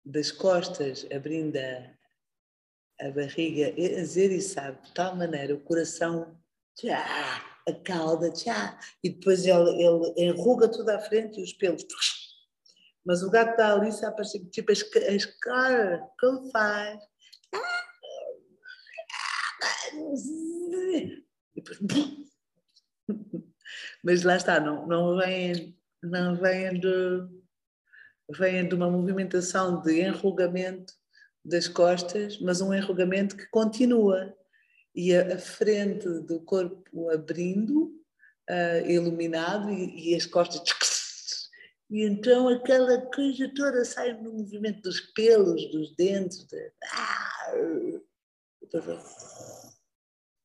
das 0.05 0.31
costas, 0.31 1.07
abrindo 1.15 1.57
a, 1.57 3.07
a 3.07 3.11
barriga, 3.11 3.69
a 3.69 4.21
eriçar 4.21 4.81
de 4.81 4.93
tal 4.93 5.17
maneira 5.17 5.55
o 5.55 5.61
coração 5.61 6.39
já, 6.83 7.05
a 7.67 7.73
cauda, 7.85 8.31
tchá, 8.31 8.79
e 9.03 9.11
depois 9.11 9.47
ele, 9.47 9.83
ele 9.83 10.13
enruga 10.17 10.69
tudo 10.69 10.91
à 10.91 10.99
frente 10.99 11.41
e 11.41 11.45
os 11.45 11.53
pelos. 11.53 11.85
Mas 13.05 13.23
o 13.23 13.31
gato 13.31 13.57
da 13.57 13.75
Alice 13.75 14.05
aparece 14.05 14.45
tipo 14.51 14.71
as, 14.71 14.81
as 14.81 15.25
caras 15.41 16.01
que 16.19 16.27
ele 16.27 16.51
faz. 16.51 17.01
E 21.55 21.61
depois, 21.61 21.79
mas 24.03 24.23
lá 24.23 24.37
está, 24.37 24.61
não, 24.61 24.87
não 24.87 25.17
vem, 25.17 25.77
não 26.03 26.37
vem 26.37 26.79
de, 26.79 27.29
vem 28.31 28.69
de 28.69 28.75
uma 28.75 28.91
movimentação 28.91 29.81
de 29.83 30.01
enrugamento 30.01 30.93
das 31.45 31.67
costas, 31.67 32.39
mas 32.41 32.61
um 32.61 32.73
enrugamento 32.73 33.37
que 33.37 33.47
continua 33.47 34.35
e 34.95 35.15
a, 35.15 35.35
a 35.35 35.39
frente 35.39 36.09
do 36.21 36.41
corpo 36.41 37.11
abrindo, 37.11 37.87
uh, 38.51 38.87
iluminado 38.89 39.71
e, 39.71 40.13
e, 40.13 40.15
as 40.15 40.27
costas 40.27 40.63
e 41.91 42.05
então 42.05 42.49
aquela 42.49 43.01
coisa 43.11 43.53
toda 43.55 43.85
sai 43.85 44.13
no 44.15 44.33
movimento 44.33 44.83
dos 44.83 45.01
pelos, 45.01 45.71
dos 45.71 45.95
dentes, 45.97 46.45
de... 46.45 46.73
ah, 46.93 47.53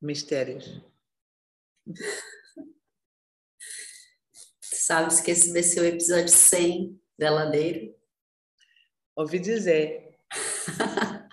mistérios. 0.02 0.82
Sabes 4.88 5.20
que 5.20 5.32
esse 5.32 5.52
vai 5.52 5.64
ser 5.64 5.82
o 5.82 5.86
episódio 5.86 6.30
100 6.30 6.98
da 7.20 7.30
Ladeira? 7.30 7.94
Ouvi 9.18 9.38
dizer. 9.38 10.16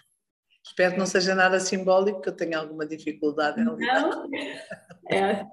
Espero 0.66 0.94
que 0.94 0.98
não 0.98 1.06
seja 1.06 1.36
nada 1.36 1.60
simbólico, 1.60 2.20
que 2.20 2.30
eu 2.30 2.34
tenha 2.34 2.58
alguma 2.58 2.84
dificuldade 2.84 3.60
em 3.60 3.64
lidar. 3.64 4.00
Não, 4.00 4.28
é 5.08 5.46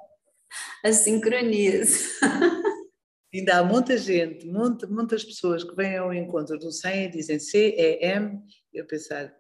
as 0.84 0.96
sincronias. 0.96 2.20
Ainda 3.32 3.60
há 3.60 3.64
muita 3.64 3.96
gente, 4.00 4.48
muita, 4.48 4.88
muitas 4.88 5.24
pessoas 5.24 5.64
que 5.64 5.76
vêm 5.76 5.96
ao 5.96 6.12
encontro 6.12 6.58
do 6.58 6.72
100 6.72 7.04
e 7.04 7.12
dizem 7.12 7.38
C, 7.38 7.76
E, 7.78 8.04
M, 8.04 8.42
eu 8.74 8.88
pensar, 8.88 9.32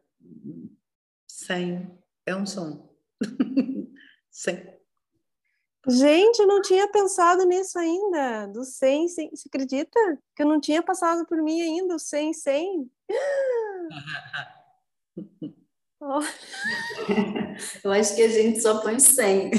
100 1.27 1.97
é 2.27 2.35
um 2.35 2.45
som. 2.45 2.95
100. 4.29 4.80
Gente, 5.87 6.39
eu 6.39 6.47
não 6.47 6.61
tinha 6.61 6.87
pensado 6.87 7.43
nisso 7.45 7.79
ainda, 7.79 8.45
do 8.47 8.63
100, 8.63 9.07
100 9.07 9.29
você 9.31 9.49
acredita? 9.49 9.99
Que 10.35 10.43
eu 10.43 10.47
não 10.47 10.59
tinha 10.61 10.83
passado 10.83 11.25
por 11.25 11.41
mim 11.41 11.59
ainda, 11.59 11.95
o 11.95 11.99
100, 11.99 12.33
100. 12.33 12.91
oh. 16.01 16.19
Eu 17.83 17.91
acho 17.91 18.15
que 18.15 18.21
a 18.21 18.29
gente 18.29 18.61
só 18.61 18.79
põe 18.79 18.99
100. 18.99 19.51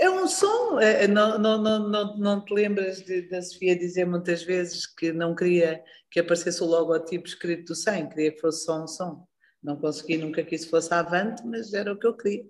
É 0.00 0.10
um 0.10 0.26
som, 0.26 0.80
é, 0.80 1.04
é, 1.04 1.06
não, 1.06 1.38
não, 1.38 1.62
não, 1.62 1.88
não, 1.88 2.16
não 2.16 2.44
te 2.44 2.54
lembras 2.54 3.02
de, 3.02 3.28
da 3.28 3.42
Sofia 3.42 3.78
dizer 3.78 4.06
muitas 4.06 4.42
vezes 4.42 4.86
que 4.86 5.12
não 5.12 5.34
queria 5.34 5.84
que 6.10 6.18
aparecesse 6.18 6.62
o 6.62 6.66
logotipo 6.66 7.26
escrito 7.26 7.66
do 7.66 7.74
100, 7.74 8.08
queria 8.08 8.32
que 8.32 8.40
fosse 8.40 8.64
só 8.64 8.82
um 8.82 8.88
som. 8.88 9.28
Não 9.62 9.76
consegui 9.76 10.16
nunca 10.16 10.42
que 10.42 10.54
isso 10.54 10.70
fosse 10.70 10.92
avante, 10.92 11.46
mas 11.46 11.74
era 11.74 11.92
o 11.92 11.98
que 11.98 12.06
eu 12.06 12.16
queria. 12.16 12.44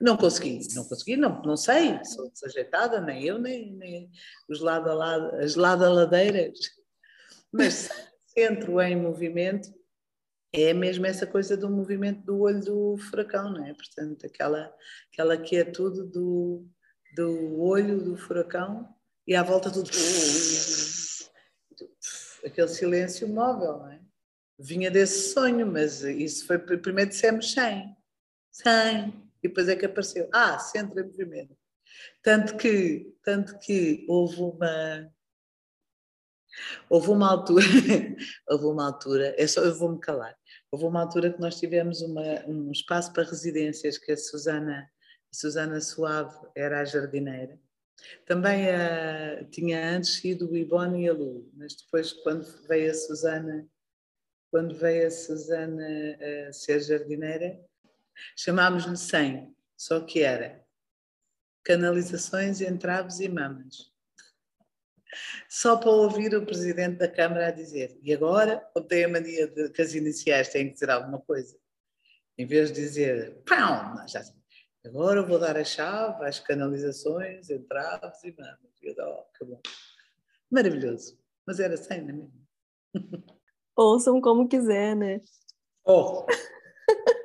Não 0.00 0.16
consegui, 0.16 0.60
não 0.74 0.84
consegui, 0.84 1.16
não, 1.16 1.42
não 1.42 1.56
sei, 1.56 2.02
sou 2.04 2.30
desajeitada, 2.30 3.00
nem 3.00 3.24
eu, 3.24 3.38
nem, 3.38 3.72
nem 3.72 4.10
os 4.48 4.60
lado 4.60 4.88
a 4.88 4.94
lado, 4.94 5.34
as 5.36 5.56
lado-ladeiras. 5.56 6.56
Mas 7.52 7.88
entro 8.36 8.80
em 8.80 8.94
movimento, 8.94 9.74
é 10.52 10.72
mesmo 10.72 11.04
essa 11.04 11.26
coisa 11.26 11.56
do 11.56 11.68
movimento 11.68 12.24
do 12.24 12.40
olho 12.40 12.60
do 12.60 12.96
furacão, 12.96 13.50
não 13.50 13.66
é? 13.66 13.74
Portanto, 13.74 14.24
aquela, 14.24 14.72
aquela 15.12 15.36
quietude 15.36 16.04
do, 16.12 16.64
do 17.16 17.60
olho 17.60 18.00
do 18.00 18.16
furacão 18.16 18.88
e 19.26 19.34
à 19.34 19.42
volta 19.42 19.70
tudo. 19.70 19.90
Aquele 22.46 22.68
silêncio 22.68 23.26
móvel, 23.26 23.78
não 23.78 23.90
é? 23.90 24.00
Vinha 24.60 24.90
desse 24.90 25.32
sonho, 25.32 25.66
mas 25.66 26.02
isso 26.02 26.46
foi. 26.46 26.58
Primeiro 26.58 27.10
dissemos 27.10 27.52
100. 27.52 27.96
100 28.52 29.27
e 29.42 29.48
depois 29.48 29.68
é 29.68 29.76
que 29.76 29.86
apareceu, 29.86 30.28
ah, 30.32 30.58
centro 30.58 31.00
em 31.00 31.04
movimento. 31.04 31.56
Tanto 32.22 32.56
que, 32.56 33.14
tanto 33.24 33.58
que 33.58 34.04
houve 34.08 34.40
uma, 34.40 35.10
houve 36.88 37.10
uma 37.10 37.30
altura, 37.30 37.64
houve 38.48 38.64
uma 38.66 38.86
altura, 38.86 39.34
é 39.38 39.46
só, 39.46 39.62
eu 39.62 39.74
vou-me 39.74 40.00
calar, 40.00 40.36
houve 40.70 40.84
uma 40.84 41.02
altura 41.02 41.32
que 41.32 41.40
nós 41.40 41.58
tivemos 41.58 42.02
uma, 42.02 42.44
um 42.46 42.70
espaço 42.70 43.12
para 43.12 43.24
residências 43.24 43.98
que 43.98 44.12
a 44.12 44.16
Susana, 44.16 44.80
a 44.80 45.34
Susana 45.34 45.80
Suave 45.80 46.36
era 46.54 46.80
a 46.80 46.84
jardineira, 46.84 47.58
também 48.26 48.70
a, 48.70 49.44
tinha 49.50 49.96
antes 49.96 50.14
sido 50.14 50.50
o 50.50 50.56
Ivone 50.56 51.04
e 51.04 51.08
a 51.08 51.12
Lu, 51.12 51.50
mas 51.54 51.74
depois 51.74 52.12
quando 52.12 52.44
veio 52.68 52.90
a 52.90 52.94
Susana, 52.94 53.66
quando 54.50 54.74
veio 54.74 55.06
a 55.06 55.10
Susana 55.10 55.86
a 56.48 56.52
ser 56.52 56.80
jardineira, 56.80 57.58
Chamámos-lhe 58.36 58.96
100, 58.96 59.54
só 59.76 60.00
que 60.00 60.22
era 60.22 60.64
canalizações, 61.64 62.60
entraves 62.60 63.20
e 63.20 63.28
mamas. 63.28 63.92
Só 65.48 65.76
para 65.76 65.90
ouvir 65.90 66.34
o 66.34 66.44
presidente 66.44 66.96
da 66.96 67.08
Câmara 67.08 67.48
a 67.48 67.50
dizer, 67.50 67.98
e 68.02 68.12
agora 68.12 68.58
tem 68.88 69.04
a 69.04 69.08
mania 69.08 69.46
de 69.46 69.70
que 69.70 69.82
as 69.82 69.94
iniciais 69.94 70.48
têm 70.48 70.68
que 70.68 70.74
dizer 70.74 70.90
alguma 70.90 71.20
coisa. 71.20 71.58
Em 72.36 72.46
vez 72.46 72.72
de 72.72 72.80
dizer, 72.80 73.42
pão, 73.44 74.06
já 74.06 74.22
agora 74.84 75.22
vou 75.22 75.38
dar 75.38 75.56
a 75.56 75.64
chave 75.64 76.24
às 76.24 76.38
canalizações, 76.40 77.50
entraves 77.50 78.22
e 78.24 78.34
mamas. 78.38 78.82
E 78.82 78.86
eu, 78.88 78.94
oh, 78.98 79.24
que 79.36 79.44
bom. 79.44 79.60
Maravilhoso. 80.50 81.18
Mas 81.46 81.60
era 81.60 81.76
100, 81.76 82.02
não 82.02 82.08
é 82.08 82.12
mesmo? 82.12 82.48
Ouçam 83.76 84.20
como 84.20 84.48
quiser, 84.48 84.94
né? 84.94 85.20
Oh! 85.84 86.26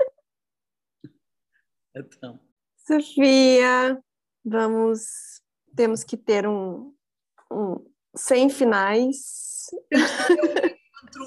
Então. 1.96 2.40
Sofia, 2.86 4.02
vamos. 4.44 5.42
Temos 5.76 6.04
que 6.04 6.18
ter 6.18 6.48
um, 6.48 6.94
um 7.52 7.86
sem 8.16 8.50
finais. 8.50 9.70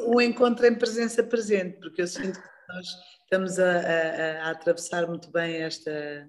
um 0.07 0.21
encontro 0.21 0.67
em 0.67 0.75
presença 0.75 1.23
presente, 1.23 1.79
porque 1.79 2.03
eu 2.03 2.07
sinto 2.07 2.41
que 2.41 2.49
nós 2.69 2.87
estamos 3.23 3.59
a, 3.59 3.81
a, 3.81 4.49
a 4.49 4.51
atravessar 4.51 5.07
muito 5.07 5.31
bem 5.31 5.63
esta, 5.63 6.29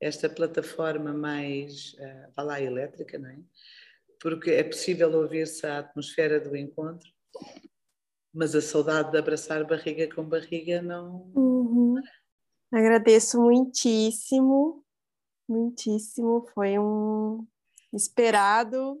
esta 0.00 0.28
plataforma 0.28 1.12
mais, 1.12 1.94
uh, 1.94 2.32
vá 2.36 2.42
lá, 2.42 2.60
elétrica, 2.60 3.18
não 3.18 3.30
é? 3.30 3.38
Porque 4.20 4.50
é 4.50 4.64
possível 4.64 5.12
ouvir-se 5.12 5.66
a 5.66 5.78
atmosfera 5.78 6.40
do 6.40 6.56
encontro, 6.56 7.08
mas 8.32 8.54
a 8.54 8.60
saudade 8.60 9.10
de 9.10 9.18
abraçar 9.18 9.64
barriga 9.64 10.12
com 10.14 10.24
barriga 10.24 10.80
não. 10.80 11.30
Uhum. 11.34 11.53
Agradeço 12.74 13.40
muitíssimo, 13.40 14.84
muitíssimo. 15.48 16.44
Foi 16.52 16.76
um 16.76 17.46
esperado. 17.92 19.00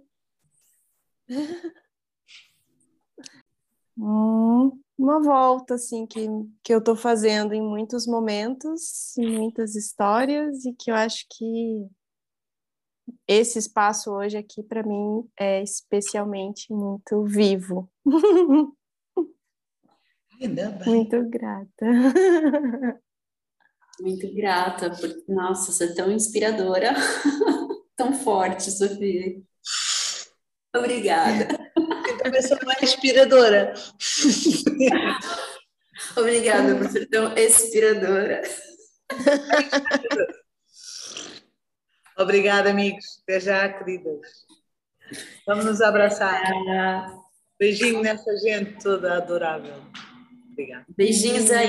uma 4.96 5.20
volta 5.20 5.74
assim 5.74 6.06
que, 6.06 6.24
que 6.62 6.72
eu 6.72 6.78
estou 6.78 6.94
fazendo 6.94 7.52
em 7.52 7.60
muitos 7.60 8.06
momentos, 8.06 9.16
em 9.18 9.38
muitas 9.38 9.74
histórias, 9.74 10.64
e 10.64 10.72
que 10.72 10.92
eu 10.92 10.94
acho 10.94 11.26
que 11.36 11.88
esse 13.26 13.58
espaço 13.58 14.12
hoje 14.12 14.36
aqui 14.36 14.62
para 14.62 14.84
mim 14.84 15.28
é 15.36 15.60
especialmente 15.64 16.72
muito 16.72 17.24
vivo. 17.24 17.90
Muito 20.88 21.28
grata. 21.28 21.86
Muito 24.00 24.34
grata, 24.34 24.90
por... 24.90 25.08
nossa, 25.28 25.70
você 25.70 25.84
é 25.84 25.94
tão 25.94 26.10
inspiradora, 26.10 26.92
tão 27.96 28.12
forte, 28.12 28.70
Sofia. 28.70 29.40
Obrigada. 30.74 31.46
Também 32.22 32.42
sou 32.42 32.58
mais 32.64 32.82
inspiradora. 32.82 33.72
Obrigada 36.16 36.74
por 36.76 36.90
ser 36.90 37.06
tão 37.06 37.32
inspiradora. 37.38 38.42
Obrigada, 42.18 42.70
amigos. 42.70 43.04
Até 43.22 43.40
já, 43.40 43.68
queridas. 43.68 44.44
Vamos 45.46 45.64
nos 45.64 45.80
abraçar. 45.80 46.42
Beijinho 47.58 48.02
nessa 48.02 48.36
gente 48.38 48.82
toda 48.82 49.16
adorável. 49.16 49.74
Obrigada. 50.52 50.84
Beijinhos 50.96 51.50
aí. 51.50 51.68